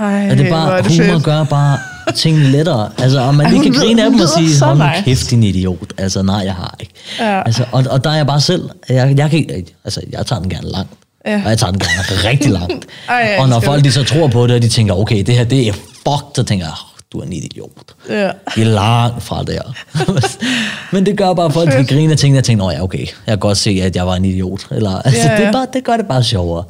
Ej, 0.00 0.28
Og 0.30 0.36
det 0.38 0.46
er 0.46 0.50
bare, 0.50 0.78
er 0.78 0.82
det 0.82 0.92
humor 1.00 1.12
fedt. 1.12 1.24
gør 1.24 1.44
bare 1.44 1.78
tingene 2.14 2.50
lettere. 2.50 2.90
Altså, 2.98 3.20
om 3.20 3.34
man 3.34 3.46
Ej, 3.46 3.52
lige 3.52 3.62
kan 3.62 3.72
grine 3.72 4.04
af 4.04 4.10
dem 4.10 4.20
og 4.20 4.28
sige, 4.28 4.64
hold 4.64 4.78
nu 4.78 4.84
nice." 4.84 5.04
kæft, 5.04 5.30
din 5.30 5.42
idiot. 5.42 5.92
Altså, 5.98 6.22
nej, 6.22 6.36
jeg 6.44 6.54
har 6.54 6.76
ikke. 6.80 6.92
Ja. 7.20 7.42
Altså, 7.42 7.64
og, 7.72 7.84
og 7.90 8.04
der 8.04 8.10
er 8.10 8.16
jeg 8.16 8.26
bare 8.26 8.40
selv. 8.40 8.68
Jeg, 8.88 9.14
jeg, 9.18 9.30
kan, 9.30 9.64
altså, 9.84 10.00
jeg 10.12 10.26
tager 10.26 10.40
den 10.40 10.50
gerne 10.50 10.68
langt. 10.70 10.90
Ja. 11.26 11.42
Og 11.44 11.50
jeg 11.50 11.58
tager 11.58 11.70
den 11.70 11.80
gerne 11.80 12.28
rigtig 12.30 12.50
langt. 12.50 12.86
Ej, 13.08 13.36
og 13.38 13.48
når 13.48 13.60
folk 13.60 13.84
de 13.84 13.92
så 13.92 14.04
tror 14.04 14.28
på 14.28 14.46
det, 14.46 14.56
og 14.56 14.62
de 14.62 14.68
tænker, 14.68 14.94
okay, 14.94 15.22
det 15.26 15.34
her 15.34 15.44
det 15.44 15.68
er 15.68 15.72
fucked, 15.72 16.34
så 16.34 16.42
tænker 16.42 16.64
jeg, 16.66 16.72
"Åh, 16.72 16.89
du 17.12 17.18
er 17.18 17.22
en 17.24 17.32
idiot. 17.32 17.70
Ja. 18.08 18.30
Vi 18.56 18.62
er 18.62 18.66
langt 18.66 19.22
fra 19.22 19.42
der. 19.44 19.62
Men 20.94 21.06
det 21.06 21.18
gør 21.18 21.34
bare, 21.34 21.46
at 21.46 21.52
folk 21.52 21.72
de 21.72 21.86
griner 21.86 22.14
tingene, 22.14 22.38
og 22.40 22.44
tænker, 22.44 22.64
nå 22.64 22.70
ja, 22.70 22.82
okay, 22.82 22.98
jeg 22.98 23.06
kan 23.26 23.38
godt 23.38 23.58
se, 23.58 23.80
at 23.82 23.96
jeg 23.96 24.06
var 24.06 24.14
en 24.16 24.24
idiot. 24.24 24.66
Eller, 24.70 24.90
altså, 25.02 25.20
Ja, 25.20 25.32
ja. 25.32 25.38
det, 25.40 25.46
er 25.46 25.52
bare, 25.52 25.66
det 25.72 25.84
gør 25.84 25.96
det 25.96 26.06
bare 26.06 26.22
sjovere. 26.24 26.64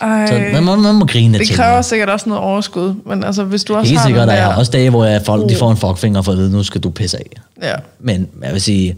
Ej. 0.00 0.26
Så 0.26 0.32
man, 0.52 0.64
må- 0.64 0.76
man 0.76 0.94
må 0.94 1.06
grine 1.06 1.34
af 1.34 1.38
Det 1.38 1.48
tingene. 1.48 1.64
kræver 1.64 1.82
sikkert 1.82 2.08
også 2.08 2.28
noget 2.28 2.44
overskud, 2.44 2.94
men 3.06 3.24
altså, 3.24 3.44
hvis 3.44 3.64
du 3.64 3.74
også 3.76 3.88
Helt 3.90 4.00
har 4.00 4.08
sikkert, 4.08 4.28
der 4.28 4.34
er 4.34 4.54
også 4.56 4.70
dage, 4.72 4.90
hvor 4.90 5.04
jeg, 5.04 5.22
folk 5.22 5.48
de 5.48 5.56
får 5.56 5.70
en 5.70 5.76
fuckfinger 5.76 6.22
for 6.22 6.32
at 6.32 6.38
vide, 6.38 6.50
nu 6.52 6.62
skal 6.62 6.80
du 6.80 6.90
pisse 6.90 7.16
af. 7.18 7.26
Ja. 7.62 7.74
Men 8.00 8.28
jeg 8.42 8.52
vil 8.52 8.60
sige, 8.60 8.96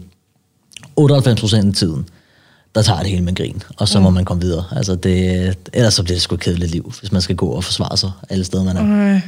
98 0.95 1.53
af 1.53 1.73
tiden, 1.73 2.09
der 2.75 2.81
tager 2.81 2.99
det 2.99 3.09
hele 3.09 3.23
med 3.23 3.35
grin, 3.35 3.61
og 3.77 3.87
så 3.87 3.97
mm. 3.99 4.03
må 4.03 4.09
man 4.09 4.25
komme 4.25 4.41
videre. 4.41 4.63
Altså 4.75 4.95
det, 4.95 5.57
ellers 5.73 5.93
så 5.93 6.03
bliver 6.03 6.15
det 6.15 6.21
sgu 6.21 6.35
et 6.35 6.41
kedeligt 6.41 6.71
liv, 6.71 6.93
hvis 6.99 7.11
man 7.11 7.21
skal 7.21 7.35
gå 7.35 7.45
og 7.47 7.63
forsvare 7.63 7.97
sig 7.97 8.11
alle 8.29 8.45
steder, 8.45 8.63
man 8.63 8.77
er. 8.77 9.11
Ej, 9.13 9.21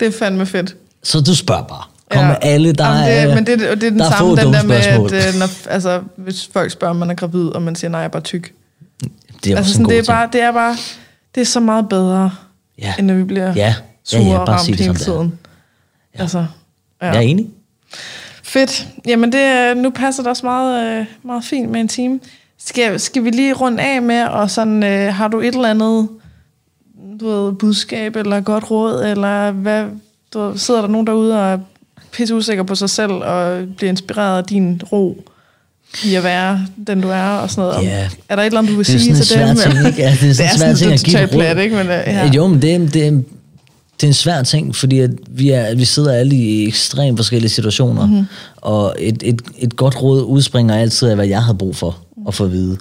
det 0.00 0.08
er 0.08 0.18
fandme 0.18 0.46
fedt. 0.46 0.76
Så 1.02 1.20
du 1.20 1.34
spørger 1.36 1.62
bare. 1.62 1.82
Kom 2.10 2.20
ja. 2.22 2.26
med 2.28 2.36
alle, 2.42 2.72
der 2.72 2.84
Jamen, 3.06 3.06
det, 3.06 3.22
er, 3.30 3.34
Men 3.34 3.46
det, 3.46 3.58
det 3.60 3.70
er 3.70 3.74
den 3.74 3.98
der 3.98 4.04
er 4.06 4.10
samme, 4.10 4.30
den 4.36 4.52
der 4.52 4.62
med, 4.62 4.82
spørgsmål. 4.82 5.14
at 5.14 5.34
øh, 5.34 5.38
når, 5.40 5.70
altså, 5.70 6.02
hvis 6.16 6.48
folk 6.52 6.70
spørger, 6.70 6.90
om 6.90 6.96
man 6.96 7.10
er 7.10 7.14
gravid, 7.14 7.48
og 7.48 7.62
man 7.62 7.76
siger, 7.76 7.90
nej, 7.90 7.98
jeg 8.00 8.04
er 8.04 8.08
bare 8.10 8.22
tyk. 8.22 8.52
det 9.44 9.52
er 9.52 9.56
Altså, 9.56 9.72
sådan, 9.72 9.86
det, 9.86 9.98
er 9.98 10.02
ting. 10.02 10.06
bare, 10.06 10.28
det 10.32 10.40
er 10.40 10.52
bare, 10.52 10.76
det 11.34 11.40
er 11.40 11.44
så 11.44 11.60
meget 11.60 11.88
bedre, 11.88 12.30
Ja. 12.78 12.94
end 12.98 13.06
når 13.06 13.14
vi 13.14 13.24
bliver 13.24 13.46
Ja. 13.46 13.52
Ja, 13.54 13.74
sure 14.04 14.22
ja, 14.22 14.38
og 14.38 14.46
bare 14.46 14.56
ramt 14.56 14.76
hele 14.76 14.94
tiden. 14.94 15.38
Ja. 16.14 16.20
Altså, 16.20 16.38
ja. 17.02 17.06
Jeg 17.06 17.16
er 17.16 17.20
enig. 17.20 17.46
Fedt. 18.42 18.86
Jamen, 19.06 19.32
det, 19.32 19.76
nu 19.76 19.90
passer 19.90 20.22
det 20.22 20.30
også 20.30 20.46
meget, 20.46 20.98
øh, 21.00 21.06
meget 21.22 21.44
fint 21.44 21.70
med 21.70 21.80
en 21.80 21.88
time. 21.88 22.20
Skal, 22.58 23.00
skal 23.00 23.24
vi 23.24 23.30
lige 23.30 23.52
runde 23.52 23.82
af 23.82 24.02
med, 24.02 24.24
og 24.24 24.50
sådan, 24.50 24.82
øh, 24.82 25.14
har 25.14 25.28
du 25.28 25.40
et 25.40 25.54
eller 25.54 25.70
andet 25.70 26.08
du 27.20 27.28
ved, 27.28 27.52
budskab, 27.52 28.16
eller 28.16 28.40
godt 28.40 28.70
råd, 28.70 29.04
eller 29.04 29.50
hvad, 29.50 29.84
ved, 30.38 30.58
sidder 30.58 30.80
der 30.80 30.88
nogen 30.88 31.06
derude 31.06 31.34
og 31.40 31.52
er 31.52 31.58
pisse 32.12 32.34
usikker 32.34 32.62
på 32.62 32.74
sig 32.74 32.90
selv, 32.90 33.12
og 33.12 33.62
bliver 33.76 33.90
inspireret 33.90 34.38
af 34.38 34.44
din 34.44 34.80
ro 34.92 35.24
i 36.04 36.14
at 36.14 36.24
være 36.24 36.66
den, 36.86 37.00
du 37.00 37.08
er, 37.08 37.22
og 37.28 37.50
sådan 37.50 37.70
noget. 37.70 37.86
Ja. 37.88 38.08
Er 38.28 38.36
der 38.36 38.42
et 38.42 38.46
eller 38.46 38.58
andet, 38.58 38.72
du 38.72 38.76
vil 38.76 38.86
Det 38.86 38.94
er 38.94 38.98
sige 38.98 39.14
til 39.14 39.38
dem? 39.38 39.56
ting, 39.56 39.86
ikke? 39.86 40.02
Ja, 40.02 40.16
det 40.20 40.28
er 40.30 40.34
sådan 40.34 40.50
en 40.50 40.58
svær 40.58 40.74
ting 40.74 40.92
at 40.92 41.04
give 41.04 41.26
plat, 41.28 41.58
ikke? 41.58 41.76
Men, 41.76 41.86
øh, 41.86 41.92
ja. 42.06 42.30
Jo, 42.30 42.46
men 42.46 42.62
det, 42.62 42.74
er- 42.74 42.78
det, 42.78 43.06
er- 43.06 43.10
det 44.00 44.02
er 44.02 44.06
en 44.06 44.14
svær 44.14 44.42
ting, 44.42 44.76
fordi 44.76 44.98
at 44.98 45.10
vi, 45.28 45.50
er, 45.50 45.74
vi 45.74 45.84
sidder 45.84 46.12
alle 46.12 46.36
i 46.36 46.66
ekstremt 46.68 47.18
forskellige 47.18 47.50
situationer, 47.50 48.06
mm-hmm. 48.06 48.24
og 48.56 48.94
et, 48.98 49.22
et, 49.24 49.42
et 49.58 49.76
godt 49.76 50.02
råd 50.02 50.22
udspringer 50.22 50.74
altid 50.76 51.08
af, 51.08 51.14
hvad 51.16 51.26
jeg 51.26 51.42
havde 51.42 51.58
brug 51.58 51.76
for 51.76 51.98
at 52.28 52.34
få 52.34 52.44
at 52.44 52.52
vide. 52.52 52.76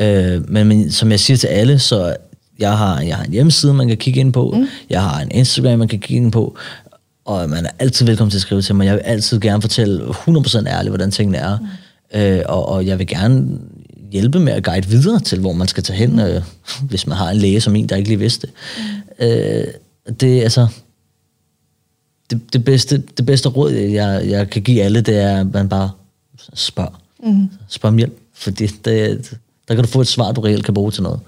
Øh, 0.00 0.50
men, 0.50 0.66
men 0.68 0.90
som 0.92 1.10
jeg 1.10 1.20
siger 1.20 1.36
til 1.36 1.46
alle, 1.46 1.78
så 1.78 2.14
jeg 2.58 2.78
har, 2.78 3.00
jeg 3.00 3.16
har 3.16 3.24
en 3.24 3.32
hjemmeside, 3.32 3.74
man 3.74 3.88
kan 3.88 3.96
kigge 3.96 4.20
ind 4.20 4.32
på, 4.32 4.54
mm. 4.56 4.66
jeg 4.90 5.02
har 5.02 5.20
en 5.20 5.28
Instagram, 5.30 5.78
man 5.78 5.88
kan 5.88 5.98
kigge 5.98 6.22
ind 6.22 6.32
på, 6.32 6.56
og 7.28 7.50
man 7.50 7.66
er 7.66 7.70
altid 7.78 8.06
velkommen 8.06 8.30
til 8.30 8.38
at 8.38 8.42
skrive 8.42 8.62
til 8.62 8.74
mig. 8.74 8.86
Jeg 8.86 8.94
vil 8.94 9.00
altid 9.00 9.40
gerne 9.40 9.60
fortælle 9.60 10.04
100% 10.04 10.66
ærligt, 10.66 10.90
hvordan 10.90 11.10
tingene 11.10 11.38
er, 11.38 11.58
mm. 11.58 12.20
øh, 12.20 12.42
og, 12.46 12.68
og 12.68 12.86
jeg 12.86 12.98
vil 12.98 13.06
gerne 13.06 13.58
hjælpe 14.12 14.40
med 14.40 14.52
at 14.52 14.64
guide 14.64 14.88
videre 14.88 15.20
til, 15.20 15.40
hvor 15.40 15.52
man 15.52 15.68
skal 15.68 15.82
tage 15.82 15.96
hen, 15.96 16.18
øh, 16.18 16.42
hvis 16.82 17.06
man 17.06 17.16
har 17.16 17.30
en 17.30 17.36
læge 17.36 17.60
som 17.60 17.76
en, 17.76 17.88
der 17.88 17.96
ikke 17.96 18.08
lige 18.08 18.18
vidste 18.18 18.46
det. 18.46 18.54
Mm. 19.18 19.26
Øh, 19.26 19.64
det 20.20 20.38
er 20.38 20.42
altså... 20.42 20.66
Det, 22.30 22.52
det, 22.52 22.64
bedste, 22.64 23.02
det 23.16 23.26
bedste 23.26 23.48
råd, 23.48 23.72
jeg, 23.72 24.22
jeg 24.28 24.50
kan 24.50 24.62
give 24.62 24.82
alle, 24.82 25.00
det 25.00 25.18
er, 25.18 25.40
at 25.40 25.52
man 25.52 25.68
bare 25.68 25.90
spørger. 26.54 27.00
Mm. 27.22 27.48
Spørg 27.68 27.88
om 27.88 27.96
hjælp, 27.96 28.18
fordi 28.34 28.66
det, 28.66 29.30
der 29.68 29.74
kan 29.74 29.84
du 29.84 29.90
få 29.90 30.00
et 30.00 30.06
svar, 30.06 30.32
du 30.32 30.40
reelt 30.40 30.64
kan 30.64 30.74
bruge 30.74 30.90
til 30.90 31.02
noget. 31.02 31.20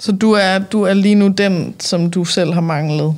Så 0.00 0.12
du 0.12 0.32
er, 0.32 0.58
du 0.58 0.82
er 0.82 0.94
lige 0.94 1.14
nu 1.14 1.28
den, 1.28 1.74
som 1.80 2.10
du 2.10 2.24
selv 2.24 2.52
har 2.52 2.60
manglet? 2.60 3.14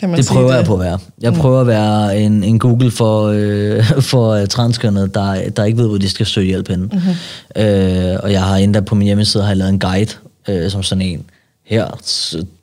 Kan 0.00 0.08
man 0.08 0.18
Det 0.18 0.28
prøver 0.28 0.54
jeg 0.54 0.64
på 0.64 0.74
at 0.74 0.80
være. 0.80 0.98
Jeg 1.20 1.32
prøver 1.32 1.60
at 1.60 1.66
være 1.66 2.20
en, 2.20 2.44
en 2.44 2.58
Google 2.58 2.90
for, 2.90 3.26
øh, 3.34 3.84
for 4.10 4.30
øh, 4.30 4.46
transkønnede, 4.46 5.08
der, 5.08 5.50
der 5.50 5.64
ikke 5.64 5.78
ved, 5.78 5.88
hvor 5.88 5.98
de 5.98 6.10
skal 6.10 6.26
søge 6.26 6.46
hjælp 6.46 6.68
henne. 6.68 6.84
Mm-hmm. 6.84 7.62
Øh, 7.62 8.16
og 8.22 8.32
jeg 8.32 8.42
har 8.42 8.56
endda 8.56 8.80
på 8.80 8.94
min 8.94 9.06
hjemmeside 9.06 9.42
har 9.42 9.50
jeg 9.50 9.56
lavet 9.56 9.72
en 9.72 9.78
guide, 9.78 10.12
øh, 10.48 10.70
som 10.70 10.82
sådan 10.82 11.02
en. 11.02 11.24
Her, 11.66 11.86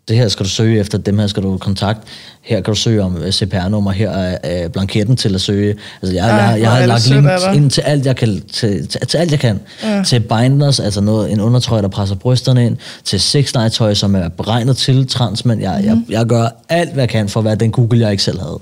det 0.08 0.18
her 0.18 0.28
skal 0.28 0.44
du 0.44 0.50
søge 0.50 0.80
efter, 0.80 0.98
dem 0.98 1.20
her 1.20 1.28
skal 1.28 1.44
du 1.44 1.58
kontakte. 1.58 2.08
Her 2.42 2.56
kan 2.56 2.74
du 2.74 2.80
søge 2.80 3.04
om 3.04 3.18
øh, 3.18 3.32
CPR-nummer, 3.32 3.92
her 3.92 4.10
er 4.10 4.64
øh, 4.64 4.70
blanketten 4.70 5.16
til 5.16 5.36
at 5.36 5.42
søge. 5.42 5.76
Altså 6.02 6.16
jeg, 6.16 6.30
Ej, 6.30 6.36
jeg, 6.36 6.62
jeg, 6.62 6.66
er 6.66 6.70
har 6.70 6.86
lagt 6.86 7.10
link 7.10 7.56
ind 7.56 7.70
til 7.70 7.82
alt, 7.82 8.06
jeg 8.06 8.16
kan, 8.16 8.42
til, 8.54 8.88
til, 8.88 9.08
til 9.08 9.18
alt, 9.18 9.32
jeg 9.32 9.40
kan. 9.40 9.60
Ja. 9.84 10.04
Til 10.04 10.20
binders, 10.20 10.80
altså 10.80 11.02
noget, 11.02 11.32
en 11.32 11.42
undertrøje, 11.42 11.82
der 11.82 11.88
presser 11.88 12.16
brysterne 12.16 12.66
ind. 12.66 12.78
Til 13.04 13.20
sexlegetøj, 13.20 13.94
som 13.94 14.16
er 14.16 14.30
beregnet 14.30 14.78
til 14.78 15.08
transmænd. 15.08 15.62
Jeg, 15.62 15.76
mm-hmm. 15.80 15.98
Mhm. 15.98 16.06
jeg, 16.10 16.20
jeg 16.20 16.26
gør 16.26 16.48
alt, 16.70 16.94
hvad 16.94 17.02
jeg 17.02 17.10
kan 17.10 17.30
for 17.30 17.40
at 17.40 17.46
være 17.46 17.56
den 17.56 17.72
Google, 17.72 18.00
jeg 18.00 18.12
ikke 18.12 18.24
selv 18.24 18.40
havde. 18.40 18.60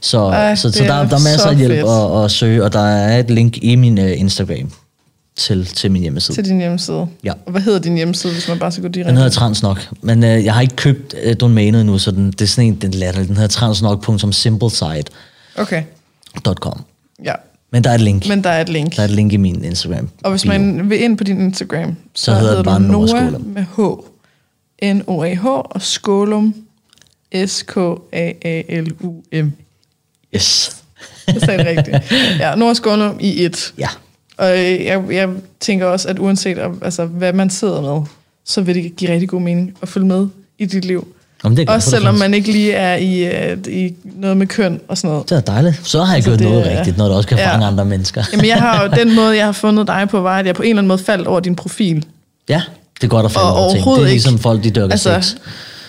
Så, 0.00 0.18
Ej, 0.18 0.54
så, 0.54 0.72
så 0.72 0.84
der, 0.84 0.94
er 0.94 1.08
der 1.08 1.16
er 1.16 1.30
masser 1.32 1.48
af 1.48 1.56
hjælp 1.56 1.88
at, 1.88 2.24
at 2.24 2.30
søge, 2.30 2.64
og 2.64 2.72
der 2.72 2.86
er 2.86 3.18
et 3.18 3.30
link 3.30 3.58
i 3.62 3.76
min 3.76 3.98
uh, 3.98 4.20
Instagram 4.20 4.72
til, 5.36 5.66
til 5.66 5.90
min 5.90 6.02
hjemmeside. 6.02 6.36
Til 6.36 6.44
din 6.44 6.58
hjemmeside? 6.58 7.06
Ja. 7.24 7.32
Og 7.46 7.50
hvad 7.52 7.60
hedder 7.60 7.78
din 7.78 7.96
hjemmeside, 7.96 8.32
hvis 8.32 8.48
man 8.48 8.58
bare 8.58 8.72
skal 8.72 8.82
gå 8.82 8.88
direkte? 8.88 9.08
Den 9.08 9.16
hedder 9.16 9.30
Transnok, 9.30 9.88
men 10.00 10.24
øh, 10.24 10.44
jeg 10.44 10.54
har 10.54 10.60
ikke 10.60 10.76
købt 10.76 11.14
øh, 11.22 11.36
domænet 11.40 11.80
endnu, 11.80 11.98
så 11.98 12.10
den, 12.10 12.30
det 12.30 12.40
er 12.42 12.46
sådan 12.46 12.68
en, 12.68 12.74
den 12.74 12.90
latter. 12.90 13.24
Den 13.24 13.34
hedder 13.36 13.48
transnok.simplesite.com. 13.48 15.62
Okay, 15.62 15.82
ja. 17.24 17.32
Men 17.70 17.84
der 17.84 17.90
er 17.90 17.94
et 17.94 18.00
link. 18.00 18.28
Men 18.28 18.44
der 18.44 18.50
er 18.50 18.60
et 18.60 18.68
link. 18.68 18.96
Der 18.96 19.00
er 19.02 19.04
et 19.04 19.10
link 19.10 19.32
i 19.32 19.36
min 19.36 19.64
Instagram. 19.64 20.08
Og 20.22 20.30
hvis 20.30 20.42
bio. 20.42 20.52
man 20.52 20.90
vil 20.90 21.02
ind 21.02 21.18
på 21.18 21.24
din 21.24 21.40
Instagram, 21.40 21.96
så, 22.14 22.24
Så 22.24 22.30
hedder 22.34 22.46
hedder 22.48 22.56
den 22.56 22.64
bare 22.64 22.80
Nora 22.80 23.06
Skålum. 23.08 23.42
med 23.42 23.62
H. 23.62 23.80
N-O-A-H 24.94 25.46
og 25.46 25.82
Skålum. 25.82 26.54
S-K-A-A-L-U-M. 27.46 29.52
Yes. 30.34 30.76
Det 31.26 31.40
sagde 31.42 31.64
det 31.64 31.66
rigtigt. 31.66 32.12
Ja, 32.40 32.54
Nora 32.54 32.74
Skålum 32.74 33.16
i 33.20 33.44
et. 33.44 33.74
Ja. 33.78 33.88
Og 34.38 34.50
øh, 34.58 34.84
jeg, 34.84 35.02
jeg 35.10 35.28
tænker 35.60 35.86
også, 35.86 36.08
at 36.08 36.18
uanset 36.18 36.58
altså, 36.82 37.04
hvad 37.04 37.32
man 37.32 37.50
sidder 37.50 37.80
med, 37.94 38.02
så 38.46 38.60
vil 38.60 38.74
det 38.74 38.96
give 38.96 39.10
rigtig 39.12 39.28
god 39.28 39.40
mening 39.40 39.74
at 39.82 39.88
følge 39.88 40.06
med 40.06 40.26
i 40.58 40.64
dit 40.66 40.84
liv. 40.84 41.08
Jamen, 41.44 41.56
det 41.56 41.62
er 41.62 41.66
godt, 41.66 41.76
Også 41.76 41.90
selvom 41.90 42.14
man 42.14 42.34
ikke 42.34 42.52
lige 42.52 42.72
er 42.72 42.96
i, 42.96 43.24
øh, 43.50 43.58
i 43.68 43.94
noget 44.16 44.36
med 44.36 44.46
køn 44.46 44.80
og 44.88 44.98
sådan 44.98 45.10
noget. 45.10 45.28
Det 45.30 45.36
er 45.36 45.40
dejligt. 45.40 45.80
Så 45.84 45.98
har 45.98 46.06
jeg 46.06 46.14
Altså, 46.16 46.30
gjort 46.30 46.38
det 46.38 46.48
noget 46.48 46.72
er- 46.72 46.78
rigtigt, 46.78 46.96
når 46.96 47.04
det 47.04 47.16
også 47.16 47.28
kan 47.28 47.38
Ja. 47.38 47.52
fange 47.52 47.66
andre 47.66 47.84
mennesker. 47.84 48.24
Jamen, 48.32 48.46
jeg 48.46 48.56
har 48.56 48.82
jo, 48.84 48.90
den 49.04 49.14
måde, 49.14 49.36
jeg 49.36 49.44
har 49.44 49.52
fundet 49.52 49.86
dig 49.86 50.06
på, 50.10 50.20
var, 50.20 50.38
at 50.38 50.46
jeg 50.46 50.54
på 50.54 50.62
en 50.62 50.68
eller 50.68 50.78
anden 50.80 50.88
måde 50.88 50.98
faldt 50.98 51.26
over 51.26 51.40
din 51.40 51.56
profil. 51.56 52.04
Ja, 52.48 52.62
det 52.96 53.04
er 53.04 53.08
godt 53.08 53.26
at 53.26 53.32
falde 53.32 53.48
Og 53.48 53.56
over 53.56 53.72
ting. 53.74 53.84
Det 53.84 53.92
er 54.02 54.08
ligesom 54.08 54.32
ikke. 54.34 54.42
folk, 54.42 54.64
de 54.64 54.70
dyrker 54.70 54.90
Altså- 54.92 55.20
sex. 55.20 55.34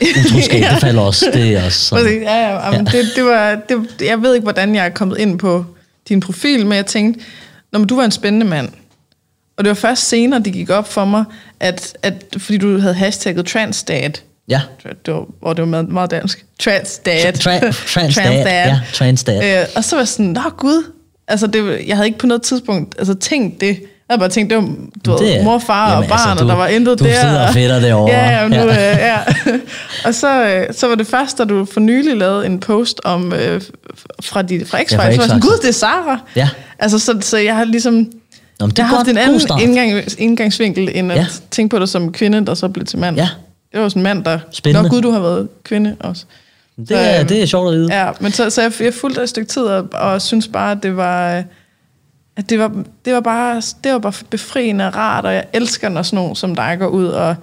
Utroskab, 0.26 0.64
det 0.72 0.80
falder 0.82 1.02
også. 1.02 1.26
Det 1.34 1.54
er 1.58 1.66
også 1.66 1.80
sådan. 1.80 2.04
Præcis, 2.06 2.22
ja, 2.22 2.36
ja, 2.50 2.72
ja. 2.72 2.78
Det, 2.80 3.06
det 3.16 3.24
var, 3.24 3.58
det, 3.70 4.06
jeg 4.08 4.22
ved 4.22 4.34
ikke, 4.34 4.44
hvordan 4.44 4.76
jeg 4.76 4.86
er 4.86 4.90
kommet 4.90 5.18
ind 5.18 5.40
på 5.40 5.66
din 6.10 6.20
profil, 6.20 6.66
men 6.66 6.76
jeg 6.76 6.86
tænkte, 6.86 7.20
når 7.74 7.86
du 7.86 7.96
var 7.96 8.06
en 8.06 8.12
spændende 8.12 8.46
mand, 8.46 8.70
og 9.58 9.64
det 9.64 9.70
var 9.70 9.76
først 9.76 10.10
senere, 10.10 10.40
det 10.40 10.54
gik 10.54 10.70
op 10.70 10.88
for 10.88 11.06
mig, 11.06 11.26
at, 11.60 11.98
at 12.04 12.24
fordi 12.38 12.58
du 12.58 12.78
havde 12.78 12.94
hashtagget 12.94 13.46
transdad 13.46 14.12
Ja. 14.48 14.62
Det 15.06 15.14
var, 15.14 15.26
hvor 15.40 15.54
det 15.54 15.62
var 15.62 15.68
meget, 15.68 15.90
meget 15.90 16.12
dansk. 16.12 16.46
Transdad. 16.60 17.34
Tra- 17.34 17.94
Transdad. 17.94 18.44
Ja, 18.46 18.80
Transdad. 18.94 19.62
Øh, 19.62 19.68
og 19.76 19.84
så 19.84 19.96
var 19.96 20.02
jeg 20.02 20.08
sådan, 20.08 20.26
nå 20.26 20.42
gud. 20.58 20.92
Altså, 21.28 21.48
det, 21.48 21.88
jeg 21.88 21.96
havde 21.96 22.08
ikke 22.08 22.20
på 22.20 22.28
noget 22.28 22.42
tidspunkt 22.42 22.96
altså, 22.98 23.14
tænkt 23.14 23.62
det. 23.62 23.84
Jeg 24.10 24.20
bare 24.20 24.30
tænkt, 24.30 24.50
det 24.50 24.58
var 24.58 24.64
du 25.06 25.12
Det 25.18 25.20
ved, 25.38 25.44
mor, 25.44 25.60
far 25.60 25.90
Jamen, 25.92 26.04
og 26.04 26.10
barn, 26.10 26.30
altså, 26.30 26.44
og 26.44 26.50
der 26.50 26.54
du- 26.56 26.60
var 26.62 26.68
intet 26.68 27.00
du 27.00 27.04
der. 27.04 27.22
sidder 27.22 27.48
og 27.48 27.54
fedter 27.54 27.80
derovre. 27.80 28.12
Ja, 28.14 28.30
ja, 28.42 28.48
nu, 28.48 28.56
Ja. 28.56 28.92
Øh, 28.92 28.98
ja. 29.00 29.18
og 30.08 30.14
så, 30.16 30.46
øh, 30.46 30.74
så 30.74 30.88
var 30.88 30.96
det 30.96 31.08
først, 31.08 31.38
da 31.38 31.44
du 31.46 31.66
for 31.66 31.80
nylig 31.80 32.18
lavede 32.18 32.46
en 32.46 32.60
post 32.60 33.02
om 33.04 33.34
øh, 33.34 33.62
fra, 34.24 34.42
de, 34.42 34.66
fra 34.66 34.78
X-Factor, 34.78 35.02
Ja, 35.04 35.08
fra 35.10 35.12
så 35.16 35.22
sådan, 35.22 35.38
X-Factor. 35.38 35.42
gud, 35.48 35.58
det 35.62 35.70
er 35.70 35.74
Sara. 35.74 36.20
Ja. 36.36 36.50
Altså, 36.80 37.00
så, 37.00 37.18
så 37.22 37.38
jeg 37.38 37.56
har 37.56 37.64
ligesom... 37.64 37.94
Nå, 38.60 38.68
det 38.68 38.78
jeg 38.78 38.88
har 38.88 38.96
haft 38.96 39.08
en 39.10 39.18
anden 39.18 39.40
start. 39.40 39.62
indgang, 39.62 40.04
indgangsvinkel, 40.18 40.90
end 40.94 41.12
at 41.12 41.18
Ja. 41.18 41.26
tænke 41.52 41.76
på 41.76 41.80
dig 41.80 41.90
som 41.90 42.12
kvinde, 42.12 42.46
der 42.46 42.54
så 42.54 42.68
blev 42.68 42.86
til 42.86 43.00
mand. 43.00 43.18
Ja. 43.18 43.30
Det 43.74 43.82
var 43.82 43.90
sådan 43.90 44.00
en 44.00 44.04
mand, 44.04 44.24
der... 44.24 44.40
Spændende. 44.52 44.90
Nå 44.90 44.96
gud, 44.96 45.02
du 45.02 45.12
har 45.12 45.20
været 45.20 45.48
kvinde 45.64 45.96
også. 46.00 46.24
Det 46.78 46.92
er, 46.92 47.20
øhm, 47.20 47.28
det 47.28 47.42
er 47.42 47.46
sjovt 47.46 47.74
at 47.74 47.80
vide. 47.80 47.94
Ja, 48.04 48.10
men 48.20 48.32
så, 48.32 48.50
så 48.50 48.62
jeg, 48.62 48.72
jeg 48.80 48.94
fulgte 48.94 49.22
et 49.24 49.30
stykke 49.30 49.50
tid, 49.50 49.62
og, 49.62 49.88
og 49.94 50.22
synes 50.22 50.48
bare, 50.48 50.72
at 50.72 50.78
det 50.84 50.98
var... 50.98 51.38
øh, 51.38 51.44
At 52.38 52.50
det 52.50 52.60
var, 52.60 52.72
det 53.06 53.14
var 53.14 53.20
bare 53.22 53.62
det 53.84 53.92
var 53.92 54.00
bare 54.00 54.14
befriende 54.30 54.88
og 54.88 54.96
rart, 54.96 55.26
og 55.26 55.34
jeg 55.34 55.44
elsker, 55.54 55.90
når 55.90 56.02
sådan 56.02 56.18
nogen 56.18 56.36
som 56.36 56.56
dig 56.56 56.76
går 56.80 56.88
ud 56.88 57.06
og 57.08 57.36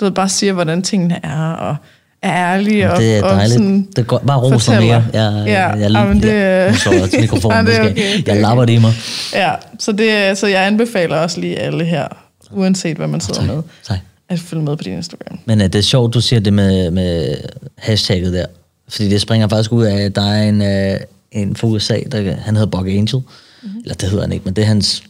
du 0.00 0.04
ved, 0.04 0.12
bare 0.12 0.28
siger, 0.28 0.52
hvordan 0.52 0.82
tingene 0.82 1.20
er, 1.22 1.50
og 1.52 1.76
er 2.22 2.32
ærlige. 2.54 2.92
Og, 2.92 2.98
Det 2.98 3.16
er 3.18 3.22
og 3.24 3.48
sådan 3.48 3.88
det 3.96 4.06
går, 4.06 4.18
bare 4.18 4.38
ros 4.40 4.50
mig 4.50 4.60
fortæller. 4.60 4.86
mere. 4.86 5.04
Jeg, 5.12 5.44
Ja, 5.46 5.60
jeg, 5.70 5.80
jeg, 5.80 5.90
jamen, 5.90 6.22
det- 6.22 6.28
jeg, 6.34 6.70
nu 6.70 6.76
slår 6.76 6.92
jeg 6.92 7.10
til 7.10 7.20
mikrofonen. 7.20 7.66
Det 7.66 7.76
er 7.76 7.80
okay, 7.90 7.94
det 8.16 8.28
er 8.28 8.32
jeg 8.32 8.42
lapper 8.42 8.64
det 8.64 8.72
i 8.72 8.78
mig. 8.78 8.92
Ja, 9.34 9.52
så, 9.78 9.92
det, 9.92 10.38
så 10.38 10.46
jeg 10.46 10.66
anbefaler 10.66 11.16
også 11.16 11.40
lige 11.40 11.58
alle 11.58 11.84
her, 11.84 12.08
uanset 12.50 12.96
hvad 12.96 13.06
man 13.06 13.20
sidder 13.20 13.42
med, 13.42 13.62
Tak. 13.84 13.98
at 14.28 14.38
følge 14.38 14.62
med 14.62 14.76
på 14.76 14.82
din 14.82 14.92
Instagram. 14.92 15.38
Men 15.44 15.58
uh, 15.60 15.64
det 15.66 15.74
er 15.74 15.80
sjovt, 15.82 16.14
du 16.14 16.20
siger 16.20 16.40
det 16.40 16.52
med, 16.52 16.90
med 16.90 17.34
hashtagget 17.78 18.32
der. 18.32 18.46
Fordi 18.88 19.08
det 19.10 19.20
springer 19.20 19.48
faktisk 19.48 19.72
ud 19.72 19.84
af, 19.84 19.96
at 20.00 20.16
der 20.16 20.30
er 20.30 20.42
en, 20.42 20.60
uh, 20.60 21.00
en 21.32 21.56
fra 21.56 21.66
USA, 21.68 21.96
der, 22.12 22.34
han 22.36 22.56
hedder 22.56 22.70
Buck 22.78 22.88
Angel. 22.88 23.22
Mm-hmm. 23.64 23.80
Eller 23.80 23.94
det 23.94 24.08
hedder 24.08 24.24
han 24.24 24.32
ikke, 24.32 24.44
men 24.44 24.54
det 24.56 24.62
er 24.62 24.66
hans 24.66 25.02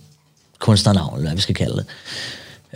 kunstnernavn, 0.58 1.16
eller 1.16 1.28
hvad 1.28 1.36
vi 1.36 1.42
skal 1.42 1.54
kalde 1.54 1.76
det. 1.76 1.86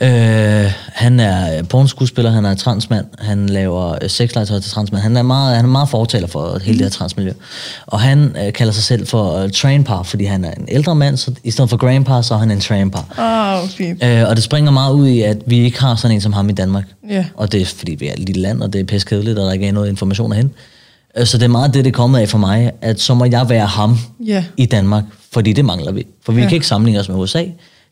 Øh, 0.00 0.72
han 0.92 1.20
er 1.20 1.62
pornoskuespiller, 1.62 2.30
han 2.30 2.44
er 2.44 2.54
transmand, 2.54 3.06
han 3.18 3.48
laver 3.48 3.98
øh, 4.02 4.10
sexlegetøj 4.10 4.60
til 4.60 4.70
transmand. 4.70 5.02
Han 5.02 5.16
er 5.16 5.22
meget, 5.22 5.56
han 5.56 5.64
er 5.64 5.68
meget 5.68 5.88
fortaler 5.88 6.26
for 6.26 6.58
hele 6.58 6.78
det 6.78 6.84
her 6.84 6.90
transmiljø. 6.90 7.32
Og 7.86 8.00
han 8.00 8.36
øh, 8.44 8.52
kalder 8.52 8.72
sig 8.72 8.82
selv 8.82 9.06
for 9.06 9.44
uh, 9.44 9.50
trainpar, 9.50 10.02
fordi 10.02 10.24
han 10.24 10.44
er 10.44 10.50
en 10.50 10.68
ældre 10.68 10.94
mand, 10.94 11.16
så 11.16 11.34
i 11.44 11.50
stedet 11.50 11.70
for 11.70 11.76
grandpa, 11.76 12.22
så 12.22 12.34
er 12.34 12.38
han 12.38 12.50
en 12.50 12.60
trainpar. 12.60 13.04
Åh, 13.18 13.62
oh, 13.62 13.68
fint. 13.68 14.04
Øh, 14.04 14.28
og 14.28 14.36
det 14.36 14.44
springer 14.44 14.70
meget 14.70 14.94
ud 14.94 15.08
i, 15.08 15.22
at 15.22 15.38
vi 15.46 15.58
ikke 15.58 15.80
har 15.80 15.94
sådan 15.94 16.14
en 16.14 16.20
som 16.20 16.32
ham 16.32 16.48
i 16.48 16.52
Danmark. 16.52 16.84
Ja. 17.10 17.24
Og 17.34 17.52
det 17.52 17.62
er, 17.62 17.66
fordi 17.66 17.94
vi 17.94 18.08
er 18.08 18.12
et 18.12 18.18
lille 18.18 18.42
land, 18.42 18.62
og 18.62 18.72
det 18.72 18.80
er 18.80 18.84
piskedeligt, 18.84 19.38
og 19.38 19.46
der 19.46 19.52
ikke 19.52 19.66
er 19.66 19.72
noget 19.72 19.88
information 19.88 20.32
hen. 20.32 20.46
Øh, 20.46 20.77
Så 21.24 21.38
det 21.38 21.44
er 21.44 21.48
meget 21.48 21.74
det, 21.74 21.84
det 21.84 21.90
er 21.90 21.94
kommet 21.94 22.18
af 22.20 22.28
for 22.28 22.38
mig, 22.38 22.72
at 22.80 23.00
så 23.00 23.14
må 23.14 23.24
jeg 23.24 23.48
være 23.48 23.66
ham 23.66 23.96
Ja. 24.26 24.44
i 24.56 24.66
Danmark, 24.66 25.04
fordi 25.32 25.52
det 25.52 25.64
mangler 25.64 25.92
vi. 25.92 26.06
For 26.24 26.32
vi 26.32 26.40
Ja. 26.40 26.46
kan 26.48 26.54
ikke 26.56 26.66
sammenligne 26.66 27.00
os 27.00 27.08
med 27.08 27.16
USA. 27.16 27.44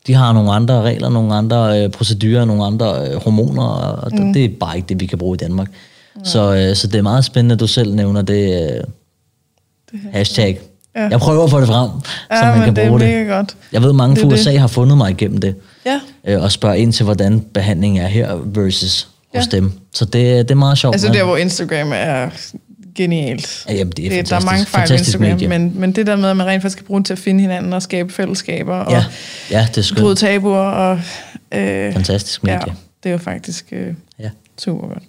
De 0.07 0.13
har 0.13 0.33
nogle 0.33 0.51
andre 0.51 0.81
regler, 0.81 1.09
nogle 1.09 1.35
andre 1.35 1.83
øh, 1.83 1.89
procedurer, 1.89 2.45
nogle 2.45 2.65
andre 2.65 3.07
øh, 3.09 3.21
hormoner, 3.23 3.63
og 3.63 4.11
mm. 4.13 4.33
det 4.33 4.45
er 4.45 4.49
bare 4.59 4.75
ikke 4.75 4.85
det, 4.89 4.99
vi 4.99 5.05
kan 5.05 5.17
bruge 5.17 5.35
i 5.35 5.37
Danmark. 5.37 5.67
Så, 6.23 6.55
øh, 6.55 6.75
så 6.75 6.87
det 6.87 6.95
er 6.95 7.01
meget 7.01 7.25
spændende, 7.25 7.53
at 7.53 7.59
du 7.59 7.67
selv 7.67 7.93
nævner 7.95 8.21
det, 8.21 8.71
øh, 9.93 9.99
hashtag. 10.13 10.59
Ja. 10.95 11.07
Jeg 11.11 11.19
prøver 11.19 11.43
at 11.43 11.49
få 11.49 11.59
det 11.59 11.67
frem, 11.67 11.89
Ja, 12.31 12.39
så 12.39 12.45
man 12.45 12.65
kan 12.65 12.75
det 12.75 12.83
er 12.83 12.87
bruge 12.87 12.99
det. 12.99 13.27
godt. 13.27 13.55
Jeg 13.73 13.81
ved, 13.83 13.93
mange 13.93 14.15
Det 14.15 14.21
fra 14.23 14.27
USA 14.29 14.51
det. 14.51 14.59
har 14.59 14.67
fundet 14.67 14.97
mig 14.97 15.11
igennem 15.11 15.37
det 15.37 15.55
Ja. 15.85 15.99
øh, 16.27 16.43
og 16.43 16.51
spørger 16.51 16.75
ind 16.75 16.93
til, 16.93 17.03
hvordan 17.03 17.39
behandlingen 17.53 18.03
er 18.03 18.07
her 18.07 18.35
versus 18.45 19.07
hos 19.35 19.43
Ja. 19.53 19.57
dem. 19.57 19.71
Så 19.93 20.05
det, 20.05 20.13
det 20.13 20.51
er 20.51 20.55
meget 20.55 20.77
sjovt. 20.77 20.95
Altså 20.95 21.07
der, 21.07 21.23
hvor 21.23 21.37
Instagram 21.37 21.91
er 21.95 22.29
genialt. 22.97 23.65
Ja, 23.69 23.73
jamen, 23.73 23.93
det 23.97 24.17
er 24.19 24.23
Der 24.23 24.35
er 24.35 24.39
mange 24.41 24.65
fejl 24.65 24.91
Instagram, 24.91 25.29
medie. 25.29 25.47
men, 25.47 25.71
men 25.75 25.91
det 25.91 26.07
der 26.07 26.15
med, 26.15 26.29
at 26.29 26.37
man 26.37 26.47
rent 26.47 26.61
faktisk 26.61 26.77
kan 26.77 26.85
bruge 26.85 27.03
til 27.03 27.13
at 27.13 27.19
finde 27.19 27.41
hinanden 27.41 27.73
og 27.73 27.81
skabe 27.81 28.13
fællesskaber 28.13 28.75
og 28.75 28.91
Ja, 28.91 29.05
ja 29.51 29.67
det 29.75 29.91
er 29.91 29.95
bryde 30.01 30.15
tabuer. 30.15 30.57
Og, 30.59 30.99
øh, 31.51 31.93
Fantastisk 31.93 32.43
ja, 32.43 32.57
medie. 32.57 32.73
det 33.03 33.09
er 33.09 33.13
jo 33.13 33.17
faktisk 33.17 33.65
øh, 33.71 33.93
Ja. 34.19 34.29
super 34.59 34.87
godt. 34.87 35.03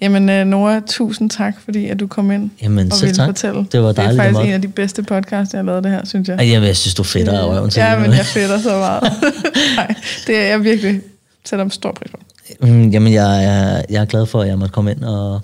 Jamen, 0.00 0.28
øh, 0.28 0.46
Nora, 0.46 0.80
tusind 0.88 1.30
tak, 1.30 1.54
fordi 1.64 1.86
at 1.88 2.00
du 2.00 2.06
kom 2.06 2.30
ind 2.30 2.50
Jamen, 2.62 2.92
og 2.92 2.98
ville 3.00 3.14
tak. 3.14 3.26
fortælle. 3.28 3.66
Det 3.72 3.82
var 3.82 3.92
dejligt, 3.92 3.96
Det 3.96 4.00
er 4.00 4.10
det 4.10 4.16
faktisk 4.34 4.46
en 4.48 4.52
af 4.54 4.62
de 4.62 4.68
bedste 4.68 5.02
podcasts, 5.02 5.54
jeg 5.54 5.58
har 5.58 5.64
lavet 5.64 5.84
det 5.84 5.92
her, 5.92 6.06
synes 6.06 6.28
jeg. 6.28 6.36
Ej, 6.36 6.50
jeg, 6.52 6.62
jeg 6.62 6.76
synes, 6.76 6.94
du 6.94 7.02
fedter 7.02 7.38
af 7.40 7.46
røven 7.46 7.70
til 7.70 7.80
Ja, 7.80 7.92
det. 7.92 8.00
men 8.00 8.10
jeg 8.12 8.24
fedter 8.26 8.60
så 8.60 8.76
meget. 8.78 9.02
Nej, 9.76 9.94
det 10.26 10.36
er 10.38 10.42
jeg 10.46 10.64
virkelig 10.64 11.00
sætter 11.44 11.64
om 11.64 11.70
stor 11.70 11.92
pris 11.92 12.10
på. 12.10 12.18
Mm, 12.60 12.88
Jamen, 12.90 13.12
jeg, 13.12 13.44
er, 13.44 13.82
jeg 13.90 14.00
er 14.00 14.04
glad 14.04 14.26
for, 14.26 14.40
at 14.42 14.48
jeg 14.48 14.58
måtte 14.58 14.72
komme 14.72 14.90
ind 14.90 15.04
og 15.04 15.40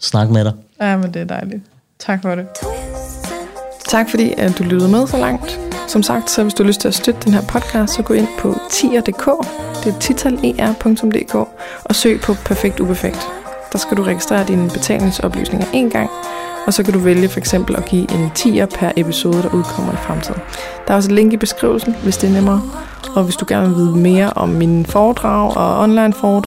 snakke 0.00 0.32
med 0.32 0.44
dig. 0.44 0.52
Ja, 0.80 0.96
men 0.96 1.14
det 1.14 1.22
er 1.22 1.26
dejligt. 1.26 1.62
Tak 1.98 2.22
for 2.22 2.34
det. 2.34 2.46
Tak 3.88 4.10
fordi 4.10 4.34
at 4.38 4.58
du 4.58 4.62
lyttede 4.62 4.90
med 4.90 5.06
så 5.06 5.16
langt. 5.16 5.60
Som 5.88 6.02
sagt, 6.02 6.30
så 6.30 6.42
hvis 6.42 6.54
du 6.54 6.62
har 6.62 6.68
lyst 6.68 6.80
til 6.80 6.88
at 6.88 6.94
støtte 6.94 7.20
den 7.24 7.34
her 7.34 7.42
podcast, 7.42 7.94
så 7.94 8.02
gå 8.02 8.14
ind 8.14 8.28
på 8.38 8.54
tier.dk, 8.70 9.26
det 9.84 9.94
er 9.94 9.98
titaler.dk, 10.00 11.34
og 11.84 11.94
søg 11.94 12.20
på 12.20 12.34
Perfekt 12.44 12.80
Uperfekt. 12.80 13.28
Der 13.72 13.78
skal 13.78 13.96
du 13.96 14.02
registrere 14.02 14.46
dine 14.46 14.70
betalingsoplysninger 14.70 15.66
en 15.72 15.90
gang, 15.90 16.10
og 16.66 16.74
så 16.74 16.82
kan 16.82 16.92
du 16.92 16.98
vælge 16.98 17.28
for 17.28 17.38
eksempel 17.38 17.76
at 17.76 17.84
give 17.84 18.12
en 18.12 18.30
tier 18.34 18.66
per 18.66 18.92
episode, 18.96 19.42
der 19.42 19.54
udkommer 19.54 19.92
i 19.92 19.96
fremtiden. 19.96 20.40
Der 20.86 20.92
er 20.92 20.96
også 20.96 21.08
et 21.08 21.14
link 21.14 21.32
i 21.32 21.36
beskrivelsen, 21.36 21.96
hvis 22.02 22.16
det 22.16 22.28
er 22.28 22.32
nemmere. 22.34 22.62
Og 23.16 23.24
hvis 23.24 23.36
du 23.36 23.44
gerne 23.48 23.68
vil 23.68 23.76
vide 23.76 23.96
mere 23.96 24.32
om 24.32 24.48
mine 24.48 24.84
foredrag 24.86 25.56
og 25.56 25.82
online 25.82 26.12
foredrag, 26.12 26.44